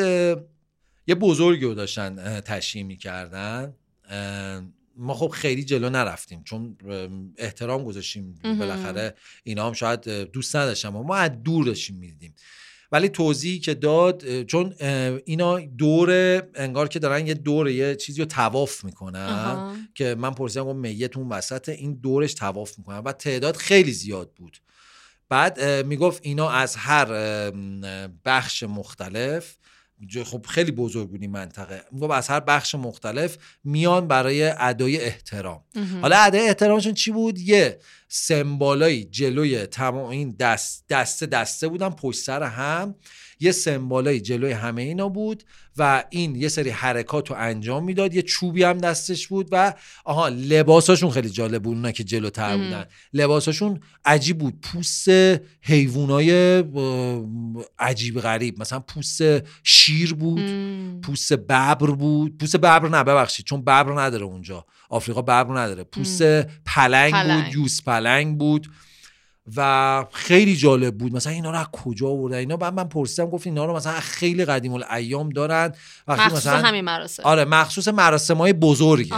یه 1.06 1.14
بزرگی 1.14 1.64
رو 1.64 1.74
داشتن 1.74 2.40
تشییع 2.40 2.84
می‌کردن. 2.84 3.74
ما 4.96 5.14
خب 5.14 5.28
خیلی 5.28 5.64
جلو 5.64 5.90
نرفتیم 5.90 6.42
چون 6.44 6.76
احترام 7.38 7.84
گذاشتیم. 7.84 8.34
بالاخره 8.58 9.14
اینا 9.44 9.66
هم 9.66 9.72
شاید 9.72 10.08
دوست 10.08 10.56
نداشتم 10.56 10.88
ما 10.88 11.16
از 11.16 11.30
دور 11.42 11.64
داشتیم 11.64 11.96
می‌دیدیم. 11.96 12.34
ولی 12.92 13.08
توضیحی 13.08 13.58
که 13.58 13.74
داد 13.74 14.42
چون 14.42 14.74
اینا 15.24 15.60
دور 15.60 16.42
انگار 16.54 16.88
که 16.88 16.98
دارن 16.98 17.26
یه 17.26 17.34
دور 17.34 17.70
یه 17.70 17.96
چیزی 17.96 18.20
رو 18.20 18.26
تواف 18.26 18.84
می‌کنن 18.84 19.90
که 19.94 20.14
من 20.14 20.30
پرسیدم 20.30 20.64
گفت 20.64 20.76
میت 20.76 21.16
اون 21.16 21.28
وسط 21.28 21.68
این 21.68 21.94
دورش 21.94 22.34
تواف 22.34 22.78
می‌کنن 22.78 22.98
و 22.98 23.12
تعداد 23.12 23.56
خیلی 23.56 23.92
زیاد 23.92 24.30
بود. 24.36 24.58
بعد 25.28 25.62
می‌گفت 25.86 26.20
اینا 26.22 26.50
از 26.50 26.76
هر 26.76 27.06
بخش 28.24 28.62
مختلف 28.62 29.56
خب 30.24 30.46
خیلی 30.48 30.72
بزرگ 30.72 31.08
بود 31.08 31.22
این 31.22 31.30
منطقه 31.30 31.82
می‌گفت 31.92 32.12
از 32.12 32.28
هر 32.28 32.40
بخش 32.40 32.74
مختلف 32.74 33.38
میان 33.64 34.08
برای 34.08 34.52
ادای 34.58 35.00
احترام. 35.00 35.64
حالا 36.02 36.16
ادای 36.16 36.46
احترامشون 36.48 36.94
چی 36.94 37.10
بود؟ 37.10 37.38
یه 37.38 37.78
سمبالایی 38.08 39.04
جلوی 39.04 39.66
تمام 39.66 40.08
این 40.08 40.36
دست 40.38 40.84
دسته 40.88 41.26
دسته 41.26 41.68
بودن 41.68 41.90
پشت 41.90 42.18
سر 42.20 42.42
هم. 42.42 42.94
یه 43.40 43.52
سمبالایی 43.52 44.20
جلوی 44.20 44.52
همه 44.52 44.82
اینا 44.82 45.08
بود. 45.08 45.44
و 45.78 46.04
این 46.10 46.36
یه 46.36 46.48
سری 46.48 46.70
حرکات 46.70 47.30
رو 47.30 47.36
انجام 47.38 47.84
می‌داد. 47.84 48.14
یه 48.14 48.22
چوبی 48.22 48.62
هم 48.62 48.78
دستش 48.78 49.28
بود 49.28 49.48
و 49.52 49.74
آها 50.04 50.28
لباساشون 50.28 51.10
خیلی 51.10 51.30
جالب 51.30 51.62
بود 51.62 51.76
اونا 51.76 51.92
که 51.92 52.04
جلوتر 52.04 52.56
بودن. 52.56 52.84
لباساشون 53.12 53.80
عجیب 54.04 54.38
بود. 54.38 54.60
پوست 54.60 55.08
حیوانای 55.60 56.64
عجیب 57.78 58.20
غریب. 58.20 58.60
مثلا 58.60 58.80
پوست 58.80 59.22
شیر 59.62 60.14
بود 60.14 60.42
پوست 61.00 61.32
ببر 61.32 61.74
بود. 61.74 62.38
پوست 62.38 62.56
ببر 62.56 62.88
نه 62.88 63.04
ببخشید 63.04 63.46
چون 63.46 63.60
ببر 63.60 64.00
نداره 64.00 64.24
اونجا. 64.24 64.66
آفریقا 64.90 65.22
ببر 65.22 65.60
نداره. 65.60 65.84
پوست 65.84 66.22
پلنگ, 66.66 67.12
پلنگ. 67.12 67.44
بود 67.44 67.54
یوز 67.54 67.82
پلنگ 67.82 68.38
بود. 68.38 68.66
و 69.56 70.04
خیلی 70.12 70.56
جالب 70.56 70.96
بود. 70.98 71.12
مثلا 71.12 71.32
اینا 71.32 71.50
رو 71.50 71.58
از 71.58 71.66
کجا 71.72 72.08
آوردن؟ 72.08 72.36
اینا 72.36 72.56
بعد 72.56 72.74
من 72.74 72.84
پرسیدم 72.84 73.30
گفت 73.30 73.46
اینا 73.46 73.64
رو 73.64 73.76
مثلا 73.76 74.00
خیلی 74.00 74.44
قدیم 74.44 74.72
الایام 74.72 75.28
دارن. 75.28 75.72
وقتی 76.08 76.22
مخصوص 76.22 76.46
مثلا 76.46 76.68
همین 76.68 76.84
مراسم. 76.84 77.22
آره 77.22 77.44
مخصوص 77.44 77.88
مراسم 77.88 78.36
های 78.36 78.52
بزرگه 78.52 79.14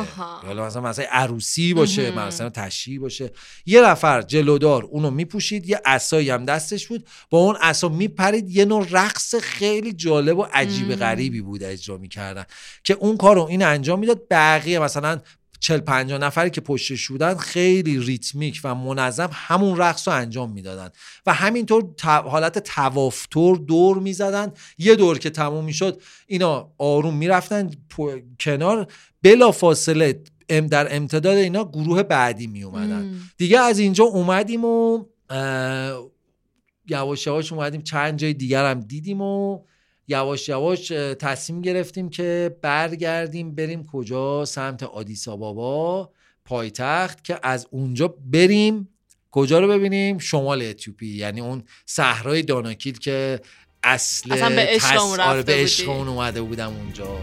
حالا 0.47 0.67
مثلا 0.67 0.83
مثلا 0.83 1.05
عروسی 1.11 1.75
باشه 1.75 2.11
مراسم 2.11 2.49
تشییع 2.49 3.01
باشه. 3.01 3.31
یه 3.67 3.83
نفر 3.83 4.23
جلودار 4.23 4.85
اونو 4.85 5.11
میپوشید 5.11 5.69
یه 5.69 5.81
عصایی 5.85 6.31
هم 6.31 6.45
دستش 6.45 6.87
بود. 6.87 7.07
با 7.31 7.39
اون 7.39 7.57
عصا 7.57 7.89
میپرید 7.89 8.51
یه 8.51 8.65
نوع 8.65 8.87
رقص 8.91 9.35
خیلی 9.35 9.93
جالب 9.93 10.39
و 10.39 10.47
عجیب 10.53 10.95
غریبی 10.95 11.41
بود 11.41 11.63
اجرا 11.63 11.97
می‌کردن. 11.97 12.45
که 12.85 12.95
اون 12.95 13.17
کارو 13.17 13.43
این 13.43 13.63
انجام 13.63 13.99
می‌داد 13.99 14.21
بقیه 14.31 14.79
مثلا 14.79 15.21
چل 15.61 15.79
پنجاه 15.79 16.19
نفری 16.19 16.51
که 16.51 16.61
پشتش 16.61 17.09
بودن 17.09 17.35
خیلی 17.35 17.99
ریتمیک 18.01 18.61
و 18.65 18.75
منظم 18.75 19.31
همون 19.33 19.77
رقص 19.77 20.09
رو 20.09 20.15
انجام 20.15 20.53
می‌دادن. 20.53 20.91
و 21.27 21.35
همینطور 21.35 21.85
حالت 22.05 22.59
توافتور 22.59 23.57
دور 23.57 23.99
می‌زدن. 23.99 24.53
یه 24.79 24.95
دور 24.95 25.19
که 25.19 25.31
تموم 25.31 25.65
می‌شد 25.65 26.03
اینا 26.27 26.73
آروم 26.79 27.17
می‌رفتن 27.17 27.71
کنار. 28.41 28.87
بلا 29.23 29.51
فاصله 29.53 30.23
در 30.49 30.97
امتداد 30.97 31.37
اینا 31.37 31.65
گروه 31.65 32.03
بعدی 32.03 32.47
می 32.47 32.63
اومدن 32.63 33.15
دیگه 33.37 33.59
از 33.59 33.79
اینجا 33.79 34.05
اومدیم 34.05 34.65
و 34.65 35.05
یواش 36.89 37.27
یواش 37.27 37.53
اومدیم 37.53 37.83
چند 37.83 38.19
جای 38.19 38.35
دیگر 38.35 38.71
هم 38.71 38.81
دیدیم 38.81 39.21
و 39.21 39.65
یواش 40.11 40.49
یواش 40.49 40.89
تصمیم 41.19 41.63
گرفتیم 41.63 42.09
که 42.09 42.57
برگردیم 42.63 43.55
بریم 43.55 43.87
کجا؟ 43.87 44.45
سمت 44.45 44.83
آدیسا 44.83 45.37
بابا 45.37 46.11
پایتخت 46.45 47.25
که 47.25 47.39
از 47.43 47.67
اونجا 47.71 48.15
بریم. 48.33 48.89
کجا 49.31 49.61
رو 49.61 49.69
ببینیم؟ 49.69 50.19
شمال 50.19 50.63
اتیوپی 50.63 51.07
یعنی 51.07 51.41
اون 51.41 51.63
صحرای 51.87 52.43
داناکیل 52.43 52.99
که 52.99 53.41
اصل 53.83 54.29
به 54.29 54.63
عشق 54.63 55.19
آره، 55.21 56.09
اومده 56.09 56.43
بودم 56.43 56.77
اونجا. 56.77 57.19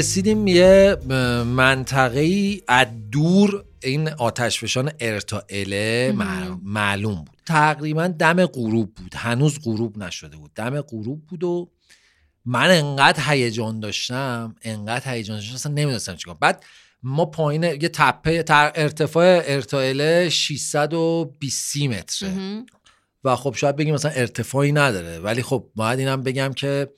رسیدیم 0.00 0.46
یه 0.46 0.96
منطقه 1.46 2.20
ای 2.20 2.62
از 2.68 2.86
دور 3.12 3.64
این 3.82 4.08
آتشفشان 4.08 4.92
ارتائله 5.00 6.12
معلوم 6.62 7.14
بود. 7.14 7.36
تقریبا 7.46 8.06
دم 8.06 8.46
غروب 8.46 8.94
بود. 8.94 9.14
هنوز 9.14 9.58
غروب 9.64 9.98
نشده 9.98 10.36
بود. 10.36 10.50
دم 10.54 10.80
غروب 10.80 11.26
بود 11.26 11.44
و 11.44 11.70
من 12.44 12.70
انقدر 12.70 13.22
هیجان 13.26 13.80
داشتم 13.80 14.54
انقدر 14.62 15.14
هیجان 15.14 15.36
داشتم 15.36 15.54
اصلا 15.54 15.72
نمی‌دونستم 15.72 16.16
چیکار. 16.16 16.36
بعد 16.40 16.64
ما 17.02 17.24
پایین 17.24 17.62
یه 17.62 17.88
تپه 17.88 18.44
ارتفاع 18.74 19.42
ارتائله 19.44 20.28
620 20.28 21.76
متره. 21.76 22.64
و 23.24 23.36
خب 23.36 23.54
شاید 23.54 23.76
بگیم 23.76 23.94
مثلا 23.94 24.10
ارتفاعی 24.10 24.72
نداره. 24.72 25.18
ولی 25.18 25.42
خب 25.42 25.66
باید 25.74 25.98
اینم 25.98 26.22
بگم 26.22 26.52
که 26.56 26.88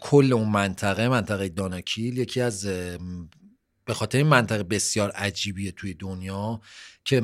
کل 0.00 0.32
اون 0.32 0.48
منطقه 0.48 1.08
منطقه 1.08 1.48
داناکیل 1.48 2.18
یکی 2.18 2.40
از 2.40 2.66
به 3.84 3.94
خاطر 3.94 4.18
این 4.18 4.26
منطقه 4.26 4.62
بسیار 4.62 5.10
عجیبیه 5.10 5.72
توی 5.72 5.94
دنیا 5.94 6.60
که 7.04 7.22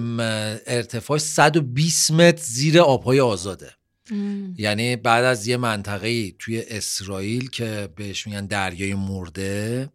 ارتفاع 0.67 1.19
120 1.19 2.11
متر 2.11 2.43
زیر 2.43 2.81
آبهای 2.81 3.21
آزاده. 3.21 3.71
یعنی 4.57 4.97
بعد 4.97 5.25
از 5.25 5.47
یه 5.47 5.57
منطقه 5.57 6.31
توی 6.31 6.61
اسرائیل 6.61 7.51
که 7.51 7.89
بهش 7.97 8.27
میگن 8.27 8.47
دریای 8.47 8.95
مرده 8.95 9.89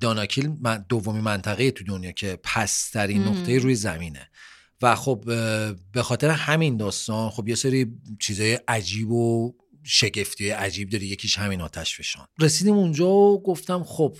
داناکیل 0.00 0.56
دومی 0.88 1.20
منطقه 1.20 1.70
تو 1.70 1.84
دنیا 1.84 2.12
که 2.12 2.38
پسترین 2.44 3.22
نقطه 3.22 3.58
روی 3.58 3.74
زمینه. 3.74 4.30
و 4.82 4.94
خب 4.94 5.24
به 5.92 6.02
خاطر 6.02 6.30
همین 6.30 6.76
داستان 6.76 7.30
خب 7.30 7.48
یه 7.48 7.54
سری 7.54 7.86
چیزای 8.20 8.58
عجیب 8.68 9.10
و 9.10 9.54
شگفتی 9.84 10.50
عجیب 10.50 10.90
داره 10.90 11.04
یکیش 11.04 11.38
همین 11.38 11.60
آتش 11.60 11.96
فشان. 11.96 12.26
رسیدیم 12.38 12.74
اونجا 12.74 13.08
و 13.08 13.42
گفتم 13.42 13.84
خب 13.84 14.16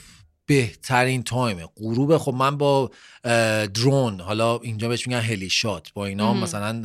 بهترین 0.46 1.22
تایمه 1.22 1.68
غروب 1.76 2.18
خب 2.18 2.34
من 2.34 2.56
با 2.58 2.90
درون 3.74 4.20
حالا 4.20 4.58
اینجا 4.58 4.88
بهش 4.88 5.06
میگن 5.06 5.20
هلیشات 5.20 5.92
با 5.92 6.06
اینا 6.06 6.34
مثلا 6.34 6.82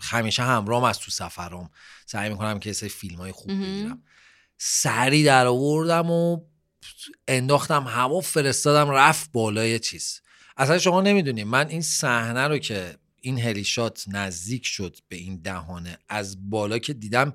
همیشه 0.00 0.42
همراهم 0.42 0.84
از 0.84 0.98
تو 0.98 1.10
سفرم. 1.10 1.70
سعی 2.06 2.30
می‌کنم 2.30 2.58
که 2.58 2.72
سری 2.72 2.88
فیلم 2.88 3.16
های 3.16 3.32
خوب 3.32 3.52
بگیرم. 3.52 4.02
سری 4.58 5.24
در 5.24 5.46
آوردم 5.46 6.10
و 6.10 6.40
انداختم 7.28 7.84
هوا 7.84 8.20
فرستادم 8.20 8.90
رفت 8.90 9.32
بالای 9.32 9.78
چیز. 9.78 10.20
اصلا 10.56 10.78
شما 10.78 11.00
نمی‌دونیم 11.00 11.48
من 11.48 11.68
این 11.68 11.82
صحنه 11.82 12.48
رو 12.48 12.58
که 12.58 12.96
این 13.20 13.40
هلیشات 13.40 14.04
نزدیک 14.08 14.66
شد 14.66 14.96
به 15.08 15.16
این 15.16 15.40
دهانه 15.40 15.98
از 16.08 16.50
بالا 16.50 16.78
که 16.78 16.92
دیدم 16.92 17.32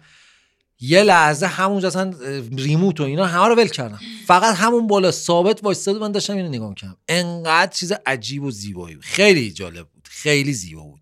یه 0.81 1.03
لحظه 1.03 1.47
همونجا 1.47 1.87
اصلا 1.87 2.13
ریموت 2.57 2.99
و 2.99 3.03
اینا 3.03 3.25
همه 3.25 3.47
رو 3.47 3.55
ول 3.55 3.67
کردم. 3.67 3.99
فقط 4.27 4.55
همون 4.55 4.87
بالا 4.87 5.11
ثابت 5.11 5.63
وایستاد 5.63 5.97
من 5.97 6.11
داشتم 6.11 6.35
اینو 6.35 6.49
نگاه 6.49 6.75
کردم 6.75 6.97
انقدر 7.07 7.71
چیز 7.71 7.93
عجیب 8.05 8.43
و 8.43 8.51
زیبایی 8.51 8.95
بود. 8.95 9.05
خیلی 9.05 9.51
جالب 9.51 9.87
بود. 9.87 10.07
خیلی 10.09 10.53
زیبا 10.53 10.81
بود. 10.81 11.01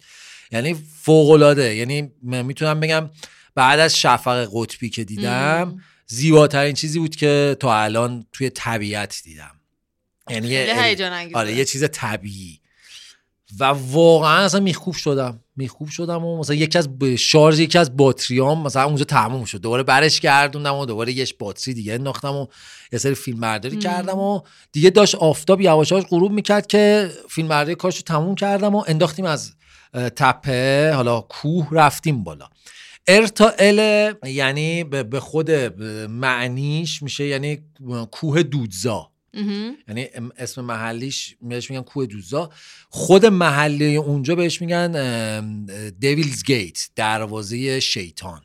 یعنی 0.52 0.76
فوق 1.02 1.30
العاده 1.30 1.76
یعنی 1.76 2.12
می‌تونم 2.22 2.80
بگم 2.80 3.10
بعد 3.56 3.80
از 3.80 3.98
شفق 3.98 4.50
قطبی 4.54 4.90
که 4.90 5.04
دیدم 5.04 5.82
زیباترین 6.08 6.74
چیزی 6.74 7.00
بود 7.00 7.16
که 7.16 7.58
تا 7.60 7.82
الان 7.82 8.26
توی 8.34 8.50
طبیعت 8.50 9.22
دیدم. 9.24 9.56
یعنی 10.30 10.48
یه 10.48 11.30
آره 11.34 11.56
یه 11.56 11.66
چیز 11.66 11.84
طبیعی. 11.92 12.59
و 13.60 13.64
واقعا 13.92 14.46
اصلا 14.46 14.60
میخوب 14.60 14.94
شدم. 14.94 15.40
میخوب 15.56 15.90
شدم 15.90 16.26
و 16.26 16.40
مثلا 16.40 16.56
یکی 16.56 16.78
از 16.78 16.90
شارژ 17.18 17.60
یکی 17.60 17.78
از 17.78 17.98
باتریام 17.98 18.64
مثلا 18.64 18.84
اونجا 18.84 19.06
تموم 19.06 19.46
شد. 19.46 19.62
دوباره 19.62 19.84
برش 19.84 20.20
گردوندم 20.20 20.76
و 20.76 20.86
دوباره 20.86 21.14
یه 21.14 21.28
باتری 21.40 21.74
دیگه 21.74 21.94
انداختم 21.94 22.36
و 22.36 22.48
یه 22.94 23.00
سری 23.00 23.16
فیلم 23.16 23.40
برداری 23.40 23.78
کردم 23.78 24.18
و 24.18 24.42
دیگه 24.72 24.90
داشت 24.90 25.16
آفتاب 25.16 25.62
یواش 25.62 25.92
یواش 25.92 26.04
غروب 26.10 26.32
می‌کرد 26.32 26.68
که 26.68 27.12
فیلم 27.30 27.48
برداری 27.48 27.76
کارشو 27.76 28.02
تموم 28.02 28.36
کردم 28.36 28.76
و 28.76 28.84
انداختیم 28.88 29.26
از 29.26 29.54
تپه 29.94 30.92
حالا 30.96 31.22
کوه 31.22 31.68
رفتیم 31.72 32.24
بالا. 32.24 32.46
ارتائل 33.08 34.14
یعنی 34.24 34.84
به 34.84 35.20
خود 35.20 35.52
معنیش 36.10 37.04
میشه 37.04 37.26
یعنی 37.26 37.60
کوه 38.12 38.44
دودزا 38.44 39.09
یعنی 39.88 40.08
اسم 40.38 40.62
محلیش 40.62 41.36
بهش 41.42 41.72
میگن 41.72 41.84
کوه 41.84 42.06
دوزا. 42.06 42.50
خود 42.90 43.26
محلی 43.26 43.96
اونجا 43.96 44.36
بهش 44.36 44.62
میگن 44.62 44.92
دیویلز 46.00 46.44
گیت 46.44 46.90
دروازه 46.96 47.80
شیطان. 47.80 48.42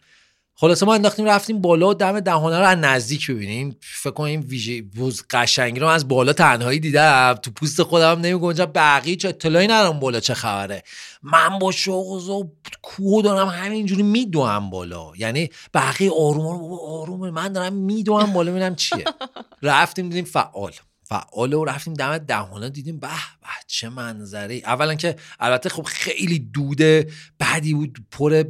خلاصه 0.57 0.87
ما 0.87 0.95
انداختیم 0.95 1.25
رفتیم 1.25 1.61
بالا 1.61 1.89
و 1.89 1.95
دم 1.95 2.21
دهانه 2.21 2.59
رو 2.59 2.65
از 2.65 2.79
نزدیک 2.79 3.31
ببینیم. 3.31 3.77
فکر 3.81 4.11
کنیم 4.11 4.45
ویژه 4.49 4.83
بوز 4.83 5.23
قشنگی 5.31 5.81
رو 5.81 5.87
از 5.87 6.09
بالا 6.09 6.33
تنهایی 6.33 6.81
دیدم. 6.81 7.35
تو 7.43 7.51
پوست 7.51 7.83
خودم 7.83 8.21
نمیگه 8.21 8.45
اونجا 8.45 8.67
بقیه 8.67 9.17
چه 9.17 9.29
اطلاعی 9.29 9.67
ندارم 9.67 10.01
بالا 10.01 10.21
چه 10.21 10.35
خبره. 10.35 10.83
من 11.23 11.59
با 11.59 11.73
شوق 11.73 12.07
و 12.07 12.45
کوه 12.83 13.23
دارم 13.23 13.49
همینجوری 13.49 14.03
میدوام 14.03 14.71
بالا. 14.71 15.13
یعنی 15.19 15.51
بقیه 15.75 16.11
آروم 16.11 16.47
آروم 16.47 16.73
آروم. 16.73 17.31
من 17.31 17.53
دارم 17.53 17.73
میدوام 17.73 18.33
بالا. 18.33 18.51
ببینم 18.51 18.75
چیه؟ 18.75 19.05
رفتیم 19.63 20.09
دیدیم 20.09 20.25
فعال. 20.25 20.73
فعال 21.03 21.53
و 21.53 21.65
رفتیم 21.65 21.95
دم 21.95 22.19
دهانه 22.19 22.71
دیدیم 22.71 22.99
به 22.99 23.09
به 23.09 23.49
چه 23.67 23.89
منظره. 23.89 24.55
اولا 24.55 24.95
که 24.95 25.17
البته 25.41 25.69
خب 25.69 25.83
خیلی 25.83 26.39
دوده 26.39 27.11
بعدی 27.39 27.75
بود 27.75 27.99
پر 28.11 28.45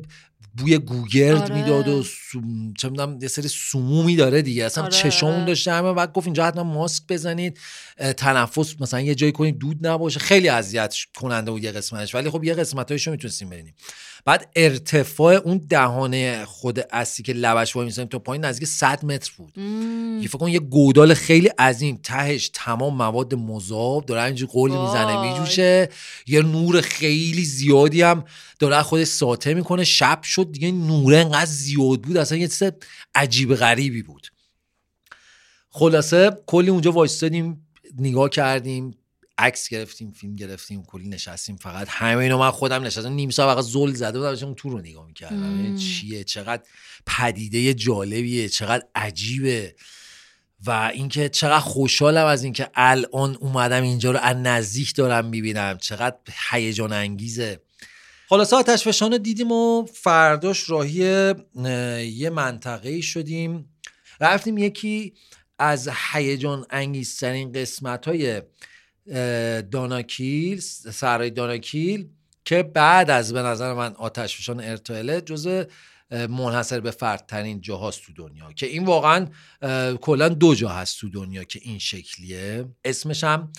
بوی 0.57 0.79
گوگرد 0.79 1.43
آره. 1.43 1.55
می‌داد 1.55 1.89
و 1.89 2.03
سوم... 2.03 2.75
چه 2.75 2.89
می‌دونم 2.89 3.19
یه 3.23 3.29
سری 3.29 3.49
سمومی 3.49 4.17
داره 4.17 4.43
دیگه 4.43 4.65
اصلا 4.65 4.85
آره. 4.85 4.93
چشمون 4.93 5.35
آره. 5.35 5.45
داشته 5.45 5.73
همه 5.73 5.93
بعد 5.93 6.13
گفت 6.13 6.27
اینجا 6.27 6.47
حتما 6.47 6.63
ماسک 6.63 7.03
بزنید 7.09 7.59
تنفس 8.17 8.81
مثلا 8.81 9.01
یه 9.01 9.15
جایی 9.15 9.33
کنید 9.33 9.59
دود 9.59 9.87
نباشه 9.87 10.21
خیلی 10.21 10.49
اذیت 10.49 10.95
کننده 11.17 11.51
و 11.51 11.59
یه 11.59 11.73
قسمتش 11.73 12.15
ولی 12.15 12.31
خب 12.31 12.45
یه 12.45 12.55
قسمتایشو 12.55 13.11
می‌تونستیم 13.11 13.51
ببینیم 13.51 13.75
بعد 14.27 14.51
ارتفاع 14.57 15.35
اون 15.35 15.67
دهانه 15.69 16.45
خود 16.45 16.79
اصلی 16.93 17.25
که 17.25 17.33
لبش 17.33 17.77
وای 17.77 17.87
میسیم 17.87 18.05
تا 18.05 18.19
پایین 18.19 18.45
نزدیک 18.45 18.69
100 18.69 19.05
متر 19.05 19.33
بود. 19.37 19.59
یه 20.23 20.29
فکر 20.29 20.39
کن 20.39 20.49
یه 20.49 20.59
گودال 20.59 21.15
خیلی 21.15 21.49
عظیم. 21.49 22.01
تهش 22.03 22.51
تمام 22.55 22.97
مواد 22.97 23.35
مذاب 23.35 24.07
داره 24.07 24.23
اینجوری 24.23 24.53
قول 24.53 24.71
می‌زنه 24.71 25.23
میجوشه. 25.23 25.89
یه 26.27 26.43
نور 26.43 26.81
خیلی 26.81 27.45
زیادی 27.45 28.03
هم 28.03 28.25
داره 28.59 28.83
خودش 28.83 29.07
ساطع 29.07 29.55
می‌کنه. 29.55 29.85
شب 29.85 30.23
شد 30.23 30.53
دیگه 30.53 30.73
نور 30.73 31.15
انقدر 31.15 31.51
زیاد 31.51 32.01
بود. 32.01 32.17
اصلا 32.17 32.39
یه 32.39 32.49
چیز 32.49 32.63
عجیب 33.15 33.55
غریبی 33.55 34.03
بود. 34.03 34.29
خلاصه 35.69 36.31
کلی 36.47 36.71
اونجا 36.71 36.93
وایستادیم 36.93 37.67
نگاه 37.99 38.29
کردیم. 38.29 38.95
عکس 39.39 39.69
گرفتیم 39.69 40.11
فیلم 40.11 40.37
گرفتیم 40.37 40.83
کلی 40.83 41.09
نشستیم 41.09 41.57
فقط. 41.57 41.87
همه 41.91 42.23
اینو 42.23 42.39
من 42.39 42.51
خودم 42.51 42.83
نشستم. 42.83 43.13
نیم 43.13 43.31
ساعت 43.31 43.55
فقط 43.55 43.65
زل 43.65 43.93
زده 43.93 44.19
بودم 44.19 44.47
اون 44.47 44.55
تو 44.55 44.69
رو 44.71 44.79
نگاه 44.79 45.07
می‌کردم. 45.07 45.77
چیه؟ 45.77 46.25
چقدر 46.25 46.63
پدیده 47.07 47.75
جالبیه 47.75 48.49
چقدر 48.49 48.85
عجیبه. 48.95 49.75
و 50.67 50.91
اینکه 50.95 51.29
چقدر 51.29 51.59
خوشحالم 51.61 52.27
از 52.27 52.45
اینکه 52.45 52.71
الان 52.75 53.37
اومدم 53.37 53.83
اینجا 53.83 54.11
رو 54.11 54.19
از 54.19 54.37
نزدیک 54.37 54.95
دارم 54.95 55.27
می‌بینم. 55.27 55.79
چقدر 55.79 56.17
هیجان 56.51 56.93
انگیزه. 56.93 57.61
خلاصه 58.29 58.57
آتش 58.57 58.89
فشان 58.89 59.19
دیدیم 59.19 59.53
و 59.53 59.87
فرداش 59.87 60.71
راهی 60.71 61.35
یه 62.05 62.31
منطقه 62.31 63.01
شدیم. 63.01 63.69
رفتیم 64.21 64.59
یکی 64.59 65.15
از 65.59 65.89
هیجان 66.13 66.67
انگیزترین 66.71 67.53
قسمت 67.53 68.09
های 68.09 68.43
داناکیل 69.71 70.61
سرای 70.61 71.31
داناکیل 71.31 72.09
که 72.45 72.63
بعد 72.63 73.11
از 73.11 73.33
به 73.33 73.43
نظر 73.43 73.75
من 73.75 73.93
آتش 73.95 74.37
فشان 74.37 74.61
ارتائله 74.61 75.21
جزء 75.21 75.65
منحصر 76.11 76.81
به 76.81 76.91
فردترین 76.91 77.61
جاهاست 77.61 78.03
تو 78.03 78.13
دنیا. 78.13 78.53
که 78.53 78.67
این 78.67 78.85
واقعا 78.85 79.27
کلا 79.97 80.29
دو 80.29 80.55
جا 80.55 80.69
هست 80.69 81.01
تو 81.01 81.09
دنیا 81.09 81.45
که 81.45 81.61
این 81.63 81.79
شکلیه. 81.79 82.65
اسمش 82.85 83.25
هم 83.25 83.53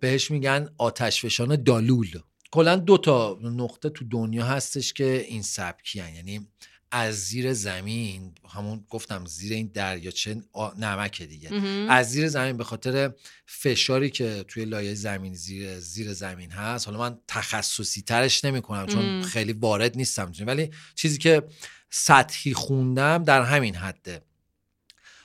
بهش 0.00 0.30
میگن 0.30 0.68
آتشفشان 0.78 1.62
دالول. 1.62 2.08
کلا 2.50 2.76
دو 2.76 2.98
تا 2.98 3.38
نقطه 3.42 3.88
تو 3.88 4.04
دنیا 4.10 4.44
هستش 4.44 4.92
که 4.92 5.24
این 5.28 5.42
سبکی 5.42 6.00
هن. 6.00 6.14
یعنی 6.14 6.48
از 6.90 7.14
زیر 7.14 7.52
زمین 7.52 8.32
همون 8.48 8.84
گفتم 8.90 9.26
زیر 9.26 9.52
این 9.52 9.70
دریاچه 9.74 10.42
نمک 10.78 11.22
دیگه. 11.22 11.54
از 11.88 12.10
زیر 12.10 12.28
زمین 12.28 12.56
به 12.56 12.64
خاطر 12.64 13.12
فشاری 13.46 14.10
که 14.10 14.44
توی 14.48 14.64
لایه 14.64 14.94
زمین 14.94 15.34
زیر 15.34 15.78
زیر 15.78 16.12
زمین 16.12 16.50
هست 16.50 16.86
حالا 16.86 16.98
من 16.98 17.18
تخصصی 17.28 18.02
ترش 18.02 18.44
نمی 18.44 18.62
کنم 18.62 18.86
چون 18.86 19.22
خیلی 19.22 19.52
وارد 19.52 19.96
نیستم 19.96 20.32
ولی 20.40 20.70
چیزی 20.94 21.18
که 21.18 21.42
سطحی 21.90 22.54
خوندم 22.54 23.24
در 23.24 23.42
همین 23.42 23.74
حده. 23.74 24.22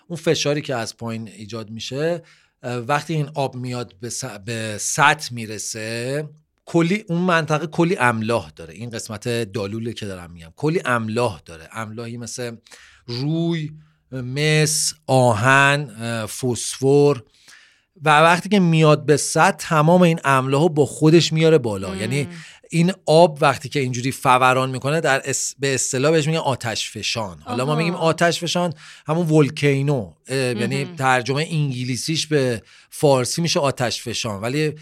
اون 0.08 0.18
فشاری 0.18 0.62
که 0.62 0.76
از 0.76 0.98
پایین 0.98 1.28
ایجاد 1.28 1.70
میشه 1.70 2.24
وقتی 2.64 3.14
این 3.14 3.30
آب 3.34 3.56
میاد 3.56 3.96
به 4.46 4.78
سطح 4.80 5.34
می‌رسه 5.34 6.30
کلی 6.66 7.06
اون 7.10 7.22
منطقه 7.22 7.68
کلی 7.68 7.98
املاح 7.98 8.52
داره. 8.56 8.74
این 8.74 8.90
قسمت 8.90 9.28
دالوله 9.30 9.94
که 9.94 10.06
دارم 10.06 10.32
میگم. 10.32 10.54
کلی 10.56 10.82
املاح 10.86 11.42
داره. 11.46 11.70
املاحی 11.72 12.18
مثل 12.18 12.56
روی 13.06 13.72
مس 14.12 14.94
آهن 15.08 15.86
فسفر. 16.26 17.22
و 18.06 18.22
وقتی 18.22 18.50
که 18.50 18.60
میاد 18.60 19.06
به 19.06 19.18
سطح 19.18 19.58
تمام 19.58 20.02
این 20.02 20.20
املاح 20.24 20.62
ها 20.62 20.68
با 20.68 20.86
خودش 20.86 21.34
میاره 21.34 21.58
بالا. 21.58 21.96
یعنی 21.96 22.28
این 22.74 22.94
آب 23.06 23.38
وقتی 23.42 23.70
که 23.70 23.80
اینجوری 23.80 24.12
فوران 24.12 24.70
می‌کنه 24.70 25.02
در 25.02 25.22
به 25.60 25.74
اصطلاح 25.74 26.12
بهش 26.12 26.28
میگن 26.28 26.40
آتش 26.40 26.92
فشان 26.92 27.38
حالا 27.46 27.66
ما 27.66 27.76
میگیم 27.76 27.96
آتش 27.96 28.40
فشان 28.40 28.74
همون 29.08 29.30
ولکینو 29.30 30.12
یعنی 30.30 30.86
ترجمه 30.98 31.48
انگلیسیش 31.52 32.28
به 32.28 32.62
فارسی 32.90 33.42
میشه 33.42 33.60
آتش 33.60 34.02
فشان 34.02 34.42
ولی 34.42 34.74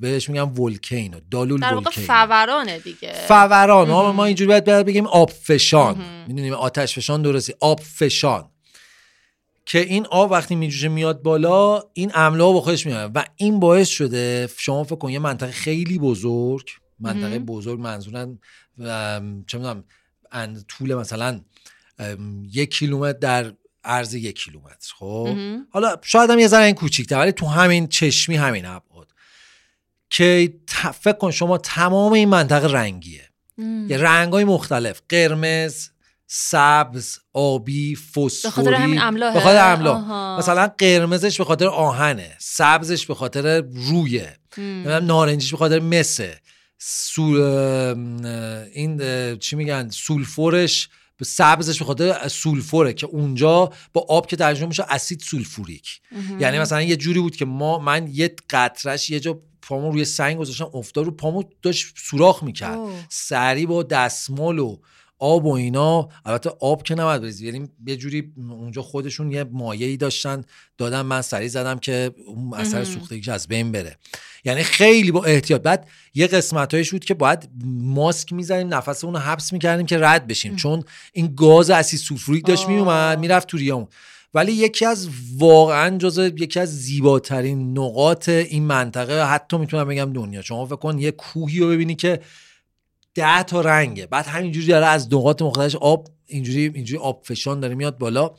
بهش 0.00 0.30
میگم 0.30 0.60
ولکینو 0.60 1.20
دالول 1.30 1.60
در 1.60 1.74
ولکینو 1.74 2.06
فورانه 2.06 2.78
دیگه. 2.78 3.12
فوران. 3.12 3.88
ما 3.88 4.24
اینجوری 4.24 4.48
باید 4.48 4.64
بگیم 4.64 5.06
آب 5.06 5.30
فشان 5.30 5.96
می‌دونیم 6.28 6.52
آتش 6.52 6.94
فشان 6.94 7.22
درستی. 7.22 7.54
آب 7.60 7.80
فشان 7.80 8.44
که 9.66 9.78
این 9.78 10.06
آب 10.06 10.30
وقتی 10.30 10.54
میجوشه 10.54 10.88
میاد 10.88 11.22
بالا 11.22 11.82
این 11.92 12.10
املاح 12.14 12.52
با 12.52 12.60
خودش 12.60 12.86
میاد 12.86 13.10
و 13.14 13.24
این 13.36 13.60
باعث 13.60 13.88
شده 13.88 14.48
شما 14.56 14.84
فکر 14.84 14.96
کن 14.96 15.10
یه 15.10 15.18
منطقه 15.18 15.52
خیلی 15.52 15.98
بزرگ 15.98 16.70
منطقه 17.04 17.38
بزرگ 17.38 17.80
منظورن 17.80 18.38
چه 19.46 19.58
می‌دونم 19.58 19.84
طول 20.68 20.94
مثلا 20.94 21.40
یک 22.52 22.70
کیلومتر 22.70 23.18
در 23.18 23.52
عرض 23.84 24.14
یک 24.14 24.38
کیلومتر 24.38 24.92
خب؟ 24.94 25.36
حالا 25.70 25.96
شاید 26.02 26.30
هم 26.30 26.38
یه 26.38 26.48
ذره 26.48 26.64
این 26.64 26.74
کوچیک‌تر 26.74 27.18
ولی 27.18 27.32
تو 27.32 27.46
همین 27.46 27.88
چشمی 27.88 28.36
همین 28.36 28.66
ابعاد. 28.66 29.10
که 30.10 30.54
فکر 31.00 31.12
کن 31.18 31.30
شما 31.30 31.58
تمام 31.58 32.12
این 32.12 32.28
منطقه 32.28 32.72
رنگیه. 32.72 33.28
یه 33.88 33.98
رنگ 33.98 34.32
های 34.32 34.44
مختلف. 34.44 35.00
قرمز 35.08 35.88
سبز 36.26 37.18
آبی 37.32 37.96
فسفوری 37.96 38.40
به 38.42 38.50
خاطر 38.50 38.74
همین 38.74 39.20
به 39.34 39.40
خاطر 39.40 39.72
املاح 39.72 40.38
مثلا 40.38 40.70
قرمزش 40.78 41.38
به 41.38 41.44
خاطر 41.44 41.66
آهنه. 41.66 42.36
سبزش 42.38 43.06
به 43.06 43.14
خاطر 43.14 43.60
رویه. 43.60 44.38
نارنجیش 45.02 45.50
به 45.50 45.56
خاطر 45.56 45.80
مسه. 45.80 46.40
سول 46.78 47.40
این 48.72 49.36
چی 49.38 49.56
میگن؟ 49.56 49.88
سولفورش 49.90 50.88
به 51.16 51.24
سبزش 51.24 51.78
به 51.78 51.84
خاطر 51.84 52.28
سولفوره 52.28 52.92
که 52.92 53.06
اونجا 53.06 53.72
با 53.92 54.06
آب 54.08 54.26
که 54.26 54.36
ترجمه 54.36 54.68
میشه 54.68 54.84
اسید 54.88 55.20
سولفوریک. 55.20 56.00
یعنی 56.40 56.58
مثلا 56.58 56.82
یه 56.82 56.96
جوری 56.96 57.20
بود 57.20 57.36
که 57.36 57.44
ما 57.44 57.78
من 57.78 58.08
یه 58.12 58.36
قطرش 58.50 59.10
یه 59.10 59.20
جا 59.20 59.40
پامو 59.62 59.92
روی 59.92 60.04
سنگ 60.04 60.38
گذاشتم 60.38 60.70
افتاد 60.74 61.04
رو 61.04 61.10
پامو 61.10 61.42
داشت 61.62 61.86
سوراخ 61.96 62.42
می‌کرد. 62.42 62.78
سری 63.08 63.66
با 63.66 63.82
دستمال 63.82 64.58
و 64.58 64.78
آب 65.18 65.46
و 65.46 65.52
اینا 65.52 66.08
البته 66.24 66.50
آب 66.60 66.82
که 66.82 66.94
نباید 66.94 67.22
بریزی. 67.22 67.46
یعنی 67.46 67.68
یه 67.86 67.96
جوری 67.96 68.32
اونجا 68.36 68.82
خودشون 68.82 69.32
یه 69.32 69.44
مایعی 69.44 69.96
داشتن 69.96 70.44
دادن 70.78 71.02
من 71.02 71.22
سریع 71.22 71.48
زدم 71.48 71.78
که 71.78 72.10
اون 72.26 72.54
اثر 72.54 72.84
سوختگی 72.84 73.30
از 73.30 73.48
بین 73.48 73.72
بره. 73.72 73.98
یعنی 74.44 74.62
خیلی 74.62 75.10
با 75.10 75.24
احتیاط. 75.24 75.62
بعد 75.62 75.88
یه 76.14 76.26
قسمت 76.26 76.90
بود 76.90 77.04
که 77.04 77.14
باید 77.14 77.50
ماسک 77.64 78.32
می‌زنیم 78.32 78.74
نفس 78.74 79.04
اون 79.04 79.14
رو 79.14 79.20
حبس 79.20 79.52
می‌کردیم 79.52 79.86
که 79.86 79.98
رد 79.98 80.26
بشیم. 80.26 80.56
چون 80.56 80.82
این 81.12 81.34
گاز 81.36 81.70
اسید 81.70 82.00
سولفوریک 82.00 82.46
داشت 82.46 82.68
میومد 82.68 83.18
می‌رفت 83.18 83.48
تو 83.48 83.56
ریامون 83.56 83.88
ولی 84.34 84.52
یکی 84.52 84.84
از 84.84 85.08
واقعا 85.38 85.98
جز 85.98 86.18
یکی 86.38 86.60
از 86.60 86.82
زیباترین 86.82 87.78
نقاط 87.78 88.28
این 88.28 88.62
منطقه 88.62 89.30
حتی 89.30 89.58
می‌تونم 89.58 89.88
بگم 89.88 90.12
دنیا. 90.12 90.42
شما 90.42 90.66
فکر 90.66 90.76
کن 90.76 90.98
یه 90.98 91.10
کوهی 91.10 91.58
رو 91.58 91.68
ببینی 91.68 91.94
که 91.94 92.20
ده 93.14 93.42
تا 93.42 93.60
رنگه. 93.60 94.06
بعد 94.06 94.26
همینجوری 94.26 94.66
داره 94.66 94.86
از 94.86 95.14
نقاط 95.14 95.42
مختلفش 95.42 95.74
آب 95.74 96.08
اینجوری 96.26 96.70
اینجوری 96.74 97.02
آب 97.02 97.22
فشان 97.24 97.60
داره 97.60 97.74
میاد 97.74 97.98
بالا. 97.98 98.30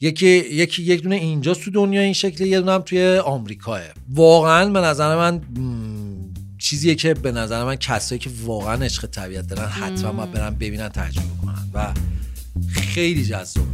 یکی 0.00 0.28
یکی 0.28 0.82
یک 0.82 1.02
دونه 1.02 1.16
اینجا 1.16 1.54
تو 1.54 1.70
دنیا 1.70 2.00
این 2.00 2.12
شکلی 2.12 2.48
یه 2.48 2.60
دونه 2.60 2.72
هم 2.72 2.82
توی 2.82 3.16
آمریکاه. 3.16 3.80
واقعا 4.08 4.70
به 4.70 4.80
نظر 4.80 5.16
من 5.16 5.40
چیزیه 6.58 6.94
که 6.94 7.14
به 7.14 7.32
نظر 7.32 7.64
من 7.64 7.76
کسایی 7.76 8.18
که 8.18 8.30
واقعا 8.44 8.84
عشق 8.84 9.06
طبیعت 9.06 9.46
دارن 9.46 9.68
حتما 9.68 10.12
باید 10.12 10.32
برن 10.32 10.54
ببینن 10.54 10.88
تجربه 10.88 11.28
کنن. 11.44 11.70
و 11.74 11.94
خیلی 12.70 13.24
جذاب 13.24 13.66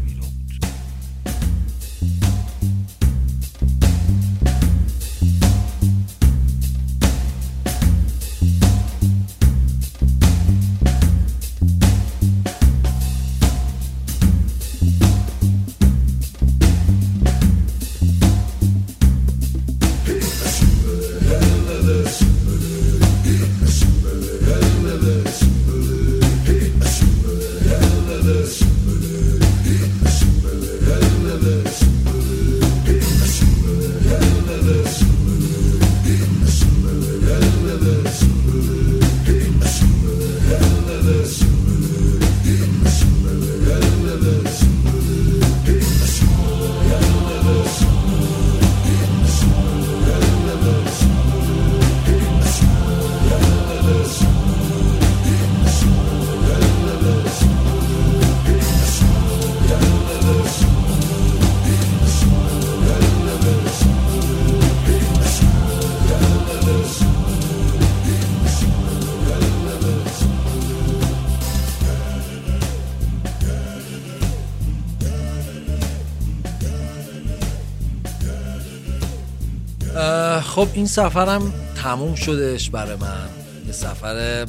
این 80.78 80.86
سفرم 80.86 81.54
تموم 81.76 82.14
شدش 82.14 82.70
برای 82.70 82.96
من. 82.96 83.28
یه 83.66 83.72
سفر 83.72 84.46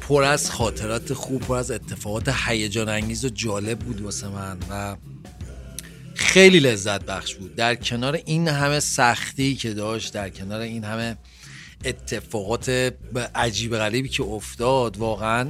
پر 0.00 0.22
از 0.22 0.50
خاطرات 0.50 1.12
خوب 1.12 1.42
پر 1.42 1.56
از 1.56 1.70
اتفاقات 1.70 2.34
هیجان 2.46 2.88
انگیز 2.88 3.24
و 3.24 3.28
جالب 3.28 3.78
بود 3.78 4.00
واسه 4.00 4.28
من 4.28 4.58
و 4.70 4.96
خیلی 6.14 6.60
لذت 6.60 7.04
بخش 7.04 7.34
بود. 7.34 7.54
در 7.54 7.74
کنار 7.74 8.20
این 8.24 8.48
همه 8.48 8.80
سختی 8.80 9.54
که 9.54 9.74
داشت 9.74 10.14
در 10.14 10.30
کنار 10.30 10.60
این 10.60 10.84
همه 10.84 11.16
اتفاقات 11.84 12.92
عجیب 13.34 13.76
غریبی 13.76 14.08
که 14.08 14.22
افتاد 14.22 14.96
واقعا 14.96 15.48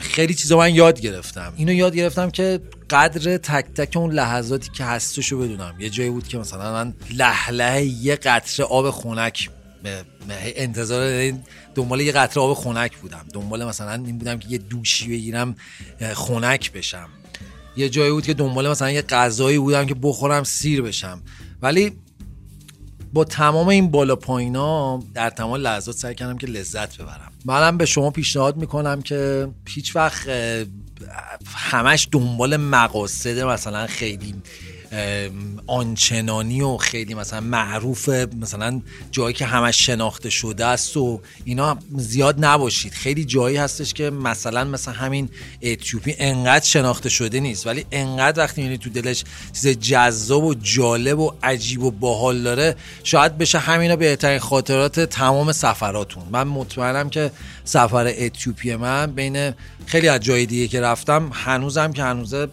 خیلی 0.00 0.34
چیزا 0.34 0.58
من 0.58 0.74
یاد 0.74 1.00
گرفتم. 1.00 1.52
اینو 1.56 1.72
یاد 1.72 1.96
گرفتم 1.96 2.30
که 2.30 2.60
قدر 2.90 3.36
تک 3.36 3.66
تک 3.74 3.96
اون 3.96 4.12
لحظاتی 4.12 4.70
که 4.70 4.84
هستشو 4.84 5.38
بدونم. 5.38 5.74
یه 5.78 5.90
جایی 5.90 6.10
بود 6.10 6.28
که 6.28 6.38
مثلا 6.38 6.72
من 6.72 6.94
لحله 7.10 7.84
یه 7.84 8.16
قطره 8.16 8.66
آب 8.66 8.90
خونک 8.90 9.50
انتظار 10.34 11.32
دنبال 11.74 12.00
یه 12.00 12.12
قطره 12.12 12.42
آب 12.42 12.54
خونک 12.54 12.96
بودم. 12.96 13.26
دنبال 13.32 13.64
مثلا 13.64 13.92
این 13.92 14.18
بودم 14.18 14.38
که 14.38 14.48
یه 14.48 14.58
دوشی 14.58 15.08
بگیرم 15.08 15.56
خونک 16.14 16.72
بشم. 16.72 17.08
یه 17.76 17.88
جایی 17.88 18.10
بود 18.10 18.24
که 18.24 18.34
دنبال 18.34 18.70
مثلا 18.70 18.90
یه 18.90 19.02
غذایی 19.02 19.58
بودم 19.58 19.86
که 19.86 19.94
بخورم 20.02 20.44
سیر 20.44 20.82
بشم. 20.82 21.22
ولی 21.62 21.92
با 23.12 23.24
تمام 23.24 23.68
این 23.68 23.90
بالا 23.90 24.16
پایینا 24.16 25.02
در 25.14 25.30
تمام 25.30 25.54
لحظات 25.54 25.96
سعی 25.96 26.14
کردم 26.14 26.38
که 26.38 26.46
لذت 26.46 26.96
ببرم. 26.96 27.32
منم 27.44 27.76
به 27.78 27.86
شما 27.86 28.10
پیشنهاد 28.10 28.56
می‌کنم 28.56 29.02
که 29.02 29.48
هیچ 29.68 29.96
وقت 29.96 30.28
همش 31.54 32.08
دنبال 32.12 32.56
مقاصد 32.56 33.38
مثلا 33.40 33.86
خیلی 33.86 34.34
آنچنانی 35.66 36.62
و 36.62 36.76
خیلی 36.76 37.14
مثلا 37.14 37.40
معروف 37.40 38.08
مثلا 38.08 38.80
جایی 39.10 39.34
که 39.34 39.46
همش 39.46 39.86
شناخته 39.86 40.30
شده 40.30 40.66
است 40.66 40.96
و 40.96 41.20
اینا 41.44 41.78
زیاد 41.96 42.44
نباشید. 42.44 42.92
خیلی 42.92 43.24
جایی 43.24 43.56
هستش 43.56 43.94
که 43.94 44.10
مثلا 44.10 44.64
مثلا 44.64 44.94
همین 44.94 45.28
اتیوپی 45.62 46.14
انقدر 46.18 46.64
شناخته 46.64 47.08
شده 47.08 47.40
نیست 47.40 47.66
ولی 47.66 47.86
انقدر 47.92 48.42
وقتی 48.42 48.62
می‌بینی 48.62 48.78
تو 48.78 48.90
دلش 48.90 49.24
چیز 49.52 49.68
جذاب 49.68 50.44
و 50.44 50.54
جالب 50.54 51.18
و 51.18 51.32
عجیب 51.42 51.82
و 51.82 51.90
باحال 51.90 52.42
داره 52.42 52.76
شاید 53.04 53.38
بشه 53.38 53.58
همینا 53.58 53.96
بهترین 53.96 54.38
خاطرات 54.38 55.00
تمام 55.00 55.52
سفراتون. 55.52 56.22
من 56.30 56.48
مطمئنم 56.48 57.10
که 57.10 57.30
سفر 57.64 58.12
اتیوپی 58.18 58.76
من 58.76 59.12
بین 59.12 59.52
خیلی 59.86 60.08
از 60.08 60.20
جای 60.20 60.46
دیگه 60.46 60.68
که 60.68 60.80
رفتم 60.80 61.30
هنوزم 61.32 61.92
که 61.92 62.02
هنوزه 62.02 62.48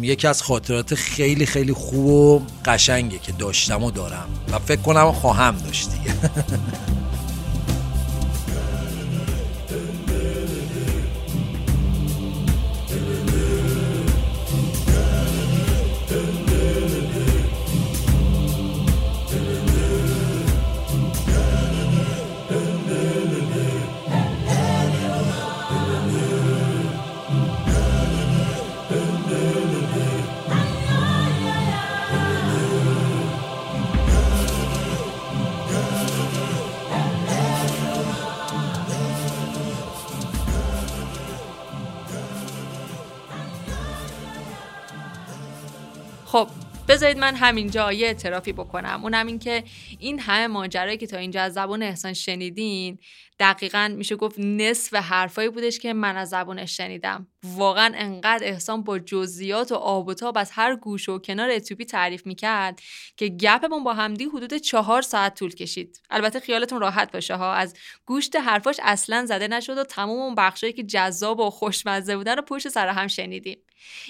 یکی 0.00 0.26
از 0.26 0.42
خاطرات 0.42 0.94
خیلی 0.94 1.46
خیلی 1.46 1.72
خوب 1.72 2.06
و 2.06 2.42
قشنگه 2.64 3.18
که 3.18 3.32
داشتم 3.32 3.84
و 3.84 3.90
دارم. 3.90 4.28
و 4.52 4.58
فکر 4.58 4.80
کنم 4.80 5.12
خواهم 5.12 5.56
داشت 5.56 5.90
دیگه. 5.90 6.14
بذارید 46.96 47.18
من 47.18 47.34
همینجا 47.34 47.92
یه 47.92 48.06
اعترافی 48.06 48.52
بکنم. 48.52 49.00
اونم 49.02 49.26
این 49.26 49.38
که 49.38 49.64
این 49.98 50.18
همه 50.18 50.46
ماجرایی 50.46 50.96
که 50.96 51.06
تا 51.06 51.16
اینجا 51.16 51.42
از 51.42 51.52
زبان 51.52 51.82
احسان 51.82 52.12
شنیدین 52.12 52.98
دقیقا 53.38 53.94
میشه 53.96 54.16
گفت 54.16 54.38
نصف 54.38 54.94
حرفایی 54.94 55.48
بودش 55.48 55.78
که 55.78 55.92
من 55.92 56.16
از 56.16 56.28
زبانش 56.28 56.76
شنیدم. 56.76 57.26
واقعا 57.44 57.92
انقدر 57.96 58.44
احسان 58.46 58.82
با 58.82 58.98
جزئیات 58.98 59.72
و 59.72 59.74
آب 59.74 60.08
و 60.08 60.14
تاب 60.14 60.38
از 60.38 60.50
هر 60.50 60.76
گوش 60.76 61.08
و 61.08 61.18
کنار 61.18 61.50
اتیوپی 61.50 61.84
تعریف 61.84 62.26
می‌کرد 62.26 62.80
که 63.16 63.28
گپمون 63.28 63.84
با 63.84 63.94
همدی 63.94 64.24
حدود 64.24 64.54
چهار 64.54 65.02
ساعت 65.02 65.34
طول 65.34 65.54
کشید. 65.54 66.00
البته 66.10 66.40
خیالتون 66.40 66.80
راحت 66.80 67.12
باشه 67.12 67.34
ها. 67.34 67.52
از 67.52 67.76
گوشت 68.06 68.36
حرفاش 68.36 68.76
اصلا 68.82 69.26
زده 69.26 69.48
نشد 69.48 69.78
و 69.78 69.84
تمام 69.84 70.18
اون 70.18 70.34
بخشایی 70.34 70.72
که 70.72 70.82
جذاب 70.82 71.40
و 71.40 71.50
خوشمزه 71.50 72.16
بودن 72.16 72.36
رو 72.36 72.42
پشت 72.42 72.68
سر 72.68 72.88
هم 72.88 73.06
شنیدیم. 73.06 73.58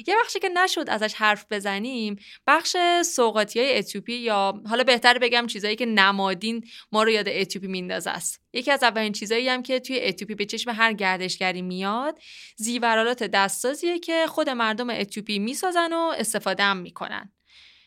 یه 0.07 0.15
بخشی 0.23 0.39
که 0.39 0.49
نشد 0.49 0.85
ازش 0.89 1.15
حرف 1.15 1.47
بزنیم 1.51 2.17
بخش 2.47 2.77
سوقاتی 3.15 3.61
های 3.61 3.79
اتیوپی 3.79 4.15
یا 4.15 4.63
حالا 4.67 4.85
بهتر 4.85 5.19
بگم 5.19 5.47
چیزایی 5.47 5.77
که 5.77 5.87
نمادین 5.87 6.65
ما 6.93 7.03
رو 7.03 7.11
یاد 7.11 7.29
اتیوپی 7.29 7.69
میندازه 7.69 8.11
است. 8.11 8.41
یکی 8.53 8.71
از 8.71 8.83
اولین 8.83 9.13
چیزایی 9.13 9.49
هم 9.49 9.63
که 9.63 9.81
توی 9.81 10.01
اتیوپی 10.01 10.35
به 10.35 10.45
چشم 10.45 10.71
هر 10.71 10.93
گردشگری 10.93 11.63
میاد 11.63 12.19
زیورالات 12.57 13.23
دستسازیه 13.23 13.99
که 13.99 14.27
خود 14.29 14.51
مردم 14.51 14.91
اتیوپی 14.91 15.39
می‌سازن 15.39 15.93
و 15.93 16.13
استفاده 16.19 16.63
هم 16.63 16.77
می‌کنن. 16.77 17.36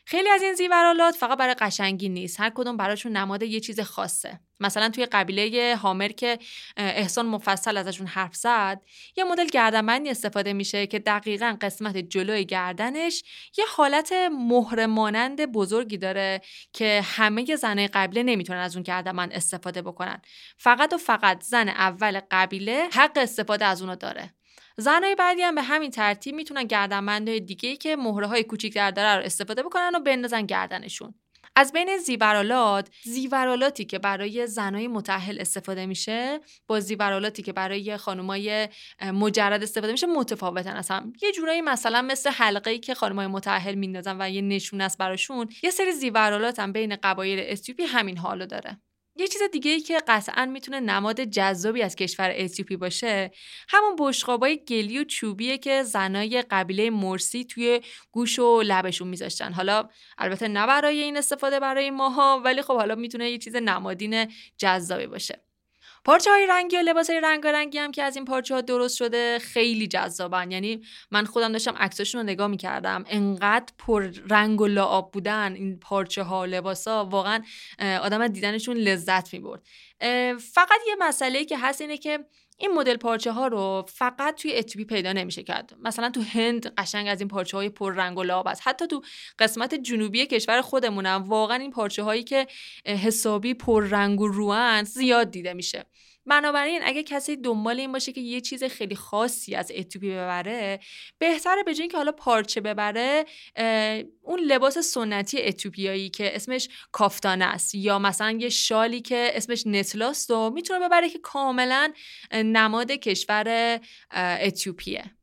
خیلی 0.09 0.29
از 0.29 0.41
این 0.41 0.53
زیورالات 0.53 1.15
فقط 1.15 1.37
برای 1.37 1.53
قشنگی 1.53 2.09
نیست. 2.09 2.39
هر 2.39 2.49
کدوم 2.55 2.77
براشون 2.77 3.11
نماد 3.11 3.43
یه 3.43 3.59
چیز 3.59 3.79
خاصه. 3.79 4.39
مثلا 4.59 4.89
توی 4.89 5.05
قبیله 5.05 5.75
هامر 5.75 6.07
که 6.07 6.39
احسان 6.77 7.25
مفصل 7.25 7.77
ازشون 7.77 8.07
حرف 8.07 8.35
زد 8.35 8.81
یه 9.17 9.23
مدل 9.23 9.45
گردنبندی 9.45 10.09
استفاده 10.09 10.53
میشه 10.53 10.87
که 10.87 10.99
دقیقا 10.99 11.57
قسمت 11.61 11.97
جلوی 11.97 12.45
گردنش 12.45 13.23
یه 13.57 13.65
حالت 13.75 14.13
مهر 14.31 14.85
مانند 14.85 15.45
بزرگی 15.45 15.97
داره 15.97 16.41
که 16.73 17.01
همه 17.03 17.55
زنای 17.55 17.87
قبیله 17.87 18.23
نمی‌تونن 18.23 18.59
از 18.59 18.75
اون 18.75 18.83
گردنبند 18.83 19.33
استفاده 19.33 19.81
بکنن. 19.81 20.21
فقط 20.57 20.93
و 20.93 20.97
فقط 20.97 21.43
زن 21.43 21.69
اول 21.69 22.21
قبیله 22.31 22.89
حق 22.93 23.17
استفاده 23.17 23.65
از 23.65 23.81
اونو 23.81 23.95
داره. 23.95 24.33
زنای 24.79 25.15
بعدی 25.15 25.41
هم 25.41 25.55
به 25.55 25.61
همین 25.61 25.91
ترتیب 25.91 26.35
می‌تونن 26.35 26.63
گردنبندهای 26.63 27.39
دیگه 27.39 27.69
ای 27.69 27.77
که 27.77 27.95
مهره 27.95 28.27
های 28.27 28.43
کوچیک‌تر 28.43 28.91
داره 28.91 29.17
رو 29.17 29.25
استفاده 29.25 29.63
بکنن 29.63 29.91
و 29.95 29.99
بندازن 29.99 30.45
گردنشون. 30.45 31.13
از 31.55 31.71
بین 31.71 31.97
زیورالات 31.97 32.89
زیورالاتی 33.03 33.85
که 33.85 33.99
برای 33.99 34.47
زنای 34.47 34.87
متأهل 34.87 35.41
استفاده 35.41 35.85
میشه 35.85 36.39
با 36.67 36.79
زیورالاتی 36.79 37.43
که 37.43 37.53
برای 37.53 37.97
خانمای 37.97 38.69
مجرد 39.01 39.63
استفاده 39.63 39.91
میشه 39.91 40.07
متفاوتن 40.07 40.75
اصلا 40.75 41.13
یه 41.21 41.31
جورایی 41.31 41.61
مثلا 41.61 42.01
مثل 42.01 42.29
حلقه 42.29 42.71
ای 42.71 42.79
که 42.79 42.93
خانمای 42.93 43.27
متأهل 43.27 43.75
میندازن 43.75 44.21
و 44.21 44.29
یه 44.29 44.41
نشون 44.41 44.81
است 44.81 44.97
براشون 44.97 45.49
یه 45.63 45.71
سری 45.71 45.91
زیورالات 45.91 46.59
هم 46.59 46.71
بین 46.71 46.95
قبایل 46.95 47.51
اتیوپی 47.51 47.83
همین 47.83 48.17
حالو 48.17 48.45
داره. 48.45 48.77
یه 49.19 49.27
چیز 49.27 49.41
دیگه 49.51 49.71
ای 49.71 49.79
که 49.79 49.97
قطعا 50.07 50.45
می‌تونه 50.45 50.79
نماد 50.79 51.21
جذابی 51.21 51.81
از 51.81 51.95
کشور 51.95 52.33
اتیوپی 52.35 52.77
باشه 52.77 53.31
همون 53.69 53.95
بشقابای 53.99 54.57
گلی 54.67 54.99
و 54.99 55.03
چوبیه 55.03 55.57
که 55.57 55.83
زنای 55.83 56.43
قبیله 56.51 56.89
مرسی 56.89 57.45
توی 57.45 57.81
گوش 58.11 58.39
و 58.39 58.61
لبشون 58.61 59.07
میذاشتن. 59.07 59.53
حالا 59.53 59.89
البته 60.17 60.47
نه 60.47 60.67
برای 60.67 61.01
این 61.01 61.17
استفاده 61.17 61.59
برای 61.59 61.91
ماها 61.91 62.41
ولی 62.45 62.61
خب 62.61 62.75
حالا 62.77 62.95
می‌تونه 62.95 63.31
یه 63.31 63.37
چیز 63.37 63.55
نمادین 63.55 64.27
جذابی 64.57 65.07
باشه. 65.07 65.48
پارچه 66.05 66.31
های 66.31 66.47
رنگی 66.49 66.77
و 66.77 66.79
لباس 66.79 67.09
های 67.09 67.21
رنگی 67.21 67.77
هم 67.77 67.91
که 67.91 68.03
از 68.03 68.15
این 68.15 68.25
پارچه 68.25 68.55
ها 68.55 68.61
درست 68.61 68.97
شده 68.97 69.39
خیلی 69.39 69.87
جذابن. 69.87 70.51
یعنی 70.51 70.81
من 71.11 71.25
خودم 71.25 71.51
داشتم 71.51 71.75
عکساشون 71.77 72.21
رو 72.21 72.27
نگاه 72.27 72.47
می‌کردم. 72.47 73.03
انقدر 73.07 73.73
پر 73.77 74.11
رنگ 74.29 74.61
و 74.61 74.67
لعاب 74.67 75.11
بودن 75.11 75.53
این 75.53 75.79
پارچه 75.79 76.23
ها 76.23 76.45
لباس 76.45 76.87
ها 76.87 77.05
واقعا 77.05 77.43
آدم 77.79 78.27
دیدنشون 78.27 78.77
لذت 78.77 79.33
می‌برد. 79.33 79.61
فقط 80.53 80.79
یه 80.87 80.95
مسئله 80.99 81.45
که 81.45 81.57
هست 81.57 81.81
اینه 81.81 81.97
که 81.97 82.19
این 82.61 82.71
مدل 82.71 82.97
پارچه 82.97 83.31
ها 83.31 83.47
رو 83.47 83.85
فقط 83.87 84.41
توی 84.41 84.55
اتیوپی 84.55 84.95
پیدا 84.95 85.13
نمیشه 85.13 85.43
کرد. 85.43 85.75
مثلا 85.81 86.09
تو 86.09 86.21
هند 86.21 86.73
قشنگ 86.77 87.07
از 87.07 87.19
این 87.19 87.27
پارچه 87.27 87.57
های 87.57 87.69
پر 87.69 87.93
رنگ 87.93 88.17
و 88.17 88.23
لعاب 88.23 88.47
است. 88.47 88.61
حتی 88.65 88.87
تو 88.87 89.01
قسمت 89.39 89.75
جنوبی 89.75 90.25
کشور 90.25 90.61
خودمونم 90.61 91.23
واقعا 91.23 91.57
این 91.57 91.71
پارچه 91.71 92.03
هایی 92.03 92.23
که 92.23 92.47
حسابی 92.85 93.53
پر 93.53 93.83
رنگ 93.83 94.21
و 94.21 94.27
روان 94.27 94.83
زیاد 94.83 95.31
دیده 95.31 95.53
میشه. 95.53 95.85
بنابراین 96.25 96.81
اگه 96.83 97.03
کسی 97.03 97.35
دنبال 97.35 97.79
این 97.79 97.91
باشه 97.91 98.11
که 98.11 98.21
یه 98.21 98.41
چیز 98.41 98.63
خیلی 98.63 98.95
خاصی 98.95 99.55
از 99.55 99.71
اتیوپی 99.75 100.09
ببره 100.09 100.79
بهتره 101.17 101.63
به 101.63 101.73
که 101.73 101.97
حالا 101.97 102.11
پارچه 102.11 102.61
ببره 102.61 103.25
اون 104.21 104.39
لباس 104.39 104.77
سنتی 104.77 105.41
اتیوپیایی 105.41 106.09
که 106.09 106.35
اسمش 106.35 106.69
کافتانه 106.91 107.45
است 107.45 107.75
یا 107.75 107.99
مثلا 107.99 108.31
یه 108.31 108.49
شالی 108.49 109.01
که 109.01 109.31
اسمش 109.33 109.67
نتلاست 109.67 110.31
و 110.31 110.49
می‌تونه 110.49 110.87
ببره 110.87 111.09
که 111.09 111.19
کاملا 111.19 111.93
نماد 112.33 112.91
کشور 112.91 113.79
اتیوپیه 114.11 115.18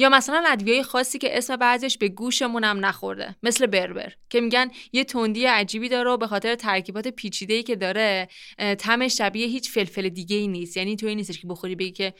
یا 0.00 0.08
مثلا 0.08 0.44
ادویه 0.46 0.82
خاصی 0.82 1.18
که 1.18 1.38
اسم 1.38 1.56
بعضیش 1.56 1.98
به 1.98 2.08
گوشمون 2.08 2.64
هم 2.64 2.86
نخورده 2.86 3.36
مثل 3.42 3.66
بربر 3.66 4.12
که 4.30 4.40
میگن 4.40 4.70
یه 4.92 5.04
تندی 5.04 5.44
عجیبی 5.44 5.88
داره 5.88 6.10
و 6.10 6.16
به 6.16 6.26
خاطر 6.26 6.54
ترکیبات 6.54 7.08
پیچیده 7.08 7.54
ای 7.54 7.62
که 7.62 7.76
داره 7.76 8.28
طعمش 8.78 9.18
شبیه 9.18 9.46
هیچ 9.46 9.70
فلفل 9.70 10.08
دیگه 10.08 10.36
ای 10.36 10.48
نیست. 10.48 10.76
یعنی 10.76 10.96
توی 10.96 11.14
نیستش 11.14 11.40
که 11.40 11.46
بخوری 11.46 11.76
بگی 11.76 11.90
که 11.92 12.14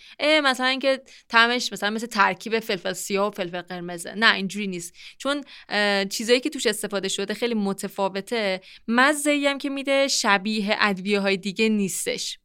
مثلا 0.45 0.67
اینکه 0.67 1.01
طعمش 1.29 1.73
مثلا 1.73 1.91
مثل 1.91 2.07
ترکیب 2.07 2.61
فلفل 2.61 2.93
سیاه 2.93 3.29
و 3.29 3.31
فلفل 3.31 3.63
قرمزه. 3.63 4.15
نه 4.15 4.35
اینجوری 4.35 4.67
نیست. 4.67 4.95
چون 5.19 5.45
چیزایی 6.09 6.41
که 6.41 6.51
توش 6.51 6.67
استفاده 6.67 7.09
شده 7.09 7.35
خیلی 7.35 7.55
متفاوته. 7.55 8.61
مزه 8.89 9.45
هم 9.47 9.59
که 9.59 9.71
میده 9.71 10.09
شبیه 10.09 10.77
ادویه 10.81 11.21
های 11.21 11.37
دیگه 11.37 11.69
نیستش. 11.69 12.40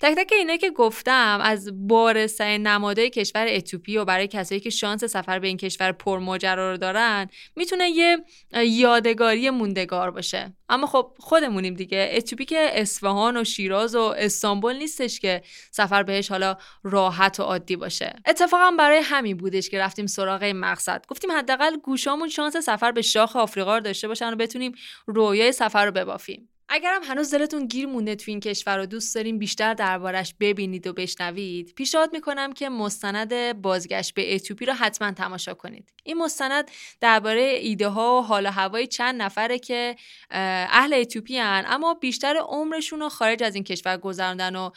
تک 0.00 0.14
تک 0.16 0.32
اینا 0.32 0.56
که 0.56 0.70
گفتم 0.70 1.38
از 1.42 1.88
بارسه 1.88 2.58
نمادهای 2.58 3.10
کشور 3.10 3.46
اتیوپی 3.48 3.96
و 3.96 4.04
برای 4.04 4.28
کسایی 4.28 4.60
که 4.60 4.70
شانس 4.70 5.04
سفر 5.04 5.38
به 5.38 5.48
این 5.48 5.56
کشور 5.56 5.92
پرماجرا 5.92 6.70
رو 6.70 6.76
دارن 6.76 7.28
می‌تونه 7.56 7.90
یه 7.90 8.18
یادگاری 8.64 9.50
موندگار 9.50 10.10
باشه. 10.10 10.54
اما 10.68 10.86
خب 10.86 11.14
خودمونیم 11.18 11.74
دیگه. 11.74 12.10
اتیوپی 12.12 12.44
که 12.44 12.70
اصفهان 12.72 13.36
و 13.36 13.44
شیراز 13.44 13.94
و 13.94 14.00
استانبول 14.00 14.76
نیستش 14.76 15.20
که 15.20 15.42
سفر 15.70 16.02
بهش 16.02 16.28
حالا 16.28 16.56
راحت 16.82 17.40
و 17.40 17.42
عادی 17.42 17.76
باشه. 17.76 18.16
اتفاقا 18.26 18.70
برای 18.70 19.00
همین 19.04 19.36
بودش 19.36 19.70
که 19.70 19.78
رفتیم 19.78 20.06
سراغ 20.06 20.42
این 20.42 20.60
مقصد. 20.60 21.04
گفتیم 21.08 21.32
حداقل 21.32 21.76
گوشامون 21.76 22.28
شانس 22.28 22.56
سفر 22.56 22.92
به 22.92 23.02
شاخ 23.02 23.36
آفریقا 23.36 23.74
رو 23.74 23.80
داشته 23.80 24.08
باشن 24.08 24.32
و 24.32 24.36
بتونیم 24.36 24.72
رویای 25.06 25.52
سفر 25.52 25.86
رو 25.86 25.92
ببافیم. 25.92 26.49
اگرم 26.72 27.02
هنوز 27.02 27.34
دلتون 27.34 27.66
گیر 27.66 27.86
مونده 27.86 28.14
تو 28.14 28.30
این 28.30 28.40
کشور 28.40 28.76
رو 28.76 28.86
دوست 28.86 29.14
داریم 29.14 29.38
بیشتر 29.38 29.74
دربارش 29.74 30.34
ببینید 30.40 30.86
و 30.86 30.92
بشنوید 30.92 31.74
پیشنهاد 31.74 32.12
می‌کنم 32.12 32.52
که 32.52 32.68
مستند 32.68 33.62
بازگشت 33.62 34.14
به 34.14 34.34
اتیوپی 34.34 34.66
رو 34.66 34.72
حتما 34.72 35.12
تماشا 35.12 35.54
کنید. 35.54 35.92
این 36.04 36.18
مستند 36.18 36.70
درباره 37.00 37.40
ایده 37.40 37.88
ها 37.88 38.18
و 38.18 38.24
حال 38.24 38.46
و 38.46 38.50
هوای 38.50 38.86
چند 38.86 39.22
نفره 39.22 39.58
که 39.58 39.96
اهل 40.30 40.94
اتیوپی 40.94 41.38
هن 41.38 41.64
اما 41.66 41.94
بیشتر 41.94 42.36
عمرشون 42.36 43.00
رو 43.00 43.08
خارج 43.08 43.42
از 43.42 43.54
این 43.54 43.64
کشور 43.64 43.96
گذراندن 43.96 44.56
و 44.56 44.70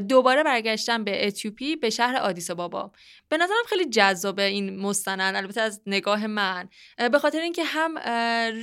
دوباره 0.00 0.42
برگشتن 0.42 1.04
به 1.04 1.26
اتیوپی 1.26 1.76
به 1.76 1.90
شهر 1.90 2.16
آدیس 2.16 2.50
بابا 2.50 2.90
به 3.28 3.36
نظرم 3.36 3.64
خیلی 3.68 3.84
جذابه 3.84 4.42
این 4.42 4.76
مستند 4.76 5.36
البته 5.36 5.60
از 5.60 5.80
نگاه 5.86 6.26
من. 6.26 6.68
به 7.12 7.18
خاطر 7.18 7.40
اینکه 7.40 7.64
هم 7.64 7.98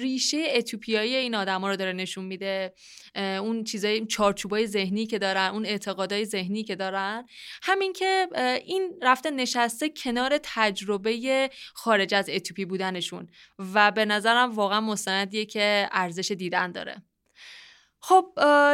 ریشه 0.02 0.48
اتیوپیایی 0.54 1.16
این 1.16 1.36
آدما 1.36 1.70
رو 1.70 1.76
داره 1.76 1.94
نشون 1.94 2.26
میده. 2.26 2.74
اون 3.16 3.64
چیزای 3.64 4.06
چارچوبای 4.06 4.68
ذهنی 4.68 5.06
که 5.06 5.20
دارن 5.20 5.50
اون 5.54 5.66
اعتقادای 5.66 6.26
ذهنی 6.26 6.64
که 6.64 6.76
دارن. 6.76 7.26
همین 7.64 7.94
که 7.94 8.28
این 8.66 9.00
رفته 9.02 9.32
نشسته 9.32 9.90
کنار 9.90 10.40
تجربه 10.44 11.50
خارج 11.74 12.14
از 12.14 12.30
اتیوپی 12.30 12.66
بودنشون 12.66 13.30
و 13.74 13.92
به 13.92 14.06
نظرم 14.06 14.52
واقعا 14.52 14.82
مستندیه 14.82 15.46
که 15.46 15.90
ارزش 15.92 16.32
دیدن 16.32 16.72
داره. 16.72 17.04
خب 18.00 18.26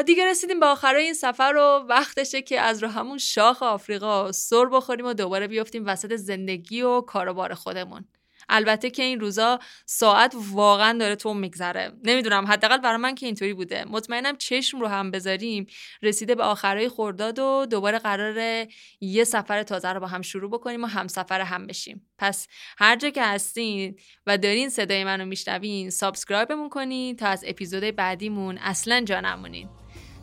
دیگه 0.05 0.25
رسیدیم 0.29 0.59
به 0.59 0.65
آخرای 0.65 1.03
این 1.03 1.13
سفر 1.13 1.53
و 1.57 1.85
وقتشه 1.87 2.41
که 2.41 2.59
از 2.59 2.83
رو 2.83 2.89
همون 2.89 3.17
شاخ 3.17 3.63
آفریقا 3.63 4.31
سر 4.31 4.65
بخوریم 4.65 5.05
و 5.05 5.13
دوباره 5.13 5.47
بیافتیم 5.47 5.85
وسط 5.85 6.15
زندگی 6.15 6.81
و 6.81 7.01
کاروبار 7.01 7.53
خودمون. 7.53 8.05
البته 8.49 8.89
که 8.89 9.03
این 9.03 9.19
روزا 9.19 9.59
ساعت 9.85 10.35
واقعا 10.51 10.97
داره 10.97 11.15
تو 11.15 11.33
میگذره. 11.33 11.91
نمی‌دونم 12.03 12.45
حداقل 12.45 12.77
برای 12.77 12.97
من 12.97 13.15
که 13.15 13.25
اینطوری 13.25 13.53
بوده. 13.53 13.85
مطمئنم 13.85 14.37
چشم 14.37 14.79
رو 14.79 14.87
هم 14.87 15.11
بذاریم 15.11 15.65
رسیده 16.01 16.35
به 16.35 16.43
آخرای 16.43 16.89
خورداد 16.89 17.39
و 17.39 17.65
دوباره 17.65 17.99
قراره 17.99 18.67
یه 19.01 19.23
سفر 19.23 19.63
تازه 19.63 19.89
رو 19.89 19.99
با 19.99 20.07
هم 20.07 20.21
شروع 20.21 20.51
بکنیم 20.51 20.83
و 20.83 20.87
هم 20.87 21.07
سفر 21.07 21.41
هم 21.41 21.67
بشیم. 21.67 22.09
پس 22.17 22.47
هر 22.77 22.95
جا 22.95 23.09
که 23.09 23.23
هستین 23.23 23.95
و 24.27 24.37
دارین 24.37 24.69
صدای 24.69 25.03
منو 25.03 25.25
میشنوین 25.25 25.89
subscribe 25.89 26.49
مون 26.49 26.69
کنین 26.69 27.15
تا 27.15 27.27
از 27.27 27.43
اپیزود 27.47 27.83
بعدیمون. 27.83 28.57
اصلا 28.57 29.01
جا 29.05 29.21
نمونین. 29.21 29.69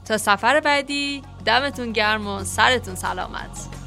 تا 0.05 0.19
سفر 0.19 0.61
بعدی 0.61 1.23
دمتون 1.45 1.93
گرم 1.93 2.27
و 2.27 2.45
سرتون 2.45 2.95
سلامت. 2.95 3.80